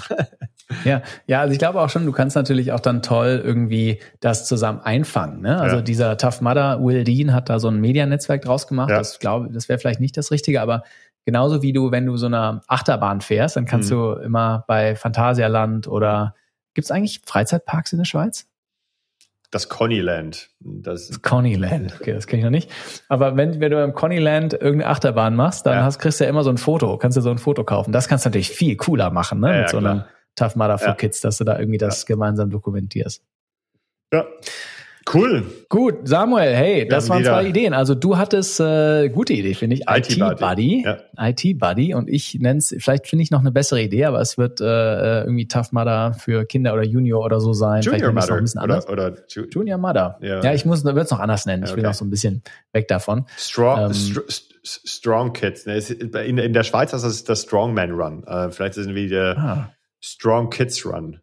ja, 0.84 1.02
ja, 1.26 1.40
also 1.40 1.52
ich 1.52 1.58
glaube 1.58 1.80
auch 1.80 1.90
schon, 1.90 2.06
du 2.06 2.12
kannst 2.12 2.36
natürlich 2.36 2.72
auch 2.72 2.80
dann 2.80 3.02
toll 3.02 3.40
irgendwie 3.42 4.00
das 4.20 4.46
zusammen 4.46 4.80
einfangen. 4.80 5.40
Ne? 5.40 5.60
Also 5.60 5.76
ja. 5.76 5.82
dieser 5.82 6.16
Tough 6.16 6.40
Mudder, 6.40 6.82
Will 6.82 7.04
Dean 7.04 7.32
hat 7.32 7.48
da 7.48 7.58
so 7.58 7.68
ein 7.68 7.80
Medianetzwerk 7.80 8.42
draus 8.42 8.66
gemacht. 8.66 8.90
Ja. 8.90 8.98
Das 8.98 9.18
glaube, 9.18 9.48
das 9.50 9.68
wäre 9.68 9.78
vielleicht 9.78 10.00
nicht 10.00 10.16
das 10.16 10.30
Richtige, 10.30 10.60
aber 10.60 10.84
genauso 11.26 11.60
wie 11.60 11.74
du, 11.74 11.90
wenn 11.90 12.06
du 12.06 12.16
so 12.16 12.26
eine 12.26 12.62
Achterbahn 12.68 13.20
fährst, 13.20 13.56
dann 13.56 13.66
kannst 13.66 13.90
mhm. 13.90 13.94
du 13.94 14.12
immer 14.12 14.64
bei 14.66 14.96
Phantasialand 14.96 15.88
oder 15.88 16.34
gibt's 16.72 16.90
eigentlich 16.90 17.20
Freizeitparks 17.26 17.92
in 17.92 17.98
der 17.98 18.06
Schweiz? 18.06 18.46
Das 19.50 19.68
Connyland. 19.68 20.48
Das, 20.60 21.08
das 21.08 21.22
Connyland, 21.22 21.96
okay, 22.00 22.12
das 22.12 22.26
kenne 22.26 22.40
ich 22.40 22.44
noch 22.44 22.50
nicht. 22.50 22.70
Aber 23.08 23.36
wenn, 23.36 23.60
wenn 23.60 23.70
du 23.70 23.82
im 23.82 23.92
Connyland 23.92 24.54
irgendeine 24.54 24.86
Achterbahn 24.86 25.36
machst, 25.36 25.66
dann 25.66 25.78
ja. 25.78 25.84
hast, 25.84 25.98
kriegst 25.98 26.20
du 26.20 26.24
ja 26.24 26.30
immer 26.30 26.42
so 26.42 26.50
ein 26.50 26.58
Foto, 26.58 26.96
kannst 26.96 27.16
du 27.16 27.20
so 27.20 27.30
ein 27.30 27.38
Foto 27.38 27.64
kaufen. 27.64 27.92
Das 27.92 28.08
kannst 28.08 28.24
du 28.24 28.28
natürlich 28.28 28.50
viel 28.50 28.76
cooler 28.76 29.10
machen, 29.10 29.40
ne? 29.40 29.52
Ja, 29.52 29.60
mit 29.62 29.70
so 29.70 29.78
einem 29.78 30.04
Tough 30.36 30.56
Mudder 30.56 30.78
for 30.78 30.94
Kids, 30.94 31.20
dass 31.20 31.38
du 31.38 31.44
da 31.44 31.58
irgendwie 31.58 31.78
das 31.78 32.06
gemeinsam 32.06 32.50
dokumentierst. 32.50 33.22
Ja. 34.12 34.26
Cool. 35.12 35.44
Gut, 35.68 36.08
Samuel, 36.08 36.54
hey, 36.54 36.88
das 36.88 37.08
waren 37.08 37.22
zwei 37.22 37.46
Ideen. 37.46 37.74
Also 37.74 37.94
du 37.94 38.18
hattest 38.18 38.58
äh, 38.58 39.08
gute 39.08 39.34
Idee, 39.34 39.54
finde 39.54 39.76
ich. 39.76 39.82
IT-Buddy. 39.88 40.80
IT, 40.80 40.84
ja. 40.84 41.28
IT-Buddy. 41.28 41.94
Und 41.94 42.08
ich 42.08 42.34
nenne 42.40 42.58
es, 42.58 42.74
vielleicht 42.78 43.06
finde 43.06 43.22
ich 43.22 43.30
noch 43.30 43.40
eine 43.40 43.52
bessere 43.52 43.80
Idee, 43.80 44.06
aber 44.06 44.20
es 44.20 44.36
wird 44.36 44.60
äh, 44.60 45.22
irgendwie 45.22 45.46
Tough 45.46 45.70
Mudder 45.70 46.14
für 46.14 46.44
Kinder 46.44 46.74
oder 46.74 46.82
Junior 46.82 47.24
oder 47.24 47.40
so 47.40 47.52
sein. 47.52 47.82
Junior 47.82 48.12
Mudder. 48.12 48.42
Oder, 48.62 48.90
oder 48.90 49.16
Ju 49.28 49.44
Junior 49.48 49.78
Mudder. 49.78 50.18
Ja. 50.20 50.42
ja, 50.42 50.54
ich 50.54 50.64
muss, 50.64 50.84
würde 50.84 51.00
es 51.00 51.10
noch 51.10 51.20
anders 51.20 51.46
nennen. 51.46 51.62
Ich 51.62 51.70
okay. 51.70 51.76
will 51.76 51.84
noch 51.84 51.94
so 51.94 52.04
ein 52.04 52.10
bisschen 52.10 52.42
weg 52.72 52.88
davon. 52.88 53.26
Strong, 53.36 53.86
ähm, 53.86 53.94
str 53.94 54.22
Strong 54.64 55.32
Kids. 55.32 55.66
Ne? 55.66 55.78
In, 56.24 56.38
in 56.38 56.52
der 56.52 56.64
Schweiz 56.64 56.92
ist 56.92 57.02
das 57.02 57.22
der 57.22 57.36
Strongman 57.36 57.92
Run. 57.92 58.24
Uh, 58.26 58.50
vielleicht 58.50 58.76
ist 58.76 58.86
es 58.88 58.94
wie 58.94 59.08
der 59.08 59.38
ah. 59.38 59.70
Strong 60.00 60.50
Kids 60.50 60.84
Run. 60.84 61.20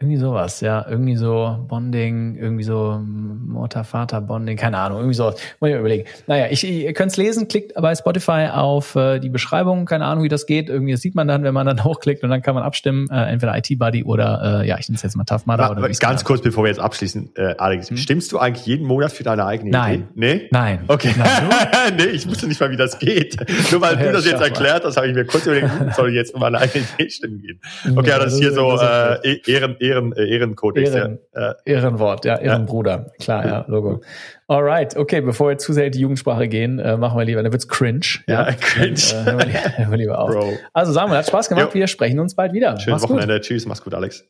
Irgendwie 0.00 0.18
sowas, 0.18 0.60
ja. 0.60 0.86
Irgendwie 0.88 1.16
so 1.16 1.58
Bonding, 1.66 2.36
irgendwie 2.36 2.62
so 2.62 3.02
Mutter-Vater-Bonding, 3.04 4.56
keine 4.56 4.78
Ahnung, 4.78 4.98
irgendwie 4.98 5.16
sowas. 5.16 5.34
Muss 5.58 5.70
ich 5.70 5.74
mir 5.74 5.80
überlegen. 5.80 6.08
Naja, 6.28 6.46
ich, 6.50 6.62
ihr 6.62 6.92
könnt 6.92 7.10
es 7.10 7.16
lesen, 7.16 7.48
klickt 7.48 7.74
bei 7.74 7.92
Spotify 7.96 8.48
auf 8.52 8.94
äh, 8.94 9.18
die 9.18 9.28
Beschreibung, 9.28 9.86
keine 9.86 10.04
Ahnung, 10.04 10.22
wie 10.22 10.28
das 10.28 10.46
geht. 10.46 10.68
Irgendwie 10.68 10.92
das 10.92 11.00
sieht 11.00 11.16
man 11.16 11.26
dann, 11.26 11.42
wenn 11.42 11.52
man 11.52 11.66
dann 11.66 11.82
hochklickt 11.84 12.22
und 12.22 12.30
dann 12.30 12.42
kann 12.42 12.54
man 12.54 12.62
abstimmen, 12.62 13.08
äh, 13.10 13.24
entweder 13.24 13.58
IT-Buddy 13.58 14.04
oder, 14.04 14.60
äh, 14.62 14.68
ja, 14.68 14.78
ich 14.78 14.88
nenne 14.88 14.98
es 14.98 15.02
jetzt 15.02 15.16
mal 15.16 15.24
Tough 15.24 15.46
Mudder. 15.46 15.74
Na, 15.74 15.84
oder 15.84 15.88
ganz 15.88 16.22
kurz, 16.22 16.42
bevor 16.42 16.62
wir 16.62 16.68
jetzt 16.68 16.80
abschließen, 16.80 17.30
äh, 17.34 17.56
Alex, 17.58 17.90
hm? 17.90 17.96
stimmst 17.96 18.30
du 18.30 18.38
eigentlich 18.38 18.66
jeden 18.66 18.86
Monat 18.86 19.10
für 19.10 19.24
deine 19.24 19.46
eigene 19.46 19.72
Nein. 19.72 20.08
Idee? 20.14 20.36
Nee? 20.36 20.48
Nein. 20.52 20.84
Okay. 20.86 21.12
Nein, 21.18 21.96
nee, 21.96 22.04
ich 22.04 22.28
wusste 22.28 22.46
nicht 22.46 22.60
mal, 22.60 22.70
wie 22.70 22.76
das 22.76 23.00
geht. 23.00 23.36
Nur 23.72 23.80
weil 23.80 23.96
du 23.96 24.12
das 24.12 24.26
jetzt 24.26 24.42
erklärt 24.42 24.84
hast, 24.84 24.96
habe 24.96 25.08
ich 25.08 25.14
mir 25.14 25.24
kurz 25.24 25.44
überlegt, 25.44 25.68
hm, 25.76 25.90
soll 25.90 26.10
ich 26.10 26.14
jetzt 26.14 26.34
für 26.34 26.38
meine 26.38 26.58
eigene 26.58 26.84
Idee 26.96 27.10
stimmen 27.10 27.42
gehen. 27.42 27.60
Okay, 27.98 28.10
ja, 28.10 28.18
das 28.18 28.34
ist 28.34 28.38
hier 28.38 28.52
so 28.52 28.78
äh, 28.78 29.40
Ehren, 29.46 29.76
Ehren, 29.80 29.87
äh, 29.88 30.28
Ehrencode. 30.28 30.74
Kodex, 30.74 30.94
Ehren, 30.94 31.18
ja. 31.34 31.54
Ehrenwort, 31.64 32.24
ja, 32.24 32.36
Ehrenbruder. 32.36 33.12
Klar, 33.20 33.46
ja, 33.46 33.64
Logo. 33.68 34.00
Alright, 34.46 34.96
okay, 34.96 35.20
bevor 35.20 35.50
wir 35.50 35.58
zu 35.58 35.72
sehr 35.72 35.86
in 35.86 35.92
die 35.92 36.00
Jugendsprache 36.00 36.48
gehen, 36.48 36.78
äh, 36.78 36.96
machen 36.96 37.18
wir 37.18 37.24
lieber, 37.24 37.42
dann 37.42 37.52
wird's 37.52 37.68
cringe. 37.68 38.06
Ja, 38.26 38.48
ja 38.48 38.54
cringe. 38.54 38.96
Dann, 39.12 39.26
äh, 39.26 39.30
hören, 39.30 39.52
wir, 39.52 39.60
hören 39.78 39.90
wir 39.90 39.98
lieber 39.98 40.18
auf. 40.18 40.30
Bro. 40.30 40.52
Also 40.72 40.92
Samuel, 40.92 41.18
hat 41.18 41.26
Spaß 41.26 41.48
gemacht, 41.48 41.68
jo. 41.68 41.80
wir 41.80 41.86
sprechen 41.86 42.18
uns 42.18 42.34
bald 42.34 42.52
wieder. 42.52 42.78
Schönes 42.78 43.02
mach's 43.02 43.10
Wochenende, 43.10 43.34
gut. 43.34 43.42
tschüss, 43.42 43.66
mach's 43.66 43.82
gut, 43.82 43.94
Alex. 43.94 44.24